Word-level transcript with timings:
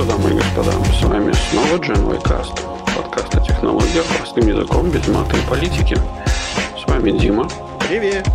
что, 0.00 0.08
дамы 0.08 0.30
и 0.30 0.34
господа, 0.34 0.72
с 0.98 1.02
вами 1.02 1.32
снова 1.50 1.76
Gen 1.76 2.22
Cast, 2.22 2.58
подкаст 2.96 3.34
о 3.34 3.40
технологиях 3.40 4.04
простым 4.16 4.48
языком, 4.48 4.90
без 4.90 5.06
маты 5.08 5.36
и 5.36 5.40
политики. 5.48 5.96
С 6.78 6.88
вами 6.88 7.10
Дима. 7.10 7.46
Привет. 7.86 8.26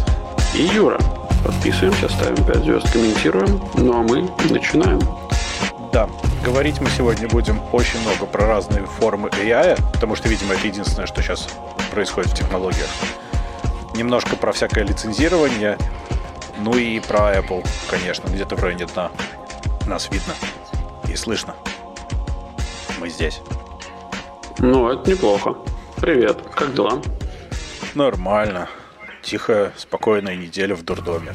И 0.53 0.63
Юра. 0.63 0.99
Подписываемся, 1.43 2.09
ставим 2.09 2.43
5 2.45 2.57
звезд, 2.57 2.91
комментируем. 2.91 3.61
Ну 3.75 3.93
а 3.93 4.03
мы 4.03 4.29
начинаем. 4.51 4.99
Да, 5.91 6.07
говорить 6.43 6.79
мы 6.81 6.89
сегодня 6.89 7.27
будем 7.29 7.59
очень 7.71 7.99
много 8.01 8.27
про 8.27 8.45
разные 8.45 8.85
формы 8.85 9.29
AI, 9.29 9.79
потому 9.93 10.15
что, 10.15 10.27
видимо, 10.29 10.53
это 10.53 10.67
единственное, 10.67 11.07
что 11.07 11.21
сейчас 11.21 11.47
происходит 11.91 12.31
в 12.31 12.35
технологиях. 12.35 12.89
Немножко 13.95 14.35
про 14.35 14.51
всякое 14.51 14.83
лицензирование, 14.83 15.77
ну 16.59 16.77
и 16.77 16.99
про 16.99 17.35
Apple, 17.35 17.65
конечно, 17.89 18.27
где-то 18.27 18.55
в 18.55 18.61
районе 18.61 18.85
дна. 18.85 19.09
Нас 19.87 20.09
видно 20.11 20.33
и 21.15 21.17
слышно. 21.17 21.55
Мы 22.99 23.09
здесь. 23.09 23.39
Ну, 24.59 24.89
это 24.89 25.09
неплохо. 25.09 25.55
Привет, 26.01 26.37
как 26.53 26.73
дела? 26.73 27.01
Нормально. 27.95 28.67
Тихая, 29.23 29.71
спокойная 29.77 30.35
неделя 30.35 30.75
в 30.75 30.83
дурдоме. 30.83 31.33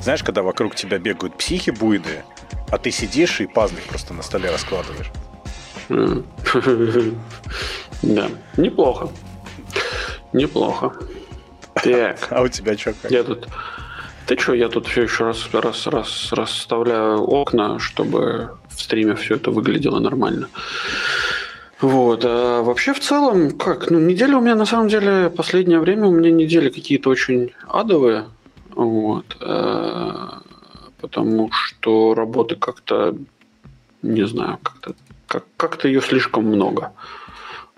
Знаешь, 0.00 0.24
когда 0.24 0.42
вокруг 0.42 0.74
тебя 0.74 0.98
бегают 0.98 1.38
психи 1.38 1.70
буйные, 1.70 2.24
а 2.72 2.78
ты 2.78 2.90
сидишь 2.90 3.40
и 3.40 3.46
пазлик 3.46 3.84
просто 3.84 4.12
на 4.12 4.22
столе 4.22 4.50
раскладываешь. 4.50 5.10
Да, 8.02 8.28
неплохо. 8.56 9.08
Неплохо. 10.32 10.92
Так. 11.74 12.26
А 12.30 12.42
у 12.42 12.48
тебя 12.48 12.76
что? 12.76 12.92
Я 13.08 13.22
тут 13.22 13.46
ты 14.26 14.36
что, 14.36 14.54
я 14.54 14.68
тут 14.68 14.86
все 14.86 15.02
еще 15.02 15.24
раз, 15.24 15.48
раз, 15.52 15.86
раз 15.86 16.32
расставляю 16.32 17.22
окна, 17.22 17.78
чтобы 17.78 18.56
в 18.76 18.80
стриме 18.80 19.14
все 19.14 19.36
это 19.36 19.50
выглядело 19.50 19.98
нормально. 19.98 20.48
Вот. 21.80 22.24
А 22.24 22.62
вообще 22.62 22.92
в 22.92 23.00
целом, 23.00 23.58
как, 23.58 23.90
ну, 23.90 23.98
неделя 23.98 24.38
у 24.38 24.40
меня 24.40 24.54
на 24.54 24.66
самом 24.66 24.88
деле, 24.88 25.30
последнее 25.30 25.80
время 25.80 26.06
у 26.06 26.12
меня 26.12 26.30
недели 26.30 26.68
какие-то 26.68 27.10
очень 27.10 27.52
адовые. 27.68 28.26
Вот. 28.74 29.36
А, 29.40 30.42
потому 31.00 31.50
что 31.52 32.14
работы 32.14 32.54
как-то, 32.56 33.16
не 34.02 34.26
знаю, 34.26 34.58
как-то 34.62 34.94
как, 35.26 35.44
как-то 35.56 35.88
ее 35.88 36.00
слишком 36.00 36.44
много. 36.44 36.92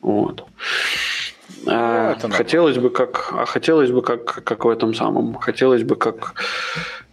Вот. 0.03 0.45
А, 1.67 2.13
это 2.13 2.29
хотелось 2.29 2.77
бы 2.77 2.91
как, 2.91 3.33
а 3.33 3.47
хотелось 3.47 3.91
бы 3.91 4.03
как, 4.03 4.45
как 4.45 4.65
в 4.65 4.69
этом 4.69 4.95
самом, 4.95 5.35
хотелось 5.35 5.83
бы 5.83 5.97
как, 5.97 6.35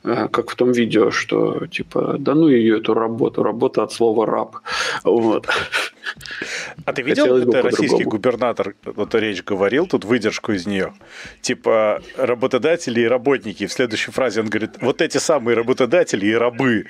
как 0.04 0.50
в 0.50 0.56
том 0.56 0.72
видео, 0.72 1.12
что 1.12 1.68
типа, 1.68 2.16
да 2.18 2.34
ну 2.34 2.48
ее 2.48 2.80
эту 2.80 2.94
работу, 2.94 3.44
работа 3.44 3.84
от 3.84 3.92
слова 3.92 4.26
раб, 4.26 4.58
вот. 5.04 5.48
А 6.86 6.94
ты 6.94 7.04
видел, 7.04 7.24
хотелось 7.24 7.48
это 7.48 7.62
российский 7.62 8.04
губернатор, 8.04 8.76
вот 8.84 9.14
речь 9.16 9.44
говорил, 9.44 9.88
тут 9.88 10.06
выдержку 10.06 10.54
из 10.54 10.66
нее, 10.66 10.94
типа 11.42 12.02
работодатели 12.18 13.02
и 13.02 13.06
работники. 13.06 13.68
В 13.68 13.74
следующей 13.74 14.12
фразе 14.12 14.42
он 14.42 14.50
говорит, 14.50 14.72
вот 14.82 15.02
эти 15.02 15.18
самые 15.18 15.56
работодатели 15.56 16.26
и 16.26 16.34
рабы. 16.34 16.88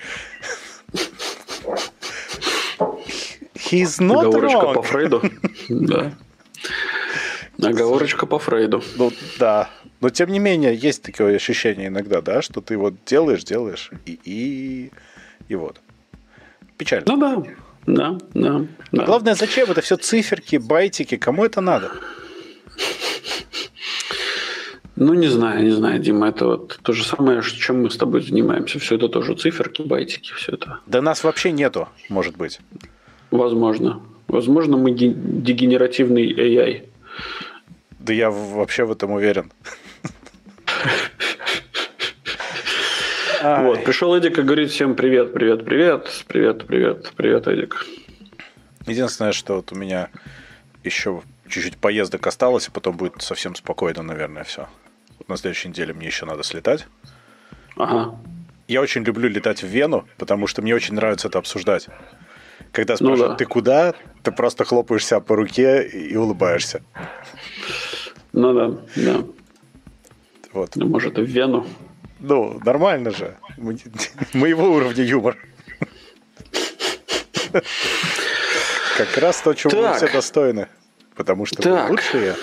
He's 3.56 4.00
not 4.00 4.28
Оговорочка 4.28 4.58
wrong. 4.58 4.74
по 4.74 4.84
Фрейду. 4.84 5.22
Да. 5.70 6.12
Оговорочка 7.70 8.26
по 8.26 8.40
Фрейду. 8.40 8.82
Ну 8.96 9.12
да. 9.38 9.70
Но 10.02 10.10
тем 10.10 10.32
не 10.32 10.40
менее, 10.40 10.76
есть 10.76 11.04
такое 11.04 11.36
ощущение 11.36 11.88
иногда, 11.88 12.22
да, 12.22 12.42
что 12.42 12.60
ты 12.60 12.76
вот 12.78 12.96
делаешь, 13.06 13.44
делаешь, 13.44 13.92
и, 14.06 14.20
и, 14.26 14.92
и 15.48 15.56
вот. 15.56 15.80
Печально. 16.78 17.06
Ну 17.08 17.18
да. 17.18 17.44
Да, 17.88 18.18
да, 18.34 18.66
да. 18.92 19.06
Главное, 19.06 19.36
зачем 19.36 19.72
это 19.72 19.82
все 19.82 19.98
циферки, 19.98 20.58
байтики, 20.58 21.18
кому 21.18 21.46
это 21.46 21.62
надо? 21.62 21.92
Ну, 24.96 25.16
не 25.16 25.28
знаю, 25.28 25.64
не 25.64 25.72
знаю, 25.72 26.00
Дима, 26.00 26.30
это 26.30 26.46
вот 26.46 26.80
то 26.84 26.94
же 26.94 27.04
самое, 27.04 27.42
чем 27.42 27.82
мы 27.82 27.90
с 27.90 27.98
тобой 27.98 28.22
занимаемся. 28.22 28.78
Все 28.78 28.98
это 28.98 29.10
тоже 29.10 29.36
циферки, 29.36 29.82
байтики, 29.82 30.32
все 30.34 30.52
это. 30.54 30.80
Да 30.86 31.02
нас 31.02 31.24
вообще 31.24 31.52
нету, 31.52 31.90
может 32.10 32.38
быть. 32.38 32.60
Возможно. 33.32 34.02
Возможно, 34.28 34.78
мы 34.78 34.92
дегенеративный 34.92 36.32
AI. 36.32 36.88
Да 37.98 38.14
я 38.14 38.30
вообще 38.30 38.84
в 38.84 38.92
этом 38.92 39.12
уверен. 39.12 39.52
Вот, 43.44 43.84
пришел 43.84 44.16
Эдик 44.16 44.38
и 44.38 44.44
говорит 44.44 44.70
всем 44.70 44.96
привет, 44.96 45.34
привет, 45.34 45.66
привет, 45.66 46.08
привет, 46.28 46.68
привет, 46.68 47.12
привет, 47.16 47.48
Эдик. 47.48 47.86
Единственное, 48.86 49.32
что 49.32 49.56
вот 49.56 49.72
у 49.72 49.76
меня 49.76 50.10
еще 50.84 51.24
чуть-чуть 51.48 51.78
поездок 51.78 52.26
осталось, 52.28 52.68
и 52.68 52.72
потом 52.72 52.98
будет 52.98 53.22
совсем 53.22 53.56
спокойно, 53.56 54.04
наверное, 54.04 54.44
все. 54.44 54.68
На 55.28 55.38
следующей 55.38 55.70
неделе 55.70 55.94
мне 55.94 56.08
еще 56.08 56.26
надо 56.26 56.44
слетать. 56.44 56.88
Ага. 57.78 58.16
Я 58.68 58.82
очень 58.82 59.04
люблю 59.04 59.28
летать 59.28 59.64
в 59.64 59.68
Вену, 59.68 60.08
потому 60.18 60.48
что 60.48 60.62
мне 60.62 60.76
очень 60.76 60.94
нравится 60.94 61.28
это 61.28 61.40
обсуждать. 61.40 61.88
Когда 62.72 62.96
спрашивают, 62.96 63.22
ну, 63.22 63.30
да. 63.30 63.36
ты 63.36 63.46
куда, 63.46 63.94
ты 64.24 64.32
просто 64.32 64.66
хлопаешь 64.66 65.06
себя 65.06 65.20
по 65.20 65.36
руке 65.36 65.88
и 65.88 66.16
улыбаешься. 66.16 66.82
Ну 68.34 68.54
да, 68.54 68.78
да. 68.96 69.24
Вот. 70.54 70.76
Ну, 70.76 70.88
может, 70.88 71.18
и 71.18 71.22
в 71.22 71.26
Вену. 71.26 71.66
Ну, 72.20 72.60
нормально 72.64 73.12
же. 73.12 73.36
Моего 74.34 74.72
уровня 74.72 75.04
юмор. 75.04 75.38
Как 78.98 79.18
раз 79.18 79.42
то, 79.42 79.54
чего 79.54 79.82
мы 79.82 79.94
все 79.96 80.12
достойны. 80.12 80.68
Потому 81.16 81.46
что 81.46 81.62
так. 81.62 81.86
вы 81.86 81.92
лучшие. 81.92 82.36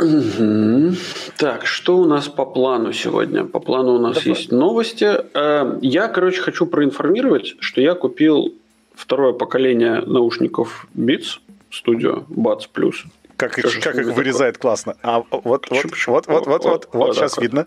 Угу. 0.00 0.96
Так, 1.36 1.66
что 1.66 1.98
у 1.98 2.04
нас 2.04 2.28
по 2.28 2.46
плану 2.46 2.92
сегодня? 2.92 3.44
По 3.44 3.60
плану 3.60 3.94
у 3.94 3.98
нас 3.98 4.16
Давай. 4.16 4.28
есть 4.30 4.50
новости. 4.50 5.06
Э, 5.34 5.78
я, 5.82 6.08
короче, 6.08 6.40
хочу 6.40 6.66
проинформировать, 6.66 7.56
что 7.60 7.80
я 7.80 7.94
купил 7.94 8.54
второе 8.94 9.32
поколение 9.32 10.00
наушников 10.00 10.86
Beats 10.96 11.40
Studio 11.70 12.24
Buds 12.28 12.68
Plus. 12.72 12.94
Как, 13.36 13.58
Что 13.58 13.80
как 13.80 13.96
их 13.96 14.06
вырезает 14.14 14.54
такое? 14.54 14.70
классно. 14.70 14.96
А 15.02 15.22
вот, 15.30 15.68
почему, 15.68 15.82
вот, 15.82 15.90
почему? 15.90 16.14
вот, 16.14 16.26
вот, 16.26 16.46
вот, 16.46 16.64
вот, 16.64 16.88
вот, 16.92 17.16
сейчас 17.16 17.36
вот. 17.36 17.42
видно. 17.42 17.66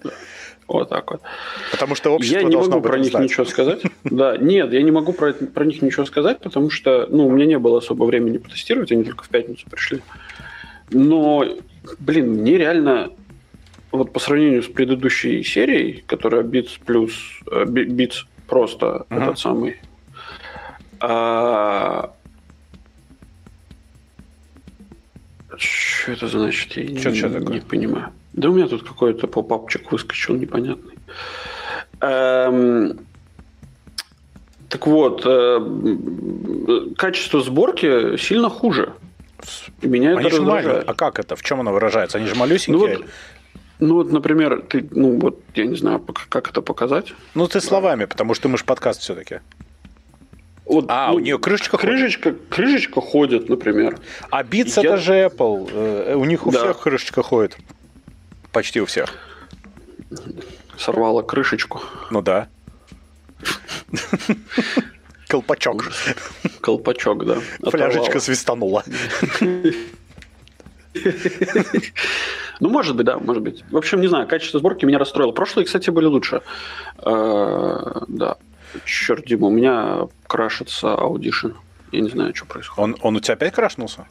Вот 0.67 0.89
так 0.89 1.11
вот. 1.11 1.21
Потому 1.71 1.95
что 1.95 2.09
общество 2.11 2.39
Я 2.39 2.43
не 2.43 2.55
могу 2.55 2.81
про 2.81 2.97
них 2.97 3.11
знать. 3.11 3.23
ничего 3.23 3.45
сказать. 3.45 3.81
Да, 4.03 4.37
нет, 4.37 4.71
я 4.71 4.81
не 4.81 4.91
могу 4.91 5.13
про, 5.13 5.33
про 5.33 5.65
них 5.65 5.81
ничего 5.81 6.05
сказать, 6.05 6.39
потому 6.39 6.69
что, 6.69 7.07
ну, 7.09 7.27
у 7.27 7.31
меня 7.31 7.45
не 7.45 7.59
было 7.59 7.79
особо 7.79 8.05
времени 8.05 8.37
потестировать, 8.37 8.91
они 8.91 9.03
только 9.03 9.23
в 9.23 9.29
пятницу 9.29 9.67
пришли. 9.69 10.01
Но, 10.91 11.45
блин, 11.99 12.41
мне 12.41 12.57
реально 12.57 13.11
вот 13.91 14.11
по 14.13 14.19
сравнению 14.19 14.63
с 14.63 14.67
предыдущей 14.67 15.43
серией, 15.43 16.03
которая 16.07 16.43
Beats 16.43 16.79
плюс 16.85 17.13
э, 17.49 17.63
Beats 17.65 18.25
просто 18.47 19.05
uh-huh. 19.09 19.23
этот 19.23 19.39
самый, 19.39 19.81
а, 20.99 22.14
Что 25.57 26.11
это 26.11 26.27
значит? 26.27 26.75
Я 26.77 26.99
что, 26.99 27.11
не, 27.11 27.17
что 27.17 27.29
такое? 27.29 27.53
не 27.53 27.61
понимаю. 27.61 28.11
Да 28.33 28.49
у 28.49 28.53
меня 28.53 28.67
тут 28.67 28.87
какой-то 28.87 29.27
попапчик 29.27 29.91
выскочил 29.91 30.35
непонятный. 30.35 30.95
Эм... 32.01 32.99
Так 34.69 34.87
вот, 34.87 35.21
э... 35.25 36.93
качество 36.97 37.41
сборки 37.41 38.17
сильно 38.17 38.49
хуже. 38.49 38.93
И 39.81 39.87
меня 39.87 40.11
Они 40.11 40.27
это 40.27 40.37
раздражает. 40.37 40.89
А 40.89 40.93
как 40.93 41.19
это? 41.19 41.35
В 41.35 41.43
чем 41.43 41.59
оно 41.59 41.71
выражается? 41.71 42.17
Они 42.17 42.27
же 42.27 42.35
малюсенькие. 42.35 42.97
Ну 42.97 42.97
вот, 42.97 43.05
ну 43.79 43.93
вот, 43.95 44.11
например, 44.11 44.61
ты, 44.61 44.87
ну 44.91 45.19
вот, 45.19 45.41
я 45.53 45.65
не 45.65 45.75
знаю, 45.75 45.99
как 46.29 46.49
это 46.49 46.61
показать. 46.61 47.13
Ну 47.33 47.47
ты 47.47 47.61
словами, 47.61 48.05
потому 48.05 48.33
что 48.33 48.49
мы 48.49 48.57
же 48.57 48.63
подкаст 48.63 49.01
все-таки. 49.01 49.39
Вот, 50.65 50.85
а, 50.87 51.09
ну, 51.09 51.15
у 51.15 51.19
нее 51.19 51.37
крышечка 51.37 51.77
крышечка, 51.77 52.31
ходит? 52.31 52.49
Крышечка 52.49 53.01
ходит, 53.01 53.49
например. 53.49 53.99
А 54.31 54.43
Beats 54.43 54.81
Я... 54.81 54.93
это 54.93 54.97
же 54.97 55.13
Apple. 55.13 55.69
Э, 55.71 56.15
у 56.15 56.25
них 56.25 56.47
у 56.47 56.51
да. 56.51 56.63
всех 56.63 56.79
крышечка 56.79 57.21
ходит. 57.21 57.57
Почти 58.51 58.81
у 58.81 58.85
всех. 58.85 59.13
Сорвала 60.77 61.21
крышечку. 61.21 61.81
Ну 62.09 62.21
да. 62.21 62.47
Колпачок. 65.27 65.91
Колпачок, 66.61 67.25
да. 67.25 67.37
Фляжечка 67.69 68.19
свистанула. 68.19 68.83
Ну, 72.61 72.69
может 72.69 72.95
быть, 72.95 73.05
да, 73.05 73.19
может 73.19 73.43
быть. 73.43 73.65
В 73.69 73.75
общем, 73.75 73.99
не 73.99 74.07
знаю, 74.07 74.27
качество 74.29 74.59
сборки 74.59 74.85
меня 74.85 74.97
расстроило. 74.97 75.33
Прошлые, 75.33 75.65
кстати, 75.65 75.89
были 75.89 76.05
лучше. 76.05 76.41
Э, 76.99 78.01
да. 78.07 78.37
Черт, 78.85 79.25
Дима, 79.25 79.47
у 79.47 79.51
меня 79.51 80.07
крашится 80.27 80.87
Audition. 80.87 81.55
Я 81.91 82.01
не 82.01 82.09
знаю, 82.09 82.35
что 82.35 82.45
происходит. 82.45 82.79
Он, 82.79 82.95
он 83.01 83.15
у 83.15 83.19
тебя 83.19 83.35
опять 83.35 83.53
крашнулся? 83.53 84.07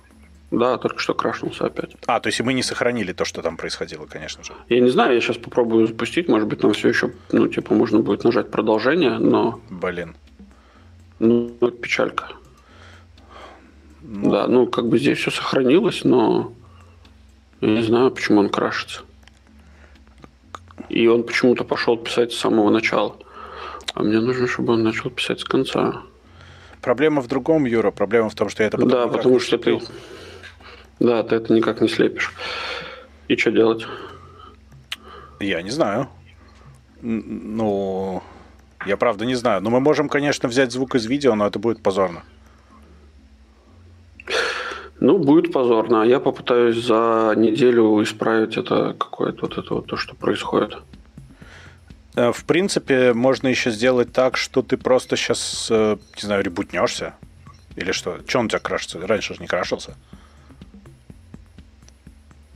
Да, 0.51 0.79
только 0.79 0.99
что 1.01 1.15
крашнулся 1.15 1.67
опять. 1.67 1.97
А, 2.07 2.21
то 2.21 2.29
есть 2.29 2.41
мы 2.41 2.55
не 2.55 2.63
сохранили 2.63 3.13
то, 3.13 3.25
что 3.25 3.43
там 3.43 3.57
происходило, 3.57 4.07
конечно 4.07 4.45
же. 4.45 4.53
Я 4.69 4.81
не 4.81 4.91
знаю, 4.91 5.15
я 5.15 5.21
сейчас 5.21 5.37
попробую 5.37 5.87
запустить. 5.87 6.29
Может 6.29 6.49
быть, 6.49 6.61
там 6.61 6.73
все 6.73 6.89
еще, 6.89 7.13
ну, 7.33 7.49
типа, 7.49 7.75
можно 7.75 8.01
будет 8.01 8.25
нажать 8.25 8.51
продолжение, 8.51 9.19
но... 9.19 9.61
Блин. 9.69 10.15
Ну, 11.19 11.49
печалька. 11.49 12.29
Ну... 14.03 14.31
Да, 14.31 14.47
ну 14.47 14.67
как 14.67 14.89
бы 14.89 14.99
здесь 14.99 15.19
все 15.19 15.31
сохранилось, 15.31 16.05
но 16.05 16.53
я 17.61 17.69
не 17.69 17.83
знаю, 17.83 18.11
почему 18.11 18.41
он 18.41 18.49
крашится. 18.49 19.03
И 20.89 21.07
он 21.07 21.25
почему-то 21.25 21.65
пошел 21.65 21.97
писать 21.97 22.33
с 22.33 22.39
самого 22.39 22.71
начала. 22.71 23.17
А 23.93 24.03
мне 24.03 24.21
нужно, 24.21 24.47
чтобы 24.47 24.73
он 24.73 24.83
начал 24.83 25.11
писать 25.11 25.41
с 25.41 25.45
конца. 25.45 26.03
Проблема 26.81 27.21
в 27.21 27.29
другом, 27.29 27.65
Юра. 27.67 27.91
Проблема 27.91 28.29
в 28.29 28.35
том, 28.35 28.49
что 28.49 28.63
я 28.63 28.69
это 28.69 28.79
Да, 28.79 29.09
потому 29.09 29.39
что 29.41 29.59
ты... 29.59 29.81
Да, 31.01 31.23
ты 31.23 31.37
это 31.37 31.53
никак 31.53 31.81
не 31.81 31.89
слепишь. 31.89 32.33
И 33.29 33.37
что 33.37 33.51
делать? 33.51 33.87
Я 35.41 35.63
не 35.63 35.71
знаю. 35.71 36.09
Ну, 37.01 38.23
я 38.87 38.97
правда 38.97 39.25
не 39.25 39.35
знаю. 39.35 39.61
Но 39.63 39.71
мы 39.71 39.81
можем, 39.81 40.09
конечно, 40.09 40.49
взять 40.49 40.73
звук 40.73 40.95
из 40.95 41.07
видео, 41.07 41.35
но 41.35 41.47
это 41.47 41.59
будет 41.59 41.83
позорно. 41.83 42.23
Ну, 45.01 45.19
будет 45.19 45.53
позорно. 45.53 46.03
А 46.03 46.07
я 46.07 46.21
попытаюсь 46.21 46.77
за 46.85 47.35
неделю 47.37 48.03
исправить 48.03 48.57
это 48.57 48.95
какое-то 48.99 49.43
вот 49.43 49.59
это 49.59 49.75
вот 49.75 49.87
то, 49.87 49.97
что 49.97 50.15
происходит. 50.15 50.79
Э, 52.17 52.33
в 52.33 52.45
принципе, 52.45 53.13
можно 53.13 53.49
еще 53.49 53.71
сделать 53.71 54.13
так, 54.13 54.37
что 54.37 54.63
ты 54.63 54.77
просто 54.77 55.17
сейчас, 55.17 55.69
э, 55.71 55.97
не 56.17 56.23
знаю, 56.23 56.43
ребутнешься. 56.43 57.15
Или 57.77 57.93
что? 57.93 58.19
Че 58.27 58.39
он 58.39 58.47
у 58.47 58.49
тебя 58.49 58.61
крашится? 58.61 59.05
Раньше 59.05 59.35
же 59.35 59.41
не 59.41 59.47
крашился. 59.47 59.95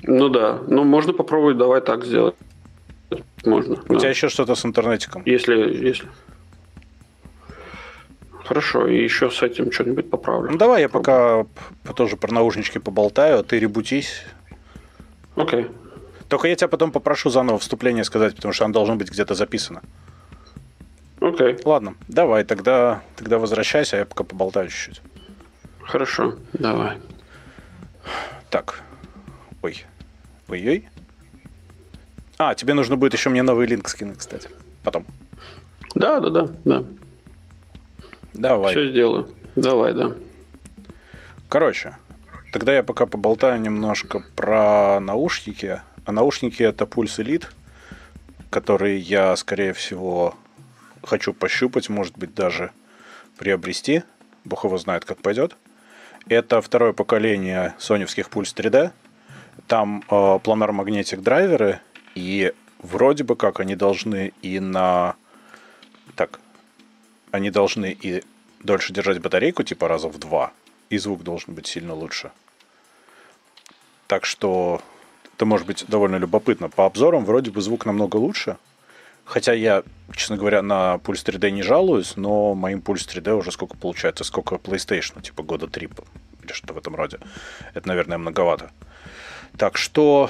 Ну 0.03 0.29
да. 0.29 0.61
Ну, 0.69 0.85
можно 0.85 1.13
попробовать, 1.13 1.59
давай 1.59 1.81
так 1.81 2.05
сделать. 2.05 2.37
Можно. 3.45 3.75
У 3.89 3.95
да. 3.95 3.99
тебя 3.99 4.11
еще 4.11 4.29
что-то 4.29 4.55
с 4.55 4.65
интернетиком? 4.65 5.23
Если, 5.27 5.55
если. 5.55 6.09
Хорошо, 8.45 8.87
и 8.87 9.03
еще 9.03 9.31
с 9.31 9.43
этим 9.43 9.73
что-нибудь 9.73 10.09
поправлю. 10.09 10.51
Ну 10.53 10.57
давай 10.57 10.83
я 10.83 10.89
пока 10.89 11.45
тоже 11.97 12.17
про 12.17 12.33
наушнички 12.33 12.79
поболтаю, 12.79 13.41
а 13.41 13.43
ты 13.43 13.59
ребутись. 13.59 14.23
Окей. 15.37 15.65
Okay. 15.65 15.88
Только 16.29 16.49
я 16.49 16.57
тебя 16.57 16.69
потом 16.69 16.93
попрошу 16.93 17.31
заново 17.31 17.59
вступление 17.59 18.05
сказать, 18.05 18.37
потому 18.37 18.53
что 18.53 18.65
оно 18.65 18.75
должно 18.75 18.97
быть 18.97 19.11
где-то 19.11 19.35
записано. 19.35 19.83
Окей. 21.21 21.55
Okay. 21.55 21.63
Ладно, 21.65 21.95
давай, 22.07 22.45
тогда, 22.45 23.03
тогда 23.17 23.39
возвращайся, 23.39 23.97
а 23.97 23.99
я 24.01 24.07
пока 24.07 24.25
поболтаю 24.25 24.69
чуть-чуть. 24.69 25.03
Хорошо, 25.81 26.37
давай. 26.53 26.99
Так. 28.51 28.83
Ой. 29.63 29.85
Ой-ой. 30.49 30.89
А, 32.39 32.55
тебе 32.55 32.75
нужно 32.75 32.97
будет 32.97 33.15
еще 33.15 33.31
мне 33.31 33.43
новый 33.43 33.67
линк 33.67 33.89
скинуть, 33.89 34.19
кстати. 34.19 34.49
Потом. 34.85 35.07
Да, 35.95 36.21
да, 36.21 36.31
да, 36.31 36.49
да. 36.65 36.85
Давай. 38.35 38.73
Все 38.73 38.91
сделаю. 38.91 39.29
Давай, 39.57 39.95
да. 39.95 40.13
Короче, 41.49 41.97
тогда 42.53 42.75
я 42.75 42.83
пока 42.83 43.07
поболтаю 43.07 43.61
немножко 43.61 44.23
про 44.37 45.01
наушники. 45.01 45.81
А 46.09 46.13
наушники 46.13 46.63
это 46.63 46.87
Pulse 46.87 47.23
Elite, 47.23 47.49
которые 48.49 48.99
я, 48.99 49.37
скорее 49.37 49.75
всего, 49.75 50.35
хочу 51.05 51.35
пощупать, 51.35 51.91
может 51.91 52.17
быть, 52.17 52.35
даже 52.35 52.73
приобрести. 53.37 54.05
Бог 54.43 54.65
его 54.65 54.79
знает, 54.79 55.05
как 55.05 55.19
пойдет. 55.19 55.59
Это 56.27 56.63
второе 56.63 56.95
поколение 56.95 57.75
соневских 57.77 58.31
Pulse 58.31 58.55
3D. 58.57 58.91
Там 59.67 60.03
э, 60.11 60.39
планар 60.43 60.73
магнетик 60.73 61.21
драйверы, 61.21 61.79
и 62.15 62.55
вроде 62.79 63.25
бы 63.25 63.37
как 63.37 63.61
они 63.61 63.77
должны 63.77 64.33
и 64.41 64.61
на... 64.61 65.15
Так, 66.17 66.41
они 67.33 67.51
должны 67.51 67.93
и 67.93 68.25
дольше 68.61 68.95
держать 68.95 69.21
батарейку, 69.21 69.63
типа 69.63 69.89
раза 69.89 70.09
в 70.09 70.17
два, 70.17 70.55
и 70.89 70.97
звук 70.97 71.23
должен 71.23 71.53
быть 71.53 71.67
сильно 71.67 71.93
лучше. 71.93 72.31
Так 74.07 74.25
что 74.25 74.81
это 75.39 75.47
может 75.47 75.69
быть 75.69 75.85
довольно 75.87 76.17
любопытно. 76.17 76.69
По 76.69 76.85
обзорам 76.85 77.25
вроде 77.25 77.53
бы 77.53 77.61
звук 77.61 77.87
намного 77.87 78.17
лучше. 78.17 78.57
Хотя 79.25 79.53
я, 79.53 79.85
честно 80.13 80.37
говоря, 80.37 80.63
на 80.63 80.97
Pulse 80.97 81.25
3D 81.25 81.53
не 81.53 81.63
жалуюсь, 81.63 82.17
но 82.17 82.55
моим 82.55 82.81
Pulse 82.81 83.07
3D 83.09 83.39
уже 83.39 83.53
сколько 83.53 83.77
получается, 83.77 84.25
сколько 84.25 84.57
PlayStation, 84.57 85.23
типа 85.23 85.45
года 85.45 85.69
три 85.69 85.89
или 86.43 86.53
что-то 86.53 86.75
в 86.75 86.79
этом 86.79 86.97
роде. 86.97 87.21
Это, 87.73 87.87
наверное, 87.87 88.19
многовато. 88.19 88.73
Так 89.57 89.79
что 89.79 90.29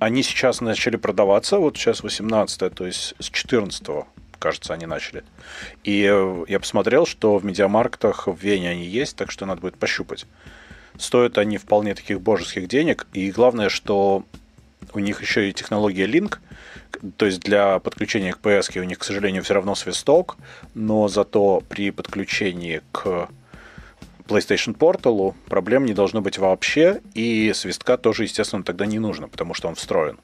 они 0.00 0.22
сейчас 0.22 0.60
начали 0.60 0.96
продаваться, 0.96 1.56
вот 1.56 1.78
сейчас 1.78 2.02
18 2.02 2.74
то 2.74 2.84
есть 2.84 3.14
с 3.18 3.30
14 3.30 4.04
кажется, 4.38 4.74
они 4.74 4.84
начали. 4.84 5.24
И 5.82 6.00
я 6.46 6.60
посмотрел, 6.60 7.06
что 7.06 7.38
в 7.38 7.44
медиамарктах 7.46 8.26
в 8.26 8.36
Вене 8.36 8.68
они 8.68 8.84
есть, 8.84 9.16
так 9.16 9.30
что 9.30 9.46
надо 9.46 9.62
будет 9.62 9.78
пощупать. 9.78 10.26
Стоят 10.98 11.38
они 11.38 11.58
вполне 11.58 11.94
таких 11.94 12.20
божеских 12.20 12.68
денег. 12.68 13.06
И 13.12 13.30
главное, 13.30 13.68
что 13.68 14.24
у 14.92 14.98
них 14.98 15.20
еще 15.20 15.48
и 15.48 15.52
технология 15.52 16.06
Link, 16.06 16.38
то 17.16 17.26
есть 17.26 17.40
для 17.40 17.78
подключения 17.78 18.32
к 18.32 18.38
PS 18.38 18.78
у 18.78 18.84
них, 18.84 18.98
к 18.98 19.04
сожалению, 19.04 19.42
все 19.42 19.54
равно 19.54 19.74
свисток, 19.74 20.36
но 20.74 21.08
зато 21.08 21.62
при 21.68 21.90
подключении 21.90 22.82
к 22.92 23.28
PlayStation 24.26 24.76
Portal 24.76 25.34
проблем 25.46 25.84
не 25.86 25.92
должно 25.92 26.20
быть 26.20 26.38
вообще, 26.38 27.00
и 27.14 27.52
свистка 27.54 27.96
тоже, 27.96 28.24
естественно, 28.24 28.62
тогда 28.62 28.86
не 28.86 28.98
нужно, 28.98 29.28
потому 29.28 29.54
что 29.54 29.68
он 29.68 29.74
встроен. 29.74 30.18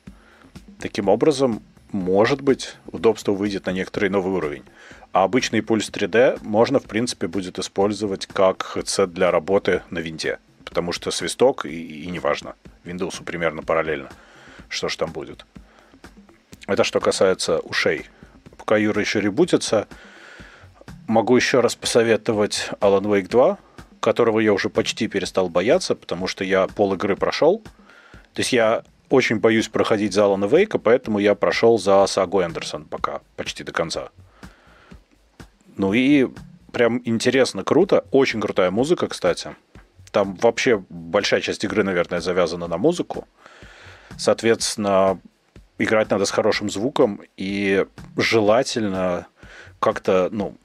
Таким 0.81 1.09
образом, 1.09 1.63
может 1.93 2.41
быть, 2.41 2.77
удобство 2.87 3.33
выйдет 3.33 3.67
на 3.67 3.71
некоторый 3.71 4.11
новый 4.11 4.33
уровень. 4.33 4.63
А 5.13 5.25
обычный 5.25 5.63
пульс 5.63 5.91
3D 5.91 6.41
можно, 6.43 6.79
в 6.79 6.85
принципе, 6.85 7.27
будет 7.27 7.59
использовать 7.59 8.27
как 8.27 8.77
headset 8.77 9.07
для 9.09 9.31
работы 9.31 9.83
на 9.91 9.99
винте. 9.99 10.39
Потому 10.67 10.93
что 10.93 11.11
свисток 11.11 11.65
и, 11.65 12.05
и 12.05 12.07
неважно. 12.09 12.55
Windows 12.85 13.25
примерно 13.25 13.63
параллельно. 13.63 14.11
Что 14.69 14.91
ж 14.91 14.97
там 14.97 15.11
будет. 15.11 15.47
Это 16.67 16.85
что 16.85 17.01
касается 17.01 17.61
ушей. 17.61 18.07
Пока 18.59 18.77
Юра 18.77 19.01
еще 19.01 19.21
ребутится, 19.21 19.89
могу 21.07 21.35
еще 21.37 21.61
раз 21.61 21.75
посоветовать 21.75 22.69
Alan 22.81 23.05
Wake 23.05 23.29
2, 23.29 23.59
которого 24.01 24.41
я 24.41 24.53
уже 24.53 24.69
почти 24.69 25.09
перестал 25.09 25.49
бояться, 25.49 25.95
потому 25.95 26.27
что 26.27 26.45
я 26.45 26.67
пол 26.67 26.93
игры 26.95 27.17
прошел. 27.17 27.63
То 28.35 28.41
есть 28.41 28.53
я 28.53 28.85
очень 29.09 29.39
боюсь 29.39 29.69
проходить 29.69 30.13
за 30.13 30.25
Алана 30.25 30.47
Вейка, 30.47 30.79
поэтому 30.79 31.19
я 31.19 31.35
прошел 31.35 31.79
за 31.79 32.07
Сагу 32.07 32.43
Эндерсон 32.43 32.85
пока, 32.85 33.21
почти 33.37 33.65
до 33.65 33.73
конца. 33.73 34.11
Ну 35.77 35.93
и 35.93 36.29
прям 36.73 37.01
интересно, 37.05 37.65
круто. 37.65 38.05
Очень 38.11 38.41
крутая 38.41 38.71
музыка, 38.71 39.09
кстати. 39.09 39.55
Там 40.17 40.35
вообще 40.37 40.83
большая 40.89 41.43
часть 41.43 41.63
игры, 41.65 41.83
наверное, 41.83 42.23
завязана 42.23 42.69
на 42.69 42.79
музыку. 42.79 43.29
Соответственно, 44.17 45.21
играть 45.77 46.11
надо 46.11 46.25
с 46.25 46.31
хорошим 46.31 46.71
звуком 46.71 47.21
и 47.37 47.85
желательно 48.17 49.27
как-то, 49.79 50.31
ну, 50.33 50.57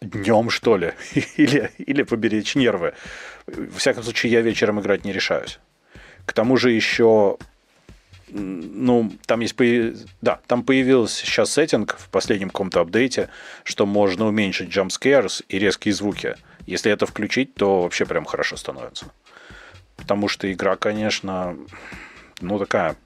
днем, 0.00 0.48
что 0.48 0.76
ли, 0.76 0.92
или, 1.36 1.72
или 1.78 2.04
поберечь 2.04 2.54
нервы. 2.54 2.94
В 3.48 3.78
всяком 3.78 4.04
случае, 4.04 4.30
я 4.30 4.42
вечером 4.42 4.80
играть 4.80 5.04
не 5.04 5.12
решаюсь. 5.12 5.58
К 6.24 6.32
тому 6.32 6.56
же 6.56 6.70
еще 6.70 7.38
ну, 8.34 9.12
там 9.26 9.40
есть, 9.40 9.54
да, 10.20 10.40
там 10.46 10.64
появился 10.64 11.24
сейчас 11.24 11.52
сеттинг 11.52 11.96
в 11.98 12.08
последнем 12.08 12.50
каком-то 12.50 12.80
апдейте, 12.80 13.28
что 13.62 13.86
можно 13.86 14.26
уменьшить 14.26 14.68
jump 14.68 14.88
scares 14.88 15.44
и 15.48 15.58
резкие 15.58 15.94
звуки. 15.94 16.34
Если 16.66 16.90
это 16.90 17.06
включить, 17.06 17.54
то 17.54 17.82
вообще 17.82 18.06
прям 18.06 18.24
хорошо 18.24 18.56
становится. 18.56 19.06
Потому 19.96 20.28
что 20.28 20.52
игра, 20.52 20.76
конечно, 20.76 21.56
ну, 22.40 22.58
такая 22.58 22.96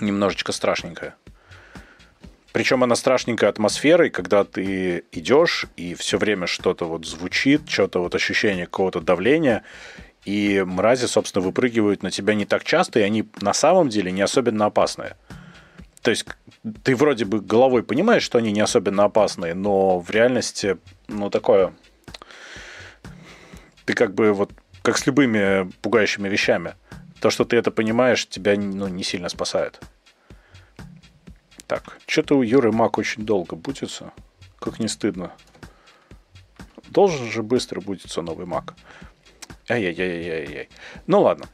немножечко 0.00 0.52
страшненькая. 0.52 1.16
Причем 2.52 2.82
она 2.82 2.96
страшненькая 2.96 3.50
атмосферой, 3.50 4.10
когда 4.10 4.44
ты 4.44 5.04
идешь, 5.12 5.66
и 5.76 5.94
все 5.94 6.18
время 6.18 6.46
что-то 6.46 6.84
вот 6.84 7.06
звучит, 7.06 7.68
что-то 7.68 8.00
вот 8.00 8.14
ощущение 8.14 8.66
какого-то 8.66 9.00
давления, 9.00 9.62
и 10.24 10.62
мрази, 10.66 11.06
собственно, 11.06 11.44
выпрыгивают 11.44 12.02
на 12.02 12.10
тебя 12.10 12.34
не 12.34 12.44
так 12.44 12.64
часто, 12.64 13.00
и 13.00 13.02
они 13.02 13.28
на 13.40 13.52
самом 13.52 13.88
деле 13.88 14.12
не 14.12 14.22
особенно 14.22 14.66
опасные. 14.66 15.16
То 16.02 16.10
есть 16.10 16.26
ты 16.82 16.96
вроде 16.96 17.24
бы 17.24 17.40
головой 17.40 17.82
понимаешь, 17.82 18.22
что 18.22 18.38
они 18.38 18.52
не 18.52 18.60
особенно 18.60 19.04
опасные, 19.04 19.54
но 19.54 19.98
в 19.98 20.10
реальности, 20.10 20.78
ну, 21.08 21.30
такое... 21.30 21.72
Ты 23.84 23.94
как 23.94 24.14
бы 24.14 24.32
вот, 24.32 24.52
как 24.82 24.98
с 24.98 25.06
любыми 25.06 25.70
пугающими 25.82 26.28
вещами. 26.28 26.74
То, 27.20 27.30
что 27.30 27.44
ты 27.44 27.56
это 27.56 27.70
понимаешь, 27.70 28.26
тебя 28.28 28.54
ну, 28.56 28.88
не 28.88 29.02
сильно 29.02 29.28
спасает. 29.28 29.80
Так, 31.66 31.98
что-то 32.06 32.36
у 32.36 32.42
Юры 32.42 32.72
Мак 32.72 32.98
очень 32.98 33.24
долго 33.24 33.56
бутится. 33.56 34.12
Как 34.58 34.78
не 34.78 34.88
стыдно. 34.88 35.32
Должен 36.88 37.30
же 37.30 37.42
быстро 37.42 37.80
бутиться 37.80 38.22
новый 38.22 38.46
Мак. 38.46 38.74
Ай-яй-яй-яй-яй. 39.70 40.68
Ну 41.06 41.22
ладно. 41.22 41.46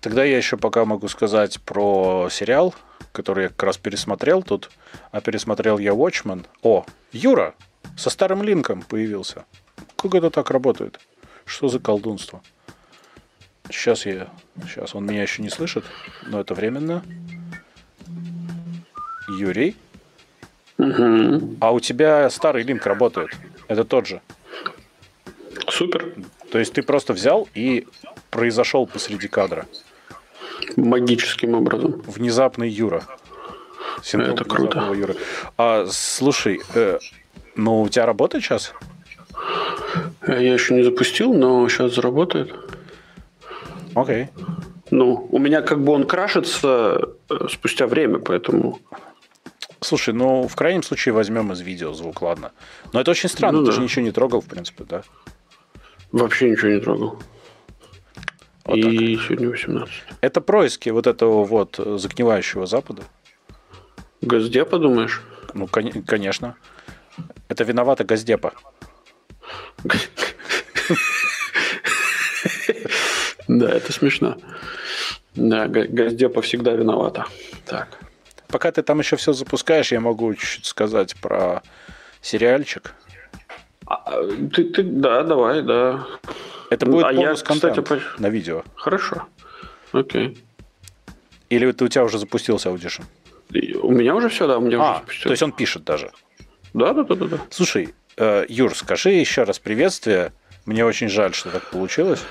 Тогда 0.00 0.24
я 0.24 0.36
еще 0.36 0.58
пока 0.58 0.84
могу 0.84 1.08
сказать 1.08 1.60
про 1.62 2.28
сериал, 2.30 2.74
который 3.12 3.44
я 3.44 3.48
как 3.48 3.62
раз 3.62 3.78
пересмотрел 3.78 4.42
тут. 4.42 4.70
А 5.10 5.22
пересмотрел 5.22 5.78
я 5.78 5.92
Watchmen. 5.92 6.46
О, 6.62 6.84
Юра! 7.12 7.54
Со 7.96 8.10
старым 8.10 8.42
линком 8.42 8.82
появился. 8.82 9.44
Как 9.96 10.14
это 10.14 10.30
так 10.30 10.50
работает? 10.50 11.00
Что 11.46 11.68
за 11.68 11.80
колдунство? 11.80 12.42
Сейчас 13.70 14.04
я... 14.04 14.28
Сейчас 14.66 14.94
он 14.94 15.06
меня 15.06 15.22
еще 15.22 15.42
не 15.42 15.48
слышит, 15.48 15.84
но 16.26 16.40
это 16.40 16.54
временно. 16.54 17.02
Юрий? 19.38 19.76
Угу. 20.78 21.56
А 21.60 21.72
у 21.72 21.80
тебя 21.80 22.28
старый 22.30 22.64
линк 22.64 22.84
работает. 22.86 23.30
Это 23.68 23.84
тот 23.84 24.06
же. 24.06 24.20
Супер. 25.68 26.14
То 26.50 26.58
есть 26.58 26.72
ты 26.72 26.82
просто 26.82 27.12
взял 27.12 27.48
и 27.54 27.86
произошел 28.30 28.86
посреди 28.86 29.28
кадра. 29.28 29.66
Магическим 30.76 31.54
образом. 31.54 32.02
Внезапный 32.06 32.68
Юра. 32.68 33.04
Синдром 34.02 34.34
Это 34.34 34.44
круто. 34.44 34.92
Юры. 34.94 35.16
А, 35.56 35.86
слушай, 35.90 36.60
э, 36.74 36.98
ну 37.54 37.82
у 37.82 37.88
тебя 37.88 38.06
работает 38.06 38.44
сейчас? 38.44 38.72
Я 40.26 40.52
еще 40.52 40.74
не 40.74 40.82
запустил, 40.82 41.34
но 41.34 41.68
сейчас 41.68 41.94
заработает. 41.94 42.54
Окей. 43.94 44.28
Ну, 44.90 45.28
у 45.30 45.38
меня 45.38 45.62
как 45.62 45.82
бы 45.82 45.92
он 45.92 46.06
крашится 46.06 47.10
э, 47.28 47.46
спустя 47.48 47.86
время, 47.86 48.18
поэтому... 48.18 48.80
Слушай, 49.80 50.14
ну, 50.14 50.46
в 50.46 50.54
крайнем 50.56 50.82
случае 50.82 51.14
возьмем 51.14 51.52
из 51.52 51.60
видео 51.60 51.92
звук, 51.92 52.22
ладно. 52.22 52.52
Но 52.92 53.00
это 53.00 53.12
очень 53.12 53.28
странно, 53.28 53.60
ну, 53.60 53.64
ты 53.64 53.70
да. 53.70 53.76
же 53.76 53.82
ничего 53.82 54.02
не 54.02 54.10
трогал, 54.10 54.40
в 54.40 54.46
принципе, 54.46 54.84
да? 54.84 55.02
Вообще 56.12 56.50
ничего 56.50 56.68
не 56.70 56.80
трогал. 56.80 57.18
Вот 58.64 58.76
И 58.76 59.16
так. 59.16 59.24
сегодня 59.26 59.48
18. 59.50 59.94
Это 60.20 60.40
происки 60.40 60.90
вот 60.90 61.06
этого 61.06 61.44
вот 61.44 61.76
загнивающего 61.78 62.66
Запада? 62.66 63.02
Газдепа, 64.20 64.78
думаешь? 64.78 65.22
Ну, 65.54 65.66
кон- 65.66 66.02
конечно. 66.02 66.56
Это 67.48 67.64
виновата 67.64 68.04
Газдепа. 68.04 68.52
Да, 73.48 73.70
это 73.70 73.92
смешно. 73.92 74.36
Да, 75.34 75.66
Газдепа 75.68 76.42
всегда 76.42 76.72
виновата. 76.72 77.26
Так. 77.66 77.98
Пока 78.48 78.70
ты 78.72 78.82
там 78.82 78.98
еще 78.98 79.16
все 79.16 79.32
запускаешь, 79.32 79.92
я 79.92 80.00
могу 80.00 80.34
чуть-чуть 80.34 80.66
сказать 80.66 81.16
про 81.20 81.62
сериальчик. 82.20 82.94
А, 83.90 84.22
ты, 84.54 84.64
ты, 84.64 84.84
да, 84.84 85.24
давай, 85.24 85.62
да. 85.62 86.06
Это 86.70 86.86
будет 86.86 87.06
а 87.06 87.12
бонус 87.12 87.40
я, 87.40 87.44
контент 87.44 87.82
кстати, 87.82 88.02
на 88.18 88.28
видео. 88.28 88.62
Хорошо. 88.76 89.26
Окей. 89.90 90.38
Или 91.48 91.68
это 91.68 91.84
у 91.84 91.88
тебя 91.88 92.04
уже 92.04 92.18
запустился 92.18 92.68
Audition? 92.68 93.02
У 93.82 93.90
меня 93.90 94.14
уже 94.14 94.28
все, 94.28 94.46
да, 94.46 94.58
у 94.58 94.60
меня 94.60 94.78
а, 94.78 94.80
уже 94.80 94.98
запустился. 95.00 95.24
То 95.24 95.30
есть 95.32 95.42
он 95.42 95.52
пишет 95.52 95.82
даже. 95.82 96.12
Да, 96.72 96.92
да, 96.92 97.02
да, 97.02 97.16
да. 97.16 97.26
да. 97.26 97.38
Слушай, 97.50 97.92
э, 98.16 98.46
Юр, 98.48 98.76
скажи 98.76 99.10
еще 99.10 99.42
раз 99.42 99.58
приветствие. 99.58 100.32
Мне 100.66 100.84
очень 100.84 101.08
жаль, 101.08 101.34
что 101.34 101.50
так 101.50 101.68
получилось. 101.70 102.22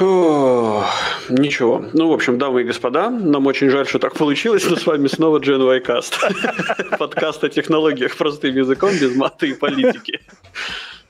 Ничего. 0.00 1.84
Ну, 1.92 2.08
в 2.08 2.12
общем, 2.12 2.38
дамы 2.38 2.62
и 2.62 2.64
господа, 2.64 3.10
нам 3.10 3.46
очень 3.46 3.70
жаль, 3.70 3.86
что 3.86 3.98
так 3.98 4.14
получилось, 4.14 4.64
но 4.68 4.76
с 4.76 4.86
вами 4.86 5.08
снова 5.08 5.38
Y 5.38 5.80
Cast. 5.80 6.14
Подкаст 6.98 7.44
о 7.44 7.48
технологиях 7.48 8.16
простым 8.16 8.56
языком, 8.56 8.90
без 8.90 9.14
мата 9.16 9.46
и 9.46 9.54
политики. 9.54 10.20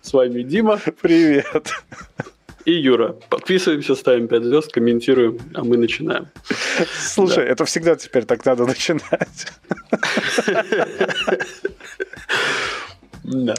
С 0.00 0.12
вами 0.12 0.42
Дима. 0.42 0.80
Привет. 1.00 1.72
И 2.64 2.72
Юра. 2.72 3.16
Подписываемся, 3.28 3.94
ставим 3.94 4.28
5 4.28 4.44
звезд, 4.44 4.72
комментируем, 4.72 5.38
а 5.54 5.64
мы 5.64 5.76
начинаем. 5.76 6.28
Слушай, 6.98 7.46
да. 7.46 7.52
это 7.52 7.64
всегда 7.64 7.96
теперь 7.96 8.24
так 8.24 8.44
надо 8.44 8.66
начинать. 8.66 9.46
Да. 13.30 13.54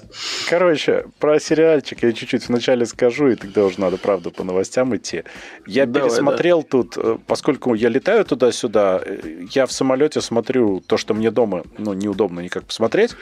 Короче, 0.49 1.05
про 1.19 1.39
сериальчик 1.39 2.01
я 2.01 2.11
чуть-чуть 2.11 2.47
вначале 2.47 2.85
скажу, 2.85 3.27
и 3.29 3.35
тогда 3.35 3.65
уже 3.65 3.79
надо, 3.79 3.97
правда, 3.97 4.31
по 4.31 4.43
новостям 4.43 4.95
идти. 4.95 5.23
Я 5.67 5.85
Давай, 5.85 6.09
пересмотрел 6.09 6.61
да. 6.63 6.67
тут, 6.69 6.97
э, 6.97 7.17
поскольку 7.27 7.75
я 7.75 7.89
летаю 7.89 8.25
туда-сюда, 8.25 9.01
э, 9.05 9.45
я 9.51 9.65
в 9.67 9.71
самолете 9.71 10.21
смотрю 10.21 10.79
то, 10.79 10.97
что 10.97 11.13
мне 11.13 11.29
дома 11.29 11.63
ну, 11.77 11.93
неудобно 11.93 12.39
никак 12.39 12.65
посмотреть, 12.65 13.15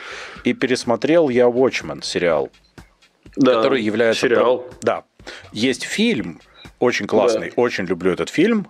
и 0.45 0.53
пересмотрел 0.53 1.27
я 1.29 1.45
Watchmen 1.45 2.03
сериал, 2.03 2.49
да, 3.35 3.55
который 3.55 3.81
является... 3.81 4.21
Сериал. 4.21 4.65
Да. 4.81 5.03
Есть 5.51 5.83
фильм, 5.83 6.39
очень 6.79 7.07
классный, 7.07 7.47
да. 7.49 7.61
очень 7.61 7.85
люблю 7.85 8.13
этот 8.13 8.29
фильм, 8.29 8.67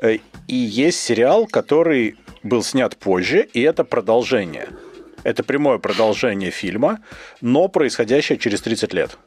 э, 0.00 0.18
и 0.46 0.54
есть 0.54 1.00
сериал, 1.00 1.46
который 1.46 2.16
был 2.44 2.62
снят 2.62 2.96
позже, 2.96 3.48
и 3.52 3.60
это 3.62 3.82
продолжение– 3.82 4.68
это 5.26 5.42
прямое 5.42 5.78
продолжение 5.78 6.52
фильма, 6.52 7.00
но 7.40 7.66
происходящее 7.66 8.38
через 8.38 8.60
30 8.60 8.94
лет. 8.94 9.18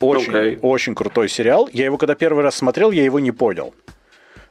Очень, 0.00 0.32
okay. 0.32 0.58
очень 0.60 0.94
крутой 0.94 1.30
сериал. 1.30 1.66
Я 1.72 1.86
его 1.86 1.96
когда 1.96 2.14
первый 2.14 2.44
раз 2.44 2.56
смотрел, 2.56 2.90
я 2.90 3.04
его 3.04 3.20
не 3.20 3.32
понял. 3.32 3.74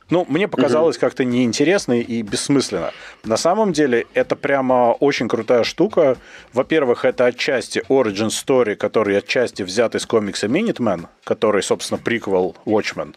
Ну, 0.09 0.25
мне 0.27 0.47
показалось 0.47 0.95
угу. 0.95 1.01
как-то 1.01 1.25
неинтересно 1.25 1.99
и 1.99 2.21
бессмысленно. 2.23 2.91
На 3.23 3.37
самом 3.37 3.71
деле, 3.71 4.07
это 4.15 4.35
прямо 4.35 4.93
очень 4.99 5.27
крутая 5.27 5.63
штука. 5.63 6.17
Во-первых, 6.53 7.05
это 7.05 7.25
отчасти 7.25 7.83
origin 7.87 8.29
story, 8.29 8.75
который 8.75 9.15
отчасти 9.17 9.61
взят 9.61 9.93
из 9.93 10.07
комикса 10.07 10.47
Minuteman, 10.47 11.05
который, 11.23 11.61
собственно, 11.61 11.99
приквел 11.99 12.55
Watchmen. 12.65 13.13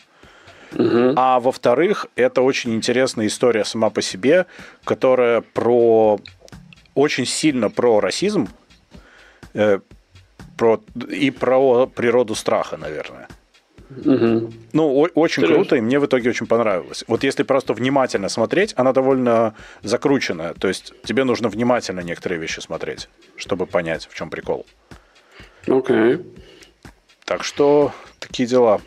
Угу. 0.74 1.14
А 1.16 1.40
во-вторых, 1.40 2.06
это 2.16 2.42
очень 2.42 2.74
интересная 2.74 3.26
история 3.26 3.64
сама 3.64 3.90
по 3.90 4.02
себе, 4.02 4.46
которая 4.84 5.40
про 5.40 6.20
очень 6.94 7.26
сильно 7.26 7.70
про 7.70 8.00
расизм 8.00 8.48
э, 9.54 9.80
про, 10.56 10.80
и 11.08 11.30
про 11.30 11.86
природу 11.86 12.34
страха, 12.34 12.76
наверное. 12.76 13.28
Угу. 13.90 14.52
Ну, 14.72 14.84
о- 14.84 15.08
очень 15.14 15.42
Интересно. 15.42 15.64
круто, 15.64 15.76
и 15.76 15.80
мне 15.80 15.98
в 15.98 16.06
итоге 16.06 16.30
очень 16.30 16.46
понравилось. 16.46 17.04
Вот 17.08 17.24
если 17.24 17.42
просто 17.42 17.72
внимательно 17.72 18.28
смотреть, 18.28 18.72
она 18.76 18.92
довольно 18.92 19.54
закрученная. 19.82 20.54
То 20.54 20.68
есть 20.68 20.92
тебе 21.04 21.24
нужно 21.24 21.48
внимательно 21.48 22.00
некоторые 22.00 22.38
вещи 22.40 22.60
смотреть, 22.60 23.08
чтобы 23.36 23.66
понять, 23.66 24.06
в 24.08 24.14
чем 24.14 24.30
прикол. 24.30 24.66
Окей. 25.66 25.96
Okay. 25.96 26.40
Так 27.24 27.42
что 27.42 27.92
такие 28.18 28.48
дела. 28.48 28.80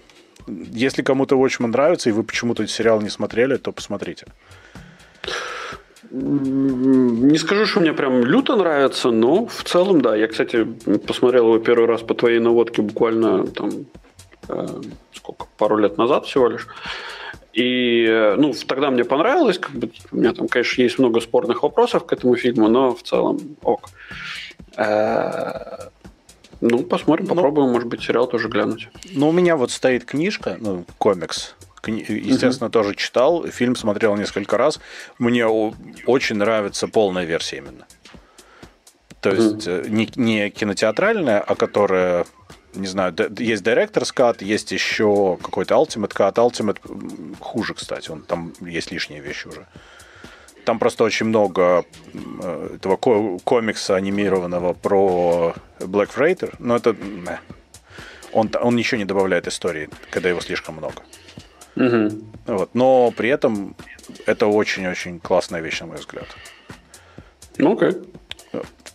Если 0.47 1.01
кому-то 1.01 1.35
Watchmen 1.35 1.67
нравится, 1.67 2.09
и 2.09 2.13
вы 2.13 2.23
почему-то 2.23 2.65
сериал 2.67 3.01
не 3.01 3.09
смотрели, 3.09 3.57
то 3.57 3.71
посмотрите. 3.71 4.27
Не 6.15 7.37
скажу, 7.39 7.65
что 7.65 7.79
мне 7.79 7.91
прям 7.91 8.23
люто 8.23 8.55
нравится, 8.55 9.09
но 9.09 9.47
в 9.47 9.63
целом, 9.63 9.99
да. 10.01 10.15
Я, 10.15 10.27
кстати, 10.27 10.63
посмотрел 11.07 11.45
его 11.45 11.57
первый 11.57 11.87
раз 11.87 12.01
по 12.01 12.13
твоей 12.13 12.37
наводке 12.37 12.83
буквально 12.83 13.47
там 13.47 13.71
э, 14.47 14.67
сколько, 15.11 15.47
пару 15.57 15.77
лет 15.77 15.97
назад 15.97 16.27
всего 16.27 16.49
лишь. 16.49 16.67
И, 17.53 18.05
э, 18.07 18.35
ну, 18.35 18.53
тогда 18.67 18.91
мне 18.91 19.03
понравилось, 19.03 19.57
как 19.57 19.71
бы, 19.71 19.89
у 20.11 20.17
меня 20.17 20.33
там, 20.33 20.47
конечно, 20.47 20.83
есть 20.83 20.99
много 20.99 21.19
спорных 21.19 21.63
вопросов 21.63 22.05
к 22.05 22.13
этому 22.13 22.35
фильму, 22.35 22.67
но 22.67 22.93
в 22.93 23.01
целом 23.01 23.39
ок. 23.63 23.89
Э, 24.77 25.89
ну, 26.61 26.83
посмотрим, 26.83 27.25
ну, 27.27 27.33
попробуем, 27.33 27.67
ну, 27.69 27.73
может 27.73 27.87
быть, 27.87 28.03
сериал 28.03 28.27
тоже 28.27 28.49
глянуть. 28.49 28.89
Ну, 29.11 29.29
у 29.29 29.31
меня 29.31 29.57
вот 29.57 29.71
стоит 29.71 30.05
книжка, 30.05 30.57
ну, 30.59 30.85
комикс 30.99 31.55
естественно, 31.87 32.67
угу. 32.67 32.73
тоже 32.73 32.95
читал, 32.95 33.47
фильм 33.47 33.75
смотрел 33.75 34.15
несколько 34.15 34.57
раз. 34.57 34.79
Мне 35.19 35.45
очень 35.45 36.37
нравится 36.37 36.87
полная 36.87 37.25
версия 37.25 37.57
именно. 37.57 37.85
То 39.21 39.29
есть 39.31 39.67
угу. 39.67 39.87
не, 39.87 40.09
не 40.15 40.49
кинотеатральная, 40.49 41.39
а 41.39 41.55
которая 41.55 42.25
не 42.75 42.87
знаю, 42.87 43.13
есть 43.37 43.63
Director's 43.63 44.13
Cut, 44.13 44.43
есть 44.43 44.71
еще 44.71 45.37
какой-то 45.41 45.75
Ultimate 45.75 46.13
Cut. 46.13 46.35
Ultimate 46.35 47.37
хуже, 47.39 47.73
кстати, 47.73 48.09
он 48.09 48.23
там 48.23 48.53
есть 48.61 48.91
лишние 48.91 49.21
вещи 49.21 49.47
уже. 49.47 49.67
Там 50.65 50.79
просто 50.79 51.03
очень 51.03 51.27
много 51.27 51.85
э, 52.41 52.75
этого 52.75 52.95
комикса 52.95 53.95
анимированного 53.95 54.73
про 54.73 55.53
Black 55.79 56.09
Freighter, 56.15 56.55
но 56.59 56.75
это... 56.77 56.95
Он, 58.31 58.49
он 58.59 58.75
ничего 58.75 58.97
не 58.97 59.05
добавляет 59.05 59.47
истории, 59.47 59.89
когда 60.09 60.29
его 60.29 60.41
слишком 60.41 60.75
много. 60.75 61.03
Угу. 61.75 62.09
Вот. 62.47 62.69
Но 62.73 63.11
при 63.11 63.29
этом 63.29 63.75
это 64.25 64.47
очень-очень 64.47 65.19
классная 65.19 65.61
вещь, 65.61 65.79
на 65.81 65.87
мой 65.87 65.97
взгляд. 65.97 66.27
Ну, 67.57 67.73
окей. 67.73 68.01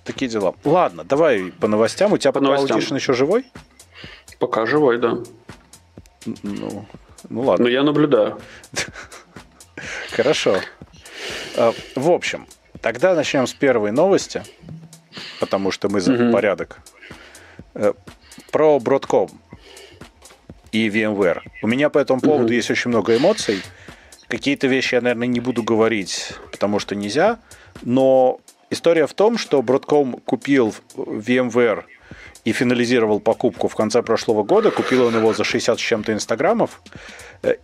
Такие 0.04 0.30
дела. 0.30 0.54
Ладно, 0.64 1.04
давай 1.04 1.52
по 1.52 1.68
новостям. 1.68 2.12
У 2.12 2.18
тебя 2.18 2.32
по 2.32 2.40
новостям 2.40 2.78
еще 2.78 3.12
живой? 3.12 3.44
Пока 4.38 4.66
живой, 4.66 4.98
да. 4.98 5.18
Ну, 6.42 6.86
ну 7.28 7.40
ладно. 7.42 7.64
Но 7.64 7.70
я 7.70 7.82
наблюдаю. 7.82 8.40
Хорошо. 10.12 10.60
А, 11.56 11.72
в 11.94 12.10
общем, 12.10 12.46
тогда 12.80 13.14
начнем 13.14 13.46
с 13.46 13.54
первой 13.54 13.90
новости, 13.90 14.42
потому 15.40 15.70
что 15.70 15.88
мы 15.88 16.00
за 16.00 16.30
порядок. 16.32 16.78
Э, 17.74 17.92
про 18.50 18.78
Broadcom 18.78 19.30
и 20.72 20.88
VMware. 20.88 21.40
У 21.62 21.66
меня 21.66 21.90
по 21.90 21.98
этому 21.98 22.20
поводу 22.20 22.52
mm-hmm. 22.52 22.56
есть 22.56 22.70
очень 22.70 22.90
много 22.90 23.16
эмоций. 23.16 23.62
Какие-то 24.28 24.66
вещи 24.66 24.94
я, 24.94 25.00
наверное, 25.00 25.26
не 25.26 25.40
буду 25.40 25.62
говорить, 25.62 26.32
потому 26.50 26.78
что 26.78 26.94
нельзя. 26.94 27.38
Но 27.82 28.40
история 28.70 29.06
в 29.06 29.14
том, 29.14 29.38
что 29.38 29.60
Broadcom 29.60 30.20
купил 30.24 30.74
VMware 30.94 31.84
и 32.44 32.52
финализировал 32.52 33.20
покупку 33.20 33.68
в 33.68 33.74
конце 33.74 34.02
прошлого 34.02 34.42
года. 34.42 34.70
Купил 34.70 35.06
он 35.06 35.16
его 35.16 35.32
за 35.32 35.44
60 35.44 35.78
с 35.78 35.82
чем-то 35.82 36.12
инстаграмов. 36.12 36.82
Э, 37.42 37.56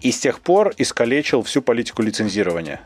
и 0.00 0.12
с 0.12 0.18
тех 0.18 0.40
пор 0.40 0.72
искалечил 0.78 1.42
всю 1.42 1.62
политику 1.62 2.02
лицензирования. 2.02 2.80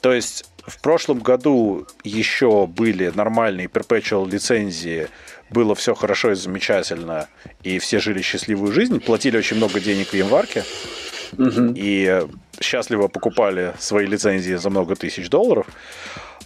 То 0.00 0.12
есть 0.12 0.44
в 0.66 0.80
прошлом 0.80 1.18
году 1.18 1.86
еще 2.04 2.66
были 2.66 3.10
нормальные 3.14 3.66
perpetual 3.66 4.30
лицензии, 4.30 5.08
было 5.50 5.74
все 5.74 5.94
хорошо 5.94 6.32
и 6.32 6.34
замечательно, 6.34 7.28
и 7.62 7.78
все 7.78 7.98
жили 8.00 8.22
счастливую 8.22 8.72
жизнь, 8.72 9.00
платили 9.00 9.36
очень 9.36 9.56
много 9.56 9.80
денег 9.80 10.08
в 10.08 10.14
январке, 10.14 10.64
угу. 11.32 11.72
и 11.74 12.26
счастливо 12.60 13.08
покупали 13.08 13.74
свои 13.78 14.06
лицензии 14.06 14.54
за 14.54 14.70
много 14.70 14.96
тысяч 14.96 15.28
долларов. 15.28 15.66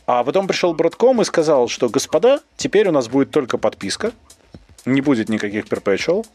А 0.06 0.22
потом 0.22 0.46
пришел 0.46 0.74
Broadcom 0.74 1.22
и 1.22 1.24
сказал, 1.24 1.68
что, 1.68 1.88
господа, 1.88 2.40
теперь 2.56 2.88
у 2.88 2.92
нас 2.92 3.08
будет 3.08 3.30
только 3.30 3.56
подписка, 3.58 4.12
не 4.84 5.00
будет 5.00 5.28
никаких 5.28 5.66
perpetual, 5.66 6.26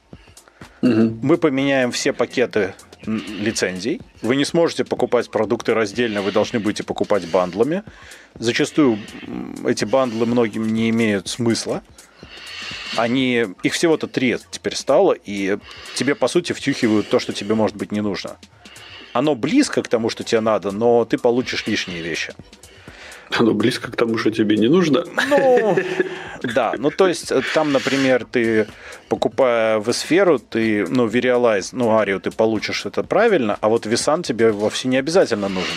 угу. 0.82 1.18
мы 1.22 1.38
поменяем 1.38 1.92
все 1.92 2.14
пакеты 2.14 2.74
лицензий. 3.06 4.02
Вы 4.22 4.36
не 4.36 4.46
сможете 4.46 4.84
покупать 4.86 5.30
продукты 5.30 5.74
раздельно, 5.74 6.22
вы 6.22 6.32
должны 6.32 6.60
будете 6.60 6.84
покупать 6.84 7.26
бандлами. 7.28 7.84
Зачастую 8.36 9.00
эти 9.66 9.86
бандлы 9.86 10.26
многим 10.26 10.68
не 10.74 10.90
имеют 10.90 11.28
смысла. 11.28 11.82
Они, 12.96 13.48
их 13.64 13.74
всего-то 13.74 14.08
три 14.08 14.38
теперь 14.52 14.76
стало, 14.76 15.14
и 15.14 15.58
тебе, 15.96 16.16
по 16.16 16.28
сути, 16.28 16.54
втюхивают 16.54 17.10
то, 17.10 17.20
что 17.20 17.34
тебе, 17.34 17.56
может 17.56 17.76
быть, 17.76 17.92
не 17.92 18.02
нужно. 18.02 18.38
Оно 19.14 19.36
близко 19.36 19.82
к 19.82 19.88
тому, 19.88 20.10
что 20.10 20.24
тебе 20.24 20.42
надо, 20.42 20.72
но 20.72 21.06
ты 21.06 21.18
получишь 21.18 21.66
лишние 21.68 22.02
вещи. 22.02 22.34
Оно 23.38 23.54
близко 23.54 23.92
к 23.92 23.96
тому, 23.96 24.18
что 24.18 24.32
тебе 24.32 24.58
не 24.58 24.68
нужно. 24.68 25.04
Ну, 25.30 25.78
да. 26.42 26.74
Ну, 26.78 26.90
то 26.90 27.08
есть, 27.08 27.32
э, 27.32 27.42
там, 27.54 27.72
например, 27.72 28.26
ты, 28.26 28.68
покупая 29.08 29.80
в 29.80 29.92
сферу, 29.94 30.40
ты, 30.40 30.86
ну, 30.88 31.08
Virialize, 31.08 31.70
ну, 31.74 31.96
Арию 31.96 32.20
ты 32.20 32.32
получишь 32.32 32.86
это 32.86 33.04
правильно, 33.04 33.58
а 33.62 33.70
вот 33.70 33.86
Висан 33.86 34.24
тебе 34.24 34.52
вовсе 34.52 34.88
не 34.88 34.98
обязательно 34.98 35.48
нужен. 35.48 35.76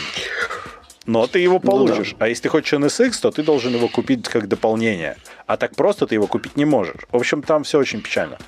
Но 1.06 1.26
ты 1.26 1.40
его 1.40 1.58
получишь. 1.58 2.12
Ну, 2.12 2.18
да. 2.18 2.26
А 2.26 2.28
если 2.28 2.44
ты 2.44 2.48
хочешь 2.48 2.72
NSX, 2.72 3.20
то 3.20 3.30
ты 3.30 3.42
должен 3.42 3.74
его 3.74 3.88
купить 3.88 4.28
как 4.28 4.48
дополнение. 4.48 5.16
А 5.46 5.56
так 5.56 5.74
просто 5.74 6.06
ты 6.06 6.14
его 6.14 6.26
купить 6.26 6.56
не 6.56 6.64
можешь. 6.64 7.02
В 7.10 7.16
общем, 7.16 7.42
там 7.42 7.64
все 7.64 7.78
очень 7.78 8.00
печально. 8.00 8.38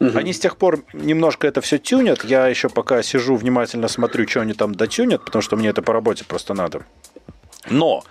Угу. 0.00 0.16
Они 0.16 0.32
с 0.32 0.38
тех 0.38 0.56
пор 0.56 0.84
немножко 0.92 1.46
это 1.46 1.60
все 1.60 1.78
тюнят. 1.78 2.24
Я 2.24 2.46
еще 2.46 2.68
пока 2.68 3.02
сижу, 3.02 3.36
внимательно 3.36 3.88
смотрю, 3.88 4.26
что 4.28 4.40
они 4.40 4.54
там 4.54 4.74
дотюнят, 4.74 5.24
потому 5.24 5.42
что 5.42 5.56
мне 5.56 5.68
это 5.68 5.82
по 5.82 5.92
работе 5.92 6.24
просто 6.24 6.54
надо. 6.54 6.84
Но 7.68 8.04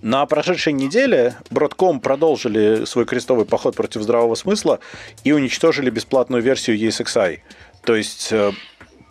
на 0.00 0.24
прошедшей 0.26 0.72
неделе 0.72 1.34
Broadcom 1.50 2.00
продолжили 2.00 2.84
свой 2.84 3.04
крестовый 3.04 3.46
поход 3.46 3.74
против 3.74 4.02
здравого 4.02 4.34
смысла 4.34 4.78
и 5.24 5.32
уничтожили 5.32 5.90
бесплатную 5.90 6.42
версию 6.42 6.78
ESXi. 6.78 7.40
То 7.84 7.96
есть 7.96 8.28
э, 8.30 8.52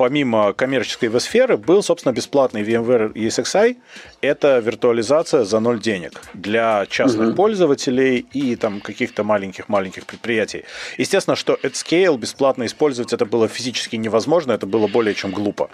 помимо 0.04 0.52
коммерческой 0.52 1.08
vSphere 1.08 1.56
был, 1.56 1.82
собственно, 1.82 2.12
бесплатный 2.12 2.62
VMware 2.62 3.14
ESXi. 3.14 3.78
Это 4.20 4.60
виртуализация 4.60 5.46
за 5.46 5.62
ноль 5.62 5.80
денег 5.80 6.20
для 6.34 6.86
частных 6.90 7.30
угу. 7.30 7.38
пользователей 7.38 8.26
и 8.34 8.58
там 8.58 8.82
каких-то 8.82 9.24
маленьких-маленьких 9.24 10.06
предприятий. 10.06 10.66
Естественно, 10.98 11.38
что 11.38 11.54
at 11.54 11.72
scale 11.72 12.18
бесплатно 12.18 12.66
использовать 12.66 13.14
это 13.14 13.26
было 13.26 13.48
физически 13.48 13.96
невозможно, 13.96 14.52
это 14.52 14.66
было 14.66 14.88
более 14.88 15.16
чем 15.16 15.32
глупо. 15.32 15.70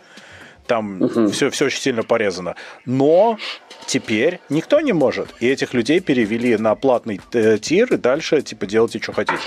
Там 0.68 1.02
угу. 1.02 1.30
все, 1.30 1.50
все 1.50 1.66
очень 1.66 1.82
сильно 1.82 2.04
порезано. 2.04 2.54
Но 2.86 3.40
теперь 3.88 4.42
никто 4.50 4.80
не 4.80 4.94
может. 4.94 5.30
И 5.40 5.48
этих 5.48 5.74
людей 5.74 6.02
перевели 6.02 6.56
на 6.58 6.76
платный 6.76 7.20
э, 7.34 7.58
тир, 7.58 7.92
и 7.96 7.98
дальше, 7.98 8.44
типа, 8.44 8.68
делайте, 8.68 9.00
что 9.00 9.12
хотите. 9.12 9.42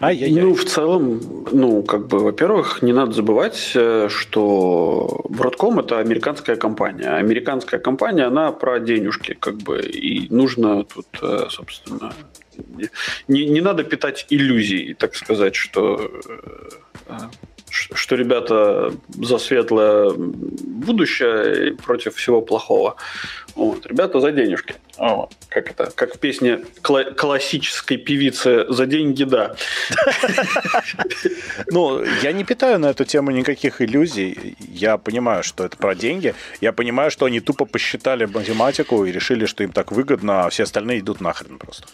Ай-яй-яй. 0.00 0.42
Ну, 0.42 0.54
в 0.54 0.64
целом, 0.64 1.20
ну, 1.52 1.82
как 1.82 2.06
бы, 2.06 2.18
во-первых, 2.18 2.82
не 2.82 2.92
надо 2.92 3.12
забывать, 3.12 3.72
э, 3.74 4.08
что 4.10 5.24
Broadcom– 5.28 5.80
это 5.84 5.98
американская 5.98 6.56
компания. 6.56 7.16
Американская 7.16 7.80
компания, 7.80 8.24
она 8.24 8.52
про 8.52 8.78
денежки, 8.78 9.34
как 9.34 9.56
бы, 9.56 9.80
и 9.80 10.28
нужно 10.28 10.84
тут, 10.84 11.06
э, 11.22 11.46
собственно, 11.48 12.12
не, 13.28 13.46
не 13.46 13.60
надо 13.60 13.84
питать 13.84 14.26
иллюзий, 14.30 14.94
так 14.94 15.14
сказать, 15.14 15.54
что 15.54 16.10
что 17.94 18.16
ребята 18.16 18.92
за 19.08 19.38
светлое 19.38 20.12
будущее 20.16 21.68
и 21.68 21.70
против 21.72 22.16
всего 22.16 22.42
плохого. 22.42 22.96
Вот. 23.54 23.86
Ребята 23.86 24.20
за 24.20 24.32
денежки. 24.32 24.74
Вот. 24.98 25.32
Как 25.48 25.70
это? 25.70 25.90
Как 25.94 26.14
в 26.14 26.18
песне 26.18 26.60
кла- 26.82 27.14
классической 27.14 27.96
певицы 27.96 28.66
«За 28.68 28.86
деньги, 28.86 29.24
да». 29.24 29.56
Ну, 31.70 32.02
я 32.22 32.32
не 32.32 32.44
питаю 32.44 32.78
на 32.78 32.90
эту 32.90 33.04
тему 33.04 33.30
никаких 33.30 33.80
иллюзий. 33.80 34.56
Я 34.60 34.98
понимаю, 34.98 35.42
что 35.42 35.64
это 35.64 35.76
про 35.76 35.94
деньги. 35.94 36.34
Я 36.60 36.72
понимаю, 36.72 37.10
что 37.10 37.26
они 37.26 37.40
тупо 37.40 37.64
посчитали 37.64 38.26
математику 38.26 39.04
и 39.04 39.12
решили, 39.12 39.46
что 39.46 39.64
им 39.64 39.72
так 39.72 39.92
выгодно, 39.92 40.44
а 40.44 40.50
все 40.50 40.64
остальные 40.64 41.00
идут 41.00 41.20
нахрен 41.20 41.58
просто 41.58 41.86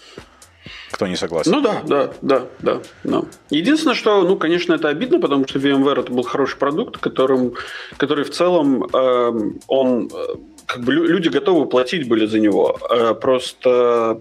кто 0.93 1.07
не 1.07 1.17
согласен. 1.17 1.51
Ну 1.51 1.61
да, 1.61 1.83
да, 1.85 2.13
да, 2.23 2.47
да. 2.61 2.81
да. 3.03 3.23
Единственное, 3.51 3.95
что, 3.95 4.23
ну, 4.23 4.37
конечно, 4.37 4.75
это 4.75 4.89
обидно, 4.89 5.19
потому 5.19 5.49
что 5.49 5.59
VMware 5.59 6.01
это 6.01 6.13
был 6.13 6.23
хороший 6.23 6.59
продукт, 6.59 6.99
которым, 6.99 7.55
который 7.97 8.25
в 8.25 8.31
целом 8.31 8.85
э, 8.85 9.33
он 9.67 10.11
как 10.67 10.83
бы 10.83 10.93
люди 10.93 11.29
готовы 11.29 11.67
платить 11.67 12.09
были 12.09 12.27
за 12.27 12.39
него. 12.39 12.79
Э, 12.91 13.15
просто 13.15 14.21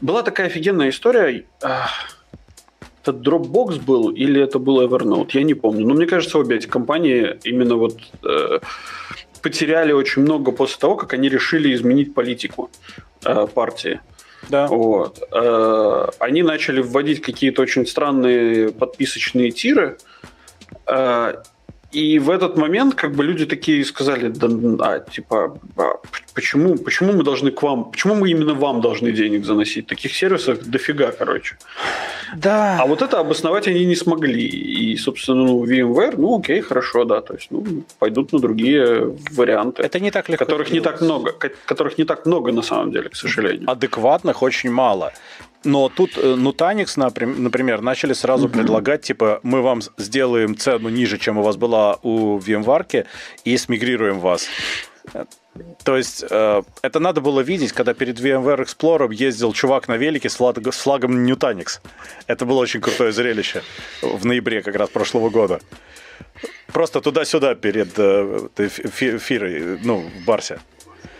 была 0.00 0.22
такая 0.22 0.46
офигенная 0.46 0.88
история. 0.88 1.44
Э, 1.62 1.68
это 3.02 3.12
Dropbox 3.12 3.80
был 3.80 4.10
или 4.10 4.40
это 4.40 4.58
был 4.58 4.80
Evernote, 4.82 5.30
я 5.32 5.42
не 5.42 5.54
помню. 5.54 5.86
Но 5.86 5.94
мне 5.94 6.06
кажется, 6.06 6.38
обе 6.38 6.56
эти 6.56 6.66
компании 6.66 7.38
именно 7.44 7.76
вот 7.76 7.98
э, 8.22 8.60
потеряли 9.42 9.92
очень 9.92 10.22
много 10.22 10.52
после 10.52 10.78
того, 10.78 10.96
как 10.96 11.12
они 11.12 11.28
решили 11.28 11.74
изменить 11.74 12.14
политику 12.14 12.70
э, 13.24 13.46
партии. 13.54 14.00
Да. 14.48 14.66
Вот. 14.66 15.22
Э, 15.32 16.08
они 16.18 16.42
начали 16.42 16.80
вводить 16.80 17.22
какие-то 17.22 17.62
очень 17.62 17.86
странные 17.86 18.70
подписочные 18.70 19.50
тиры. 19.50 19.98
И 21.94 22.18
в 22.18 22.28
этот 22.28 22.56
момент 22.56 22.94
как 22.94 23.14
бы 23.14 23.24
люди 23.24 23.46
такие 23.46 23.84
сказали, 23.84 24.28
да, 24.28 24.48
а, 24.80 24.98
типа, 24.98 25.58
а, 25.76 25.82
почему, 26.34 26.76
почему 26.76 27.12
мы 27.12 27.22
должны 27.22 27.50
к 27.50 27.62
вам, 27.62 27.90
почему 27.90 28.14
мы 28.16 28.30
именно 28.30 28.54
вам 28.54 28.80
должны 28.80 29.12
денег 29.12 29.44
заносить? 29.44 29.86
Таких 29.86 30.12
сервисов 30.12 30.58
дофига, 30.64 31.12
короче. 31.12 31.56
Да. 32.36 32.78
А 32.80 32.86
вот 32.86 33.02
это 33.02 33.20
обосновать 33.20 33.68
они 33.68 33.86
не 33.86 33.94
смогли. 33.94 34.44
И, 34.44 34.96
собственно, 34.96 35.44
ну, 35.44 35.64
VMware, 35.64 36.14
ну, 36.18 36.38
окей, 36.38 36.60
хорошо, 36.62 37.04
да, 37.04 37.20
то 37.20 37.34
есть, 37.34 37.50
ну, 37.50 37.84
пойдут 37.98 38.32
на 38.32 38.40
другие 38.40 39.16
варианты. 39.30 39.82
Это 39.82 40.00
не 40.00 40.10
так 40.10 40.28
легко. 40.28 40.44
Которых 40.44 40.72
не 40.72 40.80
так 40.80 41.00
много, 41.00 41.32
которых 41.66 41.98
не 41.98 42.04
так 42.04 42.26
много 42.26 42.52
на 42.52 42.62
самом 42.62 42.90
деле, 42.90 43.08
к 43.08 43.16
сожалению. 43.16 43.70
Адекватных 43.70 44.42
очень 44.42 44.70
мало. 44.70 45.12
Но 45.64 45.88
тут 45.88 46.18
э, 46.18 46.34
Nutanix, 46.34 46.96
например, 46.96 47.80
начали 47.80 48.12
сразу 48.12 48.48
предлагать, 48.48 49.02
типа, 49.02 49.40
мы 49.42 49.62
вам 49.62 49.80
сделаем 49.98 50.56
цену 50.56 50.90
ниже, 50.90 51.18
чем 51.18 51.38
у 51.38 51.42
вас 51.42 51.56
была 51.56 51.98
у 52.02 52.38
VMware, 52.38 53.06
и 53.44 53.56
смигрируем 53.56 54.20
вас. 54.20 54.46
То 55.84 55.96
есть 55.96 56.24
э, 56.28 56.62
это 56.82 56.98
надо 56.98 57.20
было 57.20 57.40
видеть, 57.40 57.72
когда 57.72 57.94
перед 57.94 58.18
VMware 58.18 58.64
Explorer 58.64 59.12
ездил 59.14 59.52
чувак 59.52 59.88
на 59.88 59.96
велике 59.96 60.28
с, 60.28 60.36
флаг, 60.36 60.58
с 60.58 60.78
флагом 60.78 61.24
Nutanix. 61.24 61.80
Это 62.26 62.44
было 62.44 62.60
очень 62.60 62.80
крутое 62.80 63.12
зрелище 63.12 63.62
в 64.02 64.26
ноябре 64.26 64.62
как 64.62 64.74
раз 64.76 64.88
прошлого 64.88 65.30
года. 65.30 65.60
Просто 66.72 67.00
туда-сюда 67.00 67.54
перед 67.54 67.92
э, 67.98 68.48
фирой, 68.58 69.78
ну, 69.84 69.98
в 70.00 70.24
Барсе. 70.24 70.58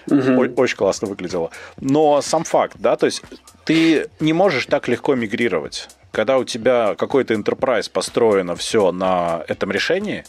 Угу. 0.07 0.55
Очень 0.57 0.77
классно 0.77 1.09
выглядело. 1.09 1.51
Но 1.81 2.21
сам 2.23 2.45
факт, 2.45 2.77
да, 2.79 2.97
то 2.97 3.07
есть 3.07 3.23
ты 3.64 4.09
не 4.21 4.33
можешь 4.33 4.67
так 4.67 4.88
легко 4.88 5.14
мигрировать. 5.14 5.88
Когда 6.12 6.38
у 6.38 6.45
тебя 6.45 6.95
какой-то 6.95 7.35
enterprise 7.35 7.90
построено 7.90 8.55
все 8.55 8.93
на 8.93 9.45
этом 9.49 9.73
решении, 9.73 10.25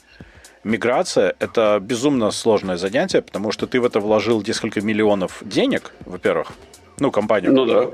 миграция– 0.64 1.36
это 1.40 1.80
безумно 1.82 2.32
сложное 2.32 2.78
занятие, 2.78 3.22
потому 3.22 3.52
что 3.52 3.68
ты 3.68 3.80
в 3.80 3.86
это 3.86 4.00
вложил 4.00 4.42
несколько 4.42 4.82
миллионов 4.82 5.38
денег, 5.42 5.92
во-первых, 6.06 6.54
ну, 7.00 7.12
компанию. 7.12 7.54
Ну 7.54 7.66
да. 7.66 7.92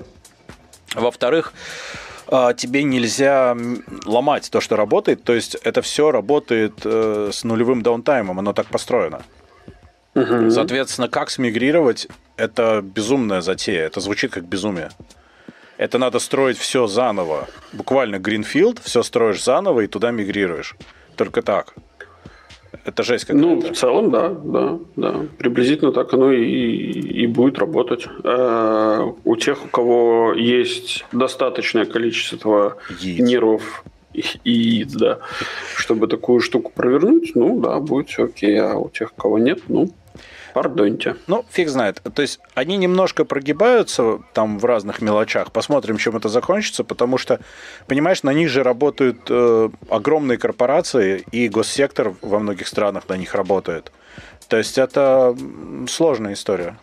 Во-вторых, 0.96 1.54
а, 2.28 2.54
тебе 2.54 2.84
нельзя 2.84 3.58
ломать 4.06 4.50
то, 4.52 4.62
что 4.62 4.78
работает, 4.78 5.24
то 5.24 5.34
есть 5.34 5.56
это 5.56 5.82
все 5.82 6.12
работает 6.12 6.74
э, 6.86 7.30
с 7.34 7.44
нулевым 7.44 7.82
даунтаймом, 7.82 8.40
оно 8.40 8.54
так 8.54 8.68
построено. 8.68 9.22
Угу. 10.16 10.52
Соответственно, 10.52 11.08
как 11.08 11.30
смигрировать, 11.30 12.08
это 12.36 12.82
безумная 12.84 13.42
затея, 13.42 13.86
это 13.86 14.00
звучит 14.00 14.32
как 14.32 14.46
безумие. 14.46 14.90
Это 15.78 15.98
надо 15.98 16.20
строить 16.20 16.58
все 16.58 16.86
заново. 16.88 17.48
Буквально 17.74 18.18
Greenfield, 18.18 18.80
все 18.84 19.04
строишь 19.04 19.44
заново 19.44 19.82
и 19.82 19.88
туда 19.88 20.12
мигрируешь. 20.12 20.76
Только 21.16 21.42
так. 21.42 21.74
Это 22.86 23.04
жесть 23.04 23.26
какая-то. 23.26 23.48
Ну, 23.48 23.62
в 23.62 23.76
целом, 23.76 24.12
да, 24.12 24.30
да, 24.30 24.80
да. 24.96 25.26
Приблизительно 25.38 25.92
так 25.92 26.14
оно 26.14 26.32
и, 26.32 26.44
и 26.44 27.28
будет 27.28 27.60
работать. 27.60 28.08
Э, 28.24 29.12
у 29.24 29.36
тех, 29.36 29.66
у 29.66 29.68
кого 29.68 30.34
есть 30.34 31.06
достаточное 31.12 31.86
количество 31.86 32.78
яиц. 33.00 33.20
нервов 33.20 33.84
и, 34.14 34.24
и 34.44 34.52
яиц, 34.52 34.94
да, 34.94 35.20
чтобы 35.76 36.08
такую 36.08 36.40
штуку 36.40 36.72
провернуть, 36.74 37.34
ну 37.36 37.60
да, 37.60 37.80
будет 37.80 38.10
все 38.10 38.26
окей. 38.26 38.60
А 38.60 38.76
у 38.78 38.90
тех, 38.90 39.12
у 39.18 39.22
кого 39.22 39.38
нет, 39.38 39.60
ну, 39.68 39.90
Пардоньте. 40.54 41.16
Ну, 41.28 41.46
фиг 41.50 41.70
знает. 41.70 42.02
То 42.14 42.22
есть 42.22 42.40
они 42.54 42.78
немножко 42.78 43.26
прогибаются 43.26 44.20
там 44.34 44.60
в 44.60 44.66
разных 44.66 45.02
мелочах. 45.02 45.52
Посмотрим, 45.52 45.98
чем 45.98 46.18
это 46.18 46.30
закончится, 46.30 46.84
потому 46.84 47.18
что, 47.18 47.40
понимаешь, 47.88 48.24
на 48.24 48.34
них 48.34 48.50
же 48.50 48.64
работают 48.64 49.20
э, 49.30 49.70
огромные 49.90 50.38
корпорации, 50.38 51.24
и 51.32 51.48
госсектор 51.48 52.14
во 52.22 52.40
многих 52.40 52.68
странах 52.68 53.08
на 53.08 53.18
них 53.18 53.34
работает. 53.36 53.92
То 54.48 54.58
есть 54.58 54.78
это 54.78 55.36
сложная 55.88 56.34
история. 56.34 56.78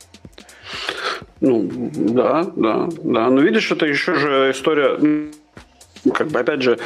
Ну, 1.40 1.68
да, 1.70 2.44
да, 2.56 2.88
да. 3.02 3.30
Но 3.30 3.40
видишь, 3.40 3.70
это 3.70 3.86
еще 3.86 4.14
же 4.14 4.50
история 4.50 4.98
как 6.10 6.28
бы, 6.28 6.40
опять 6.40 6.62
же, 6.62 6.78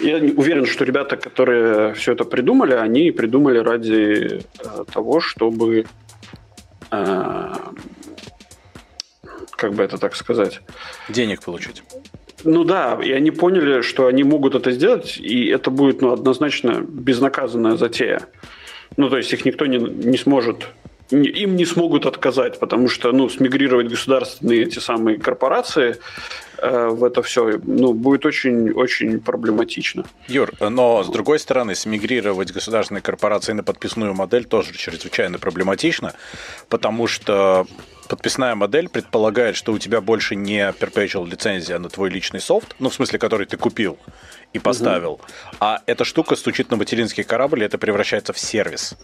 я 0.00 0.16
уверен, 0.16 0.66
что 0.66 0.84
ребята, 0.84 1.16
которые 1.16 1.94
все 1.94 2.12
это 2.12 2.24
придумали, 2.24 2.74
они 2.74 3.10
придумали 3.10 3.58
ради 3.58 4.42
э, 4.58 4.84
того, 4.92 5.20
чтобы 5.20 5.86
Э, 6.92 7.54
как 9.52 9.72
бы 9.72 9.82
это 9.82 9.98
так 9.98 10.14
сказать? 10.14 10.60
Денег 11.08 11.42
получить. 11.42 11.82
Ну 12.44 12.64
да, 12.64 12.98
и 13.02 13.12
они 13.12 13.30
поняли, 13.30 13.82
что 13.82 14.06
они 14.06 14.24
могут 14.24 14.54
это 14.54 14.72
сделать, 14.72 15.16
и 15.16 15.46
это 15.46 15.70
будет 15.70 16.02
ну, 16.02 16.12
однозначно 16.12 16.82
безнаказанная 16.86 17.76
затея. 17.76 18.22
Ну, 18.96 19.08
то 19.08 19.16
есть 19.16 19.32
их 19.32 19.44
никто 19.44 19.66
не, 19.66 19.78
не 19.78 20.18
сможет, 20.18 20.68
им 21.12 21.56
не 21.56 21.64
смогут 21.64 22.06
отказать, 22.06 22.58
потому 22.58 22.88
что, 22.88 23.12
ну, 23.12 23.28
смигрировать 23.28 23.88
государственные 23.88 24.62
эти 24.62 24.78
самые 24.78 25.18
корпорации 25.18 25.98
Э, 26.62 26.88
в 26.90 27.02
это 27.02 27.22
все 27.22 27.60
ну, 27.64 27.92
будет 27.92 28.24
очень-очень 28.24 29.20
проблематично. 29.20 30.04
Юр, 30.28 30.52
но 30.60 31.02
с 31.02 31.08
другой 31.08 31.40
стороны, 31.40 31.74
смигрировать 31.74 32.52
государственные 32.52 33.02
корпорации 33.02 33.52
на 33.52 33.64
подписную 33.64 34.14
модель 34.14 34.44
тоже 34.44 34.72
чрезвычайно 34.72 35.40
проблематично, 35.40 36.14
потому 36.68 37.08
что 37.08 37.66
подписная 38.08 38.54
модель 38.54 38.88
предполагает, 38.88 39.56
что 39.56 39.72
у 39.72 39.78
тебя 39.78 40.00
больше 40.00 40.36
не 40.36 40.60
perpetual 40.70 41.28
лицензия 41.28 41.80
на 41.80 41.88
твой 41.88 42.10
личный 42.10 42.40
софт, 42.40 42.76
ну, 42.78 42.90
в 42.90 42.94
смысле, 42.94 43.18
который 43.18 43.46
ты 43.46 43.56
купил 43.56 43.98
и 44.52 44.58
поставил, 44.58 45.12
угу. 45.12 45.22
а 45.60 45.82
эта 45.86 46.04
штука 46.04 46.36
стучит 46.36 46.70
на 46.70 46.76
материнский 46.76 47.24
корабль, 47.24 47.62
и 47.62 47.66
это 47.66 47.78
превращается 47.78 48.32
в 48.32 48.38
сервис. 48.38 48.94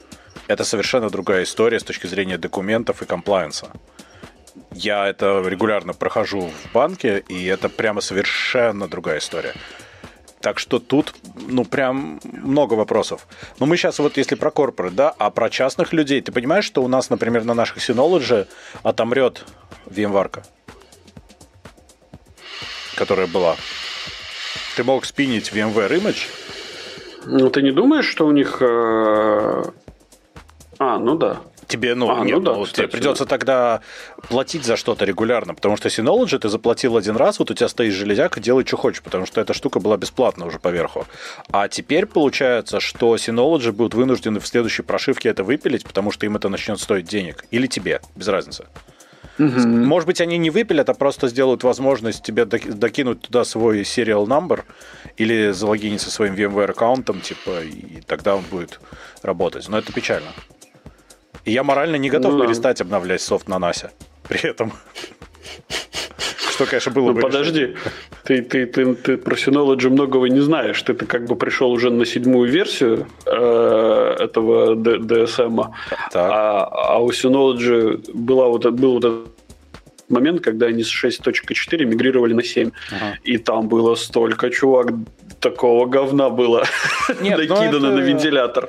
Это 0.47 0.65
совершенно 0.65 1.11
другая 1.11 1.45
история 1.45 1.79
с 1.79 1.85
точки 1.85 2.07
зрения 2.07 2.39
документов 2.39 3.03
и 3.03 3.07
комплайенса 3.07 3.73
я 4.73 5.07
это 5.09 5.43
регулярно 5.47 5.93
прохожу 5.93 6.51
в 6.51 6.73
банке, 6.73 7.25
и 7.29 7.47
это 7.47 7.69
прямо 7.69 8.01
совершенно 8.01 8.89
другая 8.89 9.19
история. 9.19 9.55
Так 10.41 10.61
что 10.61 10.79
тут, 10.79 11.15
ну, 11.35 11.65
прям 11.65 12.21
много 12.23 12.75
вопросов. 12.75 13.27
Но 13.59 13.67
мы 13.67 13.77
сейчас 13.77 13.99
вот, 13.99 14.17
если 14.17 14.37
про 14.37 14.51
корпоры, 14.53 14.91
да, 14.91 15.13
а 15.19 15.31
про 15.31 15.51
частных 15.51 15.93
людей, 15.93 16.21
ты 16.21 16.31
понимаешь, 16.31 16.65
что 16.65 16.83
у 16.83 16.89
нас, 16.89 17.11
например, 17.11 17.45
на 17.45 17.55
наших 17.55 17.79
Synology 17.79 18.47
отомрет 18.85 19.45
VMware, 19.87 20.45
которая 22.95 23.27
была. 23.27 23.57
Ты 24.79 24.85
мог 24.85 25.05
спинить 25.07 25.51
VMware 25.51 25.91
Image? 26.01 26.29
Ну, 27.27 27.51
ты 27.51 27.63
не 27.63 27.73
думаешь, 27.73 28.07
что 28.07 28.29
у 28.29 28.31
них... 28.31 28.59
Э... 28.63 29.65
А, 30.79 30.99
ну 31.01 31.17
да. 31.17 31.41
Тебе, 31.67 31.97
ну, 31.97 32.09
а, 32.09 32.25
нет, 32.25 32.37
ну, 32.37 32.41
да, 32.45 32.55
ну, 32.55 32.63
кстати, 32.63 32.77
тебе 32.77 32.89
придется 32.89 33.25
да. 33.25 33.29
тогда 33.29 33.81
платить 34.29 34.65
за 34.65 34.77
что-то 34.77 35.05
регулярно, 35.05 35.57
потому 35.57 35.77
что 35.77 35.89
Synology 35.89 36.39
ты 36.39 36.49
заплатил 36.49 36.97
один 36.97 37.17
раз, 37.17 37.41
вот 37.41 37.51
у 37.51 37.55
тебя 37.55 37.69
стоит 37.69 37.93
железяка, 37.93 38.39
делай, 38.39 38.65
что 38.65 38.77
хочешь, 38.77 39.03
потому 39.03 39.27
что 39.27 39.41
эта 39.41 39.53
штука 39.53 39.81
была 39.81 39.97
бесплатна 39.97 40.47
уже 40.47 40.61
поверху. 40.61 41.07
А 41.51 41.67
теперь 41.67 42.07
получается, 42.07 42.79
что 42.79 43.17
Synology 43.17 43.73
будут 43.73 43.95
вынуждены 43.95 44.39
в 44.39 44.47
следующей 44.47 44.83
прошивке 44.83 45.29
это 45.29 45.43
выпилить, 45.43 45.85
потому 45.85 46.13
что 46.13 46.25
им 46.25 46.37
это 46.37 46.49
начнет 46.49 46.79
стоить 46.79 47.07
денег. 47.07 47.47
Или 47.51 47.67
тебе, 47.67 48.01
без 48.15 48.29
разницы. 48.29 48.67
Угу. 49.39 49.69
Может 49.69 50.07
быть, 50.07 50.21
они 50.21 50.37
не 50.39 50.51
выпилят, 50.51 50.89
а 50.89 50.95
просто 50.95 51.29
сделают 51.29 51.63
возможность 51.63 52.23
тебе 52.23 52.45
докинуть 52.45 53.23
туда 53.23 53.45
свой 53.45 53.83
serial 53.83 54.27
number 54.27 54.65
или 55.17 55.53
залогиниться 55.53 56.11
своим 56.11 56.35
VMware 56.35 56.71
аккаунтом, 56.71 57.21
типа, 57.21 57.63
и 57.63 58.01
тогда 58.07 58.37
он 58.37 58.43
будет 58.51 58.81
работать. 59.23 59.69
Но 59.69 59.79
это 59.79 59.93
печально. 59.93 60.29
И 61.45 61.53
я 61.53 61.63
морально 61.63 61.97
не 61.97 62.11
готов 62.11 62.35
ну, 62.35 62.45
перестать 62.45 62.81
обновлять 62.81 63.23
софт 63.23 63.49
на 63.49 63.59
Насе. 63.59 63.91
При 64.29 64.49
этом. 64.49 64.73
Что, 66.59 66.67
конечно, 66.67 66.91
было 66.91 67.07
ну, 67.07 67.15
бы. 67.15 67.21
Подожди, 67.21 67.77
ты, 68.25 68.43
ты, 68.43 68.67
ты, 68.67 68.95
ты 68.97 69.17
про 69.17 69.37
Synology 69.37 69.89
многого 69.89 70.29
не 70.29 70.41
знаешь. 70.41 70.83
Ты, 70.83 70.93
ты 70.93 71.07
как 71.07 71.27
бы 71.27 71.37
пришел 71.37 71.71
уже 71.71 71.91
на 71.91 72.05
седьмую 72.05 72.51
версию 72.51 73.07
э, 73.27 74.17
этого 74.19 74.75
DSM. 74.75 75.71
А, 76.15 76.65
а 76.65 76.99
у 76.99 77.11
Synology 77.11 78.11
была 78.13 78.49
вот, 78.49 78.67
был 78.73 78.95
вот 78.95 79.05
этот 79.05 79.38
момент, 80.11 80.43
когда 80.43 80.67
они 80.67 80.83
с 80.83 81.05
6.4 81.05 81.85
мигрировали 81.85 82.35
на 82.35 82.43
7. 82.43 82.71
Ага. 82.91 83.19
И 83.25 83.39
там 83.39 83.69
было 83.69 83.95
столько, 83.95 84.51
чувак, 84.51 84.93
такого 85.41 85.87
говна 85.87 86.31
было 86.31 86.65
Нет, 87.21 87.39
ну 87.39 87.55
накидано 87.55 87.87
это... 87.87 87.97
на 87.97 88.01
вентилятор. 88.01 88.69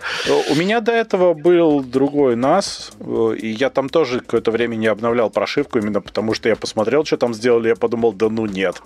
У 0.49 0.55
меня 0.55 0.81
до 0.81 0.91
этого 0.91 1.33
был 1.33 1.81
другой 1.81 2.35
NAS, 2.35 3.35
и 3.35 3.47
я 3.47 3.69
там 3.69 3.89
тоже 3.89 4.19
какое-то 4.19 4.51
время 4.51 4.75
не 4.75 4.87
обновлял 4.87 5.29
прошивку, 5.29 5.79
именно 5.79 6.01
потому 6.01 6.33
что 6.33 6.49
я 6.49 6.55
посмотрел, 6.55 7.05
что 7.05 7.17
там 7.17 7.33
сделали, 7.33 7.69
я 7.69 7.75
подумал, 7.75 8.13
да 8.13 8.29
ну 8.29 8.45
нет. 8.45 8.81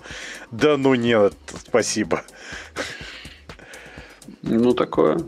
Да 0.51 0.77
ну 0.77 0.95
нет, 0.95 1.33
спасибо. 1.67 2.23
Ну, 4.41 4.73
такое. 4.73 5.19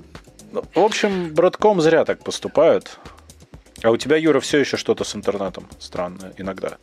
Ну, 0.52 0.64
в 0.74 0.80
общем, 0.80 1.34
Broadcom 1.34 1.82
зря 1.82 2.06
так 2.06 2.24
поступают. 2.24 3.00
А 3.84 3.92
у 3.92 3.98
тебя, 3.98 4.18
Юра, 4.18 4.40
все 4.40 4.60
еще 4.60 4.78
что-то 4.78 5.04
с 5.04 5.16
интернетом 5.16 5.68
странное 5.80 6.34
иногда. 6.38 6.78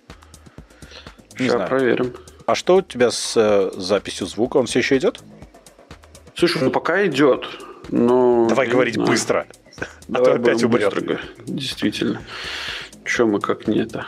Не 1.42 1.48
Сейчас 1.48 1.57
знаю. 1.57 1.68
проверим. 1.68 2.14
А 2.46 2.55
что 2.55 2.76
у 2.76 2.83
тебя 2.83 3.11
с 3.11 3.35
э, 3.37 3.70
записью 3.76 4.26
звука? 4.26 4.59
Он 4.59 4.66
все 4.66 4.81
еще 4.81 4.96
идет? 4.96 5.20
Слушай, 6.35 6.62
ну 6.62 6.70
пока 6.70 7.05
идет. 7.07 7.46
Но 7.90 8.46
Давай 8.48 8.68
говорить 8.68 8.94
знаю. 8.94 9.11
быстро. 9.11 9.46
Давай 10.09 10.33
а 10.33 10.37
то 10.37 10.42
опять 10.42 10.62
умрет. 10.62 10.94
Быстро, 10.94 11.20
действительно. 11.46 12.22
Чем 13.05 13.31
мы 13.31 13.40
как 13.40 13.66
не 13.66 13.81
это? 13.81 14.07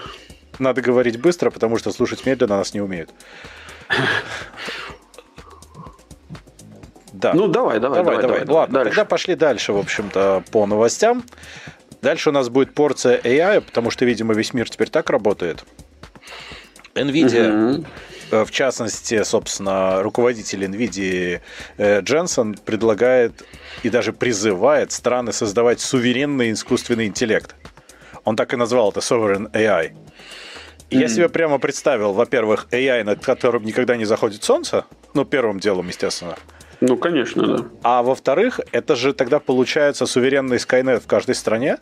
Надо 0.58 0.82
говорить 0.82 1.20
быстро, 1.20 1.50
потому 1.50 1.78
что 1.78 1.90
слушать 1.90 2.24
медленно 2.26 2.58
нас 2.58 2.74
не 2.74 2.80
умеют. 2.80 3.10
Да. 7.12 7.32
Ну, 7.32 7.48
давай, 7.48 7.80
давай, 7.80 8.04
давай. 8.04 8.20
давай, 8.20 8.40
давай. 8.40 8.54
Ладно, 8.54 8.78
дальше. 8.80 8.90
тогда 8.90 9.04
пошли 9.04 9.34
дальше, 9.34 9.72
в 9.72 9.78
общем-то, 9.78 10.44
по 10.50 10.66
новостям. 10.66 11.24
Дальше 12.02 12.28
у 12.28 12.32
нас 12.32 12.48
будет 12.48 12.74
порция 12.74 13.18
AI, 13.20 13.60
потому 13.60 13.90
что, 13.90 14.04
видимо, 14.04 14.34
весь 14.34 14.52
мир 14.52 14.68
теперь 14.68 14.90
так 14.90 15.10
работает. 15.10 15.64
NVIDIA, 16.94 17.78
угу. 17.78 18.44
в 18.44 18.50
частности, 18.50 19.22
собственно, 19.24 20.02
руководитель 20.02 20.64
NVIDIA 20.64 21.40
э, 21.76 22.00
Дженсон 22.00 22.54
предлагает 22.54 23.44
и 23.82 23.90
даже 23.90 24.12
призывает 24.12 24.92
страны 24.92 25.32
создавать 25.32 25.80
суверенный 25.80 26.52
искусственный 26.52 27.06
интеллект. 27.06 27.54
Он 28.24 28.36
так 28.36 28.52
и 28.54 28.56
назвал 28.56 28.90
это 28.90 29.00
Sovereign 29.00 29.50
AI. 29.52 29.92
И 30.90 30.96
mm 30.96 31.00
я 31.00 31.08
себе 31.08 31.28
прямо 31.28 31.58
представил, 31.58 32.12
во-первых, 32.12 32.66
AI, 32.70 33.04
над 33.04 33.24
которым 33.24 33.64
никогда 33.64 33.96
не 33.96 34.04
заходит 34.04 34.44
солнце, 34.44 34.84
ну, 35.14 35.24
первым 35.24 35.58
делом, 35.58 35.88
естественно. 35.88 36.36
Ну, 36.80 36.96
конечно, 36.96 37.46
да. 37.46 37.64
А 37.82 38.02
во-вторых, 38.02 38.60
это 38.72 38.94
же 38.94 39.12
тогда 39.12 39.38
получается 39.38 40.06
суверенный 40.06 40.58
Skynet 40.58 41.00
в 41.00 41.06
каждой 41.06 41.34
стране, 41.34 41.78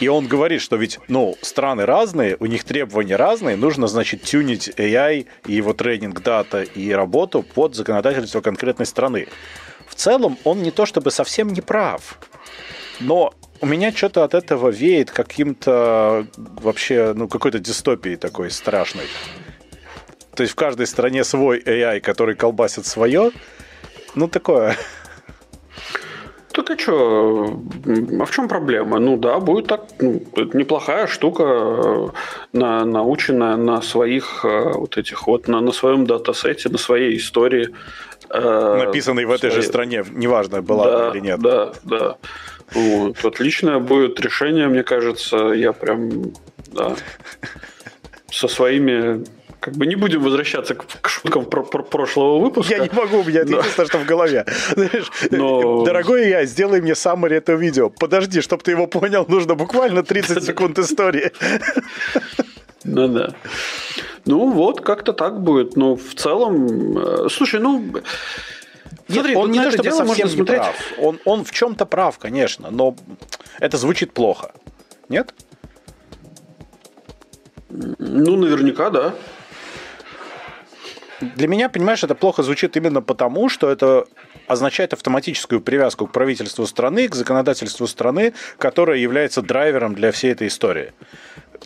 и 0.00 0.08
он 0.08 0.26
говорит, 0.26 0.62
что 0.62 0.76
ведь, 0.76 0.98
ну, 1.08 1.36
страны 1.42 1.84
разные, 1.84 2.36
у 2.40 2.46
них 2.46 2.64
требования 2.64 3.16
разные, 3.16 3.56
нужно, 3.56 3.86
значит, 3.86 4.22
тюнить 4.22 4.70
AI 4.76 5.26
и 5.46 5.52
его 5.52 5.74
тренинг 5.74 6.22
дата 6.22 6.62
и 6.62 6.90
работу 6.90 7.42
под 7.42 7.74
законодательство 7.74 8.40
конкретной 8.40 8.86
страны. 8.86 9.28
В 9.86 9.94
целом, 9.94 10.38
он 10.44 10.62
не 10.62 10.70
то 10.70 10.86
чтобы 10.86 11.10
совсем 11.10 11.48
не 11.48 11.60
прав, 11.60 12.18
но 12.98 13.34
у 13.60 13.66
меня 13.66 13.92
что-то 13.92 14.24
от 14.24 14.34
этого 14.34 14.70
веет 14.70 15.10
каким-то 15.10 16.26
вообще, 16.36 17.12
ну, 17.14 17.28
какой-то 17.28 17.58
дистопией 17.58 18.16
такой 18.16 18.50
страшной. 18.50 19.04
То 20.34 20.42
есть 20.42 20.54
в 20.54 20.56
каждой 20.56 20.86
стране 20.86 21.24
свой 21.24 21.60
AI, 21.60 22.00
который 22.00 22.34
колбасит 22.34 22.86
свое. 22.86 23.32
Ну, 24.14 24.28
такое. 24.28 24.76
Так 26.52 26.70
и 26.70 26.78
что? 26.78 27.60
А 28.20 28.24
в 28.24 28.30
чем 28.30 28.48
проблема? 28.48 28.98
Ну 28.98 29.16
да, 29.16 29.38
будет 29.38 29.66
так. 29.68 29.84
Ну, 30.00 30.22
это 30.34 30.56
неплохая 30.56 31.06
штука, 31.06 31.44
э, 31.44 32.08
на, 32.52 32.84
наученная 32.84 33.56
на 33.56 33.82
своих 33.82 34.44
э, 34.44 34.72
вот 34.74 34.96
этих 34.98 35.26
вот, 35.28 35.46
на, 35.48 35.60
на 35.60 35.72
своем 35.72 36.06
датасете, 36.06 36.68
на 36.68 36.78
своей 36.78 37.16
истории. 37.16 37.68
Э, 38.30 38.84
Написанный 38.84 39.26
в 39.26 39.30
этой 39.30 39.50
своей... 39.50 39.62
же 39.62 39.62
стране, 39.62 40.04
неважно, 40.10 40.60
была 40.60 40.84
да, 40.84 41.10
или 41.10 41.20
нет. 41.20 41.40
Да, 41.40 41.72
да. 41.84 42.16
Вот. 42.72 43.24
Отличное 43.24 43.78
будет 43.78 44.20
решение, 44.20 44.66
мне 44.66 44.82
кажется. 44.82 45.36
Я 45.54 45.72
прям, 45.72 46.32
да, 46.72 46.96
со 48.30 48.48
своими 48.48 49.24
как 49.60 49.76
бы 49.76 49.86
не 49.86 49.94
будем 49.94 50.22
возвращаться 50.22 50.74
к, 50.74 50.86
к 51.00 51.08
шуткам 51.08 51.44
про, 51.44 51.62
про 51.62 51.82
прошлого 51.82 52.38
выпуска. 52.38 52.74
Я 52.74 52.80
не 52.80 52.90
могу, 52.92 53.18
у 53.18 53.24
меня 53.24 53.44
но... 53.44 53.58
единственное, 53.58 53.86
что 53.86 53.98
в 53.98 54.06
голове. 54.06 54.46
Знаешь, 54.74 55.10
но... 55.30 55.84
Дорогой 55.84 56.28
я, 56.28 56.46
сделай 56.46 56.80
мне 56.80 56.94
саммари 56.94 57.36
этого 57.36 57.58
видео. 57.58 57.90
Подожди, 57.90 58.40
чтобы 58.40 58.62
ты 58.62 58.70
его 58.70 58.86
понял, 58.86 59.26
нужно 59.28 59.54
буквально 59.54 60.02
30 60.02 60.42
секунд 60.46 60.78
истории. 60.78 61.30
Ну 62.84 63.08
да. 63.08 63.34
Ну 64.24 64.50
вот, 64.50 64.80
как-то 64.80 65.12
так 65.12 65.42
будет. 65.42 65.76
Но 65.76 65.94
в 65.94 66.14
целом, 66.14 66.98
э, 66.98 67.28
слушай, 67.28 67.60
ну... 67.60 67.84
Смотри, 69.08 69.34
он 69.34 69.50
не 69.50 69.62
то 69.62 69.70
чтобы 69.70 69.90
совсем 69.90 70.26
не 70.26 70.32
смотреть... 70.32 70.60
прав. 70.60 70.76
Он, 70.98 71.18
он 71.24 71.44
в 71.44 71.50
чем-то 71.50 71.84
прав, 71.84 72.18
конечно, 72.18 72.70
но 72.70 72.94
это 73.58 73.76
звучит 73.76 74.12
плохо. 74.12 74.52
Нет? 75.08 75.34
Ну, 77.68 78.36
наверняка, 78.36 78.90
да. 78.90 79.14
Для 81.20 81.48
меня, 81.48 81.68
понимаешь, 81.68 82.02
это 82.02 82.14
плохо 82.14 82.42
звучит 82.42 82.76
именно 82.76 83.02
потому, 83.02 83.50
что 83.50 83.70
это 83.70 84.06
означает 84.46 84.94
автоматическую 84.94 85.60
привязку 85.60 86.06
к 86.06 86.12
правительству 86.12 86.66
страны, 86.66 87.08
к 87.08 87.14
законодательству 87.14 87.86
страны, 87.86 88.32
которое 88.58 88.98
является 88.98 89.42
драйвером 89.42 89.94
для 89.94 90.12
всей 90.12 90.32
этой 90.32 90.48
истории. 90.48 90.92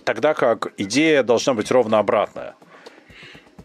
Тогда 0.03 0.35
как 0.35 0.73
идея 0.77 1.23
должна 1.23 1.55
быть 1.55 1.71
ровно 1.71 1.99
обратная. 1.99 2.55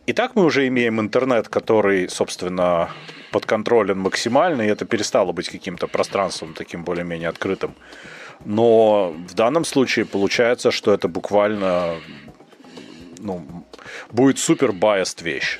И 0.05 0.13
так 0.13 0.35
мы 0.35 0.45
уже 0.45 0.67
имеем 0.67 0.99
интернет, 0.99 1.49
который, 1.49 2.07
собственно, 2.07 2.89
подконтролен 3.31 3.99
максимально, 3.99 4.61
и 4.63 4.67
это 4.67 4.85
перестало 4.85 5.31
быть 5.31 5.49
каким-то 5.49 5.87
пространством 5.87 6.53
таким 6.53 6.83
более-менее 6.83 7.29
открытым. 7.29 7.73
Но 8.45 9.15
в 9.27 9.33
данном 9.33 9.65
случае 9.65 10.05
получается, 10.05 10.71
что 10.71 10.93
это 10.93 11.07
буквально 11.07 11.95
ну, 13.17 13.65
будет 14.11 14.37
супер 14.39 14.69
biased 14.69 15.23
вещь 15.23 15.59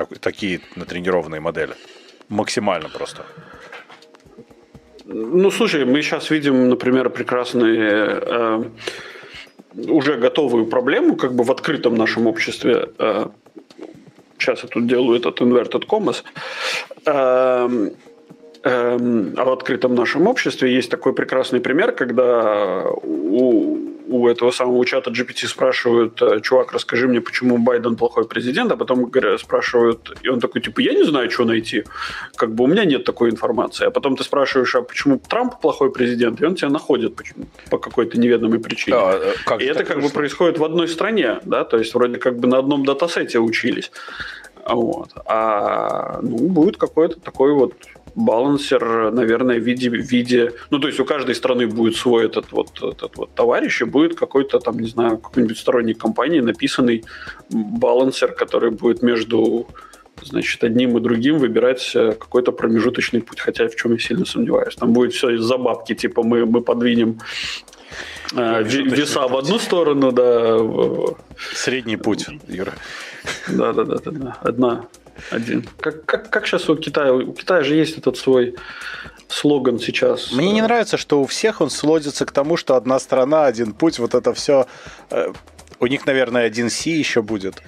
так, 0.00 0.18
такие 0.18 0.60
натренированные 0.76 1.40
модели. 1.40 1.74
Максимально 2.28 2.88
просто. 2.88 3.24
Ну, 5.04 5.50
слушай, 5.50 5.84
мы 5.84 6.02
сейчас 6.02 6.30
видим, 6.30 6.68
например, 6.68 7.10
прекрасные 7.10 8.20
э, 8.22 8.64
уже 9.88 10.16
готовую 10.16 10.66
проблему 10.66 11.16
как 11.16 11.34
бы 11.34 11.44
в 11.44 11.50
открытом 11.50 11.94
нашем 11.96 12.26
обществе. 12.26 12.88
Э, 12.98 13.26
сейчас 14.38 14.62
я 14.62 14.68
тут 14.68 14.86
делаю 14.86 15.18
этот 15.18 15.40
inverted 15.40 15.86
commas. 15.86 16.22
Э, 17.06 17.90
э, 18.62 18.98
а 19.36 19.44
в 19.44 19.52
открытом 19.52 19.94
нашем 19.94 20.26
обществе 20.26 20.72
есть 20.72 20.90
такой 20.90 21.12
прекрасный 21.12 21.60
пример, 21.60 21.92
когда 21.92 22.84
у 23.02 23.90
у 24.10 24.28
этого 24.28 24.50
самого 24.50 24.84
чата 24.84 25.10
GPT 25.10 25.46
спрашивают, 25.46 26.20
«Э, 26.22 26.40
чувак, 26.40 26.72
расскажи 26.72 27.06
мне, 27.06 27.20
почему 27.20 27.58
Байден 27.58 27.96
плохой 27.96 28.24
президент, 28.24 28.72
а 28.72 28.76
потом 28.76 29.04
говорят, 29.04 29.40
спрашивают, 29.40 30.12
и 30.22 30.28
он 30.28 30.40
такой, 30.40 30.60
типа, 30.60 30.80
я 30.80 30.94
не 30.94 31.04
знаю, 31.04 31.30
что 31.30 31.44
найти, 31.44 31.84
как 32.34 32.54
бы 32.54 32.64
у 32.64 32.66
меня 32.66 32.84
нет 32.84 33.04
такой 33.04 33.30
информации. 33.30 33.86
А 33.86 33.90
потом 33.90 34.16
ты 34.16 34.24
спрашиваешь, 34.24 34.74
а 34.74 34.82
почему 34.82 35.18
Трамп 35.18 35.60
плохой 35.60 35.90
президент, 35.92 36.40
и 36.40 36.44
он 36.44 36.54
тебя 36.56 36.70
находит 36.70 37.14
почему, 37.14 37.44
по 37.70 37.78
какой-то 37.78 38.18
неведомой 38.18 38.58
причине. 38.58 38.96
А, 38.96 39.12
э, 39.12 39.34
как 39.44 39.62
и 39.62 39.64
это 39.64 39.84
как 39.84 40.02
бы 40.02 40.08
происходит 40.08 40.58
в 40.58 40.64
одной 40.64 40.88
стране, 40.88 41.38
да, 41.44 41.64
то 41.64 41.78
есть 41.78 41.94
вроде 41.94 42.18
как 42.18 42.38
бы 42.38 42.48
на 42.48 42.58
одном 42.58 42.84
датасете 42.84 43.38
учились. 43.38 43.92
Вот. 44.66 45.10
А 45.26 46.18
ну, 46.22 46.36
будет 46.36 46.76
какой-то 46.76 47.20
такой 47.20 47.52
вот 47.52 47.74
балансер, 48.14 49.10
наверное, 49.10 49.58
в 49.58 49.62
виде, 49.62 49.90
в 49.90 49.94
виде... 49.94 50.52
Ну, 50.70 50.78
то 50.78 50.88
есть 50.88 51.00
у 51.00 51.04
каждой 51.04 51.34
страны 51.34 51.66
будет 51.66 51.96
свой 51.96 52.26
этот 52.26 52.52
вот, 52.52 52.82
этот 52.82 53.16
вот 53.16 53.34
товарищ, 53.34 53.82
и 53.82 53.84
будет 53.84 54.18
какой-то 54.18 54.58
там, 54.58 54.78
не 54.78 54.88
знаю, 54.88 55.18
какой-нибудь 55.18 55.58
сторонней 55.58 55.94
компании 55.94 56.40
написанный 56.40 57.04
балансер, 57.50 58.32
который 58.32 58.70
будет 58.70 59.02
между 59.02 59.66
значит, 60.22 60.62
одним 60.64 60.96
и 60.98 61.00
другим 61.00 61.38
выбирать 61.38 61.92
э, 61.94 62.12
какой-то 62.12 62.52
промежуточный 62.52 63.22
путь, 63.22 63.40
хотя 63.40 63.68
в 63.68 63.76
чем 63.76 63.92
я 63.92 63.98
сильно 63.98 64.24
сомневаюсь. 64.24 64.76
Там 64.76 64.92
будет 64.92 65.12
все 65.12 65.30
из-за 65.30 65.56
бабки, 65.56 65.94
типа 65.94 66.22
мы, 66.22 66.46
мы 66.46 66.60
подвинем 66.60 67.20
э, 68.34 68.62
веса 68.62 69.28
в 69.28 69.36
одну 69.36 69.58
сторону, 69.58 70.12
да. 70.12 70.58
Средний 71.54 71.96
путь, 71.96 72.26
Юра. 72.48 72.74
Да, 73.48 73.72
да, 73.72 73.84
да, 73.84 73.96
да, 74.04 74.10
да. 74.10 74.36
Одна, 74.40 74.84
один. 75.30 75.68
Как, 75.80 76.04
как, 76.04 76.30
как 76.30 76.46
сейчас 76.46 76.68
у 76.68 76.76
Китая? 76.76 77.12
У 77.12 77.32
Китая 77.32 77.62
же 77.62 77.74
есть 77.74 77.98
этот 77.98 78.16
свой 78.16 78.56
слоган 79.28 79.78
сейчас. 79.78 80.32
Мне 80.32 80.52
не 80.52 80.62
нравится, 80.62 80.96
что 80.96 81.20
у 81.20 81.26
всех 81.26 81.60
он 81.60 81.70
сводится 81.70 82.26
к 82.26 82.32
тому, 82.32 82.56
что 82.56 82.76
одна 82.76 82.98
страна, 82.98 83.46
один 83.46 83.72
путь, 83.72 83.98
вот 83.98 84.14
это 84.14 84.32
все. 84.34 84.66
Э, 85.10 85.32
у 85.78 85.86
них, 85.86 86.06
наверное, 86.06 86.44
один 86.44 86.70
Си 86.70 86.90
еще 86.90 87.22
будет. 87.22 87.62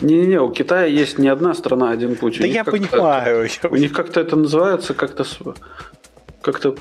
Не-не-не, 0.00 0.40
у 0.40 0.50
Китая 0.50 0.86
есть 0.86 1.18
не 1.18 1.28
одна 1.28 1.54
страна, 1.54 1.90
один 1.90 2.16
путь. 2.16 2.40
Да 2.40 2.46
я 2.46 2.64
понимаю. 2.64 3.48
У 3.70 3.76
них 3.76 3.92
как-то 3.92 4.20
это 4.20 4.36
называется 4.36 4.92
как-то 4.94 5.24
как-то 6.42 6.76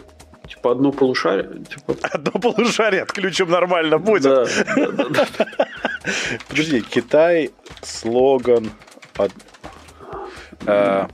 типа 0.48 0.72
одно 0.72 0.92
полушарие. 0.92 1.64
Типа... 1.64 1.96
Одно 2.02 2.32
полушарие 2.32 3.04
отключим 3.04 3.50
нормально 3.50 4.00
будет. 4.00 4.24
Да, 4.24 4.46
да, 4.76 4.92
да, 4.92 5.28
да. 5.38 5.48
Подожди, 6.50 6.82
Китай, 6.82 7.52
слоган, 7.82 8.72
Э, 10.66 11.08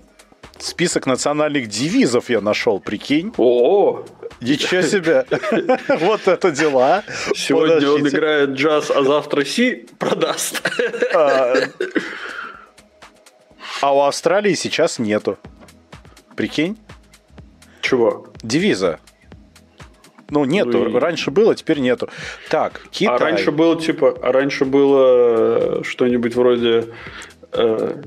список 0.58 1.06
национальных 1.06 1.68
девизов 1.68 2.30
я 2.30 2.42
нашел, 2.42 2.80
прикинь. 2.80 3.34
О, 3.38 4.04
Ничего 4.42 4.82
себе! 4.82 5.26
Вот 6.00 6.28
это 6.28 6.52
дела. 6.52 7.04
Сегодня 7.36 7.90
он 7.92 8.08
играет 8.08 8.52
джаз, 8.52 8.90
а 8.90 9.04
завтра 9.04 9.44
Си 9.44 9.88
продаст. 9.98 10.62
А, 11.14 11.56
а 13.82 13.96
у 13.96 14.02
Австралии 14.02 14.54
сейчас 14.54 15.00
нету. 15.00 15.38
Прикинь? 16.36 16.78
Чего? 17.82 18.28
Девиза. 18.42 19.00
Ну, 20.30 20.46
нету. 20.46 20.78
Ну, 20.78 20.90
и... 20.90 21.00
Раньше 21.00 21.32
было, 21.32 21.56
теперь 21.56 21.80
нету. 21.80 22.10
Так, 22.50 22.82
Китай. 22.92 23.16
А 23.16 23.18
раньше 23.18 23.52
было, 23.52 23.80
типа, 23.80 24.18
а 24.22 24.32
раньше 24.32 24.64
было 24.64 25.84
что-нибудь 25.84 26.36
вроде 26.36 26.70
э, 26.70 26.84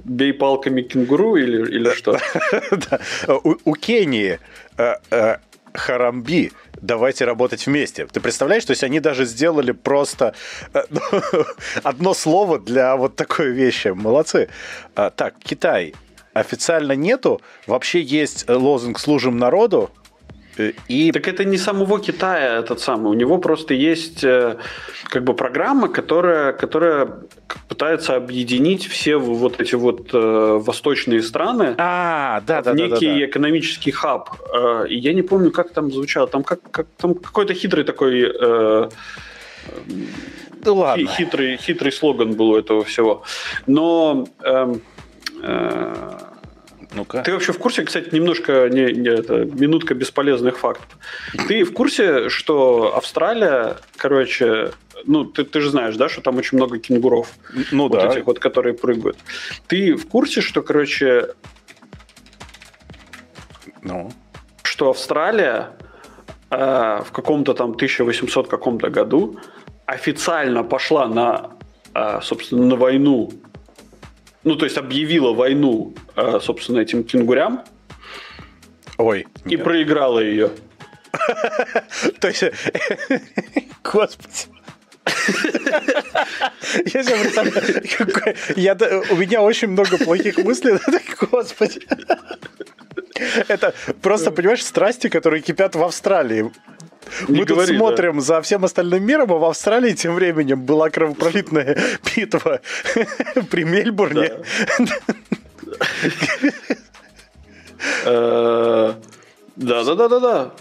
бей 0.04 0.32
палками 0.32 0.82
кенгуру 0.82 1.36
или, 1.36 1.68
или 1.70 1.90
что? 1.90 2.18
У 3.64 3.74
Кении 3.74 4.38
э, 4.78 4.94
э, 5.10 5.36
Харамби 5.74 6.52
давайте 6.80 7.24
работать 7.24 7.66
вместе. 7.66 8.06
Ты 8.06 8.20
представляешь, 8.20 8.64
то 8.64 8.72
есть 8.72 8.84
они 8.84 9.00
даже 9.00 9.24
сделали 9.24 9.72
просто 9.72 10.34
э, 10.74 10.82
одно 11.82 12.14
слово 12.14 12.58
для 12.58 12.96
вот 12.96 13.16
такой 13.16 13.50
вещи. 13.52 13.88
Молодцы. 13.88 14.48
А, 14.94 15.10
так, 15.10 15.34
Китай 15.42 15.94
официально 16.34 16.92
нету. 16.92 17.40
Вообще 17.66 18.00
есть 18.00 18.48
лозунг 18.48 18.98
«Служим 18.98 19.38
народу», 19.38 19.90
Э, 19.90 20.01
и... 20.88 21.12
Так 21.12 21.28
это 21.28 21.44
не 21.44 21.56
самого 21.56 22.00
Китая 22.00 22.58
этот 22.58 22.80
самый. 22.80 23.10
У 23.10 23.14
него 23.14 23.38
просто 23.38 23.74
есть 23.74 24.22
э, 24.24 24.58
как 25.08 25.24
бы 25.24 25.34
программа, 25.34 25.88
которая, 25.88 26.52
которая 26.52 27.08
пытается 27.68 28.16
объединить 28.16 28.86
все 28.86 29.16
вот 29.16 29.60
эти 29.60 29.74
вот 29.74 30.10
э, 30.12 30.60
восточные 30.60 31.22
страны 31.22 31.74
а, 31.78 32.42
да, 32.46 32.62
да, 32.62 32.72
в 32.72 32.74
некий 32.74 33.06
да, 33.06 33.12
да, 33.12 33.18
да. 33.18 33.26
экономический 33.26 33.90
хаб. 33.90 34.30
Э, 34.54 34.86
и 34.88 34.98
я 34.98 35.14
не 35.14 35.22
помню, 35.22 35.50
как 35.50 35.72
там 35.72 35.90
звучало. 35.90 36.26
Там, 36.26 36.42
как, 36.42 36.60
как, 36.70 36.86
там 36.98 37.14
какой-то 37.14 37.54
хитрый 37.54 37.84
такой... 37.84 38.22
Э, 38.22 38.88
да 40.56 40.72
ладно. 40.72 41.06
Хитрый, 41.06 41.56
хитрый 41.56 41.92
слоган 41.92 42.34
был 42.34 42.50
у 42.50 42.56
этого 42.58 42.84
всего. 42.84 43.22
Но... 43.66 44.26
Э, 44.42 44.74
э, 45.42 46.18
ну-ка. 46.94 47.22
Ты 47.22 47.32
вообще 47.32 47.52
в 47.52 47.58
курсе, 47.58 47.84
кстати, 47.84 48.14
немножко 48.14 48.68
не, 48.68 48.92
не, 48.92 49.08
это, 49.08 49.44
минутка 49.44 49.94
бесполезных 49.94 50.58
фактов. 50.58 50.98
Ты 51.48 51.64
в 51.64 51.72
курсе, 51.72 52.28
что 52.28 52.96
Австралия, 52.96 53.76
короче, 53.96 54.72
ну, 55.04 55.24
ты, 55.24 55.44
ты 55.44 55.60
же 55.60 55.70
знаешь, 55.70 55.96
да, 55.96 56.08
что 56.08 56.20
там 56.20 56.36
очень 56.36 56.58
много 56.58 56.78
кенгуров. 56.78 57.28
Ну 57.70 57.88
вот 57.88 57.92
да. 57.92 58.08
этих 58.08 58.26
вот, 58.26 58.38
которые 58.38 58.74
прыгают. 58.74 59.16
Ты 59.66 59.94
в 59.94 60.06
курсе, 60.06 60.40
что, 60.40 60.62
короче, 60.62 61.28
ну. 63.82 64.10
что 64.62 64.90
Австралия 64.90 65.70
э, 66.50 67.02
в 67.04 67.12
каком-то 67.12 67.54
там 67.54 67.70
1800 67.70 68.48
каком-то 68.48 68.90
году 68.90 69.38
официально 69.86 70.62
пошла 70.62 71.06
на, 71.06 71.50
э, 71.94 72.20
собственно, 72.22 72.66
на 72.66 72.76
войну 72.76 73.30
ну, 74.44 74.56
то 74.56 74.64
есть 74.64 74.76
объявила 74.76 75.32
войну, 75.32 75.94
э, 76.16 76.40
собственно, 76.42 76.80
этим 76.80 77.04
кенгурям. 77.04 77.64
Ой. 78.98 79.26
И 79.44 79.50
нет. 79.50 79.64
проиграла 79.64 80.20
ее. 80.20 80.50
То 82.20 82.28
есть, 82.28 82.44
господи. 83.84 84.48
Я 86.86 87.02
себе 87.02 87.16
представляю, 87.22 88.36
я, 88.56 88.76
у 89.10 89.16
меня 89.16 89.42
очень 89.42 89.68
много 89.68 89.98
плохих 89.98 90.38
мыслей, 90.38 90.78
господи. 91.30 91.80
Это 93.48 93.74
просто, 94.00 94.30
понимаешь, 94.30 94.64
страсти, 94.64 95.08
которые 95.08 95.42
кипят 95.42 95.74
в 95.74 95.82
Австралии. 95.82 96.50
Мы 97.28 97.38
тут 97.38 97.48
говори, 97.48 97.76
смотрим 97.76 98.20
за 98.20 98.40
всем 98.42 98.64
остальным 98.64 99.04
миром, 99.04 99.32
а 99.32 99.38
в 99.38 99.44
Австралии 99.44 99.92
тем 99.92 100.14
временем 100.14 100.62
была 100.62 100.90
кровопролитная 100.90 101.76
битва 102.16 102.60
при 103.50 103.64
Мельбурне. 103.64 104.32
Э, 108.04 108.94
Да, 109.56 109.84
да, 109.84 109.94
да, 109.96 110.08
да, 110.08 110.20
да. 110.20 110.52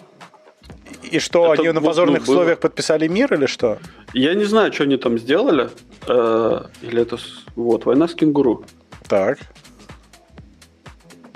И 1.03 1.19
что, 1.19 1.51
они 1.51 1.71
на 1.71 1.81
позорных 1.81 2.25
ну, 2.25 2.33
условиях 2.33 2.59
подписали 2.59 3.07
мир 3.07 3.33
или 3.33 3.45
что? 3.45 3.77
Я 4.13 4.33
не 4.33 4.45
знаю, 4.45 4.73
что 4.73 4.83
они 4.83 4.97
там 4.97 5.17
сделали. 5.19 5.69
Э, 6.07 6.65
Или 6.81 7.01
это... 7.01 7.17
Вот, 7.55 7.85
война 7.85 8.07
с 8.07 8.15
кенгуру. 8.15 8.65
Так. 9.07 9.39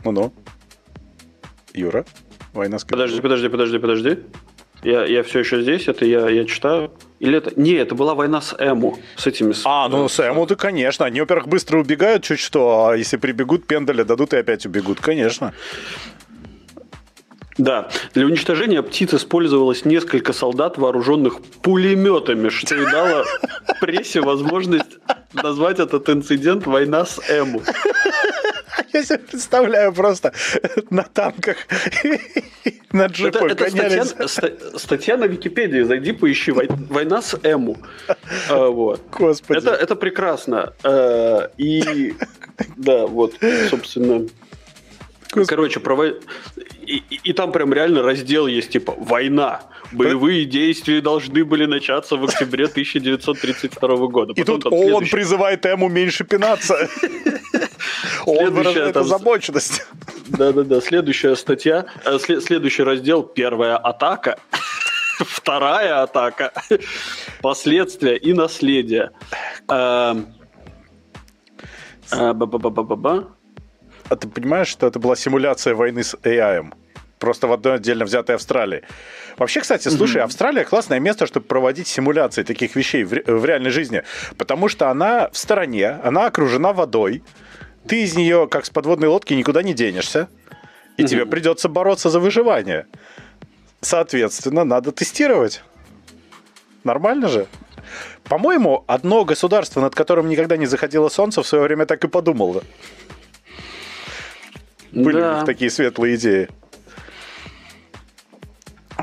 Ну-ну. 0.03 0.33
Юра, 1.73 2.05
война 2.53 2.79
с 2.79 2.85
Подожди, 2.85 3.21
подожди, 3.21 3.49
подожди, 3.49 3.79
подожди. 3.79 4.19
Я, 4.83 5.05
я 5.05 5.23
все 5.23 5.39
еще 5.39 5.61
здесь, 5.61 5.87
это 5.87 6.05
я, 6.05 6.29
я 6.29 6.45
читаю. 6.45 6.91
Или 7.19 7.37
это... 7.37 7.51
Не, 7.59 7.73
это 7.73 7.95
была 7.95 8.13
война 8.13 8.41
с 8.41 8.53
Эму. 8.59 8.99
С 9.15 9.25
этими... 9.25 9.53
с- 9.53 9.63
А, 9.65 9.87
ну 9.89 10.07
с 10.07 10.19
Эму-то, 10.19 10.55
конечно. 10.55 11.05
Они, 11.05 11.21
во-первых, 11.21 11.47
быстро 11.47 11.79
убегают 11.79 12.23
чуть 12.23 12.39
что, 12.39 12.87
а 12.89 12.97
если 12.97 13.17
прибегут, 13.17 13.65
пендаля 13.65 14.03
дадут 14.03 14.33
и 14.33 14.37
опять 14.37 14.65
убегут, 14.65 14.99
конечно. 14.99 15.53
Да. 17.57 17.87
Для 18.13 18.25
уничтожения 18.25 18.83
птиц 18.83 19.13
использовалось 19.13 19.85
несколько 19.85 20.33
солдат, 20.33 20.77
вооруженных 20.77 21.41
пулеметами, 21.61 22.49
что 22.49 22.75
и 22.75 22.85
дало 22.85 23.23
прессе 23.79 24.19
возможность 24.21 24.97
назвать 25.33 25.79
этот 25.79 26.09
инцидент 26.09 26.67
«Война 26.67 27.05
с 27.05 27.19
Эму». 27.29 27.61
Я 28.93 29.03
себе 29.03 29.19
представляю 29.19 29.93
просто 29.93 30.33
на 30.89 31.03
танках 31.03 31.57
на 32.91 33.03
Это, 33.05 33.13
джипах 33.13 33.51
это 33.51 33.69
статья, 33.69 33.89
гонялись. 33.89 34.31
ста- 34.31 34.79
статья 34.79 35.17
на 35.17 35.25
Википедии. 35.25 35.81
Зайди, 35.83 36.11
поищи 36.13 36.51
«Вой- 36.51 36.69
«Война 36.89 37.21
с 37.21 37.37
Эму». 37.43 37.77
А, 38.49 38.67
Вот. 38.69 39.01
Господи. 39.11 39.59
Это, 39.59 39.71
это 39.71 39.95
прекрасно. 39.95 40.73
Э, 40.83 41.49
И 41.57 42.13
да, 42.77 43.05
вот, 43.05 43.35
собственно. 43.69 44.27
Господи. 45.31 45.47
Короче, 45.47 45.79
про 45.79 46.05
и, 46.05 46.13
и- 47.09 47.19
и 47.23 47.33
там 47.33 47.51
прям 47.51 47.73
реально 47.73 48.01
раздел 48.03 48.47
есть, 48.47 48.69
типа, 48.71 48.93
война. 48.97 49.63
Боевые 49.95 50.45
действия 50.45 51.01
должны 51.01 51.43
были 51.45 51.65
начаться 51.65 52.15
в 52.17 52.23
октябре 52.25 52.65
1932 52.65 54.07
года. 54.07 54.33
И 54.33 54.39
Потом 54.41 54.61
тут 54.61 54.73
ООН 54.73 54.83
следующий- 54.83 55.11
призывает 55.11 55.65
Эму 55.65 55.89
меньше 55.89 56.23
пинаться. 56.23 56.87
ООН 58.25 58.53
выражает 58.53 58.93
там- 58.93 59.03
озабоченность. 59.03 59.85
Да-да-да, 60.27 60.81
следующая 60.81 61.35
статья, 61.35 61.85
э, 62.03 62.17
сле- 62.17 62.41
следующий 62.41 62.83
раздел, 62.83 63.23
первая 63.23 63.77
атака, 63.77 64.37
вторая 65.19 66.01
атака, 66.03 66.51
последствия 67.41 68.17
и 68.17 68.33
наследие. 68.33 69.11
Эм, 69.69 70.27
э, 72.11 72.33
ба-ба-ба-ба-ба. 72.33 73.27
А 74.09 74.15
ты 74.15 74.27
понимаешь, 74.27 74.67
что 74.67 74.85
это 74.87 74.99
была 74.99 75.15
симуляция 75.15 75.73
войны 75.73 76.03
с 76.03 76.15
AI? 76.23 76.71
Просто 77.19 77.47
в 77.47 77.53
одной 77.53 77.75
отдельно 77.75 78.05
взятой 78.05 78.35
Австралии. 78.35 78.83
Вообще, 79.37 79.61
кстати, 79.61 79.89
слушай, 79.89 80.21
Австралия 80.21 80.63
классное 80.63 80.99
место, 80.99 81.25
чтобы 81.25 81.45
проводить 81.45 81.87
симуляции 81.87 82.43
таких 82.43 82.75
вещей 82.75 83.03
в, 83.03 83.09
в 83.09 83.45
реальной 83.45 83.69
жизни. 83.69 84.03
Потому 84.37 84.69
что 84.69 84.89
она 84.89 85.29
в 85.31 85.37
стороне, 85.37 85.99
она 86.03 86.27
окружена 86.27 86.71
водой. 86.73 87.21
Ты 87.87 88.03
из 88.03 88.15
нее, 88.15 88.47
как 88.49 88.65
с 88.65 88.69
подводной 88.69 89.09
лодки, 89.09 89.33
никуда 89.33 89.61
не 89.61 89.73
денешься. 89.73 90.29
И 90.97 91.03
тебе 91.03 91.25
придется 91.25 91.67
бороться 91.67 92.09
за 92.09 92.19
выживание. 92.19 92.85
Соответственно, 93.81 94.63
надо 94.63 94.91
тестировать. 94.91 95.61
Нормально 96.83 97.27
же? 97.27 97.47
По-моему, 98.23 98.83
одно 98.87 99.25
государство, 99.25 99.81
над 99.81 99.93
которым 99.93 100.29
никогда 100.29 100.57
не 100.57 100.65
заходило 100.65 101.09
солнце, 101.09 101.43
в 101.43 101.47
свое 101.47 101.63
время 101.65 101.85
так 101.85 102.03
и 102.03 102.07
подумало. 102.07 102.63
Были 104.91 105.19
Да. 105.19 105.45
такие 105.45 105.69
светлые 105.69 106.15
идеи. 106.15 106.47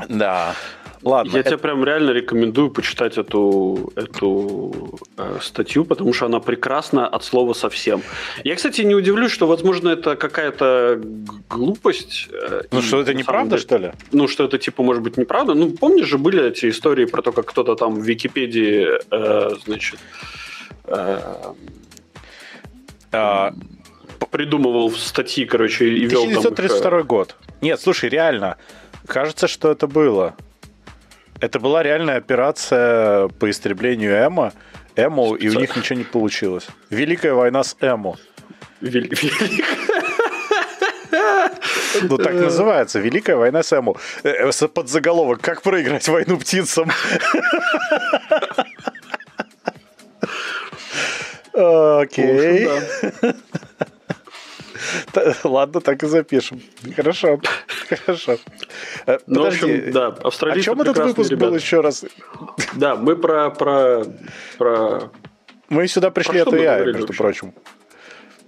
Да. 0.09 0.55
Ладно. 1.03 1.35
Я 1.35 1.43
тебе 1.43 1.57
прям 1.57 1.83
реально 1.83 2.11
рекомендую 2.11 2.69
почитать 2.71 3.17
эту, 3.17 3.91
эту 3.97 4.97
э, 5.17 5.39
статью, 5.41 5.83
потому 5.83 6.13
что 6.13 6.27
она 6.27 6.39
прекрасна 6.39 7.05
от 7.07 7.25
слова 7.25 7.53
совсем. 7.53 8.01
Я, 8.45 8.55
кстати, 8.55 8.81
не 8.83 8.95
удивлюсь, 8.95 9.31
что, 9.33 9.45
возможно, 9.45 9.89
это 9.89 10.15
какая-то 10.15 11.01
глупость. 11.49 12.29
э, 12.31 12.61
Ну 12.71 12.79
и 12.79 12.81
что, 12.81 13.01
это 13.01 13.13
неправда, 13.13 13.57
самом 13.57 13.61
что 13.61 13.77
ли? 13.77 13.91
ну, 14.13 14.27
что 14.29 14.45
это, 14.45 14.57
типа, 14.57 14.81
может 14.81 15.03
быть, 15.03 15.17
неправда. 15.17 15.55
Ну, 15.55 15.71
помнишь 15.71 16.07
же, 16.07 16.17
были 16.17 16.47
эти 16.47 16.69
истории 16.69 17.03
про 17.03 17.21
то, 17.21 17.33
как 17.33 17.47
кто-то 17.47 17.75
там 17.75 17.95
в 17.95 18.03
Википедии, 18.03 18.87
э, 19.11 19.55
значит, 19.65 19.99
э, 20.85 21.19
А, 23.11 23.53
придумывал 24.31 24.89
статьи, 24.91 25.45
короче, 25.45 25.85
и 25.89 26.05
вел 26.05 26.21
там 26.21 26.31
их, 26.31 26.37
э, 26.37 26.39
1932 26.39 27.03
год. 27.03 27.35
Нет, 27.61 27.79
слушай, 27.81 28.09
реально. 28.09 28.57
Кажется, 29.07 29.47
что 29.47 29.71
это 29.71 29.87
было. 29.87 30.35
Это 31.39 31.59
была 31.59 31.83
реальная 31.83 32.17
операция 32.17 33.27
по 33.27 33.49
истреблению 33.49 34.13
Эма. 34.13 34.53
Эму, 34.95 35.35
и 35.35 35.49
у 35.49 35.53
них 35.59 35.75
ничего 35.75 35.97
не 35.97 36.03
получилось. 36.05 36.67
Великая 36.89 37.33
война 37.33 37.63
с 37.63 37.75
Эму. 37.81 38.17
вел- 38.81 39.09
вел- 39.09 39.65
Ну, 42.03 42.17
так 42.17 42.33
называется. 42.33 42.99
Великая 42.99 43.35
война 43.35 43.61
с 43.63 43.71
Эму. 43.71 43.97
Э, 44.23 44.29
э, 44.29 44.51
с- 44.51 44.67
Подзаголовок. 44.67 45.41
Как 45.41 45.61
проиграть 45.61 46.07
войну 46.07 46.37
птицам? 46.37 46.91
Окей. 51.53 52.65
В 52.65 52.71
общем, 52.77 53.11
да. 53.21 53.33
Та- 53.33 53.35
Ладно, 55.43 55.81
так 55.81 56.03
и 56.03 56.07
запишем. 56.07 56.61
Хорошо. 56.95 57.39
Хорошо. 57.89 58.37
Э, 59.05 59.17
Ну, 59.27 59.41
в 59.41 59.45
Подожди. 59.45 59.77
общем, 59.77 59.91
да, 59.91 60.07
О 60.07 60.27
австралийцы 60.27 60.65
чем 60.65 60.81
этот 60.81 60.97
выпуск 60.97 61.33
был 61.33 61.55
еще 61.55 61.81
раз? 61.81 62.05
Да, 62.75 62.95
мы 62.95 63.15
про, 63.15 63.49
про, 63.51 64.05
про, 64.57 65.11
Мы 65.69 65.87
сюда 65.87 66.09
пришли 66.11 66.41
Про 66.43 66.49
от 66.49 66.55
AI, 66.55 66.63
говорили 66.65 66.85
между 66.93 67.07
вообще? 67.07 67.17
прочим. 67.23 67.53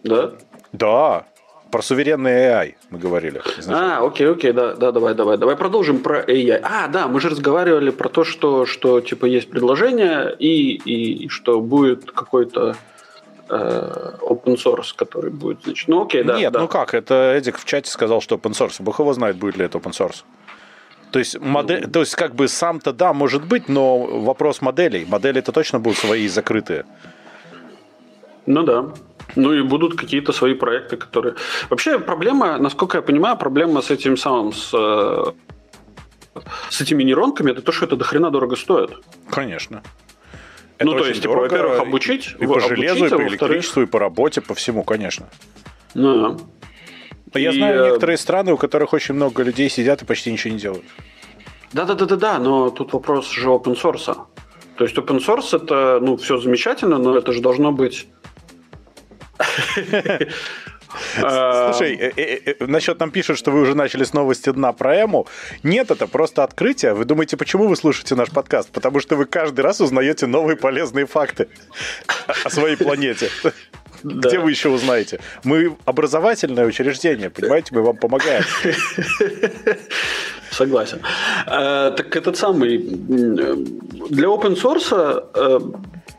да? 0.04 0.32
Да, 0.74 1.26
про 1.72 1.82
суверенный 1.82 2.32
AI 2.32 2.76
мы 2.90 3.00
говорили. 3.00 3.42
изначально. 3.60 3.98
А, 3.98 4.06
окей, 4.08 4.30
окей, 4.30 4.52
да, 4.54 4.76
да, 4.76 4.92
давай, 4.92 5.14
давай, 5.14 5.38
давай 5.38 5.56
продолжим 5.56 6.00
про 6.00 6.22
AI. 6.24 6.60
А, 6.64 6.88
да, 6.88 7.08
мы 7.08 7.20
же 7.20 7.30
разговаривали 7.30 7.90
про 7.92 8.10
то, 8.10 8.24
что, 8.24 8.66
что 8.66 9.02
типа 9.02 9.26
есть 9.26 9.50
предложение 9.50 10.36
и, 10.38 10.74
и, 10.76 11.26
и 11.26 11.30
что 11.30 11.60
будет 11.62 12.12
какой-то 12.12 12.76
open 13.48 14.56
source, 14.56 14.94
который 14.96 15.30
будет, 15.30 15.64
значит, 15.64 15.88
ну 15.88 16.04
окей, 16.04 16.24
да, 16.24 16.38
Нет, 16.38 16.52
да. 16.54 16.60
ну 16.60 16.68
как, 16.68 16.94
это 16.94 17.34
Эдик 17.36 17.58
в 17.58 17.66
чате 17.66 17.90
сказал, 17.90 18.22
что 18.22 18.36
open 18.36 18.52
source. 18.52 18.76
Бог 18.80 19.00
его 19.00 19.14
знает, 19.14 19.38
будет 19.38 19.58
ли 19.58 19.66
это 19.66 19.78
open 19.78 19.92
source. 19.92 20.24
То 21.12 21.20
есть, 21.20 21.40
модель, 21.40 21.88
то 21.90 22.02
есть, 22.02 22.16
как 22.16 22.36
бы 22.36 22.48
сам-то 22.48 22.92
да, 22.92 23.14
может 23.14 23.46
быть, 23.46 23.70
но 23.70 24.00
вопрос 24.00 24.62
моделей. 24.62 25.06
Модели-то 25.06 25.52
точно 25.52 25.80
будут 25.80 25.98
свои 25.98 26.28
закрытые. 26.28 26.86
Ну 28.46 28.64
да. 28.64 28.92
Ну 29.36 29.54
и 29.54 29.62
будут 29.62 29.96
какие-то 29.96 30.34
свои 30.34 30.54
проекты, 30.54 30.98
которые... 30.98 31.36
Вообще 31.70 32.00
проблема, 32.00 32.58
насколько 32.58 32.98
я 32.98 33.02
понимаю, 33.02 33.38
проблема 33.38 33.82
с 33.82 33.92
этим 33.92 34.18
самым, 34.18 34.54
с, 34.54 34.72
э, 34.74 35.32
с 36.70 36.82
этими 36.82 37.04
нейронками, 37.04 37.52
это 37.52 37.62
то, 37.62 37.72
что 37.72 37.86
это 37.86 37.96
дохрена 37.96 38.30
дорого 38.30 38.56
стоит. 38.56 38.92
Конечно. 39.30 39.82
Ну, 40.80 40.94
то 40.94 41.06
есть, 41.06 41.22
типа, 41.22 41.36
дорого, 41.36 41.52
во-первых, 41.54 41.80
обучить, 41.80 42.36
И 42.40 42.46
по 42.46 42.60
железу, 42.60 43.06
и 43.06 43.08
а 43.08 43.18
по 43.18 43.22
электричеству, 43.22 43.82
и 43.82 43.86
по 43.86 44.00
работе, 44.00 44.42
по 44.42 44.54
всему, 44.54 44.84
конечно. 44.84 45.30
Ну, 45.94 46.36
да. 46.36 46.44
Но 47.34 47.40
я 47.40 47.52
И, 47.52 47.56
знаю 47.56 47.82
э, 47.82 47.88
некоторые 47.88 48.18
страны, 48.18 48.54
у 48.54 48.58
которых 48.58 48.94
очень 48.94 49.16
много 49.16 49.44
людей 49.44 49.70
сидят 49.70 50.02
и 50.02 50.06
почти 50.06 50.32
ничего 50.32 50.54
не 50.54 50.60
делают. 50.60 50.86
Да-да-да-да-да, 51.72 52.40
но 52.40 52.70
тут 52.70 52.94
вопрос 52.94 53.32
же 53.32 53.50
open 53.50 53.82
source. 53.82 54.16
То 54.78 54.84
есть 54.84 54.98
open 54.98 55.20
source 55.26 55.56
это, 55.56 56.00
ну, 56.02 56.18
все 56.18 56.38
замечательно, 56.38 56.98
но 56.98 57.18
это 57.18 57.32
же 57.32 57.42
должно 57.42 57.72
быть... 57.72 58.08
Слушай, 61.20 61.96
э, 61.96 62.12
э, 62.16 62.54
э, 62.60 62.66
насчет 62.66 63.00
нам 63.00 63.12
пишут, 63.12 63.38
что 63.38 63.52
вы 63.52 63.62
уже 63.62 63.76
начали 63.76 64.04
с 64.04 64.14
новости 64.14 64.52
дна 64.52 64.74
про 64.74 64.96
Эму. 64.96 65.28
Нет, 65.64 65.92
это 65.92 66.08
просто 66.08 66.44
открытие. 66.44 66.94
Вы 66.94 67.06
думаете, 67.06 67.38
почему 67.38 67.68
вы 67.68 67.76
слушаете 67.76 68.16
наш 68.16 68.30
подкаст? 68.30 68.70
Потому 68.72 69.00
что 69.00 69.16
вы 69.16 69.26
каждый 69.26 69.62
раз 69.62 69.82
узнаете 69.82 70.28
новые 70.28 70.58
полезные 70.58 71.06
факты 71.06 71.48
о 72.44 72.50
своей 72.50 72.76
планете. 72.76 73.30
Да. 74.04 74.30
Где 74.30 74.38
вы 74.38 74.52
еще 74.52 74.70
узнаете? 74.70 75.20
Мы 75.44 75.76
образовательное 75.86 76.66
учреждение, 76.66 77.32
понимаете, 77.32 77.74
мы 77.74 77.82
вам 77.82 77.98
помогаем. 77.98 78.44
Согласен. 80.56 81.02
Э, 81.48 81.92
так 81.96 82.16
этот 82.16 82.38
самый... 82.38 82.78
э, 82.78 83.56
Для 84.10 84.28
open 84.28 84.56
source 84.56 85.24
э, 85.34 85.60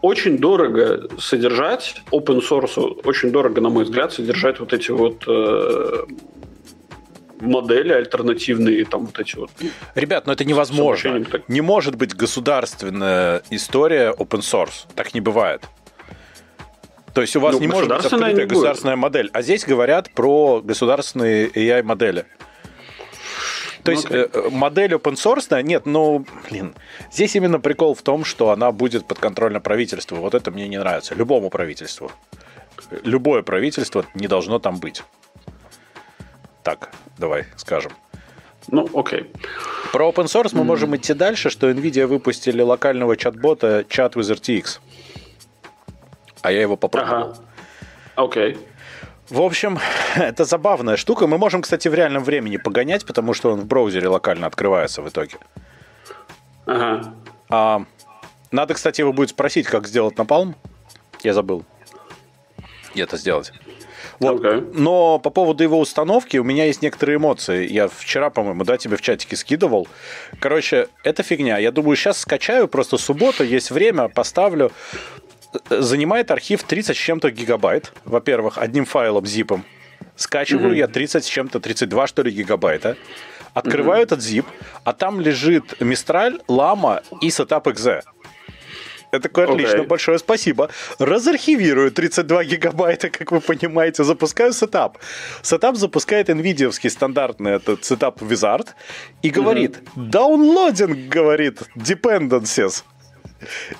очень 0.02 0.38
дорого 0.38 1.08
содержать, 1.18 2.02
open 2.10 2.40
source 2.40 3.00
очень 3.04 3.30
дорого, 3.30 3.60
на 3.60 3.70
мой 3.70 3.84
взгляд, 3.84 4.12
содержать 4.12 4.60
вот 4.60 4.72
эти 4.72 4.90
вот 4.90 5.24
э, 5.26 6.04
модели 7.40 7.92
альтернативные, 7.92 8.84
там 8.84 9.06
вот 9.06 9.18
эти 9.18 9.36
вот. 9.36 9.50
Ребят, 9.94 10.26
ну 10.26 10.32
это 10.32 10.44
невозможно. 10.44 11.24
Не 11.48 11.60
может 11.60 11.96
быть 11.96 12.14
государственная 12.14 13.42
история 13.50 14.12
open 14.12 14.40
source. 14.40 14.86
Так 14.94 15.14
не 15.14 15.20
бывает. 15.20 15.62
То 17.14 17.22
есть 17.22 17.34
у 17.36 17.40
вас 17.40 17.54
ну, 17.54 17.60
не 17.60 17.68
может 17.68 17.88
быть 17.88 18.04
открытая 18.04 18.46
государственная 18.46 18.96
модель. 18.96 19.30
А 19.32 19.40
здесь 19.40 19.64
говорят 19.64 20.10
про 20.12 20.60
государственные 20.62 21.48
AI-модели. 21.48 22.26
То 23.86 23.92
есть 23.92 24.06
okay. 24.06 24.30
Ну, 24.34 24.40
э, 24.40 24.50
модель 24.50 24.92
open 24.92 25.14
source, 25.14 25.62
нет, 25.62 25.86
ну, 25.86 26.24
блин, 26.50 26.74
здесь 27.10 27.36
именно 27.36 27.60
прикол 27.60 27.94
в 27.94 28.02
том, 28.02 28.24
что 28.24 28.50
она 28.50 28.72
будет 28.72 29.06
подконтрольна 29.06 29.60
правительству. 29.60 30.16
Вот 30.16 30.34
это 30.34 30.50
мне 30.50 30.68
не 30.68 30.78
нравится. 30.78 31.14
Любому 31.14 31.50
правительству. 31.50 32.10
Любое 33.04 33.42
правительство 33.42 34.04
не 34.14 34.28
должно 34.28 34.58
там 34.58 34.78
быть. 34.78 35.02
Так, 36.62 36.90
давай 37.18 37.46
скажем. 37.56 37.92
Ну, 38.68 38.88
окей. 38.94 39.30
Про 39.92 40.08
open 40.08 40.24
source 40.24 40.50
мы 40.52 40.62
mm. 40.62 40.64
можем 40.64 40.96
идти 40.96 41.14
дальше, 41.14 41.50
что 41.50 41.70
NVIDIA 41.70 42.06
выпустили 42.06 42.60
локального 42.62 43.16
чат-бота 43.16 43.84
Chat 43.88 44.14
with 44.14 44.32
RTX. 44.34 44.80
А 46.42 46.50
я 46.50 46.62
его 46.62 46.76
попробовал. 46.76 47.16
Ага. 47.16 47.36
Окей. 48.16 48.58
В 49.28 49.40
общем, 49.40 49.78
это 50.16 50.44
забавная 50.44 50.96
штука. 50.96 51.26
Мы 51.26 51.38
можем, 51.38 51.62
кстати, 51.62 51.88
в 51.88 51.94
реальном 51.94 52.24
времени 52.24 52.56
погонять, 52.56 53.04
потому 53.06 53.34
что 53.34 53.52
он 53.52 53.60
в 53.60 53.66
браузере 53.66 54.08
локально 54.08 54.46
открывается 54.46 55.02
в 55.02 55.08
итоге. 55.08 55.38
Ага. 56.66 57.14
А, 57.48 57.84
надо, 58.50 58.74
кстати, 58.74 59.00
его 59.00 59.12
будет 59.12 59.30
спросить, 59.30 59.66
как 59.66 59.86
сделать 59.86 60.18
напалм. 60.18 60.54
Я 61.22 61.32
забыл 61.32 61.64
это 63.02 63.16
сделать. 63.16 63.52
Вот. 64.18 64.42
Okay. 64.42 64.72
Но 64.74 65.18
по 65.18 65.30
поводу 65.30 65.62
его 65.62 65.78
установки 65.78 66.38
у 66.38 66.44
меня 66.44 66.64
есть 66.64 66.80
некоторые 66.80 67.16
эмоции. 67.16 67.70
Я 67.70 67.88
вчера, 67.88 68.30
по-моему, 68.30 68.64
да, 68.64 68.78
тебе 68.78 68.96
в 68.96 69.02
чатике 69.02 69.36
скидывал. 69.36 69.88
Короче, 70.40 70.88
это 71.04 71.22
фигня. 71.22 71.58
Я 71.58 71.70
думаю, 71.70 71.96
сейчас 71.96 72.18
скачаю, 72.18 72.66
просто 72.66 72.96
суббота, 72.96 73.44
есть 73.44 73.70
время, 73.70 74.08
поставлю 74.08 74.72
занимает 75.70 76.30
архив 76.30 76.62
30 76.62 76.96
с 76.96 77.00
чем-то 77.00 77.30
гигабайт. 77.30 77.92
Во-первых, 78.04 78.58
одним 78.58 78.84
файлом, 78.84 79.26
зипом. 79.26 79.64
Скачиваю 80.16 80.74
mm-hmm. 80.74 80.78
я 80.78 80.88
30 80.88 81.24
с 81.24 81.28
чем-то, 81.28 81.60
32 81.60 82.06
что 82.06 82.22
ли 82.22 82.30
гигабайта. 82.30 82.96
Открываю 83.54 84.02
mm-hmm. 84.02 84.04
этот 84.04 84.20
zip, 84.20 84.44
а 84.84 84.92
там 84.92 85.20
лежит 85.20 85.80
Mistral, 85.80 86.42
Llama 86.46 87.02
и 87.20 87.28
Setup.exe. 87.28 88.02
Я 89.12 89.20
такой, 89.20 89.44
отлично, 89.44 89.78
окей. 89.78 89.86
большое 89.86 90.18
спасибо. 90.18 90.68
Разархивирую 90.98 91.90
32 91.90 92.44
гигабайта, 92.44 93.08
как 93.08 93.32
вы 93.32 93.40
понимаете, 93.40 94.04
запускаю 94.04 94.52
setup. 94.52 94.98
Setup 95.42 95.76
запускает 95.76 96.28
NVIDIA 96.28 96.70
стандартный 96.90 97.52
этот 97.52 97.84
setup 97.84 98.20
wizard 98.20 98.68
и 99.22 99.30
говорит, 99.30 99.78
mm-hmm. 99.96 100.10
downloading, 100.10 101.08
говорит, 101.08 101.62
dependencies. 101.76 102.82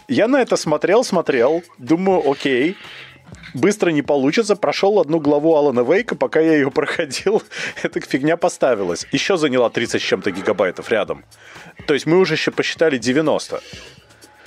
Я 0.09 0.29
на 0.29 0.41
это 0.41 0.57
смотрел, 0.57 1.05
смотрел, 1.05 1.63
думаю, 1.79 2.31
окей, 2.31 2.77
быстро 3.55 3.91
не 3.91 4.03
получится. 4.03 4.57
Прошел 4.57 5.01
одну 5.01 5.21
главу 5.21 5.57
Алана 5.57 5.81
Вейка, 5.81 6.15
пока 6.15 6.41
я 6.41 6.55
ее 6.55 6.71
проходил, 6.71 7.43
эта 7.83 8.01
фигня 8.01 8.37
поставилась. 8.37 9.07
Еще 9.13 9.37
заняла 9.37 9.71
30 9.71 10.01
с 10.01 10.05
чем-то 10.05 10.31
гигабайтов 10.31 10.91
рядом. 10.91 11.25
То 11.87 11.95
есть 11.95 12.07
мы 12.07 12.19
уже 12.19 12.35
еще 12.35 12.51
посчитали 12.51 12.99
90. 12.99 13.61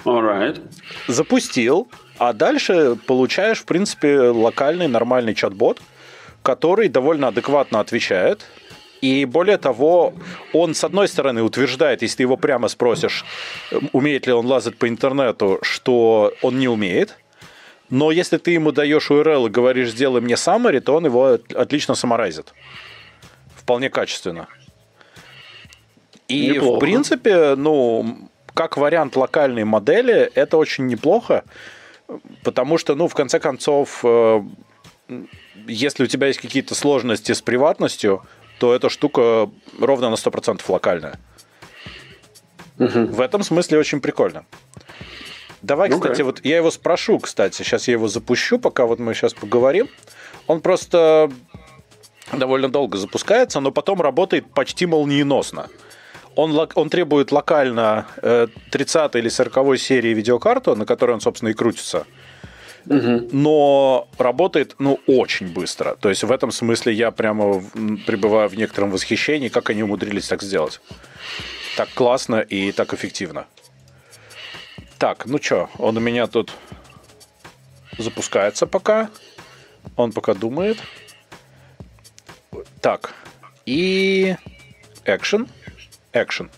Alright. 0.05 0.61
Запустил, 1.07 1.89
а 2.17 2.33
дальше 2.33 2.95
получаешь, 3.07 3.59
в 3.59 3.65
принципе, 3.65 4.19
локальный 4.19 4.87
нормальный 4.87 5.35
чат-бот, 5.35 5.81
который 6.41 6.87
довольно 6.87 7.27
адекватно 7.27 7.79
отвечает, 7.79 8.45
и 9.01 9.25
более 9.25 9.57
того, 9.57 10.13
он, 10.53 10.73
с 10.73 10.83
одной 10.83 11.07
стороны, 11.07 11.41
утверждает, 11.41 12.01
если 12.01 12.17
ты 12.17 12.23
его 12.23 12.37
прямо 12.37 12.67
спросишь, 12.67 13.25
умеет 13.93 14.27
ли 14.27 14.33
он 14.33 14.45
лазать 14.45 14.77
по 14.77 14.87
интернету, 14.87 15.59
что 15.61 16.33
он 16.41 16.59
не 16.59 16.67
умеет. 16.67 17.17
Но 17.89 18.11
если 18.11 18.37
ты 18.37 18.51
ему 18.51 18.71
даешь 18.71 19.09
URL 19.09 19.47
и 19.47 19.49
говоришь, 19.49 19.91
сделай 19.91 20.21
мне 20.21 20.35
summary, 20.35 20.79
то 20.79 20.95
он 20.95 21.05
его 21.05 21.39
отлично 21.55 21.95
саморайзит. 21.95 22.53
Вполне 23.55 23.89
качественно. 23.89 24.47
И, 26.27 26.49
неплохо. 26.49 26.77
в 26.77 26.79
принципе, 26.79 27.55
ну, 27.55 28.29
как 28.53 28.77
вариант 28.77 29.15
локальной 29.15 29.63
модели, 29.63 30.29
это 30.35 30.57
очень 30.57 30.85
неплохо, 30.85 31.43
потому 32.43 32.77
что, 32.77 32.93
ну, 32.95 33.07
в 33.07 33.15
конце 33.15 33.39
концов, 33.39 34.01
э, 34.03 34.41
если 35.67 36.03
у 36.03 36.07
тебя 36.07 36.27
есть 36.27 36.39
какие-то 36.39 36.75
сложности 36.75 37.31
с 37.31 37.41
приватностью, 37.41 38.23
то 38.59 38.75
эта 38.75 38.89
штука 38.89 39.49
ровно 39.79 40.09
на 40.09 40.15
100% 40.15 40.61
локальная. 40.67 41.19
Угу. 42.77 43.05
В 43.07 43.21
этом 43.21 43.43
смысле 43.43 43.79
очень 43.79 44.01
прикольно. 44.01 44.45
Давай, 45.61 45.89
ну, 45.89 45.99
кстати, 45.99 46.21
вот 46.21 46.45
я 46.45 46.57
его 46.57 46.71
спрошу, 46.71 47.19
кстати, 47.19 47.63
сейчас 47.63 47.87
я 47.87 47.93
его 47.93 48.07
запущу, 48.07 48.59
пока 48.59 48.85
вот 48.85 48.99
мы 48.99 49.13
сейчас 49.13 49.33
поговорим. 49.33 49.89
Он 50.47 50.61
просто 50.61 51.29
довольно 52.31 52.69
долго 52.69 52.97
запускается, 52.97 53.59
но 53.59 53.71
потом 53.71 54.01
работает 54.01 54.45
почти 54.53 54.85
молниеносно. 54.85 55.67
Он, 56.35 56.57
он 56.75 56.89
требует 56.89 57.31
локально 57.31 58.07
30 58.71 59.15
э, 59.15 59.19
или 59.19 59.29
40 59.29 59.77
серии 59.77 60.13
видеокарту, 60.13 60.75
на 60.75 60.85
которой 60.85 61.11
он, 61.11 61.21
собственно, 61.21 61.49
и 61.49 61.53
крутится 61.53 62.05
но 62.89 64.07
работает, 64.17 64.75
ну, 64.79 64.99
очень 65.05 65.47
быстро. 65.53 65.95
То 65.95 66.09
есть 66.09 66.23
в 66.23 66.31
этом 66.31 66.51
смысле 66.51 66.93
я 66.93 67.11
прямо 67.11 67.61
пребываю 68.07 68.49
в 68.49 68.57
некотором 68.57 68.89
восхищении, 68.89 69.49
как 69.49 69.69
они 69.69 69.83
умудрились 69.83 70.27
так 70.27 70.41
сделать. 70.41 70.81
Так 71.77 71.89
классно 71.93 72.39
и 72.39 72.71
так 72.71 72.93
эффективно. 72.93 73.45
Так, 74.97 75.27
ну 75.27 75.39
что, 75.41 75.69
он 75.77 75.97
у 75.97 75.99
меня 75.99 76.25
тут 76.27 76.51
запускается 77.97 78.65
пока. 78.65 79.09
Он 79.95 80.11
пока 80.11 80.33
думает. 80.33 80.77
Так, 82.81 83.13
и 83.65 84.35
action. 85.05 85.47
Action. 86.11 86.49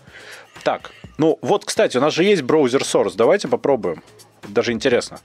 Так, 0.64 0.92
ну 1.18 1.38
вот, 1.42 1.66
кстати, 1.66 1.98
у 1.98 2.00
нас 2.00 2.14
же 2.14 2.24
есть 2.24 2.42
браузер 2.42 2.80
Source. 2.82 3.12
Давайте 3.16 3.48
попробуем. 3.48 4.02
Даже 4.48 4.72
интересно. 4.72 5.20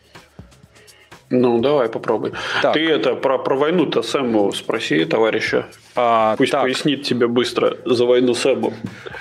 Ну, 1.30 1.60
давай 1.60 1.90
попробуй. 1.90 2.32
Так. 2.62 2.74
Ты 2.74 2.90
это 2.90 3.16
про, 3.16 3.38
про 3.38 3.56
войну-то 3.56 4.02
Сэму 4.02 4.54
спроси, 4.54 5.04
товарища. 5.04 5.68
А, 5.96 6.38
Пусть 6.38 6.54
так. 6.54 6.62
пояснит 6.62 7.04
тебе 7.04 7.28
быстро 7.28 7.78
за 7.84 8.06
войну 8.06 8.34
Сэму. 8.34 8.74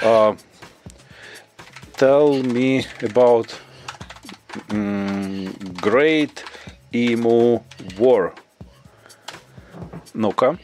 Uh, 0.03 0.39
tell 1.99 2.43
me 2.43 2.85
about 3.01 3.49
um, 4.69 5.53
Great 5.83 6.45
Emu 6.93 7.63
War. 7.99 8.33
Ну-ка. 10.15 10.59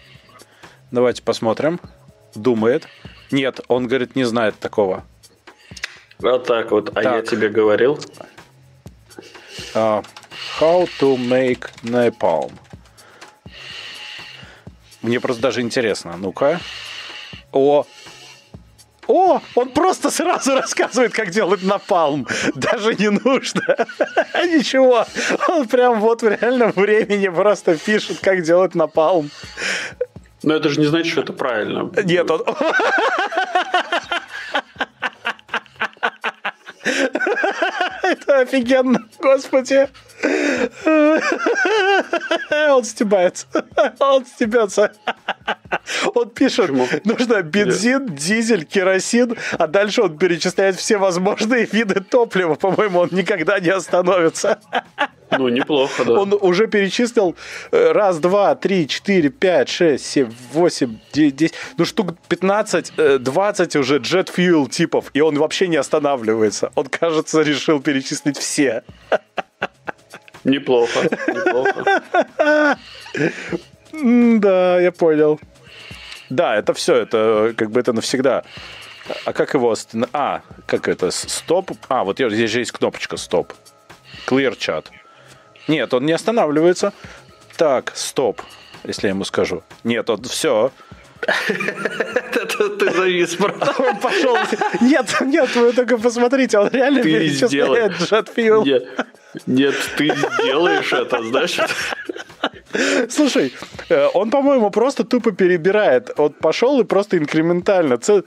Давайте 0.93 1.23
посмотрим. 1.23 1.81
Думает. 2.37 2.87
Нет, 3.33 3.61
он 3.67 3.89
говорит, 3.89 4.15
не 4.15 4.25
знает 4.25 4.59
такого. 4.61 5.03
Вот 6.21 6.47
так 6.47 6.71
вот. 6.71 6.91
А 6.91 7.03
так. 7.03 7.05
я 7.05 7.23
тебе 7.23 7.49
говорил. 7.49 7.99
Uh, 9.75 10.05
How 10.61 10.89
to 11.01 11.17
make 11.17 11.69
napalm. 11.83 12.53
Мне 15.03 15.19
просто 15.21 15.43
даже 15.43 15.61
интересно. 15.61 16.17
Ну-ка. 16.17 16.61
О, 17.51 17.85
о, 19.09 19.41
он 19.55 19.69
просто 19.71 20.11
сразу 20.11 20.55
рассказывает, 20.57 21.13
как 21.13 21.31
делать 21.31 21.63
напалм. 21.63 22.27
Даже 22.55 22.95
не 22.95 23.11
нужно. 23.11 23.63
Ничего. 24.35 25.07
Он 25.49 25.67
прям 25.67 26.01
вот 26.01 26.23
в 26.23 26.29
реальном 26.29 26.71
времени 26.73 27.29
просто 27.29 27.77
пишет, 27.77 28.21
как 28.21 28.43
делать 28.43 28.75
напалм. 28.75 29.31
Но 30.43 30.55
это 30.55 30.69
же 30.69 30.81
не 30.81 30.87
значит, 30.87 31.13
что 31.13 31.23
это 31.23 31.33
правильно. 31.33 31.91
Нет, 32.05 32.31
он... 32.31 32.43
Это 38.03 38.41
офигенно, 38.41 39.09
господи. 39.21 39.89
Он 42.71 42.85
стебается. 42.85 43.47
Он 43.99 44.25
стебется. 44.25 44.93
Он 46.15 46.31
пишет, 46.31 46.69
Почему? 46.69 46.87
нужно 47.05 47.43
бензин, 47.43 48.15
дизель, 48.15 48.65
керосин, 48.65 49.37
а 49.59 49.67
дальше 49.67 50.03
он 50.03 50.17
перечисляет 50.19 50.77
все 50.77 50.99
возможные 50.99 51.65
виды 51.65 52.01
топлива. 52.01 52.55
По-моему, 52.55 53.01
он 53.01 53.09
никогда 53.13 53.59
не 53.59 53.71
остановится. 53.71 54.61
Ну, 55.39 55.49
неплохо, 55.49 56.05
да. 56.05 56.13
Он 56.13 56.37
уже 56.39 56.67
перечислил 56.67 57.35
э, 57.71 57.93
раз, 57.93 58.19
два, 58.19 58.55
три, 58.55 58.87
четыре, 58.87 59.31
пять, 59.31 59.71
шесть, 59.71 60.05
семь, 60.05 60.31
восемь, 60.53 60.99
девять, 61.13 61.37
десять, 61.37 61.55
ну, 61.79 61.87
штук 61.87 62.15
15, 62.29 62.93
20 63.19 63.75
э, 63.75 63.79
уже 63.79 63.99
Jet 63.99 64.29
Fuel 64.35 64.69
типов, 64.69 65.07
и 65.15 65.23
он 65.23 65.39
вообще 65.39 65.69
не 65.69 65.77
останавливается. 65.77 66.71
Он, 66.75 66.87
кажется, 66.87 67.41
решил 67.41 67.81
перечислить 67.81 68.37
все. 68.37 68.83
Неплохо, 70.45 71.01
неплохо. 71.29 72.79
Да, 73.93 74.81
я 74.81 74.93
понял. 74.93 75.41
Да, 76.31 76.57
это 76.57 76.73
все, 76.73 76.97
это 76.97 77.55
как 77.57 77.71
бы 77.71 77.81
это 77.81 77.93
навсегда. 77.93 78.43
А 79.25 79.33
как 79.33 79.55
его 79.55 79.71
остановить? 79.71 80.11
А, 80.13 80.43
как 80.67 80.89
это? 80.89 81.11
Стоп? 81.11 81.73
А, 81.89 82.05
вот 82.05 82.17
здесь 82.17 82.51
же 82.51 82.61
есть 82.61 82.73
кнопочка 82.73 83.17
стоп. 83.17 83.53
Clear 84.27 84.57
chat. 84.57 84.87
Нет, 85.69 85.93
он 85.95 86.07
не 86.07 86.13
останавливается. 86.13 86.93
Так, 87.57 87.93
стоп, 87.95 88.43
если 88.85 89.09
я 89.09 89.11
ему 89.11 89.25
скажу. 89.25 89.63
Нет, 89.85 90.09
он 90.11 90.23
все. 90.23 90.73
Ты 92.79 92.91
завис, 92.91 93.35
правда? 93.37 93.73
Он 93.79 93.97
пошел. 93.99 94.37
Нет, 94.81 95.07
нет, 95.21 95.55
вы 95.55 95.73
только 95.73 95.97
посмотрите, 95.97 96.59
он 96.59 96.69
реально 96.71 97.03
перечисляет 97.03 97.93
JetFuel. 97.93 99.07
Нет, 99.47 99.75
ты 99.97 100.11
сделаешь 100.15 100.93
это, 100.93 101.23
знаешь? 101.23 101.59
Слушай, 103.09 103.53
э, 103.89 104.09
он, 104.15 104.31
по-моему, 104.31 104.71
просто 104.71 105.05
тупо 105.05 105.33
перебирает. 105.33 106.11
Он 106.19 106.33
пошел 106.33 106.81
и 106.81 106.85
просто 106.85 107.19
инкрементально 107.19 107.99
Ц 107.99 108.23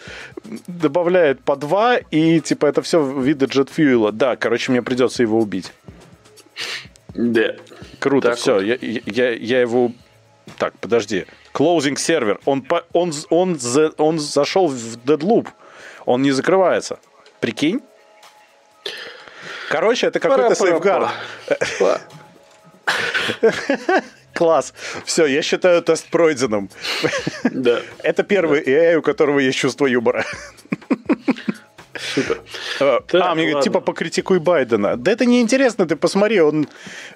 добавляет 0.68 1.44
по 1.44 1.56
два, 1.56 1.98
и 1.98 2.40
типа 2.40 2.68
это 2.68 2.82
все 2.82 3.04
виды 3.04 3.46
JetFuel. 3.46 4.12
Да, 4.12 4.36
короче, 4.36 4.72
мне 4.72 4.82
придется 4.82 5.24
его 5.24 5.40
убить. 5.40 5.74
Да. 7.14 7.56
Круто, 8.00 8.30
так 8.30 8.38
все, 8.38 8.54
вот. 8.56 8.62
я, 8.62 8.78
я, 8.82 9.32
я 9.32 9.62
его... 9.62 9.92
Так, 10.58 10.74
подожди. 10.80 11.26
Closing 11.54 11.98
сервер. 11.98 12.40
Он, 12.46 12.66
он, 12.94 13.14
он, 13.30 13.58
он, 13.76 13.94
он 13.98 14.20
зашел 14.20 14.68
в 14.68 14.98
Deadloop. 15.06 15.48
Он 16.06 16.22
не 16.22 16.32
закрывается. 16.32 17.00
Прикинь? 17.40 17.82
Короче, 19.70 20.08
это 20.08 20.20
какой-то 20.20 20.56
сейфгард. 20.56 21.10
Класс. 24.34 24.74
Все, 25.06 25.26
я 25.26 25.42
считаю 25.42 25.82
тест 25.82 26.10
пройденным. 26.10 26.70
Да. 27.44 27.80
Это 28.04 28.24
первый 28.24 28.62
AI, 28.62 28.98
у 28.98 29.02
которого 29.02 29.40
есть 29.40 29.58
чувство 29.58 29.86
юмора. 29.86 30.26
Супер. 31.98 32.42
А, 32.82 33.00
а 33.14 33.36
мне 33.36 33.46
говорят, 33.46 33.64
типа, 33.64 33.80
покритикуй 33.80 34.40
Байдена. 34.40 34.98
Да 34.98 35.12
это 35.12 35.26
неинтересно, 35.26 35.88
ты 35.88 35.96
посмотри, 35.96 36.42
он, 36.42 36.68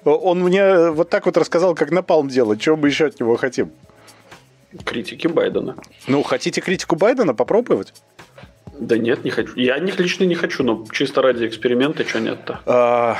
он 0.04 0.40
мне 0.40 0.90
вот 0.90 1.10
так 1.10 1.26
вот 1.26 1.36
рассказал, 1.36 1.74
как 1.74 1.90
напалм 1.90 2.28
делать. 2.28 2.62
Чего 2.62 2.76
мы 2.76 2.88
еще 2.88 3.06
от 3.06 3.20
него 3.20 3.36
хотим? 3.36 3.70
Критики 4.84 5.26
Байдена. 5.26 5.76
Ну, 6.06 6.22
хотите 6.22 6.62
критику 6.62 6.96
Байдена 6.96 7.34
попробовать? 7.34 7.92
Да 8.80 8.96
нет, 8.96 9.24
не 9.24 9.30
хочу. 9.30 9.52
Я 9.56 9.78
них 9.78 10.00
лично 10.00 10.24
не 10.24 10.34
хочу, 10.34 10.64
но 10.64 10.86
чисто 10.90 11.20
ради 11.20 11.46
эксперимента, 11.46 12.02
что 12.08 12.18
нет-то? 12.18 12.60
А, 12.64 13.18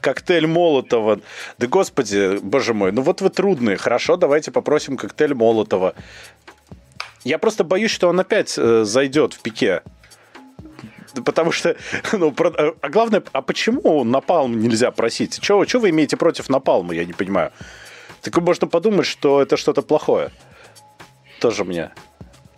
коктейль 0.00 0.48
Молотова. 0.48 1.20
Да 1.58 1.66
господи, 1.68 2.38
боже 2.42 2.74
мой, 2.74 2.90
ну 2.90 3.02
вот 3.02 3.20
вы 3.20 3.30
трудные. 3.30 3.76
Хорошо, 3.76 4.16
давайте 4.16 4.50
попросим 4.50 4.96
коктейль 4.96 5.34
Молотова. 5.34 5.94
Я 7.22 7.38
просто 7.38 7.62
боюсь, 7.62 7.92
что 7.92 8.08
он 8.08 8.18
опять 8.18 8.58
э, 8.58 8.82
зайдет 8.82 9.34
в 9.34 9.40
пике. 9.40 9.82
Потому 11.24 11.52
что, 11.52 11.76
ну, 12.12 12.32
про, 12.32 12.50
э, 12.50 12.72
а 12.80 12.88
главное, 12.88 13.22
а 13.30 13.42
почему 13.42 14.02
напалм 14.02 14.58
нельзя 14.58 14.90
просить? 14.90 15.38
Чего, 15.40 15.64
чего 15.64 15.82
вы 15.82 15.90
имеете 15.90 16.16
против 16.16 16.48
напалма, 16.48 16.92
я 16.92 17.04
не 17.04 17.12
понимаю. 17.12 17.52
Так 18.22 18.36
можно 18.38 18.66
подумать, 18.66 19.06
что 19.06 19.40
это 19.40 19.56
что-то 19.56 19.82
плохое. 19.82 20.32
Тоже 21.38 21.62
мне 21.62 21.92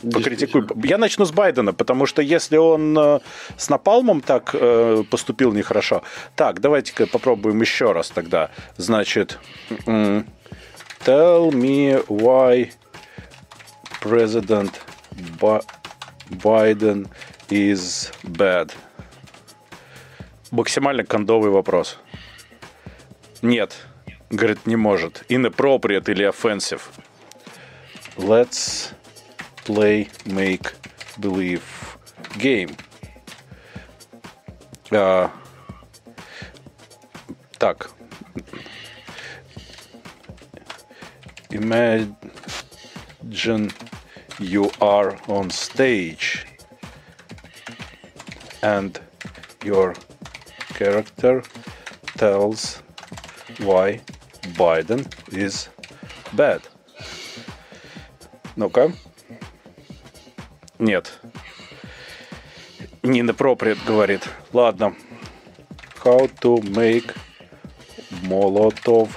покритикуй. 0.03 0.66
Я 0.84 0.98
начну 0.98 1.24
с 1.24 1.32
Байдена, 1.32 1.72
потому 1.72 2.07
что 2.07 2.22
если 2.22 2.57
он 2.57 2.96
э, 2.98 3.20
с 3.57 3.68
Напалмом 3.68 4.20
так 4.20 4.50
э, 4.55 5.05
поступил 5.11 5.53
нехорошо. 5.53 6.03
Так, 6.36 6.61
давайте-ка 6.61 7.07
попробуем 7.07 7.61
еще 7.61 7.92
раз 7.92 8.11
тогда. 8.11 8.50
Значит, 8.76 9.38
tell 11.05 11.50
me 11.50 12.05
why 12.09 12.70
President 14.00 14.72
Biden 16.30 17.09
is 17.48 18.12
bad. 18.22 18.72
Максимально 20.50 21.05
кондовый 21.05 21.50
вопрос. 21.50 21.98
Нет, 23.40 23.76
говорит, 24.30 24.66
не 24.66 24.76
может. 24.76 25.24
Inappropriate 25.28 26.11
или 26.11 26.28
offensive. 26.28 26.80
Let's 28.16 28.92
play 29.66 30.08
make 30.26 30.74
believe 31.20 31.97
game. 32.38 32.76
А, 34.91 35.30
так. 37.60 37.89
Imagine 41.51 42.16
you 44.39 44.72
are 44.82 45.18
on 45.28 45.49
stage 45.49 46.45
and 48.62 48.99
your 49.64 49.93
character 50.74 51.43
tells 52.18 52.82
why 53.60 53.99
Biden 54.55 55.05
is 55.34 55.70
bad. 56.34 56.62
Ну-ка. 58.55 58.91
Нет. 60.83 61.12
Нина 63.05 63.35
Пропрет 63.35 63.78
говорит. 63.87 64.28
Ладно. 64.53 64.97
How 66.03 66.28
to 66.41 66.61
make 66.61 67.14
Molotov 68.24 69.09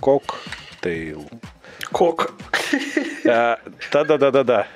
cocktail. 0.00 1.30
Кок. 1.92 2.34
Да-да-да-да-да. 3.22 4.66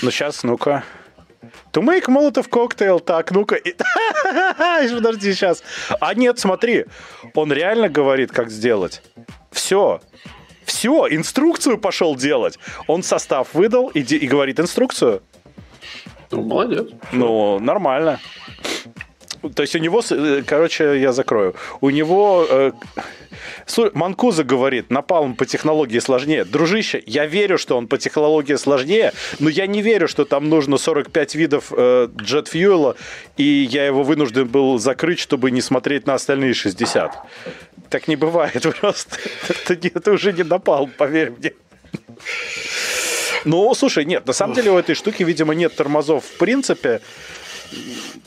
Ну, 0.00 0.10
сейчас, 0.10 0.42
ну-ка. 0.42 0.84
To 1.72 1.82
make 1.82 2.06
Molotov 2.08 2.48
cocktail. 2.48 2.98
Так, 3.00 3.30
ну-ка. 3.30 3.56
Подожди, 4.94 5.34
сейчас. 5.34 5.62
А 6.00 6.14
нет, 6.14 6.38
смотри. 6.38 6.86
Он 7.34 7.52
реально 7.52 7.90
говорит, 7.90 8.32
как 8.32 8.48
сделать. 8.48 9.02
Все. 9.50 10.00
Все, 10.64 11.08
инструкцию 11.10 11.76
пошел 11.76 12.16
делать. 12.16 12.58
Он 12.86 13.02
состав 13.02 13.52
выдал 13.52 13.88
и, 13.88 14.00
и 14.00 14.26
говорит 14.26 14.58
инструкцию. 14.58 15.22
Ну, 16.32 16.42
молодец. 16.42 16.88
Ну, 17.12 17.58
нормально. 17.58 18.18
То 19.54 19.62
есть 19.62 19.74
у 19.74 19.78
него, 19.78 20.02
э, 20.10 20.42
короче, 20.46 21.00
я 21.00 21.12
закрою. 21.12 21.54
У 21.80 21.90
него 21.90 22.46
э, 22.48 22.72
Манкуза 23.94 24.44
говорит, 24.44 24.90
напалм 24.90 25.34
по 25.34 25.46
технологии 25.46 25.98
сложнее. 25.98 26.44
Дружище, 26.44 27.02
я 27.06 27.26
верю, 27.26 27.58
что 27.58 27.76
он 27.76 27.88
по 27.88 27.98
технологии 27.98 28.54
сложнее, 28.54 29.12
но 29.40 29.48
я 29.48 29.66
не 29.66 29.82
верю, 29.82 30.08
что 30.08 30.24
там 30.24 30.48
нужно 30.48 30.78
45 30.78 31.34
видов 31.34 31.72
э, 31.76 32.08
джет-фьюэла, 32.16 32.96
и 33.36 33.68
я 33.70 33.86
его 33.86 34.02
вынужден 34.02 34.46
был 34.46 34.78
закрыть, 34.78 35.18
чтобы 35.18 35.50
не 35.50 35.60
смотреть 35.60 36.06
на 36.06 36.14
остальные 36.14 36.54
60. 36.54 37.12
Так 37.90 38.08
не 38.08 38.16
бывает 38.16 38.62
просто. 38.80 39.16
Это, 39.48 39.88
это 39.88 40.12
уже 40.12 40.32
не 40.32 40.44
напалм, 40.44 40.90
поверь 40.96 41.32
мне. 41.38 41.52
Ну, 43.44 43.74
слушай, 43.74 44.04
нет, 44.04 44.26
на 44.26 44.32
самом 44.32 44.54
деле 44.54 44.70
у 44.70 44.78
этой 44.78 44.94
штуки, 44.94 45.22
видимо, 45.22 45.54
нет 45.54 45.74
тормозов 45.74 46.24
в 46.24 46.38
принципе. 46.38 47.00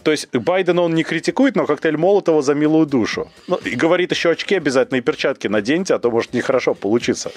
То 0.03 0.11
есть 0.11 0.31
Байден 0.33 0.79
он 0.79 0.93
не 0.93 1.03
критикует, 1.03 1.55
но 1.55 1.65
коктейль 1.65 1.97
Молотова 1.97 2.41
за 2.41 2.53
милую 2.53 2.85
душу. 2.85 3.31
Ну, 3.47 3.55
и 3.57 3.75
говорит 3.75 4.11
еще 4.11 4.31
очки 4.31 4.55
обязательно 4.55 4.97
и 4.97 5.01
перчатки 5.01 5.47
наденьте, 5.47 5.95
а 5.95 5.99
то 5.99 6.11
может 6.11 6.33
нехорошо 6.33 6.73
получиться. 6.73 7.31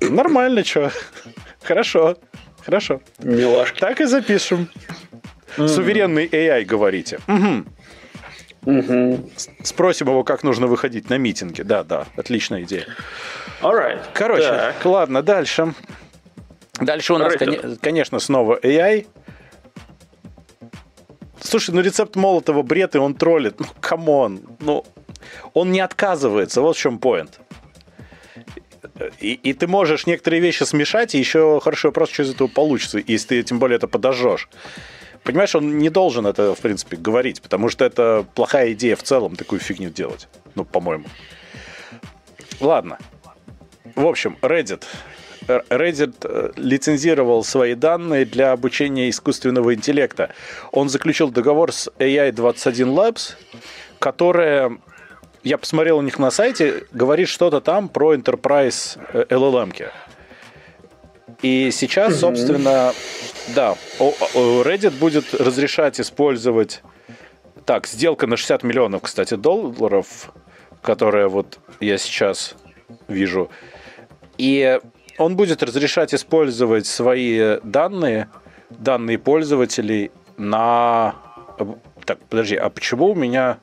Нормально, 0.00 0.64
что? 0.64 0.90
Хорошо. 1.62 2.16
Хорошо. 2.64 3.00
Милашки. 3.18 3.80
Так 3.80 4.00
и 4.00 4.04
запишем. 4.04 4.68
Mm-hmm. 5.56 5.68
Суверенный 5.68 6.26
AI 6.26 6.64
говорите. 6.64 7.18
Угу. 7.26 7.64
Угу. 8.66 9.30
Спросим 9.62 10.08
его, 10.08 10.22
как 10.22 10.42
нужно 10.42 10.66
выходить 10.66 11.08
на 11.10 11.18
митинги. 11.18 11.62
Да, 11.62 11.82
да, 11.82 12.06
отличная 12.16 12.62
идея. 12.62 12.86
Alright. 13.62 14.00
Короче, 14.12 14.48
так. 14.48 14.84
ладно, 14.84 15.22
дальше. 15.22 15.74
Дальше 16.80 17.14
у 17.14 17.18
нас, 17.18 17.36
кон- 17.36 17.76
конечно, 17.80 18.18
снова 18.18 18.58
AI. 18.62 19.06
Слушай, 21.40 21.74
ну 21.74 21.80
рецепт 21.80 22.16
Молотова 22.16 22.62
бред, 22.62 22.94
и 22.94 22.98
он 22.98 23.14
троллит. 23.14 23.58
Ну, 23.60 23.66
come 23.80 24.14
on. 24.14 24.40
Ну, 24.60 24.84
он 25.54 25.72
не 25.72 25.80
отказывается. 25.80 26.60
Вот 26.60 26.76
в 26.76 26.80
чем 26.80 26.98
поинт. 26.98 27.40
И, 29.18 29.32
и 29.32 29.52
ты 29.52 29.66
можешь 29.66 30.06
некоторые 30.06 30.40
вещи 30.40 30.62
смешать, 30.64 31.14
и 31.14 31.18
еще 31.18 31.60
хорошо 31.62 31.88
вопрос, 31.88 32.10
что 32.10 32.22
из 32.22 32.30
этого 32.34 32.48
получится, 32.48 32.98
если 32.98 33.28
ты 33.28 33.42
тем 33.42 33.58
более 33.58 33.76
это 33.76 33.88
подожжешь. 33.88 34.48
Понимаешь, 35.22 35.54
он 35.54 35.78
не 35.78 35.90
должен 35.90 36.26
это, 36.26 36.54
в 36.54 36.58
принципе, 36.60 36.96
говорить, 36.96 37.42
потому 37.42 37.68
что 37.68 37.84
это 37.84 38.26
плохая 38.34 38.72
идея 38.72 38.96
в 38.96 39.02
целом 39.02 39.36
такую 39.36 39.60
фигню 39.60 39.90
делать. 39.90 40.28
Ну, 40.54 40.64
по-моему. 40.64 41.06
Ладно. 42.60 42.98
В 43.94 44.06
общем, 44.06 44.36
Reddit 44.40 44.84
Reddit 45.46 46.14
э, 46.22 46.52
лицензировал 46.56 47.44
свои 47.44 47.74
данные 47.74 48.24
для 48.24 48.52
обучения 48.52 49.08
искусственного 49.10 49.74
интеллекта. 49.74 50.32
Он 50.72 50.88
заключил 50.88 51.30
договор 51.30 51.72
с 51.72 51.90
AI21 51.98 52.94
Labs, 52.94 53.34
которая 53.98 54.78
я 55.42 55.58
посмотрел 55.58 55.98
у 55.98 56.02
них 56.02 56.18
на 56.18 56.30
сайте, 56.30 56.84
говорит 56.92 57.28
что-то 57.28 57.60
там 57.60 57.88
про 57.88 58.14
Enterprise 58.14 58.98
LLM. 59.28 59.72
-ки. 59.72 59.88
И 61.42 61.70
сейчас, 61.70 62.20
собственно, 62.20 62.92
да, 63.54 63.74
Reddit 63.98 64.98
будет 64.98 65.34
разрешать 65.34 66.00
использовать... 66.00 66.82
Так, 67.64 67.86
сделка 67.86 68.26
на 68.26 68.36
60 68.36 68.62
миллионов, 68.64 69.02
кстати, 69.02 69.34
долларов, 69.34 70.32
которая 70.82 71.28
вот 71.28 71.58
я 71.78 71.98
сейчас 71.98 72.56
вижу. 73.06 73.50
И 74.38 74.80
он 75.20 75.36
будет 75.36 75.62
разрешать 75.62 76.14
использовать 76.14 76.86
свои 76.86 77.60
данные, 77.62 78.28
данные 78.70 79.18
пользователей 79.18 80.10
на... 80.38 81.14
Так, 82.06 82.18
подожди, 82.30 82.56
а 82.56 82.70
почему 82.70 83.10
у 83.10 83.14
меня 83.14 83.58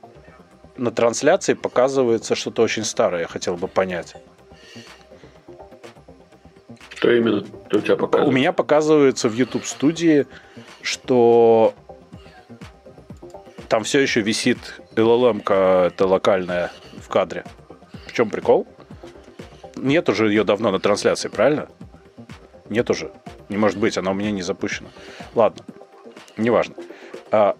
на 0.77 0.91
трансляции 0.91 1.55
показывается 1.55 2.35
что-то 2.35 2.61
очень 2.61 2.83
старое, 2.83 3.21
я 3.21 3.27
хотел 3.27 3.55
бы 3.55 3.67
понять. 3.67 4.15
Что 6.95 7.11
именно 7.11 7.43
у 7.73 7.79
тебя 7.79 7.95
показывает? 7.95 8.27
У 8.27 8.31
меня 8.31 8.53
показывается 8.53 9.27
в 9.27 9.33
YouTube 9.33 9.65
студии, 9.65 10.27
что 10.83 11.73
там 13.67 13.83
все 13.83 13.99
еще 13.99 14.21
висит 14.21 14.79
LLM, 14.95 15.41
это 15.87 16.05
локальная 16.05 16.71
в 16.99 17.09
кадре. 17.09 17.43
В 18.05 18.13
чем 18.13 18.29
прикол? 18.29 18.67
Нет 19.77 20.09
уже 20.09 20.27
ее 20.27 20.43
давно 20.43 20.71
на 20.71 20.79
трансляции, 20.79 21.29
правильно? 21.29 21.67
Нет 22.69 22.89
уже. 22.89 23.11
Не 23.49 23.57
может 23.57 23.77
быть, 23.77 23.97
она 23.97 24.11
у 24.11 24.13
меня 24.13 24.31
не 24.31 24.41
запущена. 24.41 24.89
Ладно, 25.35 25.63
неважно. 26.35 26.75
А, 27.31 27.55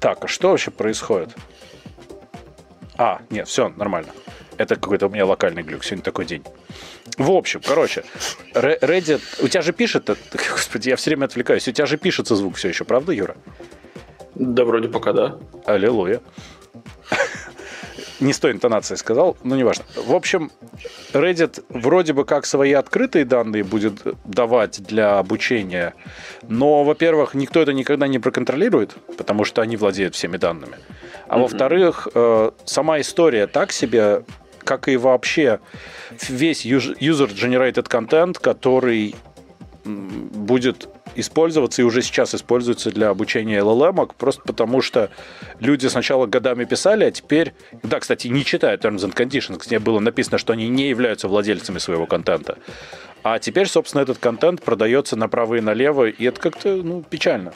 так, 0.00 0.24
а 0.24 0.28
что 0.28 0.50
вообще 0.50 0.70
происходит? 0.70 1.30
А, 2.96 3.20
нет, 3.30 3.48
все, 3.48 3.68
нормально. 3.68 4.10
Это 4.56 4.76
какой-то 4.76 5.06
у 5.06 5.10
меня 5.10 5.24
локальный 5.26 5.62
глюк. 5.62 5.84
Сегодня 5.84 6.04
такой 6.04 6.26
день. 6.26 6.44
В 7.16 7.30
общем, 7.30 7.60
короче, 7.66 8.04
Reddit... 8.54 9.20
У 9.42 9.48
тебя 9.48 9.62
же 9.62 9.72
пишет... 9.72 10.10
Господи, 10.32 10.90
я 10.90 10.96
все 10.96 11.10
время 11.10 11.26
отвлекаюсь. 11.26 11.66
У 11.68 11.72
тебя 11.72 11.86
же 11.86 11.96
пишется 11.96 12.36
звук 12.36 12.56
все 12.56 12.68
еще, 12.68 12.84
правда, 12.84 13.12
Юра? 13.12 13.36
Да, 14.34 14.64
вроде 14.64 14.88
пока 14.88 15.12
да. 15.12 15.38
Аллилуйя. 15.66 16.20
Не 18.20 18.32
с 18.32 18.38
той 18.38 18.52
интонацией 18.52 18.98
сказал, 18.98 19.36
но 19.42 19.56
неважно. 19.56 19.84
В 19.96 20.14
общем, 20.14 20.50
Reddit 21.12 21.64
вроде 21.70 22.12
бы 22.12 22.24
как 22.24 22.46
свои 22.46 22.72
открытые 22.72 23.24
данные 23.24 23.64
будет 23.64 24.02
давать 24.24 24.82
для 24.82 25.18
обучения, 25.18 25.94
но, 26.42 26.84
во-первых, 26.84 27.34
никто 27.34 27.60
это 27.60 27.72
никогда 27.72 28.06
не 28.08 28.18
проконтролирует, 28.18 28.96
потому 29.16 29.44
что 29.44 29.62
они 29.62 29.76
владеют 29.76 30.14
всеми 30.14 30.36
данными. 30.36 30.76
А 31.28 31.36
mm-hmm. 31.36 31.40
во-вторых, 31.40 32.08
э, 32.14 32.50
сама 32.64 33.00
история 33.00 33.46
так 33.46 33.72
себе, 33.72 34.24
как 34.64 34.88
и 34.88 34.96
вообще 34.96 35.60
весь 36.28 36.66
user-generated 36.66 37.88
контент, 37.88 38.38
который 38.38 39.14
будет 39.84 40.88
использоваться 41.14 41.82
и 41.82 41.84
уже 41.84 42.02
сейчас 42.02 42.34
используется 42.34 42.90
для 42.90 43.08
обучения 43.08 43.60
LLM, 43.60 44.12
просто 44.16 44.42
потому 44.42 44.82
что 44.82 45.10
люди 45.58 45.86
сначала 45.86 46.26
годами 46.26 46.64
писали, 46.64 47.04
а 47.04 47.10
теперь, 47.10 47.54
да, 47.82 48.00
кстати, 48.00 48.28
не 48.28 48.44
читают 48.44 48.84
Terms 48.84 48.98
and 48.98 49.14
Conditions, 49.14 49.60
где 49.64 49.78
было 49.78 50.00
написано, 50.00 50.38
что 50.38 50.52
они 50.52 50.68
не 50.68 50.88
являются 50.88 51.28
владельцами 51.28 51.78
своего 51.78 52.06
контента. 52.06 52.58
А 53.22 53.38
теперь, 53.38 53.66
собственно, 53.66 54.02
этот 54.02 54.18
контент 54.18 54.62
продается 54.62 55.16
направо 55.16 55.56
и 55.56 55.60
налево, 55.60 56.08
и 56.08 56.24
это 56.24 56.40
как-то, 56.40 56.76
ну, 56.76 57.02
печально. 57.02 57.52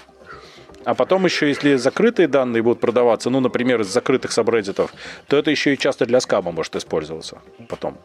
А 0.84 0.94
потом 0.94 1.24
еще, 1.24 1.48
если 1.48 1.76
закрытые 1.76 2.28
данные 2.28 2.62
будут 2.62 2.80
продаваться, 2.80 3.30
ну, 3.30 3.40
например, 3.40 3.80
из 3.80 3.86
закрытых 3.86 4.32
сабреддитов, 4.32 4.92
то 5.28 5.38
это 5.38 5.50
еще 5.50 5.72
и 5.72 5.78
часто 5.78 6.04
для 6.04 6.20
скама 6.20 6.52
может 6.52 6.76
использоваться 6.76 7.40
потом. 7.68 7.96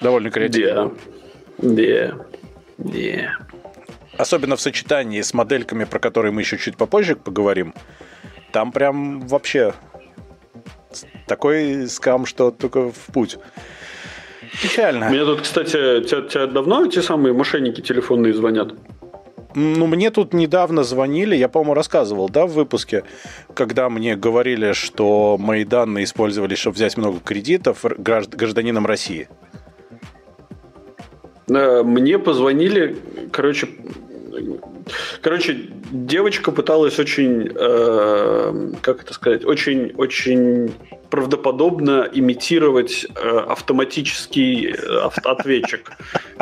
Довольно 0.00 0.30
креативно. 0.30 0.92
Да. 1.58 1.70
Yeah. 1.70 2.26
Yeah. 2.78 3.30
Особенно 4.18 4.56
в 4.56 4.60
сочетании 4.60 5.20
с 5.20 5.32
модельками, 5.32 5.84
про 5.84 5.98
которые 5.98 6.32
мы 6.32 6.42
еще 6.42 6.58
чуть 6.58 6.76
попозже 6.76 7.16
поговорим. 7.16 7.72
Там 8.52 8.72
прям 8.72 9.20
вообще 9.20 9.74
такой 11.26 11.88
скам, 11.88 12.26
что 12.26 12.50
только 12.50 12.90
в 12.90 13.12
путь. 13.12 13.38
Печально. 14.62 15.08
Мне 15.08 15.24
тут, 15.24 15.42
кстати, 15.42 15.70
тебя, 15.70 16.22
тебя 16.22 16.46
давно 16.46 16.84
эти 16.84 17.00
самые 17.00 17.32
мошенники 17.32 17.80
телефонные 17.80 18.32
звонят? 18.32 18.74
Ну, 19.54 19.86
мне 19.86 20.10
тут 20.10 20.34
недавно 20.34 20.84
звонили, 20.84 21.34
я, 21.34 21.48
по-моему, 21.48 21.74
рассказывал, 21.74 22.28
да, 22.28 22.46
в 22.46 22.52
выпуске, 22.52 23.04
когда 23.54 23.88
мне 23.88 24.14
говорили, 24.14 24.72
что 24.72 25.36
мои 25.38 25.64
данные 25.64 26.04
использовались, 26.04 26.58
чтобы 26.58 26.74
взять 26.74 26.96
много 26.96 27.18
кредитов 27.20 27.84
гражданином 27.84 28.86
России. 28.86 29.28
Э, 31.48 31.82
мне 31.82 32.18
позвонили, 32.18 32.98
короче, 33.32 33.68
короче, 35.20 35.70
девочка 35.90 36.52
пыталась 36.52 36.98
очень, 36.98 37.50
э, 37.54 38.72
как 38.80 39.02
это 39.02 39.14
сказать, 39.14 39.44
очень, 39.44 39.92
очень 39.96 40.72
правдоподобно 41.10 42.08
имитировать 42.12 43.06
э, 43.14 43.38
автоматический 43.48 44.72
э, 44.72 45.08
ответчик. 45.24 45.90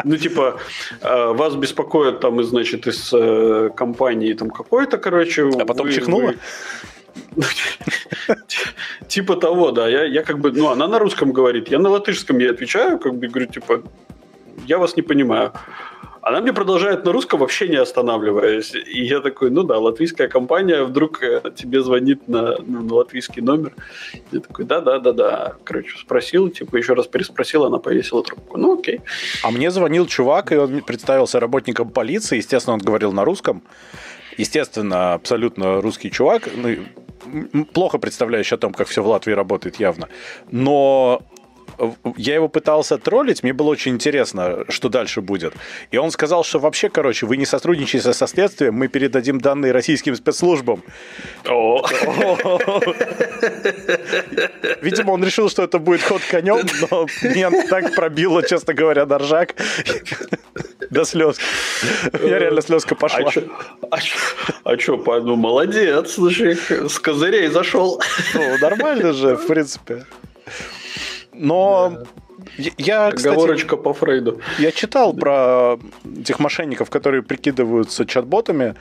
Ну, 0.05 0.17
типа, 0.17 0.59
э, 1.01 1.33
вас 1.33 1.55
беспокоят 1.55 2.21
там, 2.21 2.43
значит, 2.43 2.87
из 2.87 3.13
э, 3.13 3.71
компании 3.77 4.33
там 4.33 4.51
какой-то, 4.51 4.99
короче. 4.99 5.49
А 5.61 5.65
потом 5.65 5.87
вы, 5.87 5.93
чихнула? 5.93 6.35
Вы... 7.35 7.45
Типа 9.09 9.37
того, 9.37 9.71
да. 9.71 9.89
Я, 9.89 10.05
я 10.05 10.23
как 10.23 10.39
бы, 10.39 10.53
ну, 10.53 10.69
она 10.69 10.89
на 10.89 10.99
русском 10.99 11.33
говорит, 11.33 11.69
я 11.69 11.79
на 11.79 11.91
латышском 11.91 12.39
ей 12.39 12.51
отвечаю, 12.51 12.99
как 12.99 13.15
бы 13.15 13.29
говорю, 13.29 13.47
типа, 13.47 13.83
я 14.67 14.79
вас 14.79 14.97
не 14.97 15.03
понимаю. 15.03 15.53
Она 16.27 16.41
мне 16.41 16.53
продолжает 16.53 17.05
на 17.05 17.13
русском, 17.13 17.39
вообще 17.39 17.69
не 17.69 17.77
останавливаясь. 17.77 18.75
И 18.75 19.05
я 19.05 19.21
такой, 19.21 19.49
ну 19.51 19.63
да, 19.63 19.79
латвийская 19.79 20.27
компания 20.27 20.83
вдруг 20.83 21.23
э, 21.23 21.41
тебе 21.55 21.83
звонит 21.83 22.27
на, 22.27 22.59
на 22.59 22.95
латвийский 22.95 23.41
номер. 23.43 23.73
Я 24.33 24.41
такой, 24.41 24.65
да-да-да-да. 24.65 25.55
Короче, 25.63 25.97
спросил, 25.97 26.49
типа 26.49 26.79
еще 26.79 26.95
раз 26.95 27.07
переспросил, 27.07 27.65
она 27.65 27.79
повесила 27.79 28.25
трубку. 28.25 28.59
Ну 28.59 28.77
окей. 28.77 29.03
А 29.45 29.53
мне 29.53 29.71
звонил 29.71 30.07
чувак, 30.07 30.51
и 30.51 30.57
он 30.57 30.81
представился 30.81 31.39
работником 31.39 31.91
полиции. 31.91 32.39
Естественно, 32.39 32.75
он 32.75 32.81
говорил 32.81 33.13
на 33.13 33.25
русском. 33.25 33.63
Естественно, 34.37 35.15
абсолютно 35.15 35.81
русский 35.81 36.11
чувак. 36.11 36.49
Ну, 36.57 37.65
плохо 37.67 37.99
представляющий 37.99 38.57
о 38.57 38.59
том, 38.59 38.73
как 38.73 38.89
все 38.89 39.01
в 39.01 39.07
Латвии 39.07 39.33
работает 39.33 39.77
явно. 39.77 40.09
Но 40.51 41.23
я 42.17 42.35
его 42.35 42.49
пытался 42.49 42.99
троллить, 42.99 43.43
мне 43.43 43.53
было 43.53 43.69
очень 43.69 43.93
интересно, 43.93 44.65
что 44.69 44.89
дальше 44.89 45.21
будет. 45.21 45.55
И 45.91 45.97
он 45.97 46.11
сказал, 46.11 46.45
что 46.45 46.59
вообще, 46.59 46.89
короче, 46.89 47.27
вы 47.27 47.37
не 47.37 47.47
сотрудничаете 47.47 48.13
со 48.13 48.27
следствием, 48.27 48.75
мы 48.75 48.89
передадим 48.89 49.41
данные 49.41 49.73
российским 49.73 50.15
спецслужбам. 50.15 50.83
Видимо, 54.81 55.13
он 55.13 55.25
решил, 55.25 55.49
что 55.49 55.63
это 55.63 55.79
будет 55.79 56.03
ход 56.03 56.23
конем, 56.31 56.67
но 56.91 57.07
меня 57.23 57.51
так 57.69 57.95
пробило, 57.95 58.43
честно 58.43 58.75
говоря, 58.75 59.07
Доржак. 59.07 59.55
До 60.91 61.05
слез. 61.05 61.39
Я 62.23 62.39
реально 62.39 62.63
слезка 62.63 62.95
пошла. 62.95 63.31
А 63.91 64.79
что, 64.79 65.03
а 65.07 65.21
ну 65.21 65.37
молодец, 65.37 66.15
слушай, 66.15 66.57
с 66.57 66.99
козырей 66.99 67.49
зашел. 67.49 68.01
Ну, 68.35 68.59
нормально 68.59 69.13
же, 69.13 69.37
в 69.37 69.47
принципе. 69.47 70.07
Но 71.37 71.91
да. 71.91 72.05
я, 72.79 73.11
кстати, 73.13 73.35
Оговорочка 73.35 73.77
по 73.77 73.93
Фрейду. 73.93 74.41
Я 74.59 74.73
читал 74.73 75.13
про 75.15 75.79
этих 76.19 76.39
мошенников, 76.39 76.91
которые 76.91 77.23
прикидываются 77.23 78.07
чат-ботами. 78.07 78.75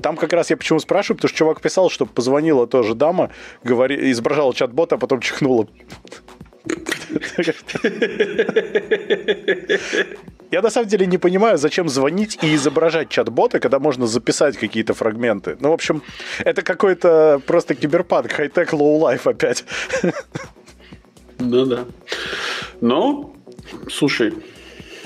Там 0.00 0.16
как 0.16 0.32
раз 0.32 0.50
я 0.50 0.56
почему 0.56 0.80
спрашиваю, 0.80 1.16
потому 1.16 1.28
что 1.28 1.38
чувак 1.38 1.60
писал, 1.60 1.90
что 1.90 2.06
позвонила 2.06 2.66
тоже 2.66 2.94
дама, 2.94 3.30
говори, 3.62 4.10
изображала 4.10 4.54
чат-бота, 4.54 4.96
а 4.96 4.98
потом 4.98 5.20
чихнула. 5.20 5.68
Я 10.50 10.62
на 10.62 10.70
самом 10.70 10.88
деле 10.88 11.06
не 11.06 11.18
понимаю, 11.18 11.58
зачем 11.58 11.88
звонить 11.88 12.38
и 12.42 12.54
изображать 12.54 13.08
чат-бота, 13.08 13.60
когда 13.60 13.78
можно 13.78 14.06
записать 14.06 14.56
какие-то 14.56 14.94
фрагменты. 14.94 15.56
Ну, 15.60 15.70
в 15.70 15.72
общем, 15.72 16.02
это 16.38 16.62
какой-то 16.62 17.40
просто 17.46 17.74
киберпанк, 17.74 18.30
high 18.32 18.50
tech, 18.50 18.72
low 18.72 18.96
life 18.96 19.28
опять. 19.28 19.64
Ну 21.38 21.66
да. 21.66 21.84
Ну, 22.80 23.36
слушай, 23.88 24.32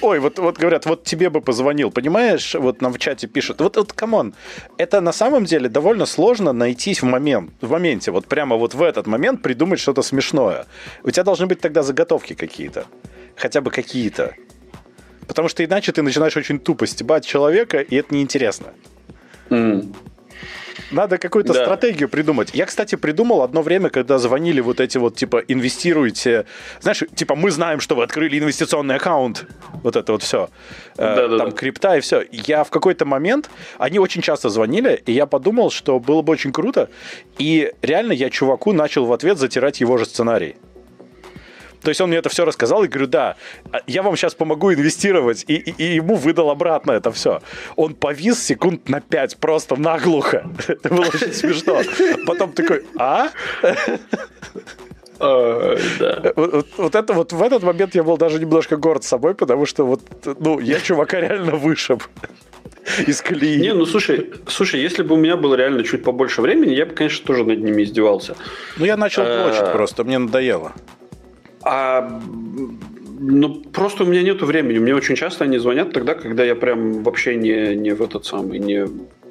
Ой, 0.01 0.21
вот, 0.21 0.39
вот 0.39 0.59
говорят, 0.59 0.87
вот 0.87 1.03
тебе 1.03 1.29
бы 1.29 1.41
позвонил, 1.41 1.91
понимаешь? 1.91 2.55
Вот 2.55 2.81
нам 2.81 2.93
в 2.93 2.99
чате 2.99 3.27
пишут. 3.27 3.61
Вот, 3.61 3.77
вот, 3.77 3.93
come 3.93 4.17
on, 4.17 4.35
это 4.77 5.01
на 5.01 5.13
самом 5.13 5.45
деле 5.45 5.69
довольно 5.69 6.07
сложно 6.07 6.53
найтись 6.53 7.03
в 7.03 7.07
момент, 7.07 7.51
в 7.61 7.71
моменте, 7.71 8.13
вот 8.13 8.27
прямо 8.27 8.57
вот 8.57 8.75
в 8.75 8.83
этот 8.83 9.09
момент 9.09 9.43
придумать 9.43 9.81
что-то 9.81 10.03
смешное. 10.03 10.67
У 11.03 11.11
тебя 11.11 11.25
должны 11.25 11.47
быть 11.47 11.61
тогда 11.61 11.83
заготовки 11.83 12.35
какие-то. 12.35 12.87
Хотя 13.35 13.61
бы 13.61 13.71
какие-то. 13.71 14.35
Потому 15.27 15.49
что 15.49 15.65
иначе 15.65 15.93
ты 15.93 16.03
начинаешь 16.03 16.37
очень 16.37 16.61
тупо 16.61 16.87
стебать 16.87 17.27
человека, 17.27 17.81
и 17.81 17.97
это 17.97 18.15
неинтересно. 18.15 18.69
Mm. 19.51 19.95
Надо 20.91 21.19
какую-то 21.19 21.53
да. 21.53 21.65
стратегию 21.65 22.09
придумать. 22.09 22.51
Я, 22.55 22.67
кстати, 22.67 22.95
придумал 22.95 23.43
одно 23.43 23.63
время, 23.63 23.91
когда 23.91 24.19
звонили 24.19 24.61
вот 24.61 24.81
эти 24.81 24.99
вот, 24.99 25.17
типа, 25.17 25.43
инвестируйте. 25.49 26.47
Знаешь, 26.81 27.03
типа, 27.15 27.35
мы 27.35 27.51
знаем, 27.51 27.81
что 27.81 27.95
вы 27.95 28.03
открыли 28.03 28.39
инвестиционный 28.39 28.97
аккаунт. 28.97 29.47
Вот 29.83 29.97
это 29.97 30.13
вот 30.13 30.23
все. 30.23 30.51
Да, 30.97 31.25
э, 31.25 31.29
да, 31.29 31.39
там 31.39 31.51
да. 31.51 31.57
крипта 31.57 31.97
и 31.97 32.01
все. 32.01 32.25
Я 32.31 32.65
в 32.65 32.71
какой-то 32.71 33.05
момент, 33.05 33.51
они 33.79 33.99
очень 33.99 34.23
часто 34.23 34.49
звонили, 34.49 35.03
и 35.07 35.13
я 35.13 35.27
подумал, 35.27 35.71
что 35.71 35.99
было 35.99 36.23
бы 36.23 36.33
очень 36.33 36.53
круто. 36.53 36.89
И 37.39 37.73
реально 37.83 38.13
я 38.13 38.31
чуваку 38.31 38.73
начал 38.73 39.07
в 39.07 39.13
ответ 39.13 39.39
затирать 39.39 39.81
его 39.81 39.99
же 39.99 40.05
сценарий. 40.05 40.57
То 41.83 41.91
есть 41.91 42.01
он 42.01 42.09
мне 42.09 42.19
это 42.19 42.29
все 42.29 42.45
рассказал 42.45 42.85
и 42.85 42.89
говорю, 42.89 43.07
да, 43.07 43.37
я 43.87 44.03
вам 44.03 44.17
сейчас 44.17 44.35
помогу 44.35 44.73
инвестировать. 44.73 45.45
И, 45.49 45.55
и, 45.55 45.71
и 45.79 45.95
ему 45.95 46.17
выдал 46.17 46.51
обратно 46.51 46.93
это 46.93 47.11
все. 47.13 47.41
Он 47.77 47.95
повис 47.95 48.43
секунд 48.43 48.89
на 48.89 49.01
пять 49.01 49.37
просто 49.37 49.77
наглухо. 49.77 50.49
Это 50.69 50.89
было 50.89 51.07
очень 51.07 51.33
смешно. 51.33 51.83
Потом 52.27 52.53
такой, 52.53 52.85
а? 52.97 53.31
да. 55.19 56.33
вот, 56.37 56.67
вот 56.77 56.95
это 56.95 57.13
вот 57.13 57.33
в 57.33 57.43
этот 57.43 57.63
момент 57.63 57.95
я 57.95 58.05
был 58.05 58.17
даже 58.17 58.39
немножко 58.39 58.77
горд 58.77 59.03
собой, 59.03 59.35
потому 59.35 59.67
что 59.67 59.85
вот, 59.85 60.01
ну, 60.39 60.61
я 60.61 60.79
чувака 60.79 61.21
реально 61.21 61.57
вышиб 61.57 62.05
из 63.07 63.21
колеи. 63.21 63.61
Не, 63.61 63.75
ну 63.75 63.87
слушай, 63.87 64.31
слушай, 64.47 64.81
если 64.81 65.03
бы 65.03 65.15
у 65.15 65.19
меня 65.19 65.37
было 65.37 65.55
реально 65.55 65.85
чуть 65.85 66.05
побольше 66.05 66.41
времени, 66.41 66.75
я 66.75 66.87
бы, 66.87 66.95
конечно, 66.95 67.27
тоже 67.27 67.45
над 67.45 67.59
ними 67.59 67.83
издевался. 67.83 68.37
Ну, 68.77 68.85
я 68.85 68.97
начал 68.97 69.25
дрочить 69.25 69.63
а, 69.63 69.73
просто, 69.73 70.05
мне 70.05 70.19
надоело. 70.19 70.73
А 71.69 72.21
ну, 73.21 73.55
просто 73.73 74.05
у 74.05 74.07
меня 74.07 74.23
нету 74.23 74.47
времени. 74.47 74.79
Мне 74.79 74.95
очень 74.95 75.17
часто 75.17 75.45
они 75.45 75.59
звонят 75.59 75.93
тогда, 75.93 76.15
когда 76.15 76.45
я 76.45 76.55
прям 76.55 77.03
вообще 77.03 77.35
не, 77.37 77.77
не 77.77 77.91
в 77.91 78.03
этот 78.03 78.25
самый, 78.25 78.59
не 78.59 78.87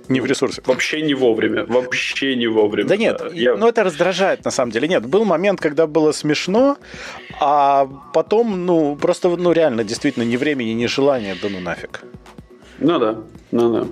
не 0.10 0.22
в 0.22 0.26
ресурсе. 0.26 0.62
Вообще 0.66 1.02
не 1.02 1.14
вовремя. 1.14 1.66
Вообще 1.66 2.36
не 2.36 2.48
вовремя. 2.48 2.88
Да 2.88 2.98
нет, 2.98 3.22
я... 3.34 3.56
ну 3.58 3.68
это 3.68 3.84
раздражает 3.84 4.46
на 4.46 4.52
самом 4.52 4.72
деле. 4.72 4.88
Нет, 4.88 5.06
был 5.06 5.26
момент, 5.26 5.60
когда 5.60 5.86
было 5.86 6.14
смешно, 6.14 6.78
а 7.42 7.88
потом, 8.14 8.66
ну, 8.66 8.96
просто, 8.96 9.28
ну 9.36 9.52
реально, 9.52 9.84
действительно, 9.84 10.24
ни 10.24 10.38
времени, 10.38 10.70
ни 10.70 10.86
желания, 10.86 11.36
да 11.42 11.50
ну 11.50 11.60
нафиг. 11.60 12.04
Ну 12.80 12.99
да, 12.99 13.17
ну 13.51 13.73
да. 13.73 13.88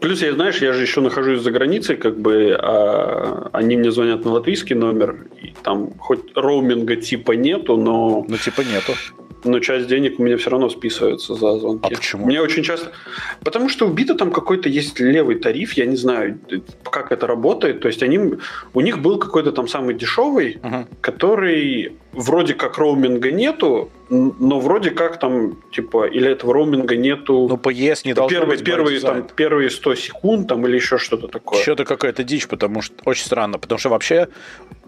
Плюс, 0.00 0.22
я, 0.22 0.32
знаешь, 0.32 0.58
я 0.62 0.72
же 0.72 0.82
еще 0.82 1.00
нахожусь 1.00 1.42
за 1.42 1.50
границей, 1.50 1.96
как 1.96 2.18
бы, 2.18 2.56
а 2.58 3.50
они 3.52 3.76
мне 3.76 3.90
звонят 3.90 4.24
на 4.24 4.32
латвийский 4.32 4.74
номер, 4.74 5.26
и 5.42 5.54
там 5.62 5.90
хоть 5.98 6.34
роуминга 6.34 6.96
типа 6.96 7.32
нету, 7.32 7.76
но... 7.76 8.24
Ну, 8.28 8.36
типа 8.36 8.62
нету 8.62 8.92
но 9.44 9.60
часть 9.60 9.88
денег 9.88 10.18
у 10.20 10.22
меня 10.22 10.36
все 10.36 10.50
равно 10.50 10.68
списывается 10.68 11.34
за 11.34 11.58
звонки. 11.58 11.86
А 11.86 11.96
почему? 11.96 12.26
Мне 12.26 12.40
очень 12.40 12.62
часто... 12.62 12.92
Потому 13.44 13.68
что 13.68 13.86
у 13.86 13.90
Бита 13.90 14.14
там 14.14 14.30
какой-то 14.30 14.68
есть 14.68 15.00
левый 15.00 15.36
тариф, 15.36 15.74
я 15.74 15.86
не 15.86 15.96
знаю, 15.96 16.38
как 16.84 17.12
это 17.12 17.26
работает. 17.26 17.80
То 17.80 17.88
есть 17.88 18.02
они... 18.02 18.34
у 18.74 18.80
них 18.80 19.00
был 19.00 19.18
какой-то 19.18 19.52
там 19.52 19.68
самый 19.68 19.94
дешевый, 19.94 20.58
uh-huh. 20.62 20.86
который 21.00 21.92
вроде 22.12 22.54
как 22.54 22.78
роуминга 22.78 23.30
нету, 23.30 23.90
но 24.10 24.60
вроде 24.60 24.90
как 24.90 25.18
там, 25.18 25.58
типа, 25.72 26.06
или 26.06 26.30
этого 26.30 26.52
роуминга 26.54 26.96
нету... 26.96 27.46
Ну, 27.48 27.56
по 27.56 27.70
ЕС 27.70 28.04
не 28.04 28.14
должно 28.14 28.38
первые, 28.38 28.58
быть 28.58 28.66
первые, 28.66 29.00
там, 29.00 29.26
первые 29.34 29.70
100 29.70 29.94
секунд 29.94 30.48
там, 30.48 30.66
или 30.66 30.76
еще 30.76 30.98
что-то 30.98 31.28
такое. 31.28 31.62
Что-то 31.62 31.84
какая-то 31.84 32.22
дичь, 32.22 32.46
потому 32.46 32.82
что 32.82 32.94
очень 33.04 33.24
странно. 33.24 33.58
Потому 33.58 33.78
что 33.78 33.88
вообще 33.88 34.28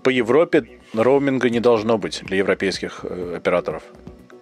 по 0.03 0.11
Европе 0.11 0.65
роуминга 0.93 1.49
не 1.49 1.61
должно 1.61 1.99
быть 1.99 2.23
для 2.25 2.37
европейских 2.39 3.01
э, 3.03 3.37
операторов. 3.37 3.83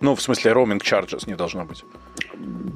Ну, 0.03 0.15
в 0.15 0.21
смысле, 0.21 0.53
роуминг 0.53 0.83
charges 0.83 1.25
не 1.27 1.35
должно 1.35 1.65
быть. 1.65 1.85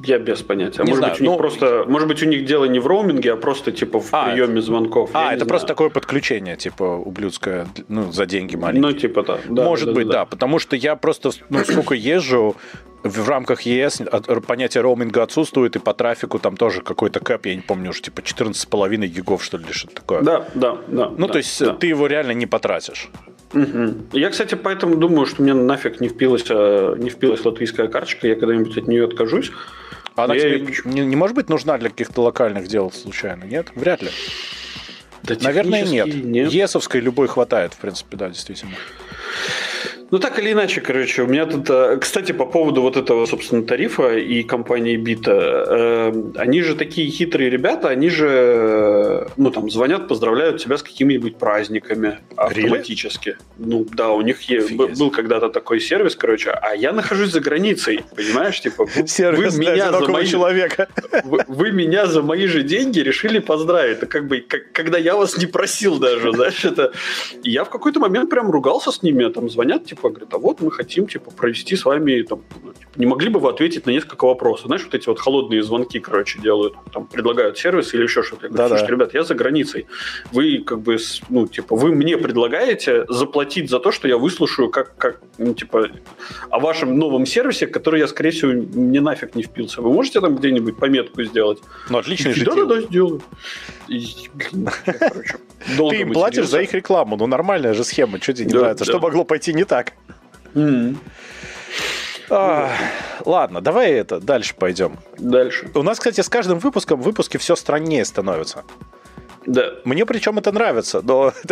Я 0.04 0.18
без 0.18 0.42
понятия. 0.42 0.82
Не 0.84 0.90
может 0.90 0.98
знаю, 0.98 1.12
быть, 1.14 1.20
у 1.20 1.24
них 1.24 1.32
ну, 1.32 1.38
просто, 1.38 1.84
может 1.88 2.08
быть, 2.08 2.22
у 2.22 2.26
них 2.26 2.44
дело 2.44 2.64
не 2.66 2.78
в 2.78 2.86
роуминге, 2.86 3.32
а 3.32 3.36
просто 3.36 3.72
типа 3.72 4.00
в 4.00 4.08
а, 4.12 4.30
приеме 4.30 4.62
звонков. 4.62 5.10
А, 5.12 5.34
это 5.34 5.44
просто 5.44 5.66
такое 5.66 5.90
подключение, 5.90 6.56
типа 6.56 6.84
ублюдское, 6.84 7.66
ну, 7.88 8.12
за 8.12 8.26
деньги 8.26 8.54
маленькие. 8.54 8.92
Ну, 8.92 8.92
типа 8.92 9.22
да. 9.24 9.38
да 9.48 9.64
может 9.64 9.88
да, 9.88 9.94
быть, 9.94 10.06
да, 10.06 10.12
да. 10.12 10.18
да. 10.20 10.24
Потому 10.26 10.60
что 10.60 10.76
я 10.76 10.94
просто, 10.94 11.30
ну, 11.48 11.64
сколько 11.64 11.94
езжу, 11.94 12.56
в 13.02 13.28
рамках 13.28 13.62
ЕС 13.62 14.02
понятие 14.46 14.82
роуминга 14.82 15.22
отсутствует, 15.22 15.76
и 15.76 15.78
по 15.78 15.94
трафику 15.94 16.38
там 16.38 16.56
тоже 16.56 16.82
какой-то 16.82 17.20
кэп, 17.20 17.46
я 17.46 17.54
не 17.54 17.62
помню 17.62 17.90
уже, 17.90 18.02
типа 18.02 18.20
14,5 18.20 19.06
гигов, 19.06 19.42
что 19.42 19.58
ли, 19.58 19.64
что-то 19.70 19.96
такое. 19.96 20.22
Да, 20.22 20.46
да, 20.54 20.78
да. 20.86 21.08
Ну, 21.16 21.26
да, 21.26 21.32
то 21.32 21.38
есть 21.38 21.60
да. 21.60 21.74
ты 21.74 21.88
его 21.88 22.06
реально 22.06 22.32
не 22.32 22.46
потратишь. 22.46 23.10
Угу. 23.52 24.18
Я, 24.18 24.30
кстати, 24.30 24.54
поэтому 24.54 24.96
думаю, 24.96 25.26
что 25.26 25.42
мне 25.42 25.54
нафиг 25.54 26.00
не 26.00 26.08
впилась, 26.08 26.44
а, 26.50 26.94
не 26.96 27.10
впилась 27.10 27.44
латвийская 27.44 27.88
карточка, 27.88 28.26
я 28.26 28.34
когда-нибудь 28.34 28.76
от 28.76 28.88
нее 28.88 29.04
откажусь. 29.04 29.52
А 30.16 30.24
она 30.24 30.34
я... 30.34 30.58
тебе 30.58 30.74
не, 30.84 31.00
не 31.06 31.16
может 31.16 31.36
быть 31.36 31.48
нужна 31.48 31.78
для 31.78 31.90
каких-то 31.90 32.22
локальных 32.22 32.66
дел 32.68 32.90
случайно, 32.90 33.44
нет? 33.44 33.68
Вряд 33.74 34.02
ли. 34.02 34.10
Да, 35.22 35.36
Наверное, 35.40 35.82
нет. 35.82 36.06
нет. 36.06 36.52
ЕСовской 36.52 37.00
любой 37.00 37.28
хватает, 37.28 37.74
в 37.74 37.78
принципе, 37.78 38.16
да, 38.16 38.28
действительно. 38.28 38.72
Ну, 40.16 40.20
так 40.20 40.38
или 40.38 40.52
иначе, 40.52 40.80
короче, 40.80 41.24
у 41.24 41.26
меня 41.26 41.44
тут... 41.44 41.68
Э, 41.68 41.98
кстати, 41.98 42.32
по 42.32 42.46
поводу 42.46 42.80
вот 42.80 42.96
этого, 42.96 43.26
собственно, 43.26 43.62
тарифа 43.62 44.16
и 44.16 44.42
компании 44.44 44.96
Бита. 44.96 45.66
Э, 45.68 46.12
они 46.36 46.62
же 46.62 46.74
такие 46.74 47.10
хитрые 47.10 47.50
ребята, 47.50 47.88
они 47.88 48.08
же, 48.08 48.26
э, 48.26 49.26
ну, 49.36 49.50
там, 49.50 49.68
звонят, 49.68 50.08
поздравляют 50.08 50.62
тебя 50.62 50.78
с 50.78 50.82
какими-нибудь 50.82 51.36
праздниками 51.36 52.20
автоматически. 52.34 53.28
Really? 53.28 53.36
Ну, 53.58 53.86
да, 53.92 54.08
у 54.12 54.22
них 54.22 54.40
е- 54.48 54.66
был 54.70 55.10
когда-то 55.10 55.50
такой 55.50 55.80
сервис, 55.80 56.16
короче, 56.16 56.48
а 56.50 56.74
я 56.74 56.92
нахожусь 56.92 57.32
за 57.32 57.40
границей, 57.40 58.00
понимаешь? 58.16 58.58
Типа, 58.58 58.86
сервис 59.06 59.52
вы 59.52 59.60
меня 59.60 59.92
за 59.92 60.08
мои... 60.08 60.26
человека. 60.26 60.88
Вы, 61.24 61.40
вы 61.46 61.72
меня 61.72 62.06
за 62.06 62.22
мои 62.22 62.46
же 62.46 62.62
деньги 62.62 63.00
решили 63.00 63.38
поздравить. 63.38 63.98
Это 63.98 64.06
как 64.06 64.28
бы, 64.28 64.40
как, 64.40 64.72
когда 64.72 64.96
я 64.96 65.14
вас 65.14 65.36
не 65.36 65.44
просил 65.44 65.98
даже, 65.98 66.32
знаешь, 66.32 66.64
это... 66.64 66.92
И 67.42 67.50
я 67.50 67.64
в 67.64 67.68
какой-то 67.68 68.00
момент 68.00 68.30
прям 68.30 68.50
ругался 68.50 68.90
с 68.90 69.02
ними, 69.02 69.28
там, 69.28 69.50
звонят, 69.50 69.84
типа, 69.84 70.05
типа, 70.06 70.10
говорит, 70.10 70.34
а 70.34 70.38
вот 70.38 70.60
мы 70.60 70.70
хотим, 70.70 71.06
типа, 71.06 71.30
провести 71.30 71.76
с 71.76 71.84
вами, 71.84 72.22
там, 72.22 72.42
ну, 72.62 72.72
типа, 72.72 72.90
не 72.96 73.06
могли 73.06 73.28
бы 73.28 73.40
вы 73.40 73.50
ответить 73.50 73.86
на 73.86 73.90
несколько 73.90 74.26
вопросов? 74.26 74.66
Знаешь, 74.66 74.84
вот 74.84 74.94
эти 74.94 75.08
вот 75.08 75.18
холодные 75.18 75.62
звонки, 75.62 76.00
короче, 76.00 76.40
делают, 76.40 76.74
там, 76.92 77.06
предлагают 77.06 77.58
сервис 77.58 77.94
или 77.94 78.02
еще 78.02 78.22
что-то. 78.22 78.46
Я 78.46 78.52
говорю, 78.52 78.68
слушайте, 78.68 78.92
ребят, 78.92 79.14
я 79.14 79.22
за 79.22 79.34
границей. 79.34 79.86
Вы, 80.32 80.62
как 80.66 80.80
бы, 80.80 80.98
ну, 81.28 81.46
типа, 81.46 81.76
вы 81.76 81.94
мне 81.94 82.16
предлагаете 82.16 83.04
заплатить 83.08 83.70
за 83.70 83.78
то, 83.78 83.92
что 83.92 84.08
я 84.08 84.16
выслушаю, 84.16 84.70
как, 84.70 84.96
как 84.96 85.20
ну, 85.38 85.54
типа, 85.54 85.88
о 86.50 86.58
вашем 86.58 86.98
новом 86.98 87.26
сервисе, 87.26 87.66
который 87.66 88.00
я, 88.00 88.08
скорее 88.08 88.30
всего, 88.30 88.52
не 88.52 89.00
нафиг 89.00 89.34
не 89.34 89.42
впился. 89.42 89.82
Вы 89.82 89.92
можете 89.92 90.20
там 90.20 90.36
где-нибудь 90.36 90.76
пометку 90.76 91.22
сделать? 91.22 91.58
Ну, 91.90 91.98
отлично 91.98 92.32
же 92.32 92.44
Да-да-да, 92.44 92.80
сделаю. 92.80 93.22
Ты 93.86 93.94
им 96.00 96.12
платишь 96.12 96.48
за 96.48 96.60
их 96.60 96.74
рекламу, 96.74 97.16
ну 97.16 97.26
нормальная 97.26 97.74
же 97.74 97.84
схема, 97.84 98.20
что 98.20 98.32
тебе 98.32 98.46
не 98.46 98.54
нравится? 98.54 98.84
Что 98.84 98.98
могло 98.98 99.24
пойти 99.24 99.52
не 99.52 99.64
так? 99.64 99.92
А, 102.28 102.72
ладно, 103.24 103.60
давай 103.60 103.92
это 103.92 104.20
дальше 104.20 104.54
пойдем. 104.56 104.98
Дальше. 105.16 105.70
У 105.74 105.82
нас, 105.82 105.98
кстати, 105.98 106.20
с 106.20 106.28
каждым 106.28 106.58
выпуском 106.58 107.00
выпуски 107.00 107.36
все 107.36 107.54
страннее 107.54 108.04
становятся. 108.04 108.64
Да. 109.46 109.74
Мне 109.84 110.04
причем 110.04 110.38
это 110.38 110.52
нравится, 110.52 111.00
но... 111.02 111.32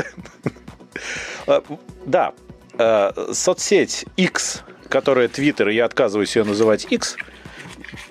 А, 1.47 1.61
да, 2.07 2.32
а, 2.78 3.12
соцсеть 3.32 4.07
X, 4.16 4.62
которая 4.89 5.26
Twitter, 5.26 5.72
я 5.72 5.85
отказываюсь 5.85 6.37
ее 6.37 6.45
называть 6.45 6.87
X, 6.89 7.16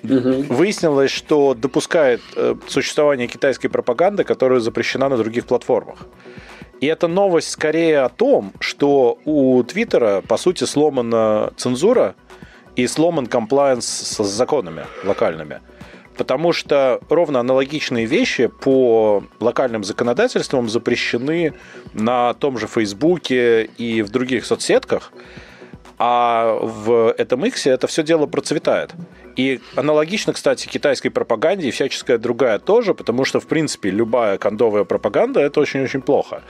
выяснилось, 0.02 1.10
что 1.10 1.54
допускает 1.54 2.20
э, 2.36 2.54
существование 2.68 3.26
китайской 3.26 3.68
пропаганды, 3.68 4.24
которая 4.24 4.60
запрещена 4.60 5.08
на 5.08 5.16
других 5.16 5.46
платформах. 5.46 6.06
И 6.80 6.86
это 6.86 7.08
новость 7.08 7.50
скорее 7.50 8.00
о 8.00 8.08
том, 8.08 8.52
что 8.60 9.18
у 9.24 9.62
Твиттера, 9.62 10.22
по 10.22 10.36
сути, 10.36 10.64
сломана 10.64 11.52
цензура 11.56 12.14
и 12.76 12.86
сломан 12.86 13.26
комплайенс 13.26 13.86
с 13.86 14.22
законами 14.24 14.84
локальными. 15.04 15.60
Потому 16.16 16.52
что 16.52 17.00
ровно 17.08 17.40
аналогичные 17.40 18.06
вещи 18.06 18.46
по 18.46 19.24
локальным 19.40 19.82
законодательствам 19.82 20.68
запрещены 20.68 21.54
на 21.92 22.34
том 22.34 22.58
же 22.58 22.66
Фейсбуке 22.66 23.64
и 23.64 24.02
в 24.02 24.10
других 24.10 24.44
соцсетках, 24.44 25.12
а 25.98 26.58
в 26.60 27.14
этом 27.16 27.44
X 27.46 27.66
это 27.66 27.86
все 27.86 28.02
дело 28.02 28.26
процветает. 28.26 28.92
И 29.36 29.60
аналогично, 29.74 30.32
кстати, 30.32 30.68
китайской 30.68 31.08
пропаганде 31.08 31.68
и 31.68 31.70
всяческая 31.70 32.18
другая 32.18 32.58
тоже, 32.58 32.94
потому 32.94 33.24
что, 33.24 33.40
в 33.40 33.46
принципе, 33.46 33.90
любая 33.90 34.38
кондовая 34.38 34.84
пропаганда– 34.84 35.40
это 35.42 35.60
очень-очень 35.60 36.02
плохо. 36.02 36.42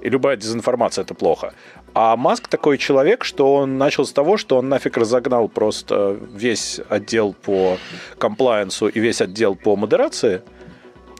И 0.00 0.08
любая 0.08 0.36
дезинформация– 0.36 1.02
это 1.04 1.14
плохо. 1.14 1.54
А 1.92 2.16
Маск 2.16 2.46
такой 2.48 2.78
человек, 2.78 3.24
что 3.24 3.54
он 3.54 3.78
начал 3.78 4.06
с 4.06 4.12
того, 4.12 4.36
что 4.36 4.56
он 4.58 4.68
нафиг 4.68 4.96
разогнал 4.96 5.48
просто 5.48 6.18
весь 6.32 6.80
отдел 6.88 7.34
по 7.34 7.78
комплайенсу 8.18 8.86
и 8.88 9.00
весь 9.00 9.20
отдел 9.20 9.56
по 9.56 9.74
модерации, 9.76 10.42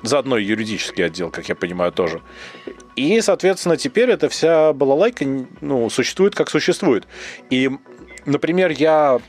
заодно 0.02 0.38
и 0.38 0.44
юридический 0.44 1.04
отдел, 1.04 1.30
как 1.30 1.48
я 1.48 1.56
понимаю, 1.56 1.92
тоже. 1.92 2.22
И, 2.94 3.20
соответственно, 3.20 3.76
теперь 3.76 4.10
эта 4.10 4.28
вся 4.28 4.72
балалайка 4.72 5.24
ну, 5.60 5.90
существует, 5.90 6.34
как 6.34 6.50
существует. 6.50 7.06
И, 7.50 7.70
например, 8.26 8.70
я 8.70 9.20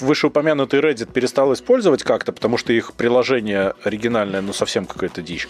вышеупомянутый 0.00 0.80
Reddit 0.80 1.12
перестал 1.12 1.52
использовать 1.52 2.02
как-то, 2.02 2.32
потому 2.32 2.56
что 2.56 2.72
их 2.72 2.92
приложение 2.92 3.74
оригинальное, 3.84 4.40
ну, 4.40 4.52
совсем 4.52 4.86
какая-то 4.86 5.22
дичь. 5.22 5.48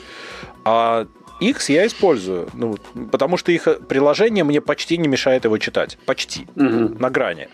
А 0.64 1.07
X 1.40 1.68
я 1.68 1.86
использую, 1.86 2.49
ну, 2.55 2.76
потому 3.12 3.36
что 3.36 3.53
их 3.53 3.68
приложение 3.88 4.44
мне 4.44 4.61
почти 4.61 4.99
не 4.99 5.09
мешает 5.09 5.44
его 5.44 5.59
читать. 5.59 5.99
Почти. 6.07 6.46
Мгм. 6.57 6.96
На 6.99 7.11
грани. 7.11 7.49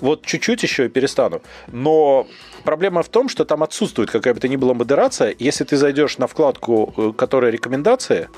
Вот 0.00 0.26
чуть-чуть 0.26 0.62
еще 0.64 0.86
и 0.86 0.88
перестану. 0.88 1.42
Но 1.68 2.26
проблема 2.64 3.02
в 3.02 3.08
том, 3.08 3.28
что 3.28 3.44
там 3.44 3.62
отсутствует 3.62 4.10
какая 4.10 4.34
бы 4.34 4.40
то 4.40 4.48
ни 4.48 4.56
была 4.56 4.74
модерация. 4.74 5.34
Если 5.38 5.64
ты 5.64 5.76
зайдешь 5.76 6.18
на 6.18 6.26
вкладку, 6.26 6.92
э, 6.96 7.12
которая 7.16 7.52
рекомендации, 7.52 8.28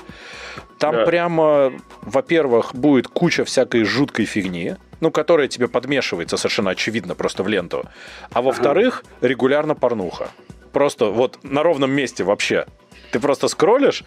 там 0.77 0.95
Да. 0.95 1.05
прямо, 1.05 1.73
во-первых, 2.01 2.75
будет 2.75 3.07
куча 3.07 3.45
всякой 3.45 3.83
жуткой 3.83 4.25
фигни, 4.25 4.75
ну, 4.99 5.11
которая 5.11 5.47
тебе 5.47 5.67
подмешивается 5.67 6.37
совершенно 6.37 6.71
очевидно 6.71 7.15
просто 7.15 7.43
в 7.43 7.47
ленту. 7.47 7.85
А 8.31 8.41
во-вторых, 8.41 9.03
регулярно 9.21 9.75
порнуха. 9.75 10.29
Просто 10.71 11.05
вот 11.05 11.39
на 11.43 11.63
ровном 11.63 11.91
месте 11.91 12.23
вообще. 12.23 12.65
Ты 13.11 13.19
просто 13.19 13.47
скроллишь, 13.47 14.03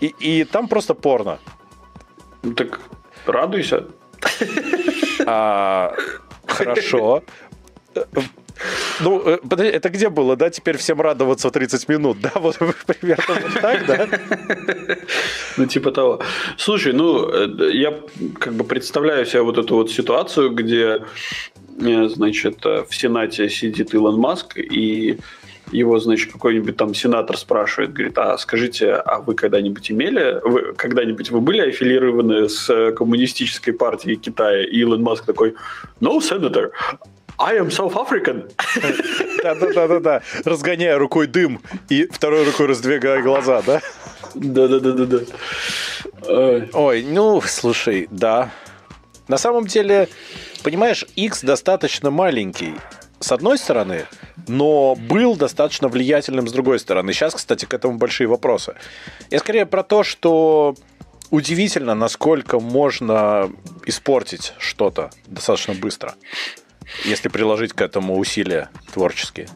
и, 0.00 0.14
и 0.18 0.44
там 0.44 0.68
просто 0.68 0.94
порно. 0.94 1.38
Ну, 2.42 2.54
Так 2.54 2.80
радуйся. 3.26 3.84
А, 5.26 5.94
хорошо. 6.46 7.22
Ну, 9.00 9.22
э, 9.26 9.38
это 9.58 9.88
где 9.88 10.08
было, 10.08 10.36
да? 10.36 10.50
Теперь 10.50 10.76
всем 10.76 11.00
радоваться 11.00 11.50
30 11.50 11.88
минут, 11.88 12.20
да? 12.20 12.32
Вот 12.36 12.56
примерно 12.86 13.34
вот 13.42 13.60
так, 13.60 13.86
да? 13.86 14.08
Ну, 15.56 15.66
типа 15.66 15.90
того. 15.90 16.20
Слушай, 16.56 16.92
ну, 16.92 17.28
э, 17.28 17.70
я 17.72 17.94
как 18.38 18.54
бы 18.54 18.64
представляю 18.64 19.26
себе 19.26 19.42
вот 19.42 19.58
эту 19.58 19.76
вот 19.76 19.90
ситуацию, 19.90 20.50
где, 20.50 21.02
э, 21.80 22.08
значит, 22.08 22.64
в 22.64 22.88
Сенате 22.90 23.48
сидит 23.48 23.94
Илон 23.94 24.18
Маск, 24.18 24.56
и 24.56 25.18
его, 25.72 25.98
значит, 25.98 26.32
какой-нибудь 26.32 26.76
там 26.76 26.94
сенатор 26.94 27.36
спрашивает, 27.36 27.92
говорит, 27.92 28.16
а 28.18 28.38
скажите, 28.38 28.92
а 28.92 29.18
вы 29.18 29.34
когда-нибудь 29.34 29.90
имели, 29.90 30.40
вы 30.44 30.74
когда-нибудь 30.74 31.30
вы 31.30 31.40
были 31.40 31.60
аффилированы 31.60 32.48
с 32.48 32.92
коммунистической 32.92 33.74
партией 33.74 34.16
Китая? 34.16 34.64
И 34.64 34.78
Илон 34.78 35.02
Маск 35.02 35.24
такой, 35.24 35.54
no, 36.00 36.18
senator, 36.18 36.70
I 37.38 37.58
am 37.58 37.68
South 37.68 37.94
African. 37.94 38.50
Да-да-да-да-да. 39.42 40.22
Разгоняя 40.44 40.98
рукой 40.98 41.26
дым 41.26 41.60
и 41.88 42.06
второй 42.06 42.44
рукой 42.44 42.66
раздвигая 42.66 43.22
глаза, 43.22 43.62
да? 43.62 43.80
Да-да-да-да-да. 44.34 45.18
Ой. 46.28 46.70
Ой, 46.72 47.02
ну, 47.02 47.40
слушай, 47.42 48.08
да. 48.10 48.50
На 49.28 49.38
самом 49.38 49.66
деле, 49.66 50.08
понимаешь, 50.62 51.04
X 51.14 51.42
достаточно 51.42 52.10
маленький, 52.10 52.74
с 53.20 53.32
одной 53.32 53.58
стороны, 53.58 54.06
но 54.46 54.94
был 54.94 55.36
достаточно 55.36 55.88
влиятельным 55.88 56.48
с 56.48 56.52
другой 56.52 56.78
стороны. 56.78 57.12
Сейчас, 57.12 57.34
кстати, 57.34 57.64
к 57.64 57.74
этому 57.74 57.98
большие 57.98 58.28
вопросы. 58.28 58.74
Я 59.30 59.40
скорее 59.40 59.66
про 59.66 59.82
то, 59.82 60.04
что 60.04 60.74
удивительно, 61.30 61.94
насколько 61.94 62.60
можно 62.60 63.50
испортить 63.84 64.54
что-то 64.58 65.10
достаточно 65.26 65.74
быстро, 65.74 66.14
если 67.04 67.28
приложить 67.28 67.72
к 67.72 67.80
этому 67.80 68.18
усилия 68.18 68.70
творческие. 68.92 69.48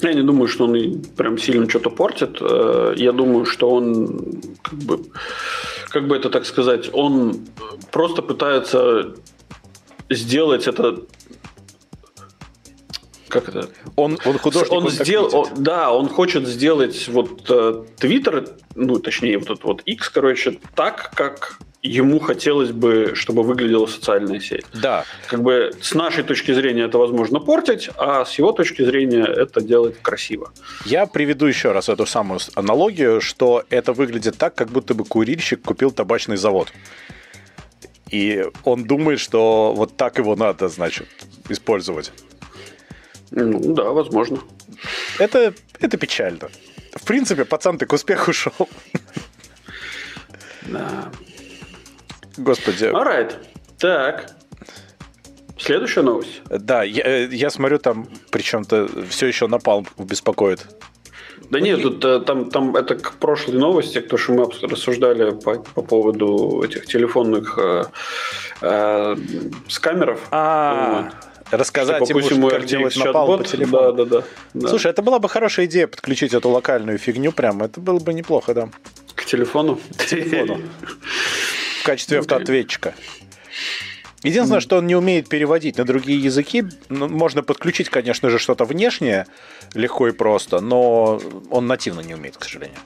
Я 0.00 0.14
не 0.14 0.22
думаю, 0.22 0.48
что 0.48 0.64
он 0.64 1.02
прям 1.16 1.38
сильно 1.38 1.68
что-то 1.70 1.90
портит. 1.90 2.38
Э, 2.40 2.92
Я 2.96 3.12
думаю, 3.12 3.46
что 3.46 3.70
он, 3.70 4.42
как 4.60 4.78
бы, 4.80 5.04
как 5.88 6.08
бы 6.08 6.16
это 6.16 6.28
так 6.28 6.44
сказать, 6.44 6.90
он 6.92 7.46
просто 7.92 8.20
пытается 8.22 9.14
сделать 10.10 10.66
это... 10.66 11.02
Как 13.28 13.48
это? 13.48 13.70
Он, 13.96 14.18
он 14.26 14.38
художник, 14.38 14.72
он 14.72 14.84
он 14.84 14.90
сделал, 14.90 15.44
видит. 15.44 15.58
о, 15.58 15.60
да, 15.60 15.92
он 15.92 16.08
хочет 16.08 16.46
сделать 16.48 17.08
вот 17.08 17.48
э, 17.48 17.84
Твиттер, 17.98 18.48
ну, 18.74 18.98
точнее, 18.98 19.38
вот 19.38 19.50
этот 19.50 19.64
вот 19.64 19.82
X, 19.86 20.08
короче, 20.10 20.58
так, 20.74 21.12
как 21.14 21.58
ему 21.82 22.20
хотелось 22.20 22.70
бы, 22.70 23.12
чтобы 23.14 23.42
выглядела 23.42 23.86
социальная 23.86 24.40
сеть. 24.40 24.64
Да, 24.72 25.04
Как 25.26 25.42
бы 25.42 25.72
с 25.80 25.94
нашей 25.94 26.22
точки 26.22 26.52
зрения 26.52 26.84
это 26.84 26.98
возможно 26.98 27.40
портить, 27.40 27.90
а 27.96 28.24
с 28.24 28.38
его 28.38 28.52
точки 28.52 28.82
зрения 28.82 29.24
это 29.24 29.60
делать 29.60 30.00
красиво. 30.00 30.52
Я 30.84 31.06
приведу 31.06 31.46
еще 31.46 31.72
раз 31.72 31.88
эту 31.88 32.06
самую 32.06 32.40
аналогию, 32.54 33.20
что 33.20 33.64
это 33.68 33.92
выглядит 33.92 34.38
так, 34.38 34.54
как 34.54 34.68
будто 34.70 34.94
бы 34.94 35.04
курильщик 35.04 35.62
купил 35.62 35.90
табачный 35.90 36.36
завод. 36.36 36.72
И 38.10 38.44
он 38.64 38.84
думает, 38.84 39.18
что 39.18 39.72
вот 39.74 39.96
так 39.96 40.18
его 40.18 40.36
надо, 40.36 40.68
значит, 40.68 41.08
использовать. 41.48 42.12
Ну, 43.30 43.74
да, 43.74 43.84
возможно. 43.84 44.38
Это, 45.18 45.54
это 45.80 45.96
печально. 45.96 46.50
В 46.94 47.04
принципе, 47.04 47.44
пацан 47.44 47.78
ты 47.78 47.86
к 47.86 47.92
успеху 47.92 48.32
шел. 48.32 48.68
Да. 50.66 51.10
Господи. 52.36 52.84
Alright. 52.84 53.34
Так. 53.78 54.30
Следующая 55.58 56.02
новость. 56.02 56.42
Да, 56.50 56.82
я, 56.82 57.02
э, 57.04 57.28
я 57.30 57.50
смотрю, 57.50 57.78
там 57.78 58.08
причем-то 58.30 58.88
все 59.08 59.26
еще 59.26 59.46
напал 59.46 59.86
беспокоит. 59.98 60.66
Да 61.50 61.60
нет, 61.60 61.82
тут 61.82 62.04
э, 62.04 62.20
там, 62.20 62.50
там 62.50 62.74
это 62.74 62.94
к 62.94 63.14
прошлой 63.14 63.58
новости, 63.58 64.00
то, 64.00 64.16
что 64.16 64.32
мы 64.32 64.50
рассуждали 64.62 65.32
по, 65.32 65.56
по 65.56 65.82
поводу 65.82 66.62
этих 66.64 66.86
телефонных 66.86 67.58
э, 67.58 67.84
э, 68.62 69.16
скамеров. 69.68 70.20
А, 70.30 71.10
рассказать 71.50 72.04
Что, 72.04 72.06
ему, 72.06 72.20
допустим, 72.20 72.48
как 72.48 72.64
делать 72.64 72.96
напал 72.96 73.38
по 73.38 73.44
телефону. 73.44 73.92
Да, 73.92 74.04
да, 74.04 74.04
да, 74.04 74.24
да. 74.54 74.68
Слушай, 74.68 74.90
это 74.90 75.02
была 75.02 75.18
бы 75.18 75.28
хорошая 75.28 75.66
идея 75.66 75.86
подключить 75.86 76.32
эту 76.32 76.48
локальную 76.48 76.98
фигню 76.98 77.32
прям. 77.32 77.62
Это 77.62 77.80
было 77.80 77.98
бы 77.98 78.14
неплохо, 78.14 78.54
да. 78.54 78.70
к 79.14 79.24
телефону. 79.24 79.78
К 79.96 80.06
телефону. 80.06 80.58
В 81.82 81.84
качестве 81.84 82.20
автоответчика. 82.20 82.94
Единственное, 84.22 84.60
что 84.60 84.76
он 84.78 84.86
не 84.86 84.94
умеет 84.94 85.28
переводить 85.28 85.78
на 85.78 85.84
другие 85.84 86.16
языки. 86.22 86.62
Ну, 86.88 87.08
можно 87.08 87.42
подключить, 87.42 87.88
конечно 87.88 88.30
же, 88.30 88.38
что-то 88.38 88.64
внешнее 88.64 89.26
легко 89.74 90.06
и 90.06 90.12
просто, 90.12 90.60
но 90.60 91.20
он 91.50 91.66
нативно 91.66 91.98
не 92.00 92.14
умеет, 92.14 92.36
к 92.36 92.44
сожалению. 92.44 92.78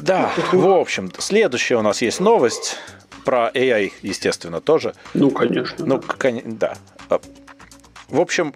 Да, 0.00 0.32
в 0.52 0.68
общем, 0.68 1.10
следующая 1.18 1.74
у 1.76 1.82
нас 1.82 2.02
есть 2.02 2.20
новость 2.20 2.76
про 3.24 3.50
AI, 3.52 3.92
естественно, 4.02 4.60
тоже. 4.60 4.94
Ну, 5.12 5.32
конечно. 5.32 5.84
Ну, 5.84 6.00
кон- 6.00 6.56
да. 6.56 6.76
А, 7.08 7.20
В 8.08 8.20
общем, 8.20 8.54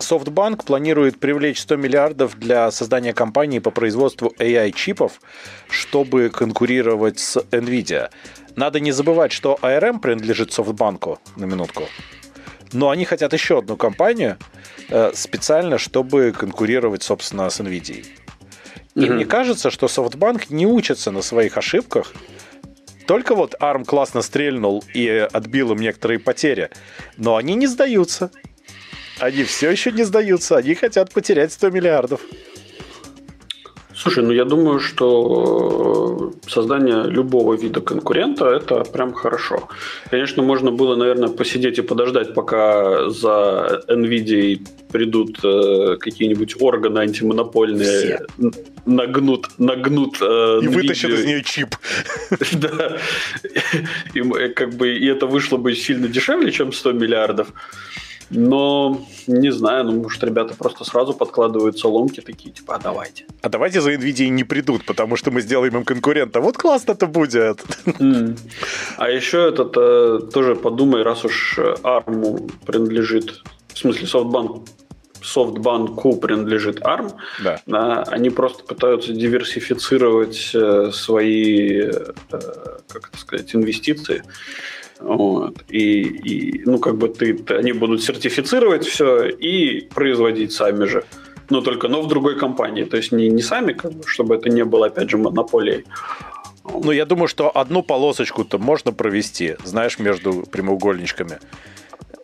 SoftBank 0.00 0.64
планирует 0.64 1.20
привлечь 1.20 1.60
100 1.60 1.76
миллиардов 1.76 2.38
для 2.38 2.70
создания 2.70 3.12
компании 3.12 3.58
по 3.58 3.70
производству 3.70 4.34
AI-чипов, 4.38 5.20
чтобы 5.68 6.30
конкурировать 6.30 7.18
с 7.18 7.36
NVIDIA. 7.36 8.10
Надо 8.56 8.80
не 8.80 8.92
забывать, 8.92 9.32
что 9.32 9.58
ARM 9.62 10.00
принадлежит 10.00 10.50
SoftBank, 10.50 11.18
на 11.36 11.44
минутку. 11.44 11.84
Но 12.72 12.90
они 12.90 13.04
хотят 13.04 13.32
еще 13.32 13.58
одну 13.58 13.76
компанию 13.76 14.38
э, 14.88 15.12
специально, 15.14 15.76
чтобы 15.78 16.32
конкурировать, 16.32 17.02
собственно, 17.02 17.50
с 17.50 17.60
NVIDIA. 17.60 18.06
И 18.94 19.00
Мгм. 19.00 19.14
мне 19.16 19.24
кажется, 19.24 19.70
что 19.70 19.86
SoftBank 19.86 20.46
не 20.50 20.66
учится 20.66 21.10
на 21.10 21.22
своих 21.22 21.56
ошибках. 21.56 22.12
Только 23.06 23.34
вот 23.34 23.54
ARM 23.60 23.84
классно 23.84 24.22
стрельнул 24.22 24.84
и 24.94 25.08
отбил 25.32 25.72
им 25.72 25.78
некоторые 25.78 26.20
потери. 26.20 26.70
Но 27.16 27.36
они 27.36 27.54
не 27.54 27.66
сдаются. 27.66 28.30
Они 29.20 29.44
все 29.44 29.70
еще 29.70 29.92
не 29.92 30.04
сдаются. 30.04 30.56
Они 30.56 30.74
хотят 30.74 31.12
потерять 31.12 31.52
100 31.52 31.70
миллиардов. 31.70 32.20
Слушай, 33.94 34.24
ну 34.24 34.32
я 34.32 34.46
думаю, 34.46 34.80
что 34.80 36.32
э, 36.46 36.48
создание 36.50 37.04
любого 37.04 37.52
вида 37.54 37.82
конкурента 37.82 38.46
это 38.46 38.82
прям 38.84 39.12
хорошо. 39.12 39.68
Конечно, 40.10 40.42
можно 40.42 40.70
было, 40.70 40.96
наверное, 40.96 41.28
посидеть 41.28 41.78
и 41.78 41.82
подождать, 41.82 42.32
пока 42.32 43.10
за 43.10 43.82
Nvidia 43.88 44.66
придут 44.90 45.44
э, 45.44 45.96
какие-нибудь 46.00 46.62
органы 46.62 47.00
антимонопольные, 47.00 48.20
Все. 48.38 48.50
нагнут, 48.86 49.48
нагнут 49.58 50.16
э, 50.22 50.60
И 50.62 50.68
вытащат 50.68 51.10
из 51.10 51.26
нее 51.26 51.42
чип. 51.44 51.76
Да. 52.52 52.96
И, 54.14 54.22
как 54.54 54.70
бы, 54.76 54.96
и 54.96 55.06
это 55.08 55.26
вышло 55.26 55.58
бы 55.58 55.74
сильно 55.74 56.08
дешевле, 56.08 56.50
чем 56.52 56.72
100 56.72 56.92
миллиардов. 56.92 57.48
Но 58.30 59.00
не 59.26 59.50
знаю, 59.52 59.84
ну, 59.84 60.02
может, 60.02 60.22
ребята 60.22 60.54
просто 60.54 60.84
сразу 60.84 61.12
подкладывают 61.14 61.78
соломки 61.78 62.20
такие, 62.20 62.52
типа, 62.52 62.76
а 62.76 62.78
давайте. 62.78 63.24
А 63.42 63.48
давайте 63.48 63.80
за 63.80 63.92
NVIDIA 63.92 64.28
не 64.28 64.44
придут, 64.44 64.84
потому 64.86 65.16
что 65.16 65.30
мы 65.30 65.40
сделаем 65.40 65.76
им 65.76 65.84
конкурента. 65.84 66.40
Вот 66.40 66.56
классно-то 66.56 67.06
будет. 67.06 67.60
М. 67.98 68.36
А 68.96 69.08
еще 69.10 69.48
этот 69.48 69.76
э, 69.76 70.20
тоже 70.32 70.54
подумай, 70.54 71.02
раз 71.02 71.24
уж 71.24 71.58
ARM 71.58 72.50
принадлежит, 72.66 73.42
в 73.74 73.78
смысле 73.78 74.06
SoftBank, 74.06 74.68
SoftBanku 75.22 76.18
принадлежит 76.20 76.80
ARM, 76.80 77.12
Да. 77.42 77.60
да, 77.66 78.02
они 78.04 78.30
просто 78.30 78.64
пытаются 78.64 79.12
диверсифицировать 79.12 80.50
э, 80.54 80.90
свои, 80.92 81.80
э, 81.82 82.12
как 82.88 83.08
это 83.08 83.18
сказать, 83.18 83.54
инвестиции. 83.54 84.22
Вот. 85.00 85.64
И, 85.68 86.02
и, 86.02 86.62
ну, 86.64 86.78
как 86.78 86.96
бы 86.96 87.08
ты, 87.08 87.42
они 87.48 87.72
будут 87.72 88.02
сертифицировать 88.02 88.84
все 88.84 89.28
и 89.28 89.88
производить 89.94 90.52
сами 90.52 90.84
же. 90.84 91.04
но 91.50 91.60
только, 91.60 91.88
но 91.88 92.02
в 92.02 92.08
другой 92.08 92.38
компании. 92.38 92.84
То 92.84 92.96
есть 92.96 93.12
не, 93.12 93.28
не 93.28 93.42
сами, 93.42 93.72
как 93.72 93.92
бы, 93.92 94.06
чтобы 94.06 94.36
это 94.36 94.48
не 94.48 94.64
было, 94.64 94.86
опять 94.86 95.10
же, 95.10 95.18
монополией. 95.18 95.84
Ну, 96.64 96.92
я 96.92 97.04
думаю, 97.04 97.28
что 97.28 97.50
одну 97.50 97.82
полосочку-то 97.82 98.58
можно 98.58 98.92
провести, 98.92 99.56
знаешь, 99.64 99.98
между 99.98 100.44
прямоугольничками. 100.50 101.38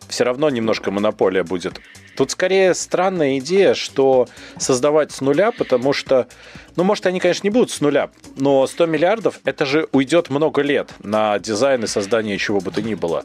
Все 0.08 0.24
равно 0.24 0.50
немножко 0.50 0.90
монополия 0.90 1.42
будет. 1.42 1.80
Тут 2.16 2.30
скорее 2.30 2.74
странная 2.74 3.38
идея, 3.38 3.74
что 3.74 4.26
создавать 4.58 5.12
с 5.12 5.20
нуля, 5.20 5.52
потому 5.52 5.92
что, 5.92 6.28
ну, 6.76 6.84
может, 6.84 7.06
они, 7.06 7.20
конечно, 7.20 7.46
не 7.46 7.50
будут 7.50 7.70
с 7.70 7.80
нуля, 7.80 8.10
но 8.36 8.66
100 8.66 8.86
миллиардов, 8.86 9.40
это 9.44 9.66
же 9.66 9.88
уйдет 9.92 10.30
много 10.30 10.62
лет 10.62 10.90
на 11.00 11.38
дизайн 11.38 11.84
и 11.84 11.86
создание 11.86 12.38
чего 12.38 12.60
бы 12.60 12.70
то 12.70 12.80
ни 12.80 12.94
было. 12.94 13.24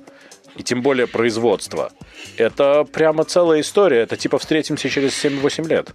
И 0.58 0.64
тем 0.64 0.82
более 0.82 1.08
производство. 1.08 1.94
Это 2.36 2.84
прямо 2.84 3.24
целая 3.24 3.62
история. 3.62 4.00
Это 4.00 4.18
типа 4.18 4.38
встретимся 4.38 4.90
через 4.90 5.14
7-8 5.24 5.68
лет. 5.68 5.92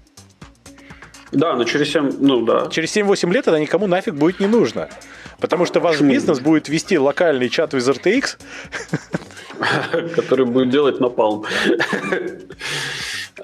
Да, 1.32 1.56
но 1.56 1.64
через 1.64 1.92
7, 1.92 2.18
ну 2.20 2.44
да. 2.44 2.68
Через 2.70 2.96
7-8 2.96 3.32
лет 3.32 3.48
это 3.48 3.58
никому 3.58 3.86
нафиг 3.86 4.14
будет 4.14 4.40
не 4.40 4.46
нужно. 4.46 4.88
Потому 5.40 5.66
что 5.66 5.80
ваш 5.80 6.00
бизнес 6.00 6.40
будет 6.40 6.68
вести 6.68 6.98
локальный 6.98 7.48
чат 7.48 7.74
в 7.74 7.76
RTX, 7.76 8.38
который 10.14 10.46
будет 10.46 10.70
делать 10.70 11.00
напалм. 11.00 11.44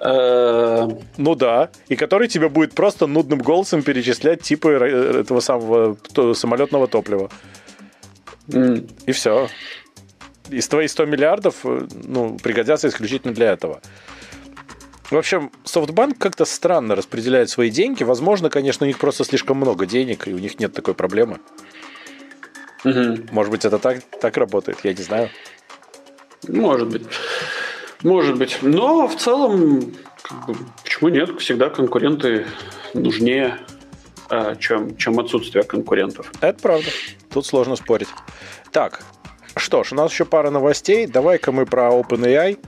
Э, 0.01 0.89
ну 1.17 1.35
да, 1.35 1.71
и 1.89 1.97
который 1.97 2.29
тебе 2.29 2.49
будет 2.49 2.75
просто 2.75 3.07
нудным 3.07 3.41
голосом 3.41 3.83
перечислять 3.83 4.43
типы 4.43 4.71
этого 4.71 5.41
самого 5.41 5.97
самолетного 6.35 6.89
топлива. 6.89 7.31
И 8.49 9.13
все. 9.13 9.49
Из 10.49 10.67
твоих 10.67 10.91
100 10.91 11.07
миллиардов 11.07 11.55
э, 11.65 11.87
ну, 12.05 12.37
пригодятся 12.43 12.89
исключительно 12.89 13.33
для 13.33 13.53
этого. 13.53 13.81
В 15.13 15.17
общем, 15.19 15.53
Софтбанк 15.65 16.17
как-то 16.17 16.47
странно 16.47 16.97
распределяет 16.97 17.51
свои 17.51 17.69
деньги. 17.69 18.03
Возможно, 18.03 18.49
конечно, 18.49 18.85
у 18.85 18.87
них 18.87 18.99
просто 18.99 19.25
слишком 19.25 19.59
много 19.59 19.85
денег, 19.85 20.27
и 20.27 20.33
у 20.33 20.39
них 20.39 20.59
нет 20.59 20.73
такой 20.73 20.95
проблемы. 20.95 21.39
Угу. 22.87 23.29
Может 23.31 23.51
быть, 23.51 23.67
это 23.67 23.79
так, 23.79 24.03
так 24.23 24.39
работает, 24.39 24.79
я 24.85 24.95
не 24.95 25.03
знаю. 25.03 25.29
Может 26.49 26.89
быть. 26.89 27.03
Может 28.03 28.39
быть. 28.39 28.61
Но 28.63 29.07
в 29.07 29.15
целом, 29.17 29.93
как 30.23 30.47
бы, 30.47 30.57
почему 30.83 31.11
нет? 31.11 31.39
Всегда 31.39 31.69
конкуренты 31.69 32.47
нужнее, 32.95 33.59
а, 34.31 34.57
чем, 34.57 34.97
чем 34.97 35.21
отсутствие 35.21 35.63
конкурентов. 35.65 36.33
Это 36.41 36.59
правда. 36.59 36.89
Тут 37.31 37.45
сложно 37.45 37.77
спорить. 37.77 38.09
Так, 38.71 39.03
что 39.57 39.85
ж, 39.85 39.93
у 39.93 39.95
нас 39.95 40.11
еще 40.11 40.25
пара 40.25 40.49
новостей. 40.49 41.07
Давай-ка 41.07 41.53
мы 41.53 41.67
про 41.67 41.91
OpenAI. 41.91 42.59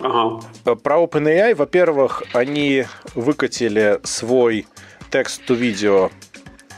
Ага. 0.00 0.44
Э, 0.64 0.74
про 0.74 0.96
OpenAI, 0.96 1.54
во-первых, 1.54 2.22
они 2.32 2.86
выкатили 3.14 4.00
свой 4.02 4.66
текст-то-видео, 5.10 6.10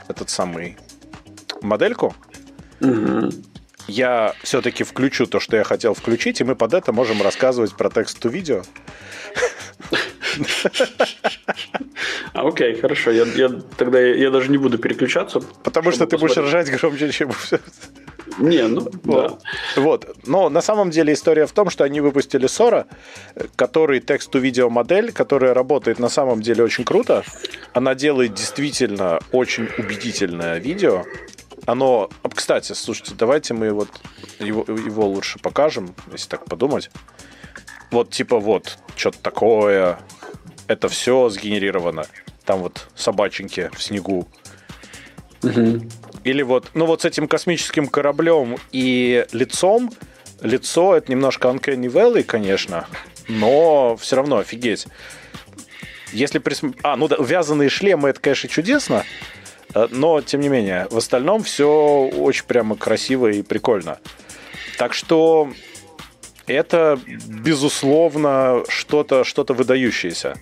этот 0.08 0.30
самый 0.30 0.76
модельку. 1.62 2.14
Угу. 2.80 3.30
Я 3.88 4.34
все-таки 4.42 4.84
включу 4.84 5.26
то, 5.26 5.40
что 5.40 5.56
я 5.56 5.64
хотел 5.64 5.94
включить, 5.94 6.40
и 6.40 6.44
мы 6.44 6.54
под 6.56 6.74
это 6.74 6.92
можем 6.92 7.22
рассказывать 7.22 7.74
про 7.76 7.90
текст-то-видео. 7.90 8.62
А, 12.32 12.48
окей, 12.48 12.74
хорошо. 12.80 13.10
Я, 13.10 13.24
я, 13.24 13.50
тогда 13.76 14.00
я, 14.00 14.14
я 14.14 14.30
даже 14.30 14.50
не 14.50 14.56
буду 14.56 14.78
переключаться. 14.78 15.40
Потому 15.62 15.92
что 15.92 16.06
ты 16.06 16.16
будешь 16.16 16.36
ржать 16.38 16.70
громче, 16.70 17.12
чем 17.12 17.30
все. 17.32 17.60
Не, 18.38 18.66
ну. 18.66 18.88
Да. 19.04 19.38
вот. 19.76 20.16
Но 20.26 20.48
на 20.48 20.60
самом 20.60 20.90
деле 20.90 21.12
история 21.12 21.46
в 21.46 21.52
том, 21.52 21.70
что 21.70 21.84
они 21.84 22.00
выпустили 22.00 22.46
Sora, 22.46 22.86
который 23.56 24.00
текст-то-видео 24.00 24.70
модель, 24.70 25.12
которая 25.12 25.54
работает 25.54 25.98
на 25.98 26.08
самом 26.08 26.42
деле 26.42 26.64
очень 26.64 26.84
круто. 26.84 27.24
Она 27.72 27.94
делает 27.94 28.34
действительно 28.34 29.20
очень 29.32 29.68
убедительное 29.78 30.58
видео. 30.58 31.04
Оно, 31.66 32.10
кстати, 32.34 32.72
слушайте, 32.72 33.14
давайте 33.16 33.54
мы 33.54 33.70
вот 33.70 33.88
его, 34.40 34.64
его 34.68 35.06
лучше 35.06 35.38
покажем, 35.38 35.94
если 36.10 36.28
так 36.28 36.44
подумать. 36.46 36.90
Вот 37.90 38.10
типа 38.10 38.40
вот, 38.40 38.78
что-то 38.96 39.18
такое, 39.18 39.98
это 40.66 40.88
все 40.88 41.28
сгенерировано. 41.28 42.06
Там 42.44 42.60
вот 42.60 42.88
собаченьки 42.96 43.70
в 43.72 43.82
снегу. 43.82 44.26
Угу. 45.42 45.82
Или 46.24 46.42
вот, 46.42 46.70
ну 46.74 46.86
вот 46.86 47.02
с 47.02 47.04
этим 47.04 47.28
космическим 47.28 47.86
кораблем 47.88 48.56
и 48.70 49.26
лицом. 49.32 49.90
Лицо 50.40 50.96
это 50.96 51.10
немножко 51.10 51.48
Uncanny 51.48 51.86
Valley, 51.86 52.24
конечно, 52.24 52.88
но 53.28 53.96
все 53.96 54.16
равно 54.16 54.38
офигеть. 54.38 54.88
Если 56.12 56.38
присм... 56.38 56.74
А, 56.82 56.96
ну 56.96 57.06
да, 57.08 57.16
вязаные 57.18 57.68
шлемы, 57.68 58.08
это, 58.08 58.20
конечно, 58.20 58.48
чудесно, 58.48 59.04
э, 59.74 59.86
но, 59.90 60.20
тем 60.20 60.40
не 60.40 60.48
менее, 60.48 60.88
в 60.90 60.96
остальном 60.98 61.44
все 61.44 62.10
очень 62.12 62.44
прямо 62.44 62.76
красиво 62.76 63.28
и 63.28 63.42
прикольно. 63.42 63.98
Так 64.78 64.94
что 64.94 65.52
это, 66.46 66.98
безусловно, 67.06 68.64
что-то 68.68 69.24
что 69.24 69.44
выдающееся. 69.48 70.36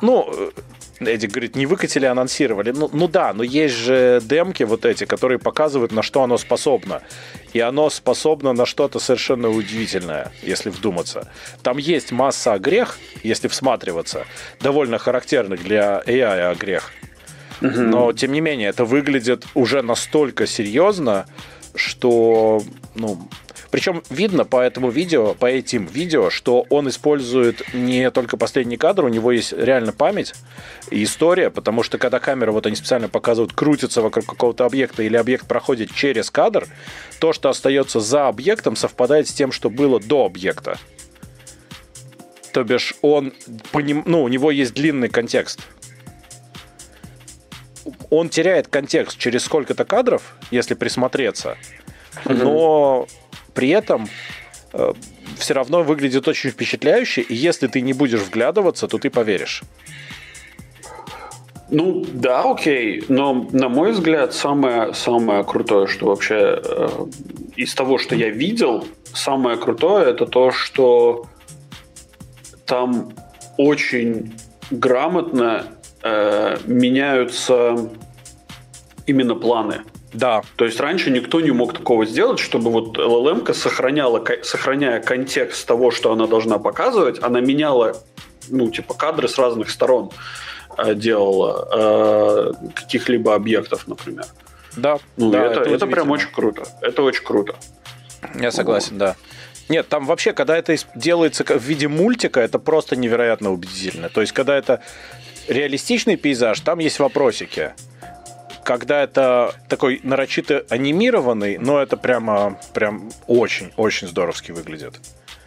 Ну, 0.00 0.52
Эдик 1.00 1.30
говорит, 1.30 1.56
не 1.56 1.66
выкатили, 1.66 2.06
анонсировали. 2.06 2.70
Ну, 2.70 2.88
ну 2.92 3.08
да, 3.08 3.32
но 3.32 3.42
есть 3.42 3.74
же 3.74 4.20
демки 4.22 4.62
вот 4.62 4.84
эти, 4.84 5.04
которые 5.04 5.38
показывают, 5.38 5.92
на 5.92 6.02
что 6.02 6.22
оно 6.22 6.38
способно. 6.38 7.02
И 7.52 7.60
оно 7.60 7.90
способно 7.90 8.52
на 8.52 8.66
что-то 8.66 8.98
совершенно 8.98 9.48
удивительное, 9.48 10.32
если 10.42 10.70
вдуматься. 10.70 11.30
Там 11.62 11.78
есть 11.78 12.12
масса 12.12 12.58
грех, 12.58 12.98
если 13.22 13.48
всматриваться, 13.48 14.26
довольно 14.60 14.98
характерных 14.98 15.62
для 15.62 16.02
AI 16.06 16.56
грех. 16.56 16.92
Но, 17.60 18.12
тем 18.12 18.32
не 18.32 18.40
менее, 18.40 18.68
это 18.68 18.84
выглядит 18.84 19.46
уже 19.54 19.82
настолько 19.82 20.46
серьезно, 20.46 21.26
что, 21.74 22.62
ну, 22.94 23.28
причем 23.74 24.04
видно 24.08 24.44
по 24.44 24.60
этому 24.60 24.88
видео, 24.88 25.34
по 25.34 25.46
этим 25.46 25.86
видео, 25.86 26.30
что 26.30 26.64
он 26.70 26.88
использует 26.88 27.74
не 27.74 28.08
только 28.12 28.36
последний 28.36 28.76
кадр, 28.76 29.04
у 29.04 29.08
него 29.08 29.32
есть 29.32 29.52
реально 29.52 29.90
память 29.90 30.32
и 30.92 31.02
история, 31.02 31.50
потому 31.50 31.82
что 31.82 31.98
когда 31.98 32.20
камера, 32.20 32.52
вот 32.52 32.66
они 32.66 32.76
специально 32.76 33.08
показывают, 33.08 33.52
крутится 33.52 34.00
вокруг 34.00 34.26
какого-то 34.26 34.64
объекта 34.64 35.02
или 35.02 35.16
объект 35.16 35.48
проходит 35.48 35.92
через 35.92 36.30
кадр, 36.30 36.68
то, 37.18 37.32
что 37.32 37.48
остается 37.48 37.98
за 37.98 38.28
объектом, 38.28 38.76
совпадает 38.76 39.26
с 39.26 39.32
тем, 39.32 39.50
что 39.50 39.70
было 39.70 39.98
до 39.98 40.24
объекта. 40.24 40.78
То 42.52 42.62
бишь 42.62 42.94
он, 43.02 43.32
ну, 43.72 44.22
у 44.22 44.28
него 44.28 44.52
есть 44.52 44.74
длинный 44.74 45.08
контекст. 45.08 45.58
Он 48.08 48.28
теряет 48.28 48.68
контекст 48.68 49.18
через 49.18 49.42
сколько-то 49.42 49.84
кадров, 49.84 50.36
если 50.52 50.74
присмотреться, 50.74 51.56
но 52.24 53.08
при 53.54 53.70
этом 53.70 54.08
э, 54.72 54.92
все 55.38 55.54
равно 55.54 55.82
выглядит 55.82 56.28
очень 56.28 56.50
впечатляюще, 56.50 57.22
и 57.22 57.34
если 57.34 57.66
ты 57.66 57.80
не 57.80 57.92
будешь 57.92 58.20
вглядываться, 58.20 58.88
то 58.88 58.98
ты 58.98 59.10
поверишь. 59.10 59.62
Ну, 61.70 62.04
да, 62.12 62.42
окей, 62.42 63.04
но, 63.08 63.48
на 63.52 63.68
мой 63.68 63.92
взгляд, 63.92 64.34
самое, 64.34 64.92
самое 64.92 65.44
крутое, 65.44 65.86
что 65.86 66.06
вообще 66.06 66.60
э, 66.62 66.88
из 67.56 67.74
того, 67.74 67.98
что 67.98 68.14
я 68.14 68.28
видел, 68.28 68.86
самое 69.12 69.56
крутое, 69.56 70.10
это 70.10 70.26
то, 70.26 70.50
что 70.50 71.26
там 72.66 73.12
очень 73.56 74.34
грамотно 74.70 75.66
э, 76.02 76.58
меняются 76.66 77.90
именно 79.06 79.34
планы. 79.34 79.80
Да. 80.14 80.42
То 80.56 80.64
есть 80.64 80.80
раньше 80.80 81.10
никто 81.10 81.40
не 81.40 81.50
мог 81.50 81.74
такого 81.74 82.06
сделать, 82.06 82.38
чтобы 82.38 82.70
вот 82.70 82.96
LLM 82.96 83.52
сохраняла, 83.52 84.24
сохраняя 84.42 85.00
контекст 85.00 85.66
того, 85.66 85.90
что 85.90 86.12
она 86.12 86.26
должна 86.26 86.58
показывать, 86.58 87.22
она 87.22 87.40
меняла, 87.40 87.96
ну, 88.48 88.70
типа, 88.70 88.94
кадры 88.94 89.28
с 89.28 89.36
разных 89.38 89.70
сторон 89.70 90.12
э, 90.78 90.94
делала 90.94 91.68
э, 91.74 92.52
каких-либо 92.74 93.34
объектов, 93.34 93.88
например. 93.88 94.24
Да. 94.76 94.98
Ну, 95.16 95.30
да, 95.30 95.44
это, 95.44 95.60
это, 95.60 95.70
это 95.70 95.86
прям 95.88 96.10
очень 96.10 96.30
круто. 96.30 96.62
Это 96.80 97.02
очень 97.02 97.24
круто. 97.24 97.56
Я 98.36 98.52
согласен, 98.52 98.92
вот. 98.92 98.98
да. 98.98 99.16
Нет, 99.68 99.88
там 99.88 100.06
вообще, 100.06 100.32
когда 100.32 100.56
это 100.56 100.76
делается 100.94 101.44
в 101.44 101.62
виде 101.62 101.88
мультика, 101.88 102.38
это 102.40 102.58
просто 102.60 102.96
невероятно 102.96 103.52
убедительно. 103.52 104.10
То 104.10 104.20
есть, 104.20 104.32
когда 104.32 104.56
это 104.56 104.80
реалистичный 105.48 106.16
пейзаж, 106.16 106.60
там 106.60 106.78
есть 106.78 107.00
вопросики 107.00 107.72
когда 108.64 109.02
это 109.02 109.54
такой 109.68 110.00
нарочито 110.02 110.64
анимированный, 110.68 111.58
но 111.58 111.80
это 111.80 111.96
прямо 111.96 112.58
прям 112.72 113.10
очень-очень 113.26 114.08
здоровски 114.08 114.52
выглядит. 114.52 114.94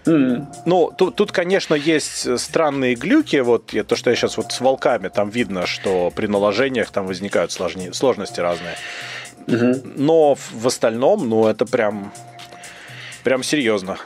Mm. 0.05 0.45
Ну, 0.65 0.91
тут, 0.97 1.15
тут, 1.15 1.31
конечно, 1.31 1.75
есть 1.75 2.39
странные 2.39 2.95
глюки. 2.95 3.37
Вот 3.37 3.73
то, 3.87 3.95
что 3.95 4.09
я 4.09 4.15
сейчас 4.15 4.37
вот 4.37 4.51
с 4.51 4.61
волками, 4.61 5.09
там 5.09 5.29
видно, 5.29 5.65
что 5.65 6.11
при 6.15 6.27
наложениях 6.27 6.91
там 6.91 7.07
возникают 7.07 7.51
сложни, 7.51 7.91
сложности 7.91 8.39
разные. 8.39 8.75
Mm-hmm. 9.47 9.93
Но 9.97 10.35
в 10.35 10.67
остальном, 10.67 11.27
ну, 11.27 11.47
это 11.47 11.65
прям, 11.65 12.13
прям 13.23 13.43
серьезно. 13.43 13.97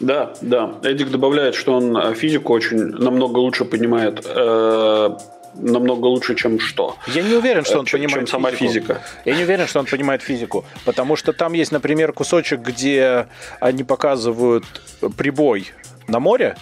Да, 0.00 0.32
да. 0.40 0.78
Эдик 0.84 1.10
добавляет, 1.10 1.54
что 1.54 1.74
он 1.74 1.96
э, 1.96 2.14
физику 2.14 2.52
очень 2.52 2.78
намного 2.78 3.38
лучше 3.38 3.64
понимает. 3.64 4.24
Э, 4.24 5.16
намного 5.54 6.06
лучше, 6.06 6.34
чем 6.34 6.60
что. 6.60 6.96
Я 7.06 7.22
не 7.22 7.34
уверен, 7.34 7.64
что 7.64 7.78
он 7.78 7.86
чем, 7.86 8.00
понимает 8.00 8.28
чем 8.28 8.40
сама 8.40 8.50
физику. 8.50 8.94
физика. 8.94 9.02
Я 9.24 9.34
не 9.34 9.44
уверен, 9.44 9.66
что 9.66 9.80
он 9.80 9.86
понимает 9.86 10.22
физику, 10.22 10.64
потому 10.84 11.16
что 11.16 11.32
там 11.32 11.52
есть, 11.52 11.72
например, 11.72 12.12
кусочек, 12.12 12.60
где 12.60 13.28
они 13.60 13.84
показывают 13.84 14.64
прибой 15.16 15.72
на 16.06 16.20
море, 16.20 16.56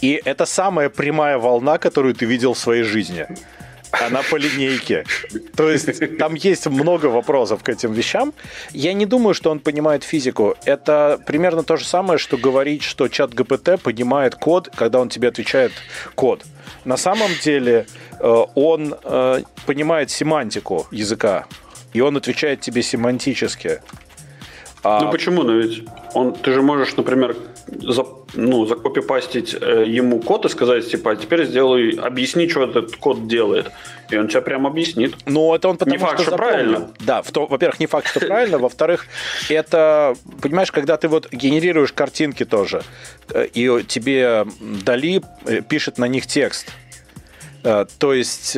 и 0.00 0.20
это 0.24 0.46
самая 0.46 0.88
прямая 0.90 1.38
волна, 1.38 1.78
которую 1.78 2.14
ты 2.14 2.26
видел 2.26 2.54
в 2.54 2.58
своей 2.58 2.82
жизни. 2.82 3.26
Она 3.92 4.22
по 4.22 4.36
линейке. 4.36 5.04
То 5.56 5.70
есть 5.70 6.18
там 6.18 6.34
есть 6.34 6.66
много 6.66 7.06
вопросов 7.06 7.62
к 7.62 7.68
этим 7.68 7.92
вещам. 7.92 8.32
Я 8.72 8.92
не 8.92 9.06
думаю, 9.06 9.34
что 9.34 9.50
он 9.50 9.60
понимает 9.60 10.04
физику. 10.04 10.56
Это 10.64 11.20
примерно 11.26 11.62
то 11.62 11.76
же 11.76 11.84
самое, 11.84 12.18
что 12.18 12.36
говорить, 12.36 12.82
что 12.82 13.08
чат 13.08 13.32
ГПТ 13.34 13.80
понимает 13.82 14.34
код, 14.34 14.68
когда 14.74 15.00
он 15.00 15.08
тебе 15.08 15.28
отвечает 15.28 15.72
код. 16.14 16.44
На 16.84 16.96
самом 16.96 17.30
деле 17.42 17.86
э, 18.18 18.44
он 18.54 18.94
э, 19.02 19.42
понимает 19.66 20.10
семантику 20.10 20.86
языка, 20.90 21.46
и 21.92 22.00
он 22.00 22.16
отвечает 22.16 22.60
тебе 22.60 22.82
семантически. 22.82 23.80
А... 24.82 25.00
Ну 25.00 25.10
почему? 25.10 25.42
Ну 25.42 25.58
ведь 25.58 25.84
он, 26.14 26.34
ты 26.34 26.52
же 26.52 26.62
можешь, 26.62 26.96
например, 26.96 27.36
за, 27.68 28.06
ну, 28.34 28.64
закопипастить 28.66 29.54
э, 29.60 29.84
ему 29.86 30.20
код 30.20 30.44
и 30.44 30.48
сказать, 30.48 30.88
типа, 30.88 31.12
а 31.12 31.16
теперь 31.16 31.44
сделай, 31.44 31.90
объясни, 31.90 32.48
что 32.48 32.62
этот 32.62 32.96
код 32.96 33.26
делает. 33.26 33.70
И 34.10 34.16
он 34.16 34.28
тебе 34.28 34.40
прям 34.42 34.66
объяснит. 34.66 35.16
Ну, 35.26 35.54
это 35.54 35.68
он 35.68 35.76
потому 35.76 35.96
не 35.96 35.98
факт, 35.98 36.20
что, 36.20 36.30
что 36.30 36.36
правильно. 36.36 36.90
Да, 37.00 37.22
во-первых, 37.34 37.80
не 37.80 37.86
факт, 37.86 38.08
что 38.08 38.20
правильно. 38.20 38.58
Во-вторых, 38.58 39.06
это, 39.48 40.14
понимаешь, 40.40 40.70
когда 40.70 40.96
ты 40.96 41.08
вот 41.08 41.30
генерируешь 41.32 41.92
картинки 41.92 42.44
тоже, 42.44 42.82
э, 43.30 43.46
и 43.52 43.82
тебе 43.84 44.46
Дали 44.60 45.22
э, 45.44 45.62
пишет 45.62 45.98
на 45.98 46.06
них 46.06 46.26
текст. 46.26 46.72
То 47.98 48.12
есть 48.12 48.56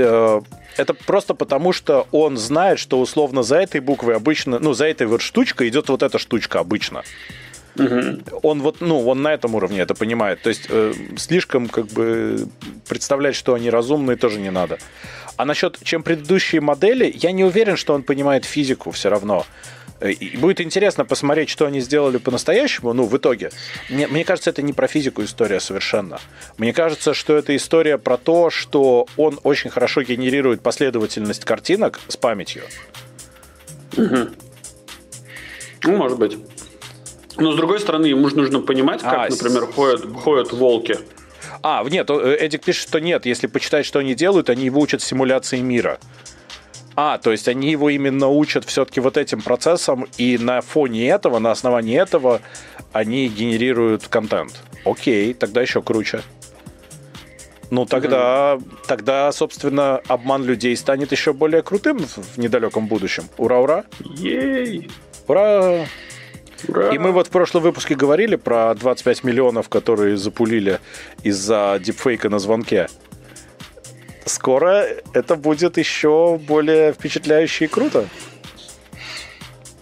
это 0.79 0.95
просто 0.95 1.35
потому, 1.35 1.73
что 1.73 2.07
он 2.13 2.37
знает, 2.37 2.79
что 2.79 3.01
условно 3.01 3.43
за 3.43 3.57
этой 3.57 3.81
буквой 3.81 4.17
обычно, 4.17 4.59
ну, 4.59 4.73
за 4.73 4.87
этой 4.87 5.07
вот 5.07 5.21
штучкой 5.21 5.69
идет 5.69 5.89
вот 5.89 6.03
эта 6.03 6.19
штучка 6.19 6.61
обычно. 6.61 7.03
Угу. 7.77 8.41
Он 8.43 8.63
вот, 8.63 8.81
ну, 8.81 9.07
он 9.07 9.23
на 9.23 9.35
этом 9.35 9.55
уровне 9.55 9.81
это 9.81 9.95
понимает. 9.95 10.41
То 10.43 10.49
есть 10.49 10.67
э, 10.69 10.93
слишком 11.17 11.69
как 11.69 11.87
бы 11.87 12.49
представлять, 12.89 13.35
что 13.35 13.55
они 13.55 13.71
разумные, 13.71 14.17
тоже 14.17 14.39
не 14.41 14.51
надо. 14.51 14.79
А 15.37 15.45
насчет, 15.45 15.79
чем 15.83 16.03
предыдущие 16.03 16.61
модели, 16.61 17.13
я 17.15 17.33
не 17.33 17.45
уверен, 17.45 17.77
что 17.77 17.95
он 17.95 18.03
понимает 18.03 18.45
физику 18.45 18.91
все 18.91 19.09
равно. 19.09 19.45
Э, 20.01 20.11
и 20.11 20.37
будет 20.37 20.61
интересно 20.61 21.05
посмотреть, 21.05 21.49
что 21.49 21.67
они 21.67 21.81
сделали 21.81 22.19
по-настоящему, 22.19 22.93
ну, 22.93 23.05
в 23.05 23.17
итоге. 23.17 23.51
Мне, 23.89 24.07
мне 24.07 24.25
кажется, 24.25 24.51
это 24.51 24.63
не 24.63 24.73
про 24.73 24.87
физику 24.87 25.23
история 25.23 25.61
совершенно. 25.61 26.21
Мне 26.57 26.73
кажется, 26.73 27.15
что 27.15 27.37
это 27.37 27.55
история 27.57 27.99
про 27.99 28.17
то, 28.17 28.51
что 28.51 29.07
он 29.17 29.41
очень 29.43 29.71
хорошо 29.71 30.03
генерирует 30.03 30.61
последовательность 30.63 31.45
картинок 31.45 32.01
с 32.09 32.17
памятью. 32.17 32.63
Угу. 33.97 34.29
Ну, 35.85 35.97
может 35.97 36.19
быть. 36.19 36.39
Но, 37.37 37.53
с 37.53 37.57
другой 37.57 37.79
стороны, 37.81 38.07
ему 38.07 38.29
же 38.29 38.37
нужно 38.37 38.61
понимать, 38.61 39.01
как, 39.01 39.13
а, 39.13 39.29
например, 39.31 39.67
ходят, 39.67 40.13
ходят 40.13 40.53
волки. 40.53 40.99
А, 41.63 41.85
нет, 41.89 42.11
э, 42.11 42.37
Эдик 42.41 42.65
пишет, 42.65 42.89
что 42.89 43.01
нет. 43.01 43.27
Если 43.27 43.47
почитать, 43.47 43.87
что 43.87 44.01
они 44.01 44.15
делают, 44.15 44.51
они 44.51 44.65
его 44.65 44.81
учат 44.81 45.03
симуляции 45.03 45.59
мира. 45.59 45.99
А, 47.01 47.17
то 47.19 47.31
есть 47.31 47.47
они 47.47 47.71
его 47.71 47.91
именно 47.91 48.27
учат 48.27 48.65
все-таки 48.65 48.99
вот 48.99 49.17
этим 49.17 49.41
процессом, 49.41 50.09
и 50.17 50.37
на 50.37 50.61
фоне 50.61 51.09
этого, 51.09 51.39
на 51.39 51.53
основании 51.53 51.97
этого 51.97 52.41
они 52.93 53.29
генерируют 53.29 54.09
контент. 54.09 54.61
Окей, 54.85 55.33
тогда 55.33 55.63
еще 55.63 55.81
круче. 55.81 56.23
Ну, 57.71 57.87
тогда, 57.87 58.57
mm-hmm. 58.59 58.87
тогда, 58.89 59.31
собственно, 59.31 60.01
обман 60.09 60.45
людей 60.45 60.77
станет 60.77 61.13
еще 61.13 61.33
более 61.33 61.63
крутым 61.63 62.01
в 62.01 62.37
недалеком 62.37 62.89
будущем. 62.89 63.29
Ура, 63.37 63.61
ура! 63.61 63.85
Ей! 64.01 64.91
Ура! 65.29 65.87
Ура! 66.67 66.91
И 66.93 66.99
мы 66.99 67.13
вот 67.13 67.29
в 67.29 67.31
прошлом 67.31 67.63
выпуске 67.63 67.95
говорили 67.95 68.35
про 68.35 68.75
25 68.75 69.23
миллионов, 69.23 69.69
которые 69.69 70.17
запулили 70.17 70.81
из-за 71.23 71.79
дипфейка 71.81 72.29
на 72.29 72.41
звонке 72.41 72.89
скоро 74.29 74.87
это 75.13 75.37
будет 75.37 75.79
еще 75.79 76.39
более 76.39 76.93
впечатляюще 76.93 77.65
и 77.67 77.69
круто. 77.69 78.07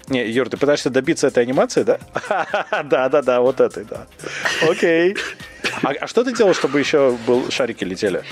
Не, 0.09 0.25
Юр, 0.29 0.49
ты 0.49 0.57
пытаешься 0.57 0.89
добиться 0.89 1.27
этой 1.27 1.43
анимации, 1.43 1.83
да? 1.83 1.99
Да, 2.85 3.09
да, 3.09 3.23
да, 3.23 3.41
вот 3.41 3.61
этой, 3.61 3.85
да. 3.85 4.07
Окей. 4.69 5.17
А, 5.83 5.91
а 6.01 6.07
что 6.07 6.23
ты 6.23 6.33
делал, 6.33 6.55
чтобы 6.55 6.79
еще 6.79 7.17
был 7.27 7.51
шарики 7.51 7.85
летели? 7.85 8.23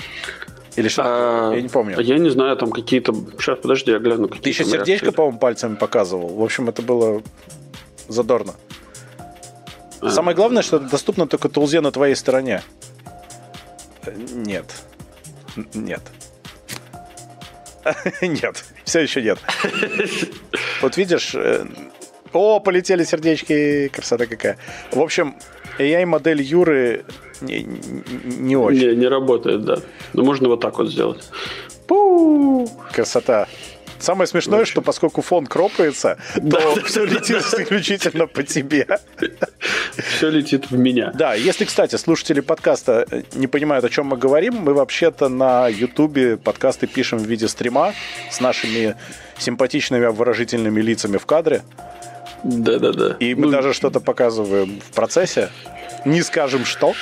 Или 0.77 0.87
что? 0.87 1.03
А, 1.05 1.53
я 1.53 1.61
не 1.61 1.67
помню. 1.67 1.99
Я 1.99 2.17
не 2.17 2.29
знаю, 2.29 2.55
там 2.57 2.71
какие-то. 2.71 3.13
Сейчас, 3.39 3.59
подожди, 3.59 3.91
я 3.91 3.99
гляну. 3.99 4.27
Ты 4.27 4.49
еще 4.49 4.63
сердечко, 4.63 5.11
по-моему, 5.11 5.39
пальцами 5.39 5.75
показывал. 5.75 6.35
В 6.35 6.43
общем, 6.43 6.69
это 6.69 6.81
было 6.81 7.21
задорно. 8.07 8.53
А. 10.01 10.09
Самое 10.09 10.35
главное, 10.35 10.63
что 10.63 10.77
это 10.77 10.89
доступно 10.89 11.27
только 11.27 11.49
тулзе 11.49 11.81
на 11.81 11.91
твоей 11.91 12.15
стороне. 12.15 12.61
Нет. 14.33 14.65
Нет. 15.73 16.01
Нет, 18.21 18.65
все 18.83 19.01
еще 19.01 19.21
нет. 19.21 19.37
Вот 20.81 20.97
видишь, 20.97 21.35
э, 21.35 21.67
о, 22.33 22.59
полетели 22.59 23.03
сердечки, 23.03 23.89
красота 23.89 24.25
какая. 24.25 24.57
В 24.91 24.99
общем, 24.99 25.35
AI-модель 25.77 26.41
Юры 26.41 27.05
не, 27.41 27.61
не 27.61 28.55
очень. 28.55 28.89
Не, 28.89 28.95
не 28.95 29.07
работает, 29.07 29.65
да. 29.65 29.77
Но 30.13 30.23
можно 30.23 30.47
вот 30.47 30.61
так 30.61 30.77
вот 30.77 30.89
сделать. 30.89 31.29
Пу! 31.87 32.67
Красота. 32.91 33.47
Самое 33.99 34.27
смешное, 34.27 34.59
Вообще. 34.59 34.71
что 34.71 34.81
поскольку 34.81 35.21
фон 35.21 35.47
кропается, 35.47 36.17
да, 36.35 36.59
то 36.59 36.75
да, 36.75 36.81
все 36.83 37.05
да, 37.05 37.13
летит 37.13 37.37
да. 37.51 37.63
исключительно 37.63 38.27
по 38.27 38.43
тебе. 38.43 38.87
Все 40.17 40.29
летит 40.29 40.69
в 40.69 40.77
меня. 40.77 41.11
Да, 41.13 41.33
если, 41.33 41.65
кстати, 41.65 41.95
слушатели 41.95 42.41
подкаста 42.41 43.05
э, 43.09 43.23
не 43.33 43.47
понимают, 43.47 43.85
о 43.85 43.89
чем 43.89 44.07
мы 44.07 44.17
говорим, 44.17 44.55
мы 44.55 44.73
вообще-то 44.73 45.29
на 45.29 45.67
Ютубе 45.67 46.37
подкасты 46.37 46.87
пишем 46.87 47.19
в 47.19 47.25
виде 47.25 47.47
стрима 47.47 47.93
с 48.29 48.39
нашими 48.39 48.95
симпатичными 49.37 50.05
обворожительными 50.05 50.81
лицами 50.81 51.17
в 51.17 51.25
кадре. 51.25 51.63
Да-да-да. 52.43 53.15
И 53.19 53.33
мы 53.33 53.47
ну, 53.47 53.51
даже 53.51 53.73
что-то 53.73 53.99
показываем 53.99 54.79
в 54.79 54.93
процессе. 54.93 55.49
Не 56.05 56.21
скажем 56.21 56.65
что. 56.65 56.93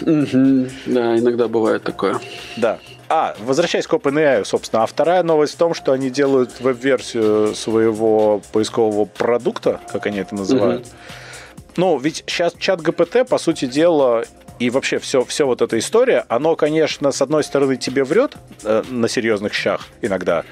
Угу. 0.00 0.66
Да, 0.86 1.16
иногда 1.16 1.46
бывает 1.46 1.84
такое. 1.84 2.18
Да. 2.56 2.80
А, 3.14 3.36
возвращаясь 3.40 3.86
к 3.86 3.92
OpenAI, 3.92 4.42
собственно, 4.46 4.84
а 4.84 4.86
вторая 4.86 5.22
новость 5.22 5.52
в 5.52 5.56
том, 5.58 5.74
что 5.74 5.92
они 5.92 6.08
делают 6.08 6.60
веб-версию 6.60 7.54
своего 7.54 8.40
поискового 8.52 9.04
продукта, 9.04 9.82
как 9.92 10.06
они 10.06 10.20
это 10.20 10.34
называют. 10.34 10.86
Mm-hmm. 10.86 11.72
Ну, 11.76 11.98
ведь 11.98 12.24
сейчас 12.26 12.54
чат 12.58 12.80
ГПТ, 12.80 13.28
по 13.28 13.36
сути 13.36 13.66
дела, 13.66 14.24
и 14.58 14.70
вообще 14.70 14.98
все, 14.98 15.26
все 15.26 15.44
вот 15.44 15.60
эта 15.60 15.78
история, 15.78 16.24
оно, 16.28 16.56
конечно, 16.56 17.12
с 17.12 17.20
одной 17.20 17.44
стороны 17.44 17.76
тебе 17.76 18.02
врет 18.02 18.36
э, 18.64 18.82
на 18.88 19.08
серьезных 19.08 19.52
щах 19.52 19.88
иногда, 20.00 20.44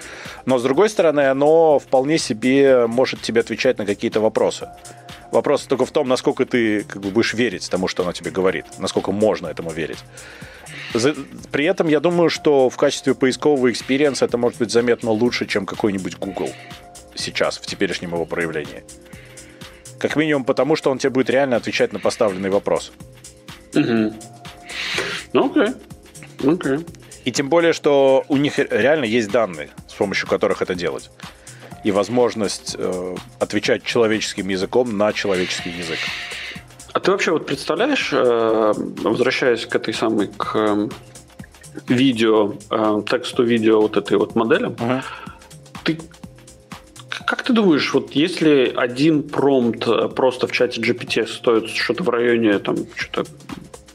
но 0.44 0.58
с 0.58 0.62
другой 0.62 0.90
стороны 0.90 1.30
оно 1.30 1.78
вполне 1.78 2.18
себе 2.18 2.86
может 2.86 3.22
тебе 3.22 3.40
отвечать 3.40 3.78
на 3.78 3.86
какие-то 3.86 4.20
вопросы. 4.20 4.68
Вопрос 5.32 5.62
только 5.62 5.86
в 5.86 5.92
том, 5.92 6.08
насколько 6.08 6.44
ты 6.44 6.82
как 6.82 7.00
бы, 7.00 7.08
будешь 7.08 7.32
верить 7.32 7.70
тому, 7.70 7.88
что 7.88 8.02
оно 8.02 8.12
тебе 8.12 8.30
говорит, 8.30 8.66
насколько 8.76 9.12
можно 9.12 9.46
этому 9.46 9.70
верить. 9.70 10.04
При 11.52 11.64
этом 11.64 11.88
я 11.88 12.00
думаю, 12.00 12.30
что 12.30 12.68
в 12.68 12.76
качестве 12.76 13.14
поискового 13.14 13.70
experience 13.70 14.19
а 14.19 14.24
это 14.24 14.38
может 14.38 14.58
быть 14.58 14.70
заметно 14.70 15.10
лучше, 15.10 15.46
чем 15.46 15.66
какой-нибудь 15.66 16.16
Google 16.18 16.50
сейчас, 17.14 17.58
в 17.58 17.66
теперешнем 17.66 18.12
его 18.12 18.24
проявлении. 18.24 18.82
Как 19.98 20.16
минимум 20.16 20.44
потому, 20.44 20.76
что 20.76 20.90
он 20.90 20.98
тебе 20.98 21.10
будет 21.10 21.30
реально 21.30 21.56
отвечать 21.56 21.92
на 21.92 22.00
поставленный 22.00 22.50
вопрос. 22.50 22.92
Угу. 23.74 24.14
Ну, 25.32 25.50
окей. 25.50 25.74
Окей. 26.44 26.86
И 27.24 27.32
тем 27.32 27.48
более, 27.48 27.72
что 27.72 28.24
у 28.28 28.36
них 28.36 28.58
реально 28.58 29.04
есть 29.04 29.30
данные, 29.30 29.68
с 29.88 29.94
помощью 29.94 30.26
которых 30.26 30.62
это 30.62 30.74
делать. 30.74 31.10
И 31.84 31.92
возможность 31.92 32.76
э, 32.78 33.16
отвечать 33.38 33.84
человеческим 33.84 34.48
языком 34.48 34.96
на 34.96 35.12
человеческий 35.12 35.70
язык. 35.70 35.98
А 36.92 37.00
ты 37.00 37.10
вообще 37.10 37.30
вот 37.30 37.46
представляешь, 37.46 38.10
э, 38.12 38.72
возвращаясь 39.02 39.66
к 39.66 39.74
этой 39.74 39.94
самой, 39.94 40.28
к 40.28 40.56
э, 40.56 40.88
видео, 41.88 42.54
э, 42.70 43.02
тексту 43.08 43.44
видео 43.44 43.80
вот 43.80 43.96
этой 43.96 44.16
вот 44.16 44.34
модели, 44.34 44.68
uh-huh. 44.68 45.02
ты 45.84 45.98
как 47.26 47.44
ты 47.44 47.52
думаешь, 47.52 47.94
вот 47.94 48.10
если 48.12 48.72
один 48.74 49.22
промпт 49.22 50.14
просто 50.16 50.48
в 50.48 50.52
чате 50.52 50.80
GPT 50.80 51.28
стоит 51.28 51.68
что-то 51.68 52.02
в 52.02 52.08
районе 52.08 52.58
там 52.58 52.76
что-то 52.96 53.30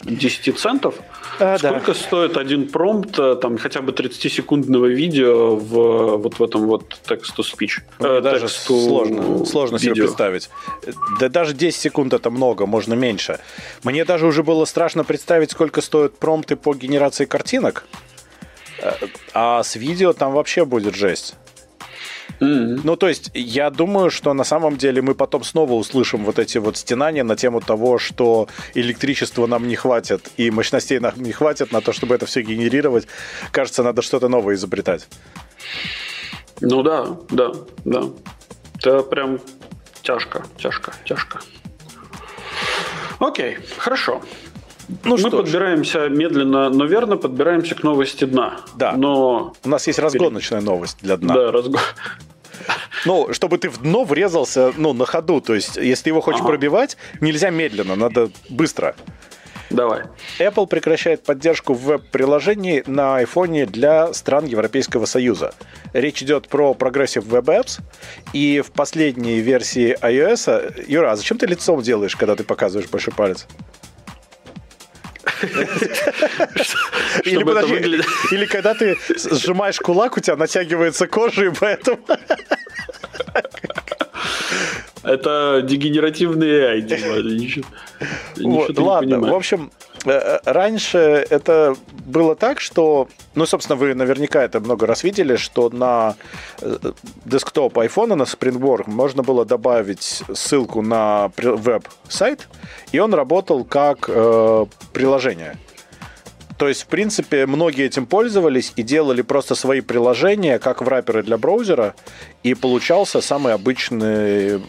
10 0.03 0.57
центов, 0.57 0.95
А, 1.39 1.57
Сколько 1.57 1.93
да. 1.93 1.99
стоит 1.99 2.37
один 2.37 2.67
промпт, 2.67 3.19
э, 3.19 3.35
там, 3.35 3.57
хотя 3.57 3.81
бы 3.81 3.91
30-секундного 3.91 4.87
видео 4.87 5.55
в 5.55 6.17
вот 6.17 6.39
в 6.39 6.43
этом 6.43 6.65
вот 6.65 6.97
text-to-speech? 7.07 7.81
Э, 7.99 8.21
даже 8.21 8.47
сложно, 8.47 9.45
сложно 9.45 9.79
себе 9.79 9.95
представить. 9.95 10.49
Да 11.19 11.29
даже 11.29 11.53
10 11.53 11.79
секунд 11.79 12.13
это 12.13 12.29
много, 12.29 12.65
можно 12.65 12.93
меньше. 12.93 13.39
Мне 13.83 14.05
даже 14.05 14.27
уже 14.27 14.43
было 14.43 14.65
страшно 14.65 15.03
представить, 15.03 15.51
сколько 15.51 15.81
стоят 15.81 16.17
промпты 16.17 16.55
по 16.55 16.73
генерации 16.73 17.25
картинок. 17.25 17.85
Э, 18.79 18.93
а 19.33 19.63
с 19.63 19.75
видео 19.75 20.13
там 20.13 20.33
вообще 20.33 20.65
будет 20.65 20.95
жесть. 20.95 21.35
Mm-hmm. 22.39 22.81
Ну, 22.83 22.95
то 22.95 23.07
есть, 23.07 23.31
я 23.33 23.69
думаю, 23.69 24.09
что 24.09 24.33
на 24.33 24.43
самом 24.43 24.77
деле 24.77 25.01
мы 25.01 25.15
потом 25.15 25.43
снова 25.43 25.73
услышим 25.73 26.25
вот 26.25 26.39
эти 26.39 26.57
вот 26.57 26.77
стенания 26.77 27.23
на 27.23 27.35
тему 27.35 27.61
того, 27.61 27.97
что 27.97 28.47
электричества 28.73 29.47
нам 29.47 29.67
не 29.67 29.75
хватит 29.75 30.29
и 30.37 30.51
мощностей 30.51 30.99
нам 30.99 31.13
не 31.15 31.31
хватит 31.31 31.71
на 31.71 31.81
то, 31.81 31.93
чтобы 31.93 32.15
это 32.15 32.25
все 32.25 32.41
генерировать. 32.41 33.07
Кажется, 33.51 33.83
надо 33.83 34.01
что-то 34.01 34.27
новое 34.27 34.55
изобретать. 34.55 35.07
Ну 36.61 36.83
да, 36.83 37.17
да, 37.29 37.51
да. 37.85 38.03
Это 38.77 39.01
прям 39.03 39.39
тяжко, 40.01 40.45
тяжко, 40.57 40.93
тяжко. 41.05 41.39
Окей, 43.19 43.57
хорошо. 43.77 44.21
Ну, 45.03 45.17
Мы 45.17 45.31
подбираемся 45.31 46.07
ж. 46.07 46.09
медленно, 46.09 46.69
но 46.69 46.85
верно 46.85 47.17
подбираемся 47.17 47.75
к 47.75 47.83
новости 47.83 48.25
дна. 48.25 48.59
Да. 48.75 48.93
Но... 48.93 49.53
У 49.63 49.69
нас 49.69 49.87
есть 49.87 49.99
разгоночная 49.99 50.61
новость 50.61 50.99
для 51.01 51.17
дна. 51.17 51.33
Да, 51.33 51.51
разгон. 51.51 51.81
Ну, 53.05 53.33
чтобы 53.33 53.57
ты 53.57 53.69
в 53.69 53.81
дно 53.81 54.03
врезался, 54.03 54.73
ну, 54.77 54.93
на 54.93 55.05
ходу. 55.05 55.41
То 55.41 55.53
есть, 55.53 55.77
если 55.77 56.09
его 56.09 56.21
хочешь 56.21 56.41
ага. 56.41 56.49
пробивать, 56.49 56.97
нельзя 57.21 57.49
медленно, 57.49 57.95
надо 57.95 58.29
быстро. 58.49 58.95
Давай. 59.69 60.03
Apple 60.39 60.67
прекращает 60.67 61.23
поддержку 61.23 61.73
веб-приложений 61.73 62.83
на 62.85 63.21
iPhone 63.21 63.65
для 63.65 64.13
стран 64.13 64.45
Европейского 64.45 65.05
Союза. 65.05 65.53
Речь 65.93 66.21
идет 66.21 66.47
про 66.47 66.73
Progressive 66.73 67.27
Web 67.27 67.45
Apps. 67.45 67.81
И 68.33 68.61
в 68.65 68.71
последней 68.71 69.39
версии 69.39 69.97
iOS... 70.01 70.85
Юра, 70.87 71.11
а 71.11 71.15
зачем 71.15 71.37
ты 71.37 71.47
лицом 71.47 71.81
делаешь, 71.81 72.15
когда 72.15 72.35
ты 72.35 72.43
показываешь 72.43 72.89
большой 72.89 73.13
палец? 73.13 73.47
Или, 77.23 77.43
подожди, 77.43 77.75
или 78.31 78.45
когда 78.45 78.73
ты 78.73 78.97
сжимаешь 79.07 79.79
кулак, 79.79 80.17
у 80.17 80.19
тебя 80.19 80.35
натягивается 80.35 81.07
кожа, 81.07 81.45
и 81.45 81.49
поэтому... 81.49 81.99
Это 85.03 85.61
дегенеративный 85.63 86.79
AI, 86.79 86.81
Дима. 86.81 87.65
Вот, 88.37 88.77
ладно, 88.77 89.19
в 89.19 89.33
общем, 89.33 89.71
раньше 90.05 91.25
это 91.29 91.75
было 92.05 92.35
так, 92.35 92.59
что, 92.59 93.07
ну, 93.33 93.45
собственно, 93.45 93.75
вы 93.75 93.93
наверняка 93.95 94.43
это 94.43 94.59
много 94.59 94.85
раз 94.85 95.03
видели, 95.03 95.35
что 95.35 95.69
на 95.69 96.15
э, 96.61 96.77
десктоп 97.25 97.77
iPhone, 97.77 98.15
на 98.15 98.23
Springboard 98.23 98.89
можно 98.89 99.23
было 99.23 99.45
добавить 99.45 100.23
ссылку 100.33 100.81
на 100.81 101.31
веб-сайт, 101.37 102.47
и 102.91 102.99
он 102.99 103.13
работал 103.13 103.63
как 103.63 104.05
э, 104.07 104.65
приложение. 104.93 105.57
То 106.57 106.69
есть, 106.69 106.83
в 106.83 106.87
принципе, 106.87 107.45
многие 107.45 107.85
этим 107.85 108.05
пользовались 108.05 108.71
и 108.75 108.83
делали 108.83 109.21
просто 109.21 109.55
свои 109.55 109.81
приложения, 109.81 110.57
как 110.57 110.81
в 110.81 110.85
враперы 110.85 111.21
для 111.21 111.37
браузера, 111.37 111.95
и 112.43 112.53
получался 112.53 113.19
самый 113.21 113.53
обычный 113.53 114.61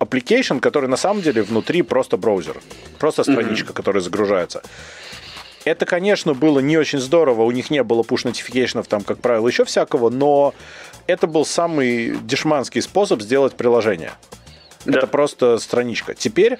application, 0.00 0.60
который 0.60 0.88
на 0.88 0.96
самом 0.96 1.22
деле 1.22 1.42
внутри 1.42 1.82
просто 1.82 2.16
браузер, 2.16 2.56
просто 2.98 3.22
страничка, 3.22 3.72
mm-hmm. 3.72 3.76
которая 3.76 4.02
загружается. 4.02 4.62
Это, 5.64 5.86
конечно, 5.86 6.34
было 6.34 6.60
не 6.60 6.76
очень 6.76 6.98
здорово, 6.98 7.42
у 7.42 7.50
них 7.50 7.70
не 7.70 7.82
было 7.82 8.02
push-нотификейшенов 8.02 8.86
там, 8.88 9.02
как 9.02 9.20
правило, 9.20 9.46
еще 9.46 9.64
всякого, 9.64 10.08
но 10.10 10.54
это 11.06 11.26
был 11.26 11.44
самый 11.44 12.16
дешманский 12.22 12.80
способ 12.80 13.22
сделать 13.22 13.54
приложение. 13.54 14.12
Да. 14.84 14.98
Это 14.98 15.06
просто 15.06 15.58
страничка. 15.58 16.14
Теперь 16.14 16.58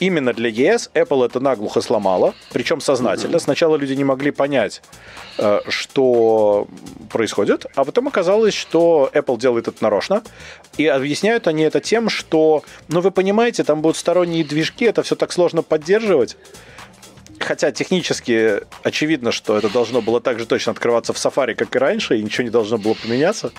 именно 0.00 0.32
для 0.32 0.50
ES 0.50 0.90
Apple 0.94 1.24
это 1.24 1.40
наглухо 1.40 1.80
сломала, 1.80 2.34
причем 2.52 2.80
сознательно. 2.80 3.38
Сначала 3.38 3.76
люди 3.76 3.94
не 3.94 4.04
могли 4.04 4.30
понять, 4.30 4.82
э, 5.38 5.60
что 5.68 6.68
происходит, 7.10 7.66
а 7.74 7.84
потом 7.84 8.08
оказалось, 8.08 8.54
что 8.54 9.10
Apple 9.12 9.38
делает 9.38 9.68
это 9.68 9.82
нарочно. 9.82 10.22
И 10.76 10.86
объясняют 10.86 11.46
они 11.48 11.62
это 11.62 11.80
тем, 11.80 12.08
что, 12.08 12.62
ну 12.88 13.00
вы 13.00 13.10
понимаете, 13.10 13.64
там 13.64 13.80
будут 13.80 13.96
сторонние 13.96 14.44
движки, 14.44 14.84
это 14.84 15.02
все 15.02 15.16
так 15.16 15.32
сложно 15.32 15.62
поддерживать. 15.62 16.36
Хотя 17.38 17.70
технически 17.70 18.60
очевидно, 18.82 19.30
что 19.30 19.56
это 19.56 19.68
должно 19.68 20.00
было 20.00 20.20
так 20.20 20.38
же 20.38 20.46
точно 20.46 20.72
открываться 20.72 21.12
в 21.12 21.16
Safari, 21.16 21.54
как 21.54 21.74
и 21.74 21.78
раньше, 21.78 22.18
и 22.18 22.22
ничего 22.22 22.44
не 22.44 22.50
должно 22.50 22.78
было 22.78 22.94
поменяться. 22.94 23.52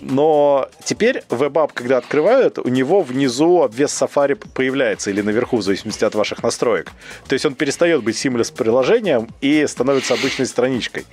Но 0.00 0.68
теперь 0.84 1.22
веб-ап, 1.28 1.72
когда 1.72 1.98
открывают, 1.98 2.58
у 2.58 2.68
него 2.68 3.02
внизу 3.02 3.62
обвес 3.62 3.90
Safari 4.00 4.40
появляется 4.54 5.10
или 5.10 5.20
наверху, 5.20 5.56
в 5.56 5.62
зависимости 5.62 6.04
от 6.04 6.14
ваших 6.14 6.42
настроек. 6.42 6.90
То 7.28 7.34
есть 7.34 7.46
он 7.46 7.54
перестает 7.54 8.02
быть 8.02 8.16
seamless 8.16 8.52
приложением 8.54 9.28
и 9.40 9.66
становится 9.66 10.14
обычной 10.14 10.46
страничкой. 10.46 11.06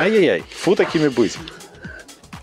Ай-яй-яй, 0.00 0.42
фу 0.50 0.74
такими 0.74 1.08
быть. 1.08 1.38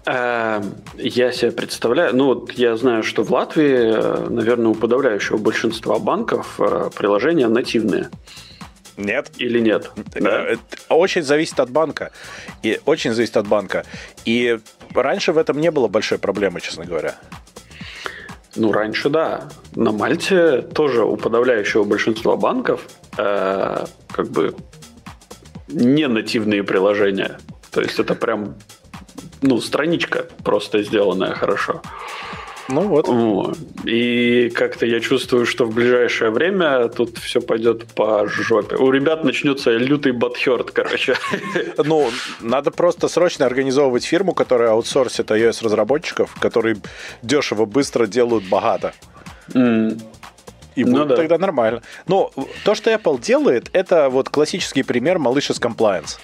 Эм, 0.05 0.75
я 0.97 1.31
себе 1.31 1.51
представляю, 1.51 2.15
ну 2.15 2.25
вот 2.25 2.53
я 2.53 2.75
знаю, 2.75 3.03
что 3.03 3.23
в 3.23 3.31
Латвии, 3.31 3.93
э, 3.93 4.29
наверное, 4.29 4.69
у 4.69 4.73
подавляющего 4.73 5.38
большинства 5.38 5.99
банков 5.99 6.59
э, 6.59 6.89
приложения 6.95 7.47
нативные. 7.47 8.09
Нет. 8.97 9.31
Или 9.38 9.59
нет? 9.59 9.91
Да? 10.15 10.53
Э, 10.53 10.55
очень 10.89 11.23
зависит 11.23 11.59
от 11.59 11.69
банка. 11.69 12.11
И 12.63 12.80
очень 12.85 13.13
зависит 13.13 13.38
от 13.38 13.47
банка. 13.47 13.85
И 14.26 14.59
раньше 14.93 15.31
в 15.31 15.38
этом 15.38 15.59
не 15.59 15.72
было 15.72 15.88
большой 15.88 16.18
проблемы, 16.18 16.61
честно 16.61 16.85
говоря. 16.85 17.15
Ну, 18.55 18.72
раньше 18.72 19.09
да. 19.09 19.49
На 19.76 19.91
Мальте 19.91 20.61
тоже 20.61 21.03
у 21.03 21.15
подавляющего 21.15 21.84
большинства 21.84 22.35
банков 22.35 22.88
э, 23.18 23.85
как 24.11 24.27
бы 24.30 24.55
не 25.68 26.07
нативные 26.07 26.63
приложения. 26.63 27.39
То 27.72 27.81
есть 27.81 27.99
это 27.99 28.13
прям 28.15 28.55
ну, 29.41 29.59
страничка 29.61 30.26
просто 30.43 30.84
сделанная 30.84 31.34
хорошо. 31.34 31.81
Ну 32.72 32.88
вот. 32.88 33.57
И 33.85 34.49
как-то 34.49 34.85
я 34.85 34.99
чувствую, 34.99 35.45
что 35.45 35.65
в 35.65 35.73
ближайшее 35.73 36.31
время 36.31 36.88
тут 36.88 37.18
все 37.18 37.41
пойдет 37.41 37.85
по 37.93 38.27
жопе. 38.27 38.77
У 38.77 38.91
ребят 38.91 39.23
начнется 39.23 39.72
лютый 39.72 40.14
батхерт, 40.14 40.72
короче. 40.72 41.15
Ну, 41.84 42.10
надо 42.39 42.72
просто 42.72 43.07
срочно 43.07 43.45
организовывать 43.45 44.06
фирму, 44.06 44.34
которая 44.34 44.72
аутсорсит 44.72 45.31
iOS-разработчиков, 45.31 46.34
которые 46.39 46.77
дешево, 47.22 47.65
быстро 47.65 48.07
делают 48.07 48.45
богато. 48.45 48.93
Mm. 49.49 50.02
И 50.76 50.85
ну 50.85 50.91
будет 50.91 51.10
да. 51.10 51.15
тогда 51.18 51.38
нормально. 51.38 51.81
Но 52.07 52.31
то, 52.64 52.76
что 52.76 52.91
Apple 52.91 53.19
делает, 53.19 53.69
это 53.73 54.10
вот 54.10 54.30
классический 54.30 54.84
пример 54.84 55.19
малыша 55.19 55.53
с 55.53 55.60
compliance 55.60 56.18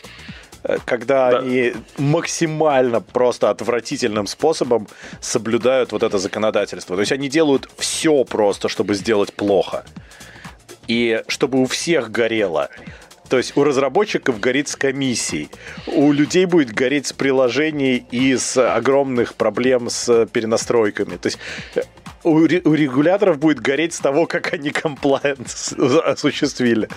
когда 0.86 1.32
да. 1.32 1.40
они 1.40 1.74
максимально 1.98 3.02
просто 3.02 3.50
отвратительным 3.50 4.28
способом 4.28 4.88
соблюдают 5.22 5.92
вот 5.92 6.04
это 6.04 6.18
законодательство. 6.18 6.96
То 6.96 7.02
есть 7.02 7.12
они 7.12 7.30
делают 7.30 7.70
все 7.78 8.24
просто, 8.24 8.70
чтобы 8.70 8.96
сделать 8.96 9.34
плохо. 9.34 9.86
И 10.88 11.22
чтобы 11.28 11.62
у 11.62 11.66
всех 11.66 12.12
горело. 12.12 12.70
То 13.30 13.38
есть 13.38 13.58
у 13.58 13.64
разработчиков 13.64 14.40
горит 14.40 14.70
с 14.70 14.76
комиссией, 14.76 15.50
у 15.88 16.12
людей 16.14 16.46
будет 16.46 16.72
гореть 16.72 17.08
с 17.08 17.14
приложений 17.14 18.06
и 18.10 18.38
с 18.38 18.58
огромных 18.58 19.36
проблем 19.36 19.90
с 19.90 20.26
перенастройками. 20.28 21.18
То 21.18 21.28
есть 21.28 21.40
у, 22.24 22.32
у 22.32 22.74
регуляторов 22.74 23.38
будет 23.38 23.60
гореть 23.60 23.94
с 23.94 24.00
того, 24.00 24.28
как 24.28 24.54
они 24.54 24.70
комплайент 24.72 25.48
осуществили. 26.06 26.88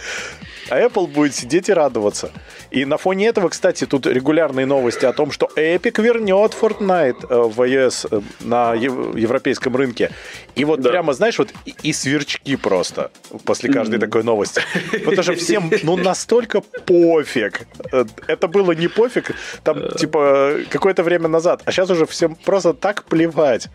А 0.70 0.80
Apple 0.80 1.08
будет 1.08 1.34
сидеть 1.34 1.68
и 1.68 1.72
радоваться. 1.72 2.30
И 2.70 2.84
на 2.84 2.96
фоне 2.96 3.26
этого, 3.26 3.48
кстати, 3.48 3.86
тут 3.86 4.06
регулярные 4.06 4.66
новости 4.66 5.04
о 5.04 5.12
том, 5.12 5.32
что 5.32 5.50
Epic 5.56 6.00
вернет 6.00 6.56
Fortnite 6.58 7.26
э, 7.28 7.42
в 7.48 7.60
iOS 7.60 8.08
э, 8.10 8.20
на 8.40 8.74
европейском 8.74 9.74
рынке. 9.74 10.10
И 10.54 10.64
вот 10.64 10.80
да. 10.80 10.90
прямо, 10.90 11.12
знаешь, 11.12 11.38
вот 11.38 11.48
и 11.82 11.92
сверчки 11.92 12.54
просто 12.54 13.10
после 13.44 13.72
каждой 13.72 13.96
mm-hmm. 13.96 14.00
такой 14.00 14.22
новости. 14.22 14.62
Потому 15.04 15.22
что 15.22 15.34
всем, 15.34 15.72
ну, 15.82 15.96
настолько 15.96 16.60
пофиг. 16.60 17.66
Э, 17.92 18.04
это 18.28 18.46
было 18.46 18.70
не 18.70 18.86
пофиг, 18.86 19.32
там, 19.64 19.90
типа, 19.96 20.58
какое-то 20.70 21.02
время 21.02 21.26
назад. 21.26 21.62
А 21.64 21.72
сейчас 21.72 21.90
уже 21.90 22.06
всем 22.06 22.36
просто 22.36 22.74
так 22.74 23.04
плевать. 23.04 23.66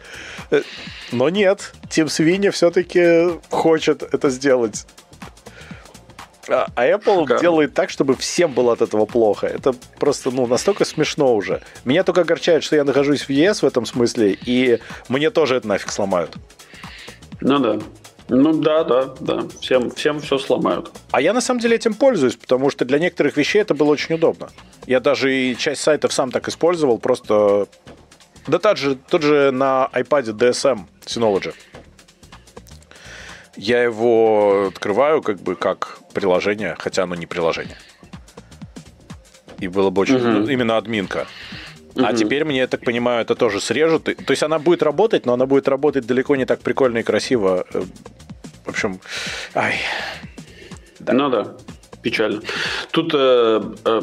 Но 1.11 1.29
нет, 1.29 1.73
Тим 1.89 2.07
Свинья 2.07 2.51
все-таки 2.51 3.39
хочет 3.49 4.01
это 4.01 4.29
сделать. 4.29 4.85
А, 6.47 6.67
а 6.75 6.85
Apple 6.87 7.21
Шикарно. 7.21 7.41
делает 7.41 7.73
так, 7.73 7.89
чтобы 7.89 8.15
всем 8.15 8.53
было 8.53 8.73
от 8.73 8.81
этого 8.81 9.05
плохо. 9.05 9.47
Это 9.47 9.73
просто, 9.99 10.31
ну, 10.31 10.45
настолько 10.47 10.85
смешно 10.85 11.35
уже. 11.35 11.61
Меня 11.85 12.03
только 12.03 12.21
огорчает, 12.21 12.63
что 12.63 12.75
я 12.75 12.83
нахожусь 12.83 13.23
в 13.23 13.29
ЕС 13.29 13.61
в 13.61 13.65
этом 13.65 13.85
смысле, 13.85 14.37
и 14.45 14.79
мне 15.09 15.29
тоже 15.29 15.55
это 15.55 15.67
нафиг 15.67 15.91
сломают. 15.91 16.35
Ну 17.41 17.59
да. 17.59 17.79
Ну 18.27 18.53
да, 18.53 18.83
да, 18.83 19.13
да. 19.19 19.43
Всем, 19.61 19.91
всем 19.91 20.19
все 20.19 20.37
сломают. 20.37 20.91
А 21.11 21.21
я 21.21 21.33
на 21.33 21.41
самом 21.41 21.59
деле 21.59 21.75
этим 21.75 21.93
пользуюсь, 21.93 22.35
потому 22.35 22.69
что 22.71 22.83
для 22.83 22.97
некоторых 22.97 23.37
вещей 23.37 23.61
это 23.61 23.75
было 23.75 23.91
очень 23.91 24.15
удобно. 24.15 24.49
Я 24.87 24.99
даже 24.99 25.33
и 25.33 25.55
часть 25.55 25.81
сайтов 25.81 26.11
сам 26.11 26.31
так 26.31 26.47
использовал, 26.47 26.97
просто... 26.97 27.67
Да 28.47 28.59
тот 28.59 28.77
же, 28.77 28.95
тот 28.95 29.21
же 29.21 29.51
на 29.51 29.89
iPad 29.93 30.37
DSM 30.37 30.81
Synology. 31.05 31.53
Я 33.55 33.83
его 33.83 34.67
открываю 34.69 35.21
как 35.21 35.39
бы 35.39 35.55
как 35.55 35.99
приложение, 36.15 36.75
хотя 36.79 37.03
оно 37.03 37.15
не 37.15 37.27
приложение. 37.27 37.77
И 39.59 39.67
было 39.67 39.89
бы 39.89 40.01
очень... 40.01 40.15
Угу. 40.15 40.49
Именно 40.49 40.77
админка. 40.77 41.27
А 41.95 42.13
теперь 42.13 42.43
мне, 42.43 42.59
я 42.59 42.67
так 42.67 42.81
понимаю, 42.81 43.21
это 43.21 43.35
тоже 43.35 43.61
срежут. 43.61 44.03
То 44.03 44.31
есть 44.31 44.43
она 44.43 44.59
будет 44.59 44.83
работать, 44.83 45.25
но 45.25 45.33
она 45.33 45.45
будет 45.45 45.67
работать 45.67 46.05
далеко 46.05 46.35
не 46.35 46.45
так 46.45 46.59
прикольно 46.59 46.99
и 46.99 47.03
красиво. 47.03 47.65
В 48.65 48.69
общем, 48.69 48.99
ай. 49.53 49.75
Да. 50.99 51.13
Ну 51.13 51.29
да, 51.29 51.55
печально. 52.01 52.41
Тут 52.91 53.13
э, 53.13 53.61
э, 53.85 54.01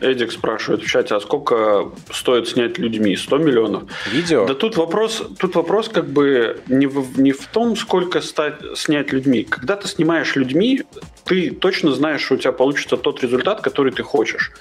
Эдик 0.00 0.32
спрашивает 0.32 0.82
в 0.82 0.86
чате, 0.86 1.14
а 1.14 1.20
сколько 1.20 1.90
стоит 2.12 2.48
снять 2.48 2.78
людьми? 2.78 3.16
100 3.16 3.38
миллионов? 3.38 3.82
Видео? 4.10 4.46
Да 4.46 4.54
тут 4.54 4.76
вопрос, 4.76 5.22
тут 5.38 5.54
вопрос 5.54 5.88
как 5.88 6.08
бы 6.08 6.60
не 6.68 6.86
в, 6.86 7.20
не 7.20 7.32
в 7.32 7.46
том, 7.46 7.76
сколько 7.76 8.20
стать, 8.20 8.54
снять 8.74 9.12
людьми. 9.12 9.44
Когда 9.44 9.76
ты 9.76 9.88
снимаешь 9.88 10.36
людьми, 10.36 10.82
ты 11.24 11.50
точно 11.50 11.92
знаешь, 11.92 12.22
что 12.22 12.34
у 12.34 12.38
тебя 12.38 12.52
получится 12.52 12.96
тот 12.96 13.22
результат, 13.22 13.60
который 13.60 13.92
ты 13.92 14.02
хочешь. 14.02 14.52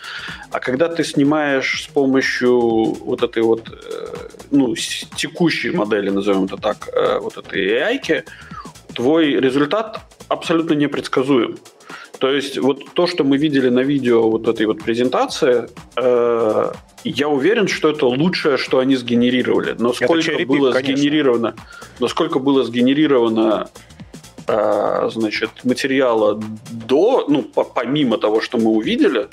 А 0.51 0.59
когда 0.59 0.87
ты 0.87 1.03
снимаешь 1.03 1.83
с 1.83 1.87
помощью 1.87 2.59
вот 2.59 3.23
этой 3.23 3.43
вот, 3.43 3.69
э, 3.69 4.27
ну, 4.51 4.75
текущей 5.15 5.71
модели, 5.71 6.09
назовем 6.09 6.45
это 6.45 6.57
так, 6.57 6.89
э, 6.93 7.19
вот 7.19 7.37
этой 7.37 7.65
AI, 7.67 8.23
твой 8.93 9.39
результат 9.39 10.01
абсолютно 10.27 10.73
непредсказуем. 10.73 11.57
То 12.19 12.29
есть 12.31 12.57
вот 12.57 12.83
то, 12.93 13.07
что 13.07 13.23
мы 13.23 13.37
видели 13.37 13.69
на 13.69 13.79
видео 13.79 14.29
вот 14.29 14.47
этой 14.47 14.65
вот 14.65 14.83
презентации, 14.83 15.69
э, 15.95 16.71
я 17.05 17.29
уверен, 17.29 17.67
что 17.67 17.89
это 17.89 18.05
лучшее, 18.07 18.57
что 18.57 18.79
они 18.79 18.97
сгенерировали. 18.97 19.75
Но 19.79 19.93
сколько 19.93 20.45
было 20.45 20.71
конечно. 20.71 20.97
сгенерировано, 20.97 21.55
но 21.99 22.07
сколько 22.09 22.39
было 22.39 22.63
сгенерировано 22.63 23.69
э, 24.47 25.09
значит, 25.13 25.49
материала 25.63 26.41
до, 26.71 27.25
ну, 27.29 27.43
по, 27.43 27.63
помимо 27.63 28.17
того, 28.17 28.41
что 28.41 28.57
мы 28.57 28.71
увидели, 28.71 29.29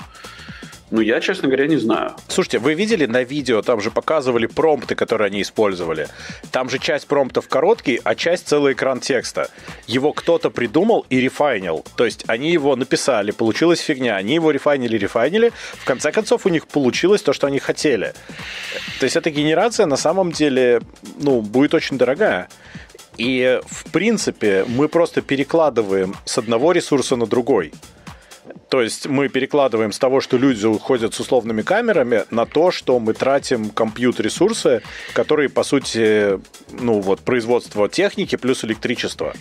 ну, 0.89 1.01
я, 1.01 1.19
честно 1.19 1.49
говоря, 1.49 1.67
не 1.67 1.75
знаю. 1.75 2.15
Слушайте, 2.29 2.59
вы 2.59 2.73
видели 2.73 3.05
на 3.05 3.23
видео, 3.23 3.61
там 3.61 3.81
же 3.81 3.91
показывали 3.91 4.45
промпты, 4.45 4.95
которые 4.95 5.27
они 5.27 5.41
использовали. 5.41 6.07
Там 6.51 6.69
же 6.69 6.79
часть 6.79 7.07
промптов 7.07 7.49
короткий, 7.49 7.99
а 8.03 8.15
часть 8.15 8.47
целый 8.47 8.73
экран 8.73 9.01
текста. 9.01 9.49
Его 9.85 10.13
кто-то 10.13 10.49
придумал 10.49 11.05
и 11.09 11.19
рефайнил. 11.19 11.85
То 11.97 12.05
есть 12.05 12.23
они 12.27 12.51
его 12.51 12.75
написали, 12.77 13.31
получилась 13.31 13.79
фигня. 13.79 14.15
Они 14.15 14.35
его 14.35 14.51
рефайнили, 14.51 14.97
рефайнили. 14.97 15.51
В 15.73 15.83
конце 15.83 16.11
концов 16.13 16.45
у 16.45 16.49
них 16.49 16.67
получилось 16.67 17.21
то, 17.21 17.33
что 17.33 17.47
они 17.47 17.59
хотели. 17.59 18.13
То 18.99 19.03
есть 19.03 19.17
эта 19.17 19.29
генерация 19.29 19.87
на 19.87 19.97
самом 19.97 20.31
деле, 20.31 20.81
ну, 21.19 21.41
будет 21.41 21.73
очень 21.73 21.97
дорогая. 21.97 22.47
И, 23.17 23.59
в 23.65 23.91
принципе, 23.91 24.63
мы 24.67 24.87
просто 24.87 25.21
перекладываем 25.21 26.15
с 26.23 26.37
одного 26.37 26.71
ресурса 26.71 27.15
на 27.15 27.25
другой. 27.25 27.73
То 28.69 28.81
есть 28.81 29.07
мы 29.07 29.29
перекладываем 29.29 29.91
с 29.91 29.99
того, 29.99 30.21
что 30.21 30.37
люди 30.37 30.65
уходят 30.65 31.13
с 31.13 31.19
условными 31.19 31.61
камерами, 31.61 32.25
на 32.31 32.45
то, 32.45 32.71
что 32.71 32.99
мы 32.99 33.13
тратим 33.13 33.69
компьютер-ресурсы, 33.69 34.81
которые, 35.13 35.49
по 35.49 35.63
сути, 35.63 36.39
ну 36.71 36.99
вот, 36.99 37.21
производство 37.21 37.87
техники 37.87 38.35
плюс 38.35 38.63
электричество. 38.63 39.33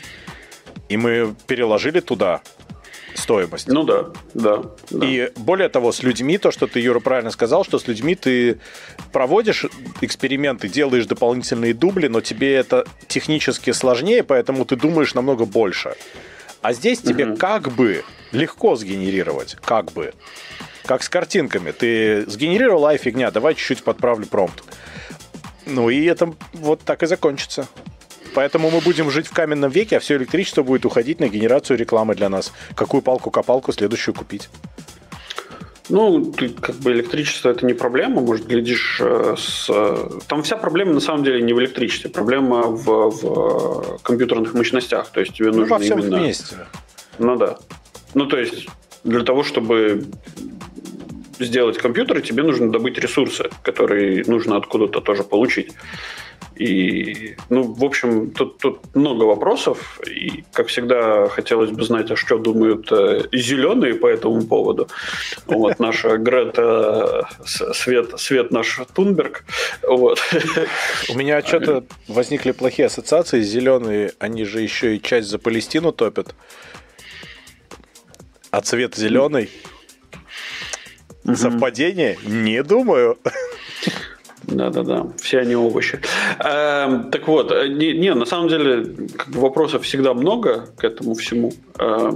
И 0.88 0.96
мы 0.96 1.34
переложили 1.46 2.00
туда 2.00 2.42
стоимость. 3.18 3.68
Ну 3.68 3.82
да, 3.82 4.06
да, 4.34 4.62
да. 4.90 5.06
И 5.06 5.30
более 5.36 5.68
того, 5.68 5.92
с 5.92 6.02
людьми, 6.02 6.38
то, 6.38 6.50
что 6.50 6.66
ты, 6.66 6.80
Юра, 6.80 7.00
правильно 7.00 7.30
сказал, 7.30 7.64
что 7.64 7.78
с 7.78 7.88
людьми 7.88 8.14
ты 8.14 8.60
проводишь 9.12 9.66
эксперименты, 10.00 10.68
делаешь 10.68 11.06
дополнительные 11.06 11.74
дубли, 11.74 12.08
но 12.08 12.20
тебе 12.20 12.54
это 12.54 12.86
технически 13.08 13.72
сложнее, 13.72 14.22
поэтому 14.22 14.64
ты 14.64 14.76
думаешь 14.76 15.14
намного 15.14 15.44
больше. 15.44 15.94
А 16.62 16.72
здесь 16.72 17.00
тебе 17.00 17.26
угу. 17.26 17.36
как 17.36 17.72
бы 17.72 18.04
легко 18.36 18.76
сгенерировать, 18.76 19.56
как 19.62 19.92
бы. 19.92 20.12
Как 20.84 21.02
с 21.02 21.08
картинками. 21.08 21.72
Ты 21.72 22.24
сгенерировал, 22.30 22.86
ай, 22.86 22.96
фигня, 22.96 23.30
давай 23.32 23.54
чуть-чуть 23.54 23.82
подправлю 23.82 24.26
промпт. 24.26 24.62
Ну 25.66 25.90
и 25.90 26.04
это 26.04 26.32
вот 26.52 26.82
так 26.82 27.02
и 27.02 27.06
закончится. 27.06 27.66
Поэтому 28.34 28.70
мы 28.70 28.80
будем 28.80 29.10
жить 29.10 29.26
в 29.26 29.32
каменном 29.32 29.70
веке, 29.70 29.96
а 29.96 30.00
все 30.00 30.16
электричество 30.16 30.62
будет 30.62 30.84
уходить 30.84 31.20
на 31.20 31.28
генерацию 31.28 31.78
рекламы 31.78 32.14
для 32.14 32.28
нас. 32.28 32.52
Какую 32.76 33.02
палку-копалку 33.02 33.72
следующую 33.72 34.14
купить? 34.14 34.48
Ну, 35.88 36.32
ты, 36.32 36.50
как 36.50 36.76
бы 36.76 36.92
электричество 36.92 37.50
это 37.50 37.64
не 37.64 37.72
проблема, 37.72 38.20
может, 38.20 38.46
глядишь 38.46 39.00
э, 39.00 39.36
с... 39.38 39.70
Там 40.26 40.42
вся 40.42 40.56
проблема 40.56 40.92
на 40.92 41.00
самом 41.00 41.22
деле 41.22 41.42
не 41.42 41.52
в 41.52 41.60
электричестве, 41.60 42.10
проблема 42.10 42.62
в, 42.62 43.10
в 43.10 43.98
компьютерных 44.02 44.52
мощностях, 44.54 45.10
то 45.10 45.20
есть 45.20 45.34
тебе 45.34 45.50
ну, 45.50 45.58
нужно 45.58 45.76
во 45.76 45.80
всем 45.80 46.00
именно... 46.00 46.18
вместе. 46.18 46.56
Ну 47.18 47.36
да. 47.36 47.58
Ну, 48.16 48.24
то 48.24 48.38
есть 48.38 48.66
для 49.04 49.22
того, 49.22 49.42
чтобы 49.42 50.06
сделать 51.38 51.76
компьютер, 51.76 52.22
тебе 52.22 52.42
нужно 52.42 52.72
добыть 52.72 52.98
ресурсы, 52.98 53.50
которые 53.62 54.24
нужно 54.26 54.56
откуда-то 54.56 55.02
тоже 55.02 55.22
получить. 55.22 55.72
И, 56.54 57.36
ну, 57.50 57.62
в 57.62 57.84
общем, 57.84 58.30
тут, 58.30 58.56
тут 58.56 58.78
много 58.94 59.24
вопросов, 59.24 60.00
и, 60.06 60.44
как 60.54 60.68
всегда, 60.68 61.28
хотелось 61.28 61.70
бы 61.70 61.84
знать, 61.84 62.10
а 62.10 62.16
что 62.16 62.38
думают 62.38 62.90
э, 62.90 63.24
зеленые 63.32 63.92
по 63.92 64.06
этому 64.06 64.42
поводу. 64.46 64.88
Вот 65.44 65.78
наша 65.78 66.16
Грета, 66.16 67.28
Свет, 67.44 68.18
Свет 68.18 68.50
наш 68.50 68.80
Тунберг. 68.94 69.44
Вот. 69.82 70.18
У 71.10 71.18
меня 71.18 71.42
что-то 71.42 71.84
возникли 72.08 72.52
плохие 72.52 72.86
ассоциации. 72.86 73.42
Зеленые, 73.42 74.12
они 74.18 74.44
же 74.44 74.62
еще 74.62 74.96
и 74.96 75.02
часть 75.02 75.28
за 75.28 75.38
Палестину 75.38 75.92
топят. 75.92 76.34
А 78.50 78.60
цвет 78.60 78.94
зеленый? 78.94 79.50
Совпадение? 81.24 82.18
Не 82.24 82.62
думаю. 82.62 83.18
Да-да-да, 84.44 85.08
все 85.20 85.40
они 85.40 85.56
овощи. 85.56 86.00
Э, 86.38 87.02
так 87.10 87.26
вот, 87.26 87.50
э, 87.50 87.68
не, 87.68 87.94
не, 87.94 88.14
на 88.14 88.26
самом 88.26 88.48
деле 88.48 88.84
как 89.16 89.28
бы 89.30 89.40
вопросов 89.40 89.82
всегда 89.82 90.14
много 90.14 90.68
к 90.76 90.84
этому 90.84 91.14
всему, 91.14 91.52
э, 91.78 92.12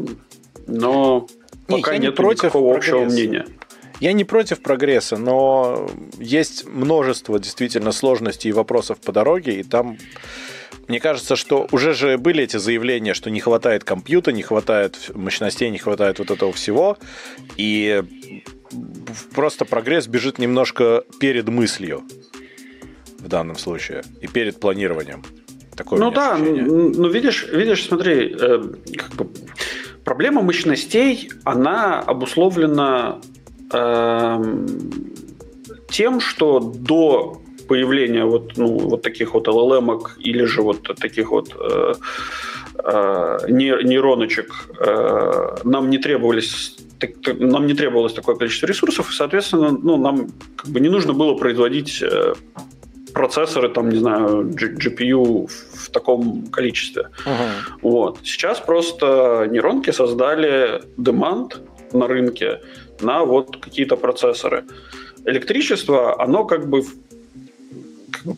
но 0.69 1.27
не, 1.66 1.77
пока 1.77 1.98
нет 1.98 2.15
против 2.15 2.44
никакого 2.44 2.74
прогресса. 2.74 2.97
общего 2.97 3.11
мнения. 3.11 3.47
Я 3.98 4.12
не 4.12 4.24
против 4.24 4.62
прогресса, 4.62 5.16
но 5.16 5.90
есть 6.19 6.66
множество 6.66 7.39
действительно 7.39 7.90
сложностей 7.90 8.51
и 8.51 8.52
вопросов 8.52 8.98
по 9.01 9.12
дороге, 9.12 9.61
и 9.61 9.62
там 9.62 9.98
мне 10.91 10.99
кажется, 10.99 11.37
что 11.37 11.69
уже 11.71 11.95
же 11.95 12.19
были 12.19 12.43
эти 12.43 12.57
заявления, 12.57 13.15
что 13.15 13.31
не 13.31 13.39
хватает 13.39 13.85
компьютера, 13.85 14.35
не 14.35 14.43
хватает 14.43 15.12
мощностей, 15.15 15.71
не 15.71 15.79
хватает 15.79 16.19
вот 16.19 16.33
этого 16.33 16.53
всего. 16.53 16.99
И 17.57 18.03
просто 19.33 19.65
прогресс 19.65 20.09
бежит 20.09 20.39
немножко 20.39 21.05
перед 21.21 21.49
мыслью 21.49 22.03
в 23.21 23.29
данном 23.29 23.57
случае 23.57 24.03
и 24.21 24.27
перед 24.27 24.59
планированием. 24.59 25.23
Такое 25.77 26.01
ну 26.01 26.11
да, 26.11 26.37
ну, 26.37 26.89
ну 26.89 27.09
видишь, 27.09 27.47
видишь, 27.53 27.87
смотри, 27.87 28.35
э, 28.37 28.61
как 28.97 29.12
бы 29.15 29.29
проблема 30.05 30.43
мощностей, 30.43 31.31
она 31.45 32.01
обусловлена 32.01 33.21
э, 33.73 34.67
тем, 35.89 36.19
что 36.19 36.59
до 36.59 37.41
появления 37.70 38.24
вот, 38.24 38.56
ну, 38.56 38.66
вот 38.66 39.02
таких 39.02 39.34
вот 39.34 39.48
LLM 39.48 40.01
или 40.18 40.44
же 40.44 40.62
вот 40.62 40.82
таких 41.01 41.30
вот 41.30 41.55
э, 41.55 41.94
э, 42.84 43.38
нейроночек 43.48 44.47
э, 44.80 45.56
нам 45.64 45.90
не 45.90 45.98
требовались 45.98 46.76
нам 47.38 47.66
не 47.66 47.74
требовалось 47.74 48.12
такое 48.12 48.36
количество 48.36 48.66
ресурсов, 48.66 49.10
и, 49.10 49.14
соответственно, 49.14 49.70
ну, 49.70 49.97
нам 49.97 50.28
как 50.56 50.70
бы 50.72 50.80
не 50.80 50.90
нужно 50.90 51.12
было 51.14 51.34
производить 51.34 52.02
э, 52.02 52.34
процессоры, 53.14 53.68
там, 53.68 53.88
не 53.88 53.98
знаю, 53.98 54.51
GPU 54.51 55.48
в 55.48 55.90
таком 55.90 56.47
количестве. 56.52 57.02
Uh-huh. 57.24 57.80
Вот. 57.82 58.18
Сейчас 58.22 58.60
просто 58.60 59.47
нейронки 59.51 59.92
создали 59.92 60.82
демант 60.98 61.60
на 61.92 62.06
рынке 62.06 62.60
на 63.01 63.24
вот 63.24 63.56
какие-то 63.56 63.97
процессоры. 63.97 64.64
Электричество, 65.24 66.22
оно 66.22 66.44
как 66.44 66.68
бы 66.68 66.82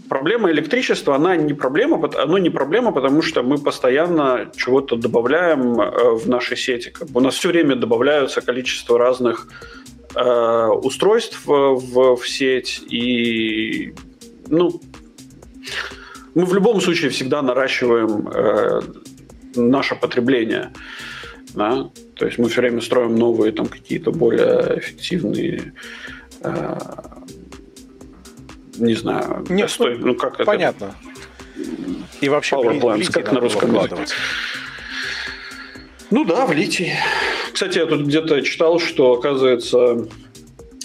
проблема 0.08 0.50
электричества, 0.50 1.16
она 1.16 1.36
не 1.36 1.54
проблема, 1.54 2.10
оно 2.16 2.38
не 2.38 2.50
проблема, 2.50 2.92
потому 2.92 3.22
что 3.22 3.42
мы 3.42 3.58
постоянно 3.58 4.50
чего-то 4.56 4.96
добавляем 4.96 5.80
э, 5.80 6.10
в 6.14 6.28
наши 6.28 6.56
сети. 6.56 6.92
У 7.14 7.20
нас 7.20 7.34
все 7.34 7.48
время 7.48 7.76
добавляются 7.76 8.40
количество 8.40 8.98
разных 8.98 9.48
э, 10.14 10.66
устройств 10.82 11.40
в, 11.46 12.16
в 12.16 12.28
сеть, 12.28 12.82
и 12.90 13.94
ну, 14.48 14.80
мы 16.34 16.44
в 16.44 16.54
любом 16.54 16.80
случае 16.80 17.10
всегда 17.10 17.42
наращиваем 17.42 18.28
э, 18.28 18.80
наше 19.56 19.94
потребление. 19.94 20.72
Да? 21.54 21.90
То 22.14 22.26
есть 22.26 22.38
мы 22.38 22.48
все 22.48 22.60
время 22.60 22.80
строим 22.80 23.16
новые 23.16 23.52
там 23.52 23.66
какие-то 23.66 24.10
более 24.10 24.78
эффективные 24.78 25.74
э, 26.40 26.76
не 28.82 28.94
знаю, 28.94 29.44
не, 29.48 29.66
стой, 29.68 29.98
ну 29.98 30.14
как 30.14 30.34
это? 30.34 30.44
Понятно. 30.44 30.94
И 32.20 32.28
вообще 32.28 32.56
Power 32.56 32.80
plants, 32.80 33.10
как 33.12 33.32
на 33.32 33.40
русском 33.40 33.74
языке. 33.74 34.04
Ну 36.10 36.24
да, 36.24 36.46
в 36.46 36.52
литий. 36.52 36.92
Кстати, 37.52 37.78
я 37.78 37.86
тут 37.86 38.02
где-то 38.02 38.42
читал, 38.42 38.78
что, 38.78 39.12
оказывается, 39.12 40.06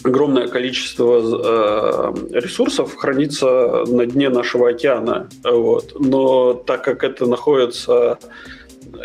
огромное 0.03 0.47
количество 0.47 1.19
э, 1.19 2.39
ресурсов 2.39 2.95
хранится 2.95 3.83
на 3.87 4.05
дне 4.05 4.29
нашего 4.29 4.69
океана. 4.69 5.29
Вот. 5.43 5.99
Но 5.99 6.53
так 6.53 6.83
как 6.83 7.03
это 7.03 7.25
находится 7.25 8.19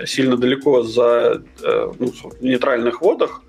сильно 0.06 0.36
далеко 0.36 0.82
за 0.82 1.42
э, 1.62 1.92
ну, 1.98 2.06
в 2.06 2.42
нейтральных 2.42 3.00
водах, 3.00 3.42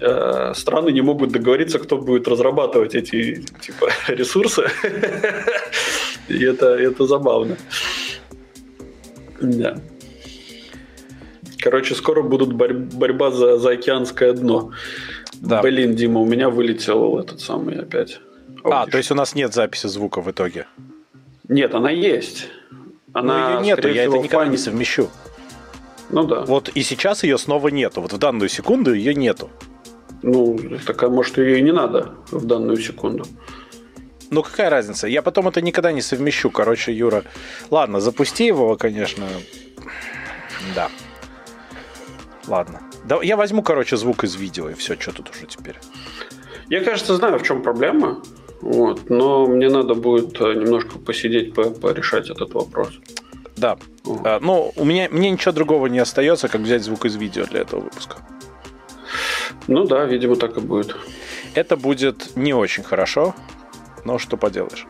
э, 0.00 0.52
страны 0.54 0.90
не 0.90 1.02
могут 1.02 1.32
договориться, 1.32 1.78
кто 1.78 1.98
будет 1.98 2.28
разрабатывать 2.28 2.94
эти 2.94 3.44
типа, 3.60 3.90
ресурсы. 4.08 4.68
И 6.28 6.44
это, 6.44 6.66
это 6.66 7.06
забавно. 7.06 7.56
Да. 9.40 9.78
Короче, 11.58 11.94
скоро 11.94 12.22
будут 12.22 12.52
борь- 12.52 12.74
борьба 12.74 13.30
за, 13.30 13.58
за 13.58 13.70
океанское 13.70 14.32
дно. 14.32 14.72
Да. 15.34 15.62
Блин, 15.62 15.94
Дима, 15.94 16.20
у 16.20 16.26
меня 16.26 16.48
вылетел 16.48 17.18
этот 17.18 17.40
самый 17.40 17.78
опять. 17.78 18.20
А, 18.64 18.86
то 18.86 18.98
есть 18.98 19.10
у 19.10 19.14
нас 19.14 19.34
нет 19.34 19.54
записи 19.54 19.86
звука 19.86 20.20
в 20.20 20.30
итоге? 20.30 20.66
Нет, 21.48 21.74
она 21.74 21.90
есть. 21.90 22.48
Она, 23.12 23.48
ну, 23.48 23.60
ее 23.60 23.66
нету, 23.66 23.88
я 23.88 24.04
это 24.04 24.18
никогда 24.18 24.38
файн... 24.38 24.50
не 24.50 24.56
совмещу. 24.56 25.08
Ну 26.10 26.24
да. 26.24 26.42
Вот 26.42 26.68
и 26.68 26.82
сейчас 26.82 27.22
ее 27.24 27.38
снова 27.38 27.68
нету. 27.68 28.00
Вот 28.00 28.12
в 28.12 28.18
данную 28.18 28.48
секунду 28.48 28.92
ее 28.92 29.14
нету. 29.14 29.50
Ну, 30.22 30.58
так 30.86 31.02
а 31.02 31.08
может 31.08 31.38
ее 31.38 31.58
и 31.58 31.62
не 31.62 31.72
надо 31.72 32.14
в 32.30 32.44
данную 32.46 32.78
секунду. 32.78 33.24
Ну, 34.30 34.42
какая 34.42 34.70
разница? 34.70 35.06
Я 35.06 35.22
потом 35.22 35.48
это 35.48 35.60
никогда 35.60 35.92
не 35.92 36.02
совмещу. 36.02 36.50
Короче, 36.50 36.92
Юра, 36.92 37.24
ладно, 37.70 38.00
запусти 38.00 38.46
его, 38.46 38.76
конечно. 38.76 39.26
Да. 40.74 40.88
Ладно. 42.48 42.80
Да, 43.04 43.20
я 43.22 43.36
возьму, 43.36 43.62
короче, 43.62 43.96
звук 43.96 44.24
из 44.24 44.34
видео, 44.34 44.70
и 44.70 44.74
все, 44.74 44.98
что 44.98 45.12
тут 45.12 45.30
уже 45.30 45.46
теперь. 45.46 45.76
Я, 46.68 46.82
кажется, 46.82 47.14
знаю, 47.14 47.38
в 47.38 47.42
чем 47.44 47.62
проблема. 47.62 48.22
Вот, 48.60 49.10
но 49.10 49.46
мне 49.46 49.68
надо 49.68 49.94
будет 49.94 50.40
э, 50.40 50.54
немножко 50.54 50.98
посидеть, 50.98 51.54
по 51.54 51.70
порешать 51.70 52.30
этот 52.30 52.54
вопрос. 52.54 52.98
Да. 53.56 53.78
А, 54.24 54.40
ну, 54.40 54.72
у 54.76 54.84
меня 54.84 55.08
мне 55.10 55.30
ничего 55.30 55.52
другого 55.52 55.86
не 55.86 55.98
остается, 55.98 56.48
как 56.48 56.62
взять 56.62 56.82
звук 56.82 57.04
из 57.04 57.16
видео 57.16 57.44
для 57.44 57.60
этого 57.60 57.80
выпуска. 57.80 58.16
Ну 59.66 59.84
да, 59.84 60.04
видимо, 60.04 60.36
так 60.36 60.56
и 60.56 60.60
будет. 60.60 60.96
Это 61.54 61.76
будет 61.76 62.36
не 62.36 62.54
очень 62.54 62.82
хорошо, 62.82 63.34
но 64.04 64.18
что 64.18 64.36
поделаешь. 64.36 64.86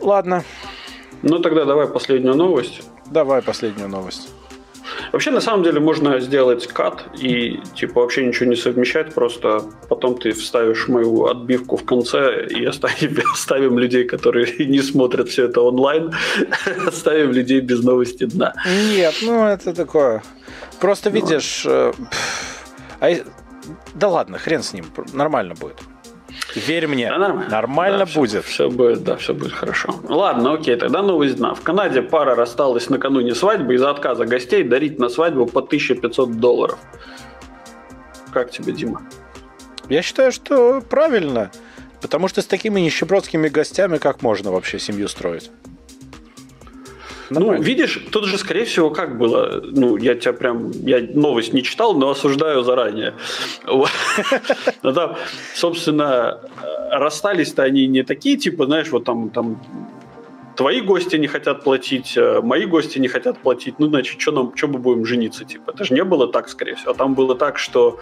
Ладно. 0.00 0.44
Ну 1.22 1.38
тогда 1.38 1.64
давай 1.64 1.86
последнюю 1.86 2.34
новость. 2.36 2.82
Давай 3.06 3.42
последнюю 3.42 3.88
новость. 3.88 4.30
Вообще, 5.12 5.30
на 5.30 5.40
самом 5.40 5.64
деле, 5.64 5.80
можно 5.80 6.20
сделать 6.20 6.66
кат 6.66 7.04
и, 7.18 7.60
типа, 7.74 8.00
вообще 8.00 8.24
ничего 8.24 8.50
не 8.50 8.56
совмещать, 8.56 9.14
просто 9.14 9.62
потом 9.88 10.18
ты 10.18 10.32
вставишь 10.32 10.88
мою 10.88 11.26
отбивку 11.26 11.76
в 11.76 11.84
конце 11.84 12.46
и 12.46 12.64
оставим, 12.66 13.18
оставим 13.32 13.78
людей, 13.78 14.04
которые 14.04 14.46
не 14.66 14.80
смотрят 14.80 15.28
все 15.28 15.46
это 15.46 15.62
онлайн, 15.62 16.12
оставим 16.86 17.32
людей 17.32 17.60
без 17.60 17.82
новости 17.82 18.24
дна. 18.24 18.54
Нет, 18.94 19.14
ну 19.22 19.46
это 19.46 19.74
такое. 19.74 20.22
Просто 20.80 21.10
ну. 21.10 21.16
видишь... 21.16 21.64
Э, 21.66 21.92
а, 23.00 23.10
да 23.94 24.08
ладно, 24.08 24.38
хрен 24.38 24.62
с 24.62 24.72
ним, 24.72 24.86
нормально 25.12 25.54
будет. 25.54 25.76
Верь 26.54 26.86
мне, 26.86 27.08
да, 27.08 27.18
нормально, 27.18 27.50
нормально 27.50 28.06
да, 28.06 28.12
будет. 28.14 28.44
Все, 28.44 28.68
все 28.68 28.70
будет, 28.70 29.04
да, 29.04 29.16
все 29.16 29.34
будет 29.34 29.52
хорошо. 29.52 29.94
Ладно, 30.08 30.54
окей, 30.54 30.76
тогда 30.76 31.02
новость 31.02 31.36
дна. 31.36 31.54
В 31.54 31.60
Канаде 31.60 32.02
пара 32.02 32.34
рассталась 32.34 32.88
накануне 32.88 33.34
свадьбы 33.34 33.74
из-за 33.74 33.90
отказа 33.90 34.24
гостей 34.24 34.62
дарить 34.62 34.98
на 34.98 35.08
свадьбу 35.08 35.46
по 35.46 35.60
1500 35.60 36.32
долларов. 36.38 36.78
Как 38.32 38.50
тебе, 38.50 38.72
Дима? 38.72 39.02
Я 39.88 40.02
считаю, 40.02 40.30
что 40.32 40.80
правильно. 40.80 41.50
Потому 42.00 42.28
что 42.28 42.40
с 42.40 42.46
такими 42.46 42.80
нищебродскими 42.80 43.48
гостями 43.48 43.98
как 43.98 44.22
можно 44.22 44.50
вообще 44.50 44.78
семью 44.78 45.08
строить? 45.08 45.50
Нормально. 47.30 47.58
Ну, 47.58 47.62
видишь, 47.62 48.02
тут 48.10 48.24
же, 48.24 48.38
скорее 48.38 48.64
всего, 48.64 48.90
как 48.90 49.16
было. 49.16 49.62
Ну, 49.62 49.96
я 49.96 50.14
тебя 50.14 50.32
прям, 50.32 50.70
я 50.70 51.00
новость 51.00 51.52
не 51.52 51.62
читал, 51.62 51.94
но 51.94 52.10
осуждаю 52.10 52.62
заранее. 52.62 53.14
Ну, 54.82 54.92
там, 54.92 55.16
собственно, 55.54 56.40
расстались-то 56.90 57.62
они 57.62 57.86
не 57.86 58.02
такие, 58.02 58.36
типа, 58.36 58.66
знаешь, 58.66 58.90
вот 58.90 59.04
там, 59.04 59.30
там 59.30 59.60
твои 60.60 60.82
гости 60.82 61.16
не 61.16 61.26
хотят 61.26 61.64
платить, 61.64 62.18
э, 62.18 62.42
мои 62.42 62.66
гости 62.66 62.98
не 62.98 63.08
хотят 63.08 63.38
платить, 63.38 63.78
ну, 63.78 63.86
значит, 63.86 64.20
что 64.20 64.32
нам, 64.32 64.52
что 64.54 64.66
мы 64.68 64.78
будем 64.78 65.06
жениться, 65.06 65.44
типа, 65.46 65.70
это 65.70 65.84
же 65.84 65.94
не 65.94 66.04
было 66.04 66.28
так, 66.28 66.50
скорее 66.50 66.74
всего, 66.74 66.92
там 66.92 67.14
было 67.14 67.34
так, 67.34 67.58
что 67.58 67.98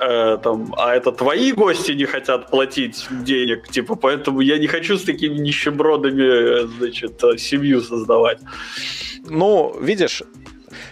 э, 0.00 0.38
там, 0.42 0.74
а 0.76 0.96
это 0.96 1.12
твои 1.12 1.52
гости 1.52 1.92
не 1.92 2.06
хотят 2.06 2.50
платить 2.50 3.06
денег, 3.24 3.68
типа, 3.68 3.94
поэтому 3.94 4.40
я 4.40 4.58
не 4.58 4.66
хочу 4.66 4.96
с 4.96 5.04
такими 5.04 5.38
нищебродами, 5.38 6.66
значит, 6.78 7.22
э, 7.22 7.38
семью 7.38 7.80
создавать. 7.80 8.38
Ну, 9.30 9.72
видишь, 9.80 10.24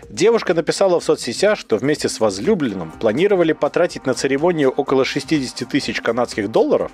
Девушка 0.08 0.54
написала 0.54 0.98
в 0.98 1.04
соцсетях, 1.04 1.58
что 1.58 1.76
вместе 1.76 2.08
с 2.08 2.20
возлюбленным 2.20 2.90
планировали 2.90 3.52
потратить 3.52 4.06
на 4.06 4.14
церемонию 4.14 4.70
около 4.70 5.04
60 5.04 5.68
тысяч 5.68 6.00
канадских 6.00 6.50
долларов. 6.50 6.90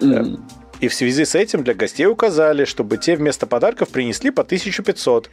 Mm. 0.00 0.38
И 0.80 0.88
в 0.88 0.94
связи 0.94 1.24
с 1.24 1.34
этим 1.34 1.64
для 1.64 1.74
гостей 1.74 2.06
указали, 2.06 2.64
чтобы 2.64 2.98
те 2.98 3.16
вместо 3.16 3.46
подарков 3.46 3.88
принесли 3.88 4.30
по 4.30 4.42
1500. 4.42 5.30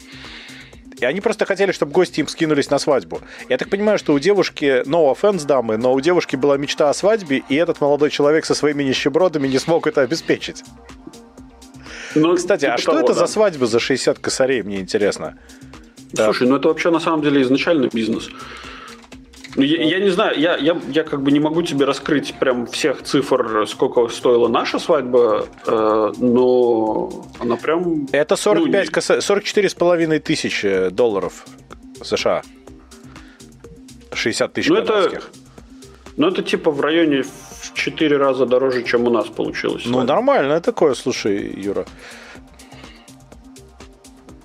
И 0.99 1.05
они 1.05 1.19
просто 1.21 1.45
хотели, 1.45 1.71
чтобы 1.71 1.91
гости 1.91 2.21
им 2.21 2.27
скинулись 2.27 2.69
на 2.69 2.79
свадьбу. 2.79 3.21
Я 3.49 3.57
так 3.57 3.69
понимаю, 3.69 3.99
что 3.99 4.13
у 4.13 4.19
девушки, 4.19 4.83
no 4.85 5.13
offense, 5.13 5.45
дамы, 5.45 5.77
но 5.77 5.93
у 5.93 5.99
девушки 5.99 6.35
была 6.35 6.57
мечта 6.57 6.89
о 6.89 6.93
свадьбе, 6.93 7.43
и 7.49 7.55
этот 7.55 7.81
молодой 7.81 8.09
человек 8.09 8.45
со 8.45 8.55
своими 8.55 8.83
нищебродами 8.83 9.47
не 9.47 9.59
смог 9.59 9.87
это 9.87 10.01
обеспечить. 10.01 10.63
Ну, 12.15 12.35
Кстати, 12.35 12.61
типа 12.61 12.73
а 12.75 12.77
что 12.77 12.91
того, 12.91 13.03
это 13.03 13.13
да. 13.13 13.19
за 13.19 13.27
свадьба 13.27 13.65
за 13.65 13.79
60 13.79 14.19
косарей, 14.19 14.63
мне 14.63 14.79
интересно? 14.79 15.37
Слушай, 16.13 16.47
да. 16.47 16.53
ну 16.53 16.59
это 16.59 16.69
вообще 16.69 16.91
на 16.91 17.01
самом 17.01 17.21
деле 17.21 17.41
изначально 17.41 17.89
бизнес. 17.91 18.29
Ну, 19.55 19.63
я, 19.63 19.83
я 19.83 19.99
не 19.99 20.09
знаю, 20.09 20.37
я, 20.39 20.57
я, 20.57 20.79
я 20.89 21.03
как 21.03 21.21
бы 21.21 21.31
не 21.31 21.39
могу 21.39 21.61
тебе 21.63 21.85
раскрыть 21.85 22.33
прям 22.39 22.65
всех 22.65 23.03
цифр, 23.03 23.65
сколько 23.67 24.07
стоила 24.09 24.49
наша 24.49 24.79
свадьба, 24.79 25.47
э, 25.65 26.11
но 26.17 27.25
она 27.39 27.55
прям... 27.55 28.07
Это 28.11 28.35
45, 28.35 28.89
ну, 28.91 28.99
44,5 28.99 30.19
тысячи 30.19 30.89
долларов 30.89 31.45
США. 32.03 32.41
60 34.13 34.53
тысяч 34.53 34.69
ну, 34.69 34.75
канадских. 34.75 35.17
Это, 35.19 35.27
ну, 36.17 36.27
это 36.27 36.43
типа 36.43 36.71
в 36.71 36.81
районе 36.81 37.23
в 37.23 37.73
4 37.73 38.17
раза 38.17 38.45
дороже, 38.45 38.83
чем 38.83 39.07
у 39.07 39.09
нас 39.09 39.27
получилось. 39.27 39.83
Ну, 39.85 40.03
нормально 40.03 40.59
такое, 40.59 40.95
слушай, 40.95 41.53
Юра. 41.55 41.85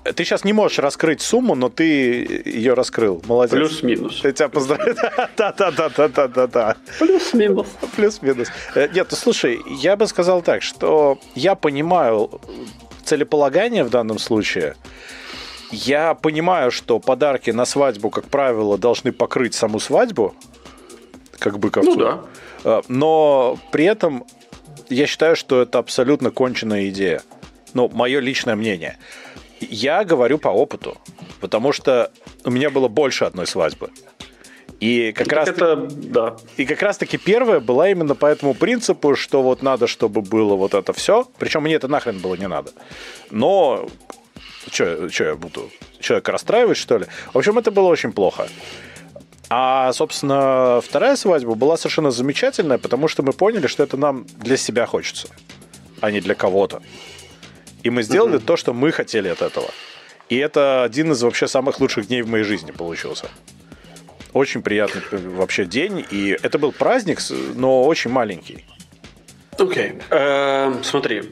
Ты 0.03 0.25
сейчас 0.25 0.43
не 0.43 0.53
можешь 0.53 0.79
раскрыть 0.79 1.21
сумму, 1.21 1.53
но 1.53 1.69
ты 1.69 2.43
ее 2.45 2.73
раскрыл. 2.73 3.21
Молодец. 3.27 3.51
Плюс-минус. 3.51 4.23
Я 4.23 4.31
тебя 4.31 4.49
поздравляю. 4.49 4.95
Да-да-да-да-да-да. 5.37 6.75
Плюс-минус. 6.97 7.67
Плюс-минус. 7.95 8.47
Э, 8.73 8.87
нет, 8.93 9.07
ну 9.11 9.17
слушай, 9.17 9.59
я 9.67 9.95
бы 9.95 10.07
сказал 10.07 10.41
так, 10.41 10.63
что 10.63 11.19
я 11.35 11.53
понимаю 11.53 12.41
целеполагание 13.03 13.83
в 13.83 13.89
данном 13.89 14.17
случае. 14.17 14.75
Я 15.71 16.15
понимаю, 16.15 16.71
что 16.71 16.99
подарки 16.99 17.51
на 17.51 17.65
свадьбу, 17.65 18.09
как 18.09 18.25
правило, 18.25 18.77
должны 18.77 19.11
покрыть 19.11 19.53
саму 19.53 19.79
свадьбу, 19.79 20.35
как 21.37 21.59
бы 21.59 21.69
ковцу. 21.69 21.91
Ну 21.91 21.97
да. 21.97 22.21
Э, 22.63 22.81
но 22.87 23.59
при 23.71 23.85
этом 23.85 24.25
я 24.89 25.05
считаю, 25.05 25.35
что 25.35 25.61
это 25.61 25.77
абсолютно 25.77 26.31
конченная 26.31 26.89
идея. 26.89 27.21
Ну, 27.73 27.89
мое 27.93 28.19
личное 28.19 28.55
мнение. 28.55 28.97
Я 29.61 30.03
говорю 30.03 30.37
по 30.37 30.49
опыту, 30.49 30.97
потому 31.39 31.71
что 31.71 32.11
у 32.43 32.51
меня 32.51 32.69
было 32.69 32.87
больше 32.87 33.25
одной 33.25 33.47
свадьбы. 33.47 33.91
И 34.79 35.11
как 35.11 35.31
раз 35.31 35.47
это, 35.49 35.75
да. 35.75 36.37
И 36.57 36.65
как 36.65 36.81
раз 36.81 36.97
таки 36.97 37.17
первая 37.17 37.59
была 37.59 37.89
именно 37.89 38.15
по 38.15 38.25
этому 38.25 38.55
принципу, 38.55 39.15
что 39.15 39.43
вот 39.43 39.61
надо, 39.61 39.85
чтобы 39.85 40.21
было 40.21 40.55
вот 40.55 40.73
это 40.73 40.91
все. 40.91 41.27
Причем 41.37 41.61
мне 41.61 41.75
это 41.75 41.87
нахрен 41.87 42.19
было 42.19 42.33
не 42.33 42.47
надо. 42.47 42.71
Но 43.29 43.87
что 44.71 45.07
я 45.23 45.35
буду 45.35 45.69
человека 45.99 46.31
расстраивать, 46.31 46.77
что 46.77 46.97
ли? 46.97 47.05
В 47.31 47.37
общем, 47.37 47.59
это 47.59 47.69
было 47.69 47.87
очень 47.87 48.11
плохо. 48.11 48.47
А, 49.49 49.91
собственно, 49.93 50.81
вторая 50.81 51.15
свадьба 51.15 51.55
была 51.55 51.77
совершенно 51.77 52.09
замечательная, 52.09 52.77
потому 52.79 53.07
что 53.07 53.21
мы 53.21 53.33
поняли, 53.33 53.67
что 53.67 53.83
это 53.83 53.97
нам 53.97 54.25
для 54.37 54.57
себя 54.57 54.85
хочется, 54.85 55.27
а 55.99 56.09
не 56.09 56.21
для 56.21 56.35
кого-то. 56.35 56.81
И 57.83 57.89
мы 57.89 58.03
сделали 58.03 58.37
то, 58.37 58.57
что 58.57 58.73
мы 58.73 58.91
хотели 58.91 59.27
от 59.27 59.41
этого. 59.41 59.69
И 60.29 60.37
это 60.37 60.83
один 60.83 61.11
из 61.11 61.21
вообще 61.23 61.47
самых 61.47 61.79
лучших 61.79 62.07
дней 62.07 62.21
в 62.21 62.29
моей 62.29 62.43
жизни 62.43 62.71
получился. 62.71 63.27
Очень 64.33 64.61
приятный 64.61 65.01
э, 65.11 65.17
вообще 65.17 65.65
день. 65.65 66.05
И 66.09 66.37
это 66.41 66.57
был 66.57 66.71
праздник, 66.71 67.19
но 67.55 67.83
очень 67.83 68.11
маленький. 68.11 68.65
Окей. 69.57 69.91
Okay. 69.91 70.03
Эм, 70.09 70.83
смотри. 70.83 71.23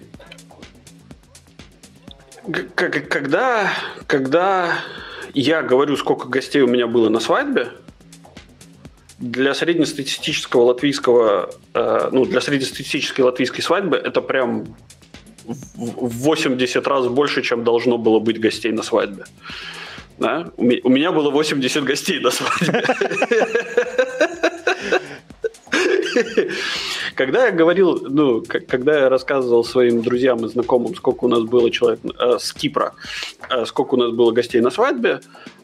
Когда, 2.76 3.72
когда 4.08 4.74
я 5.34 5.62
говорю, 5.62 5.96
сколько 5.96 6.28
гостей 6.28 6.62
у 6.62 6.68
меня 6.68 6.88
было 6.88 7.10
на 7.10 7.20
свадьбе, 7.20 7.70
для 9.20 9.54
среднестатистического 9.54 10.64
латвийского, 10.64 11.52
э, 11.74 12.10
ну, 12.12 12.26
для 12.26 12.42
среднестатистической 12.42 13.24
латвийской 13.24 13.62
свадьбы 13.62 13.98
это 13.98 14.22
прям 14.22 14.76
в 15.46 16.24
80 16.24 16.88
раз 16.88 17.08
больше, 17.08 17.42
чем 17.42 17.64
должно 17.64 17.98
было 17.98 18.20
быть 18.20 18.40
гостей 18.40 18.72
на 18.72 18.84
свадьбе. 18.84 19.24
Да? 20.18 20.52
У 20.58 20.90
меня 20.90 21.12
было 21.12 21.32
80 21.32 21.84
гостей 21.84 22.20
на 22.20 22.32
свадьбе. 22.32 22.84
Когда 27.16 27.46
я 27.46 27.52
говорил, 27.52 28.00
ну, 28.10 28.44
когда 28.68 29.00
я 29.00 29.10
рассказывал 29.10 29.64
своим 29.64 30.02
друзьям 30.02 30.46
и 30.46 30.50
знакомым, 30.50 30.96
сколько 30.96 31.26
у 31.26 31.28
нас 31.28 31.44
было 31.44 31.70
человек 31.70 32.00
э, 32.18 32.38
с 32.40 32.54
Кипра, 32.54 32.94
э, 33.50 33.66
сколько 33.66 33.96
у 33.96 33.98
нас 33.98 34.12
было 34.12 34.32
гостей 34.32 34.62
на 34.62 34.70
свадьбе, 34.70 35.20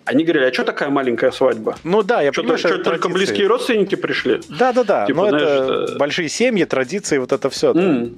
они 0.05 0.23
говорили, 0.23 0.45
а 0.45 0.53
что 0.53 0.63
такая 0.63 0.89
маленькая 0.89 1.31
свадьба? 1.31 1.77
Ну 1.83 2.03
да, 2.03 2.21
я 2.21 2.31
что 2.31 2.41
понимаю, 2.41 2.59
что 2.59 2.77
только 2.77 3.09
близкие 3.09 3.47
родственники 3.47 3.95
пришли. 3.95 4.41
Да, 4.49 4.71
да, 4.71 4.83
да. 4.83 5.05
Типа, 5.05 5.21
но 5.21 5.29
знаешь, 5.29 5.89
это, 5.89 5.97
большие 5.97 6.29
семьи, 6.29 6.65
традиции, 6.65 7.17
вот 7.17 7.31
это 7.31 7.49
все. 7.49 7.73
Mm. 7.73 8.17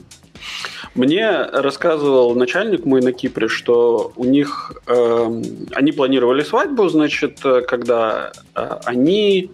Мне 0.98 1.44
рассказывал 1.44 2.34
начальник 2.34 2.84
мой 2.86 3.02
на 3.02 3.14
Кипре, 3.14 3.48
что 3.48 4.11
у 4.15 4.26
них 4.26 4.74
э, 4.88 5.41
они 5.74 5.91
планировали 5.91 6.41
свадьбу, 6.41 6.90
значит, 6.90 7.45
э, 7.45 7.61
когда 7.61 8.32
э, 8.56 8.80
они, 8.84 9.52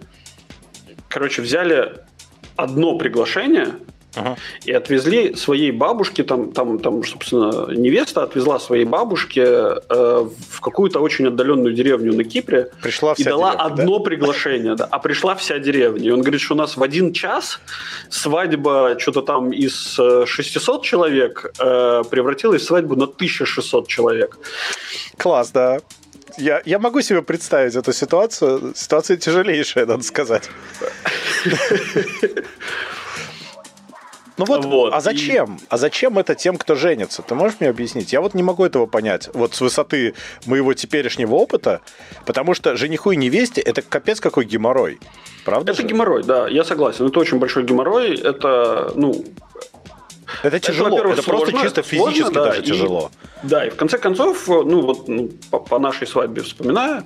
короче, 1.10 1.42
взяли 1.42 1.96
одно 2.56 2.96
приглашение 2.96 3.74
Ага. 4.16 4.36
И 4.64 4.72
отвезли 4.72 5.34
своей 5.34 5.70
бабушке, 5.70 6.22
там, 6.22 6.52
там, 6.52 6.78
там, 6.78 7.04
собственно, 7.04 7.72
невеста 7.72 8.22
отвезла 8.22 8.58
своей 8.58 8.84
бабушке 8.84 9.42
э, 9.42 9.78
в 9.88 10.60
какую-то 10.60 11.00
очень 11.00 11.28
отдаленную 11.28 11.74
деревню 11.74 12.14
на 12.14 12.24
Кипре 12.24 12.70
пришла 12.82 13.14
и 13.16 13.24
дала 13.24 13.52
деревня, 13.52 13.66
одно 13.66 13.98
да? 13.98 14.04
приглашение, 14.04 14.74
да, 14.76 14.84
а 14.90 14.98
пришла 14.98 15.34
вся 15.34 15.58
деревня. 15.58 16.08
И 16.08 16.10
он 16.10 16.20
говорит, 16.20 16.40
что 16.40 16.54
у 16.54 16.56
нас 16.56 16.76
в 16.76 16.82
один 16.82 17.12
час 17.12 17.60
свадьба 18.10 18.96
что-то 18.98 19.22
там 19.22 19.52
из 19.52 19.98
600 20.26 20.80
э, 20.80 20.84
человек 20.84 21.52
э, 21.58 22.02
превратилась 22.10 22.62
в 22.62 22.66
свадьбу 22.66 22.96
на 22.96 23.04
1600 23.04 23.88
человек. 23.88 24.38
Класс, 25.18 25.50
да. 25.50 25.80
Я, 26.36 26.62
я 26.64 26.78
могу 26.78 27.00
себе 27.00 27.22
представить 27.22 27.76
эту 27.76 27.92
ситуацию. 27.92 28.72
Ситуация 28.74 29.16
тяжелейшая, 29.16 29.86
надо 29.86 30.02
сказать. 30.02 30.50
Ну 34.36 34.44
вот, 34.46 34.64
вот 34.64 34.92
а 34.92 35.00
зачем? 35.00 35.56
И... 35.56 35.64
А 35.68 35.76
зачем 35.76 36.18
это 36.18 36.34
тем, 36.34 36.56
кто 36.56 36.74
женится? 36.74 37.22
Ты 37.22 37.34
можешь 37.34 37.60
мне 37.60 37.68
объяснить? 37.68 38.12
Я 38.12 38.20
вот 38.20 38.34
не 38.34 38.42
могу 38.42 38.64
этого 38.64 38.86
понять. 38.86 39.30
Вот 39.32 39.54
с 39.54 39.60
высоты 39.60 40.14
моего 40.46 40.74
теперешнего 40.74 41.34
опыта, 41.36 41.82
потому 42.26 42.54
что 42.54 42.76
жениху 42.76 43.12
и 43.12 43.16
невесте 43.16 43.60
это 43.60 43.80
капец 43.82 44.20
какой 44.20 44.44
геморрой. 44.44 44.98
Правда? 45.44 45.72
Это 45.72 45.82
же? 45.82 45.86
геморрой, 45.86 46.24
да, 46.24 46.48
я 46.48 46.64
согласен. 46.64 47.06
Это 47.06 47.20
очень 47.20 47.38
большой 47.38 47.64
геморрой. 47.64 48.16
Это, 48.16 48.92
ну, 48.96 49.24
это 50.42 50.58
тяжело, 50.58 50.98
это, 50.98 51.08
это 51.10 51.22
просто 51.22 51.52
чисто 51.52 51.82
физически 51.82 52.20
сложно, 52.22 52.44
даже 52.44 52.60
да, 52.60 52.66
тяжело. 52.66 53.10
И, 53.42 53.46
да, 53.46 53.66
и 53.66 53.70
в 53.70 53.76
конце 53.76 53.98
концов, 53.98 54.48
ну 54.48 54.80
вот 54.80 55.06
ну, 55.06 55.30
по, 55.50 55.60
по 55.60 55.78
нашей 55.78 56.06
свадьбе 56.06 56.42
вспоминаю, 56.42 57.04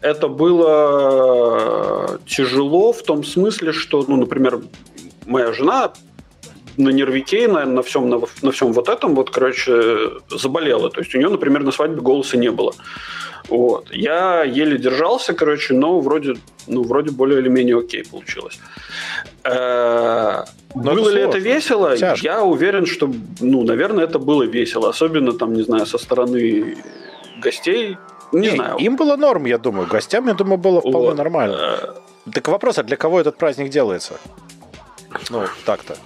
это 0.00 0.28
было 0.28 2.18
тяжело 2.26 2.92
в 2.92 3.02
том 3.02 3.24
смысле, 3.24 3.72
что, 3.72 4.04
ну, 4.06 4.16
например, 4.16 4.62
моя 5.26 5.52
жена 5.52 5.92
на 6.76 6.90
нервике, 6.90 7.48
на, 7.48 7.64
на, 7.64 7.82
всем, 7.82 8.08
на, 8.08 8.20
на 8.42 8.50
всем 8.50 8.72
вот 8.72 8.88
этом, 8.88 9.14
вот, 9.14 9.30
короче, 9.30 10.10
заболела. 10.30 10.90
То 10.90 11.00
есть 11.00 11.14
у 11.14 11.18
нее, 11.18 11.28
например, 11.28 11.62
на 11.62 11.72
свадьбе 11.72 12.00
голоса 12.00 12.36
не 12.36 12.50
было. 12.50 12.72
Вот. 13.48 13.92
Я 13.92 14.42
еле 14.42 14.78
держался, 14.78 15.34
короче, 15.34 15.74
но 15.74 16.00
вроде, 16.00 16.34
ну, 16.66 16.82
вроде 16.82 17.10
более 17.10 17.40
или 17.40 17.48
менее 17.48 17.78
окей 17.78 18.04
получилось. 18.04 18.58
Э, 19.44 20.44
было 20.74 21.08
это 21.08 21.10
ли 21.10 21.22
это 21.22 21.38
весело? 21.38 21.96
Тяжко. 21.96 22.24
Я 22.24 22.42
уверен, 22.42 22.86
что, 22.86 23.12
ну, 23.40 23.62
наверное, 23.64 24.04
это 24.04 24.18
было 24.18 24.44
весело. 24.44 24.88
Особенно, 24.88 25.32
там, 25.32 25.52
не 25.52 25.62
знаю, 25.62 25.86
со 25.86 25.98
стороны 25.98 26.76
гостей. 27.42 27.98
Не, 28.32 28.40
не 28.40 28.56
знаю. 28.56 28.76
Им 28.78 28.96
было 28.96 29.16
норм, 29.16 29.44
я 29.44 29.58
думаю. 29.58 29.86
Гостям, 29.86 30.26
я 30.26 30.34
думаю, 30.34 30.56
было 30.56 30.80
вполне 30.80 31.08
вот. 31.08 31.18
нормально. 31.18 31.56
Э, 31.60 32.30
так 32.32 32.48
вопрос, 32.48 32.78
а 32.78 32.82
для 32.82 32.96
кого 32.96 33.20
этот 33.20 33.36
праздник 33.36 33.68
делается? 33.68 34.18
Ну, 35.30 35.44
так-то. 35.66 35.96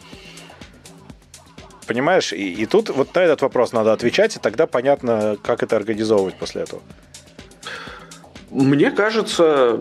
Понимаешь? 1.89 2.35
И, 2.35 2.53
и 2.53 2.67
тут 2.67 2.91
вот 2.91 3.15
на 3.15 3.21
этот 3.21 3.41
вопрос 3.41 3.73
надо 3.73 3.95
отвечать, 3.95 4.37
и 4.37 4.39
тогда 4.39 4.67
понятно, 4.67 5.39
как 5.43 5.63
это 5.63 5.75
организовывать 5.75 6.35
после 6.35 6.63
этого. 6.63 6.83
Мне 8.51 8.91
кажется, 8.91 9.81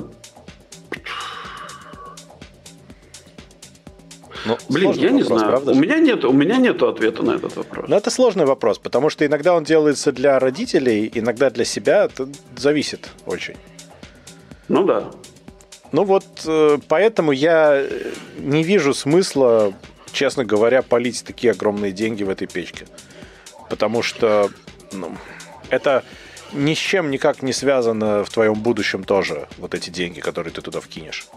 Ну, 4.45 4.57
Блин, 4.69 4.91
я 4.91 5.09
вопрос, 5.09 5.11
не 5.11 5.23
знаю. 5.23 5.47
Правда? 5.47 5.71
У 5.73 5.75
меня 5.75 5.97
нет, 5.97 6.23
у 6.23 6.31
меня 6.31 6.55
нет 6.55 6.81
ответа 6.81 7.21
на 7.21 7.31
этот 7.31 7.57
вопрос. 7.57 7.89
Но 7.89 7.97
это 7.97 8.09
сложный 8.09 8.45
вопрос, 8.45 8.79
потому 8.79 9.09
что 9.09 9.25
иногда 9.25 9.53
он 9.53 9.65
делается 9.65 10.13
для 10.13 10.39
родителей, 10.39 11.11
иногда 11.13 11.49
для 11.49 11.65
себя. 11.65 12.05
Это 12.05 12.29
зависит 12.55 13.09
очень. 13.25 13.55
Ну 14.69 14.85
да. 14.85 15.11
Ну 15.91 16.05
вот, 16.05 16.25
э, 16.45 16.77
поэтому 16.87 17.33
я 17.33 17.83
не 18.39 18.63
вижу 18.63 18.93
смысла 18.93 19.73
честно 20.17 20.43
говоря, 20.43 20.81
полить 20.81 21.23
такие 21.23 21.51
огромные 21.51 21.91
деньги 21.91 22.23
в 22.23 22.29
этой 22.29 22.47
печке. 22.47 22.87
Потому 23.69 24.01
что 24.01 24.49
ну, 24.91 25.15
это 25.69 26.03
ни 26.53 26.73
с 26.73 26.77
чем 26.77 27.11
никак 27.11 27.43
не 27.43 27.53
связано 27.53 28.23
в 28.23 28.29
твоем 28.31 28.55
будущем 28.55 29.03
тоже, 29.03 29.47
вот 29.59 29.75
эти 29.75 29.91
деньги, 29.91 30.19
которые 30.19 30.51
ты 30.51 30.61
туда 30.61 30.79
вкинешь. 30.79 31.27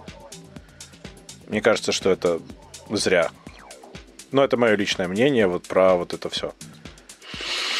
Мне 1.49 1.61
кажется, 1.61 1.93
что 1.93 2.11
это 2.11 2.41
зря. 2.89 3.31
Но 4.33 4.43
это 4.43 4.57
мое 4.57 4.77
личное 4.77 5.09
мнение 5.09 5.47
вот 5.47 5.65
про 5.65 5.97
вот 5.97 6.15
это 6.15 6.31
все. 6.31 6.55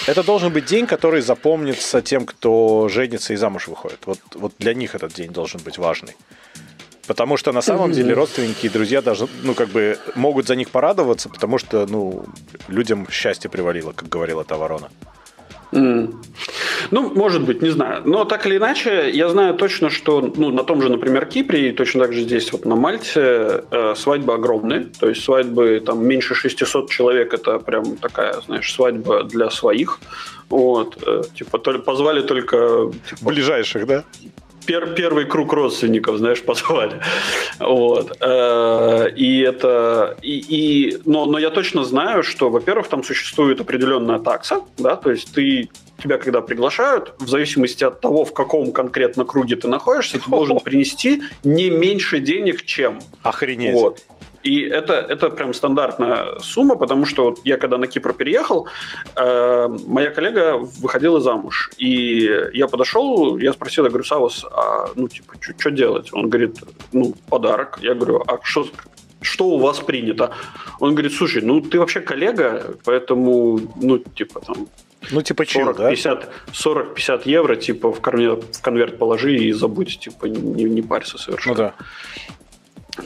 Это 0.07 0.23
должен 0.23 0.53
быть 0.53 0.67
день, 0.67 0.87
который 0.87 1.23
запомнится 1.23 2.03
тем, 2.03 2.27
кто 2.27 2.89
женится 2.89 3.33
и 3.33 3.37
замуж 3.37 3.69
выходит. 3.69 4.01
Вот, 4.05 4.19
вот 4.35 4.53
для 4.59 4.75
них 4.75 4.95
этот 4.95 5.15
день 5.15 5.31
должен 5.33 5.61
быть 5.63 5.79
важный. 5.79 6.17
Потому 7.11 7.37
что 7.37 7.51
на 7.51 7.61
самом 7.61 7.91
деле 7.91 8.15
родственники 8.15 8.67
и 8.67 8.69
друзья 8.69 9.03
даже, 9.03 9.27
ну, 9.43 9.55
как 9.55 9.69
бы 9.71 9.99
могут 10.15 10.47
за 10.47 10.55
них 10.55 10.71
порадоваться, 10.71 11.29
потому 11.29 11.59
что, 11.59 11.85
ну, 11.89 12.25
людям 12.69 13.09
счастье 13.11 13.51
привалило, 13.51 13.91
как 13.91 14.09
говорила 14.09 14.45
та 14.45 14.57
ворона. 14.57 14.91
Mm. 15.73 16.15
Ну, 16.93 17.13
может 17.15 17.43
быть, 17.43 17.63
не 17.63 17.71
знаю. 17.71 18.03
Но 18.05 18.25
так 18.25 18.47
или 18.47 18.59
иначе, 18.59 19.11
я 19.11 19.29
знаю 19.29 19.55
точно, 19.55 19.91
что 19.91 20.21
ну, 20.21 20.51
на 20.51 20.63
том 20.63 20.83
же, 20.83 20.89
например, 20.89 21.27
Кипре 21.27 21.71
и 21.71 21.73
точно 21.73 22.05
так 22.05 22.13
же 22.13 22.21
здесь, 22.21 22.53
вот 22.53 22.65
на 22.65 22.77
Мальте, 22.77 23.65
э, 23.73 23.95
свадьбы 23.97 24.35
огромные. 24.35 24.87
То 25.01 25.09
есть 25.09 25.25
свадьбы 25.25 25.83
там 25.85 26.07
меньше 26.07 26.37
600 26.37 26.91
человек, 26.91 27.35
это 27.35 27.59
прям 27.59 27.97
такая, 27.97 28.41
знаешь, 28.47 28.73
свадьба 28.73 29.25
для 29.25 29.51
своих. 29.51 29.99
Вот, 30.49 30.97
э, 31.05 31.23
типа, 31.35 31.59
позвали 31.59 32.23
только... 32.23 32.93
Типа, 33.09 33.31
Ближайших, 33.31 33.87
да? 33.87 34.05
Пер, 34.67 34.95
первый 34.95 35.25
круг 35.25 35.53
родственников, 35.53 36.19
знаешь, 36.19 36.43
позвали. 36.47 37.01
Вот. 37.59 38.17
Э, 38.21 39.11
и 39.15 39.41
это... 39.41 40.17
И, 40.23 40.39
и, 40.39 40.99
но, 41.05 41.27
но 41.27 41.39
я 41.39 41.51
точно 41.51 41.85
знаю, 41.85 42.23
что, 42.23 42.51
во-первых, 42.51 42.89
там 42.89 43.05
существует 43.05 43.61
определенная 43.61 44.19
такса, 44.19 44.63
да, 44.79 44.97
то 44.97 45.11
есть 45.11 45.33
ты 45.35 45.69
тебя 46.03 46.19
когда 46.19 46.41
приглашают, 46.41 47.15
в 47.19 47.29
зависимости 47.29 47.85
от 47.85 48.01
того, 48.01 48.25
в 48.25 48.33
каком 48.33 48.73
конкретно 48.73 49.25
круге 49.25 49.57
ты 49.57 49.69
находишься, 49.69 50.19
ты 50.19 50.31
должен 50.31 50.59
принести 50.65 51.23
не 51.45 51.71
меньше 51.71 52.21
денег, 52.21 52.65
чем. 52.65 53.01
Охренеть. 53.23 53.75
Вот. 53.75 54.03
И 54.43 54.63
это, 54.63 54.95
это 54.95 55.31
прям 55.31 55.53
стандартная 55.53 56.39
сумма, 56.41 56.77
потому 56.77 57.07
что 57.07 57.25
вот 57.25 57.41
я 57.45 57.57
когда 57.57 57.79
на 57.79 57.87
Кипр 57.87 58.13
переехал, 58.15 58.69
э, 59.17 59.69
моя 59.87 60.11
коллега 60.11 60.57
выходила 60.57 61.21
замуж. 61.21 61.71
И 61.79 62.31
я 62.53 62.67
подошел, 62.67 63.39
я 63.39 63.53
спросил, 63.53 63.85
я 63.85 63.91
говорю, 63.91 64.05
Савос, 64.05 64.47
а 64.51 64.89
ну 64.95 65.09
типа, 65.09 65.35
что 65.41 65.71
делать? 65.71 66.11
Он 66.13 66.29
говорит, 66.29 66.59
ну, 66.93 67.15
подарок. 67.29 67.79
Я 67.83 67.95
говорю, 67.95 68.23
а 68.27 68.39
что, 68.43 68.67
что 69.21 69.49
у 69.49 69.59
вас 69.59 69.81
принято? 69.81 70.33
Он 70.79 70.95
говорит, 70.95 71.13
слушай, 71.13 71.43
ну 71.43 71.61
ты 71.61 71.79
вообще 71.79 72.01
коллега, 72.01 72.77
поэтому, 72.85 73.61
ну, 73.77 73.99
типа 73.99 74.41
там, 74.41 74.69
ну, 75.11 75.23
типа 75.23 75.45
40, 75.47 75.77
да? 75.77 75.91
50, 75.91 76.31
40-50 76.53 77.23
евро, 77.25 77.57
типа, 77.57 77.91
в, 77.93 78.01
конверт, 78.01 78.57
в 78.57 78.63
конверт 78.63 78.99
положи 78.99 79.35
и 79.35 79.53
забудь, 79.53 79.99
типа, 79.99 80.27
не, 80.27 80.65
не 80.65 80.83
парься 80.83 81.19
совершенно. 81.19 81.55
Ну, 81.55 81.63
да. 81.63 81.75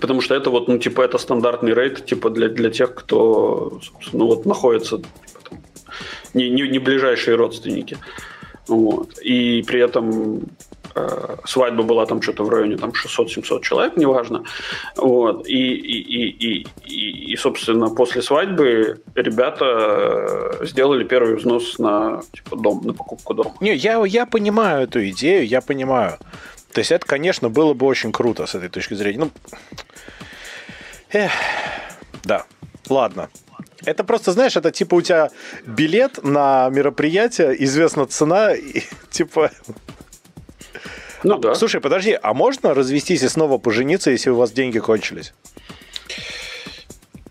Потому 0.01 0.21
что 0.21 0.35
это 0.35 0.51
вот, 0.51 0.69
ну, 0.69 0.79
типа, 0.79 1.03
это 1.03 1.19
стандартный 1.19 1.75
рейд, 1.75 2.07
типа, 2.07 2.31
для, 2.31 2.49
для 2.49 2.71
тех, 2.71 2.95
кто, 2.95 3.81
ну, 4.13 4.27
вот, 4.27 4.47
находится 4.47 4.99
типа, 4.99 5.41
там, 5.51 5.59
не, 6.35 6.51
не, 6.51 6.69
не 6.69 6.79
ближайшие 6.79 7.37
родственники. 7.37 7.99
Вот. 8.67 9.19
И 9.19 9.63
при 9.67 9.81
этом 9.81 10.43
э, 10.95 11.37
свадьба 11.45 11.83
была 11.83 12.07
там 12.07 12.23
что-то 12.23 12.45
в 12.45 12.49
районе 12.49 12.77
там 12.77 12.91
600-700 12.91 13.61
человек, 13.63 13.97
неважно. 13.97 14.45
Вот. 14.97 15.47
И, 15.47 15.75
и, 15.75 15.99
и, 16.01 16.67
и, 16.87 17.33
и, 17.33 17.37
собственно, 17.37 17.91
после 17.91 18.23
свадьбы 18.23 19.01
ребята 19.15 19.65
э, 20.61 20.67
сделали 20.67 21.05
первый 21.05 21.37
взнос 21.37 21.79
на 21.79 22.23
типа, 22.33 22.57
дом, 22.57 22.81
на 22.85 22.95
покупку 22.95 23.35
дома. 23.35 23.55
Не, 23.61 23.75
я, 23.75 24.03
я 24.07 24.27
понимаю 24.27 24.85
эту 24.85 25.07
идею, 25.11 25.47
я 25.47 25.61
понимаю. 25.61 26.19
То 26.75 26.81
есть 26.81 26.91
это, 26.91 27.07
конечно, 27.07 27.49
было 27.49 27.73
бы 27.73 27.87
очень 27.87 28.11
круто 28.11 28.47
с 28.47 28.57
этой 28.57 28.69
точки 28.69 28.95
зрения. 28.95 29.19
Ну, 29.21 29.31
эх, 31.13 31.31
да, 32.25 32.47
ладно. 32.89 33.31
Это 33.85 34.03
просто, 34.03 34.33
знаешь, 34.33 34.57
это 34.57 34.73
типа 34.73 34.97
у 34.97 35.01
тебя 35.01 35.31
билет 35.65 36.25
на 36.25 36.69
мероприятие, 36.71 37.63
известна 37.65 38.07
цена, 38.07 38.55
и 38.55 38.83
типа... 39.11 39.53
Ну 41.23 41.37
а, 41.37 41.39
да. 41.39 41.55
Слушай, 41.55 41.81
подожди, 41.81 42.19
а 42.21 42.35
можно 42.35 42.75
развестись 42.75 43.23
и 43.23 43.29
снова 43.29 43.59
пожениться, 43.59 44.11
если 44.11 44.31
у 44.31 44.37
вас 44.37 44.51
деньги 44.51 44.81
кончились? 44.81 45.33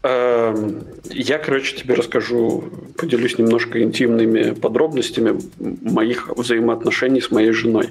Эм, 0.03 0.85
я, 1.09 1.37
короче, 1.37 1.75
тебе 1.75 1.95
расскажу, 1.95 2.63
поделюсь 2.97 3.37
немножко 3.37 3.83
интимными 3.83 4.51
подробностями 4.51 5.37
моих 5.59 6.29
взаимоотношений 6.29 7.19
с 7.19 7.29
моей 7.29 7.51
женой. 7.51 7.89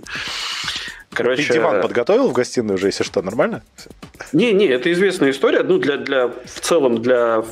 Короче, 1.15 1.43
Ты 1.43 1.55
диван 1.55 1.83
подготовил 1.83 2.29
в 2.29 2.33
гостиную 2.33 2.77
уже, 2.77 2.89
если 2.89 3.05
что, 3.05 3.23
нормально? 3.23 3.63
Не, 4.33 4.53
не, 4.53 4.67
это 4.67 4.91
известная 4.93 5.31
история. 5.31 5.63
Ну, 5.63 5.79
для, 5.79 5.97
для, 5.99 6.29
в 6.29 6.61
целом, 6.61 7.03
для 7.03 7.45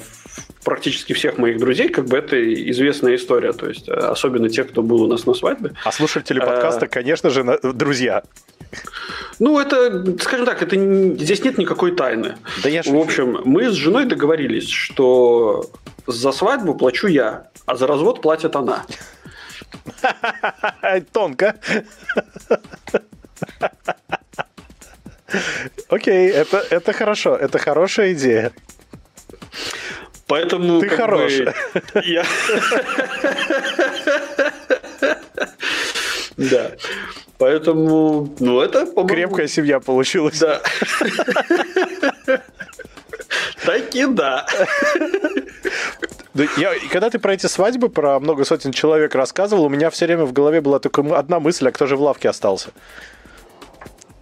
практически 0.64 1.12
всех 1.12 1.38
моих 1.38 1.58
друзей, 1.58 1.88
как 1.88 2.06
бы 2.06 2.16
это 2.16 2.36
известная 2.70 3.16
история. 3.16 3.52
То 3.52 3.68
есть, 3.68 3.88
э, 3.88 3.92
особенно 3.92 4.48
тех, 4.48 4.68
кто 4.70 4.82
был 4.82 5.02
у 5.02 5.06
нас 5.06 5.26
на 5.26 5.34
свадьбе. 5.34 5.72
А 5.84 5.92
слушатели 5.92 6.38
подкаста, 6.38 6.86
а... 6.86 6.88
конечно 6.88 7.30
же, 7.30 7.44
друзья. 7.62 8.22
Ну, 9.38 9.58
это, 9.58 10.18
скажем 10.20 10.46
так, 10.46 10.62
это 10.62 10.76
здесь 11.16 11.42
нет 11.44 11.58
никакой 11.58 11.94
тайны. 11.94 12.36
Да 12.62 12.68
я 12.68 12.82
В 12.82 12.96
общем, 12.96 13.40
мы 13.44 13.70
с 13.70 13.74
женой 13.74 14.04
договорились, 14.04 14.68
что 14.68 15.70
за 16.06 16.32
свадьбу 16.32 16.74
плачу 16.74 17.08
я, 17.08 17.48
а 17.66 17.76
за 17.76 17.86
развод 17.86 18.22
платит 18.22 18.54
она. 18.56 18.84
Тонко. 21.12 21.56
Окей, 25.88 26.30
это, 26.30 26.64
это 26.70 26.92
хорошо, 26.92 27.36
это 27.36 27.58
хорошая 27.58 28.12
идея. 28.12 28.52
Поэтому... 30.26 30.80
Ты 30.80 30.88
хороший. 30.88 31.48
Я... 32.04 32.24
Да. 36.36 36.70
Поэтому, 37.38 38.34
ну, 38.38 38.60
это, 38.60 38.86
по 38.86 39.04
Крепкая 39.04 39.48
семья 39.48 39.80
получилась. 39.80 40.38
Да. 40.38 40.60
Таки 43.64 44.06
да. 44.06 44.46
Я, 46.56 46.74
когда 46.90 47.10
ты 47.10 47.18
про 47.18 47.34
эти 47.34 47.46
свадьбы, 47.46 47.88
про 47.88 48.20
много 48.20 48.44
сотен 48.44 48.72
человек 48.72 49.14
рассказывал, 49.14 49.64
у 49.64 49.68
меня 49.68 49.90
все 49.90 50.06
время 50.06 50.24
в 50.24 50.32
голове 50.32 50.60
была 50.60 50.78
только 50.78 51.02
одна 51.18 51.40
мысль, 51.40 51.68
а 51.68 51.72
кто 51.72 51.86
же 51.86 51.96
в 51.96 52.02
лавке 52.02 52.28
остался? 52.28 52.70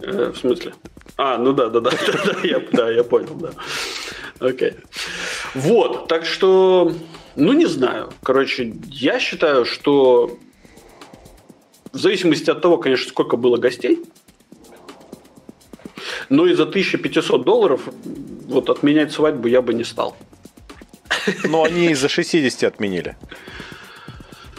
Э, 0.01 0.33
в 0.35 0.39
смысле? 0.39 0.75
А, 1.17 1.39
ну 1.39 1.53
да, 1.53 1.69
да, 1.69 1.81
да, 1.81 1.91
да, 1.91 2.37
я, 2.45 2.61
да, 2.73 2.91
я 2.91 3.05
понял, 3.05 3.35
да. 3.35 3.51
Окей. 4.41 4.75
Вот, 5.55 6.09
так 6.09 6.25
что, 6.25 6.93
ну 7.37 7.53
не 7.53 7.67
знаю. 7.67 8.13
Короче, 8.23 8.75
я 8.87 9.19
считаю, 9.19 9.65
что 9.65 10.39
в 11.93 11.99
зависимости 11.99 12.51
от 12.51 12.61
того, 12.61 12.79
конечно, 12.79 13.09
сколько 13.09 13.37
было 13.37 13.57
гостей, 13.57 14.05
но 16.29 16.47
и 16.47 16.55
за 16.55 16.65
1500 16.65 17.45
долларов 17.45 17.89
вот 18.05 18.71
отменять 18.71 19.13
свадьбу 19.13 19.49
я 19.49 19.63
бы 19.63 19.75
не 19.75 19.85
стал. 19.85 20.17
Но 21.45 21.65
они 21.65 21.95
за 21.95 22.09
60 22.09 22.63
отменили. 22.63 23.17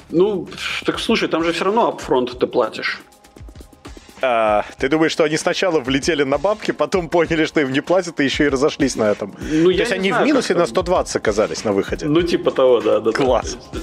Ну, 0.09 0.47
так 0.85 0.99
слушай, 0.99 1.27
там 1.27 1.43
же 1.43 1.53
все 1.53 1.65
равно 1.65 1.87
апфронт 1.87 2.37
ты 2.37 2.47
платишь. 2.47 3.01
А, 4.21 4.65
ты 4.77 4.89
думаешь, 4.89 5.11
что 5.11 5.23
они 5.23 5.37
сначала 5.37 5.79
влетели 5.79 6.23
на 6.23 6.37
бабки, 6.37 6.71
потом 6.71 7.09
поняли, 7.09 7.45
что 7.45 7.61
им 7.61 7.71
не 7.71 7.81
платят, 7.81 8.19
и 8.19 8.23
еще 8.23 8.45
и 8.45 8.49
разошлись 8.49 8.95
на 8.95 9.03
этом? 9.03 9.33
Ну, 9.39 9.65
То 9.65 9.71
есть 9.71 9.91
они 9.91 10.09
знаю, 10.09 10.23
в 10.23 10.27
минусе 10.27 10.55
на 10.55 10.65
120 10.65 11.15
оказались 11.15 11.63
на 11.63 11.71
выходе? 11.71 12.05
Ну, 12.05 12.21
типа 12.21 12.51
того, 12.51 12.81
да. 12.81 12.99
да 12.99 13.11
Класс. 13.11 13.57
Да. 13.71 13.79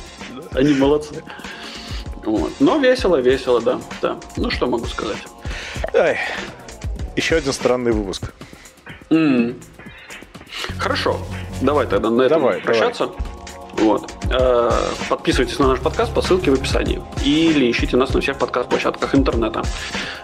Они 0.53 0.75
молодцы. 0.75 1.23
Вот. 2.25 2.53
Но 2.61 2.79
весело, 2.79 3.17
весело, 3.17 3.61
да. 3.61 3.81
да. 4.03 4.19
Ну, 4.37 4.51
что 4.51 4.67
могу 4.67 4.87
сказать. 4.87 5.23
Ай. 5.95 6.19
Еще 7.15 7.37
один 7.37 7.53
странный 7.53 7.93
выпуск. 7.93 8.33
Mm. 9.11 9.55
Хорошо. 10.79 11.19
Давай 11.63 11.87
тогда 11.87 12.11
на 12.11 12.23
этом 12.23 12.41
давай, 12.41 12.61
прощаться. 12.61 13.07
Давай. 13.07 13.36
Вот. 13.79 14.11
Э, 14.31 14.71
подписывайтесь 15.09 15.59
на 15.59 15.69
наш 15.69 15.81
подкаст 15.81 16.13
по 16.13 16.23
ссылке 16.23 16.51
в 16.51 16.55
описании. 16.55 17.03
Или 17.25 17.71
ищите 17.71 17.97
нас 17.97 18.13
на 18.15 18.21
всех 18.21 18.39
подкаст-площадках 18.39 19.15
интернета. 19.15 19.63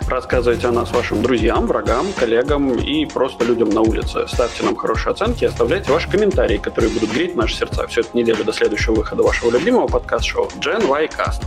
Рассказывайте 0.09 0.67
о 0.67 0.73
нас 0.73 0.91
вашим 0.91 1.23
друзьям, 1.23 1.67
врагам, 1.67 2.07
коллегам 2.19 2.75
и 2.75 3.07
просто 3.07 3.45
людям 3.45 3.71
на 3.71 3.83
улице. 3.83 4.27
Ставьте 4.27 4.63
нам 4.65 4.77
хорошие 4.77 5.13
оценки 5.13 5.45
и 5.45 5.47
оставляйте 5.47 5.93
ваши 5.93 6.11
комментарии, 6.11 6.57
которые 6.57 6.91
будут 6.93 7.13
греть 7.13 7.37
наши 7.37 7.57
сердца 7.57 7.87
всю 7.87 8.01
эту 8.01 8.17
неделю 8.17 8.45
до 8.45 8.53
следующего 8.53 8.95
выхода 8.95 9.23
вашего 9.23 9.51
любимого 9.51 9.87
подкаст-шоу 9.87 10.49
Gen 10.59 10.87
Y 10.89 11.07
Cast. 11.09 11.43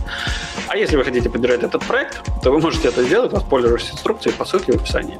А 0.68 0.76
если 0.76 0.96
вы 0.96 1.04
хотите 1.04 1.28
поддержать 1.28 1.62
этот 1.62 1.84
проект, 1.84 2.22
то 2.42 2.50
вы 2.50 2.60
можете 2.60 2.88
это 2.88 3.02
сделать, 3.02 3.32
воспользовавшись 3.32 3.92
инструкцией 3.92 4.34
по 4.34 4.44
ссылке 4.44 4.72
в 4.72 4.76
описании. 4.76 5.18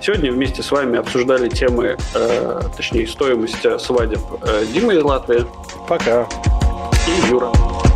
Сегодня 0.00 0.32
вместе 0.32 0.62
с 0.62 0.70
вами 0.70 0.98
обсуждали 0.98 1.48
темы, 1.48 1.96
э, 2.14 2.60
точнее, 2.76 3.06
стоимость 3.06 3.80
свадеб 3.80 4.20
э, 4.42 4.64
Димы 4.72 4.94
из 4.94 5.02
Латвии. 5.02 5.44
Пока 5.88 6.27
и 7.06 7.30
Юра. 7.30 7.87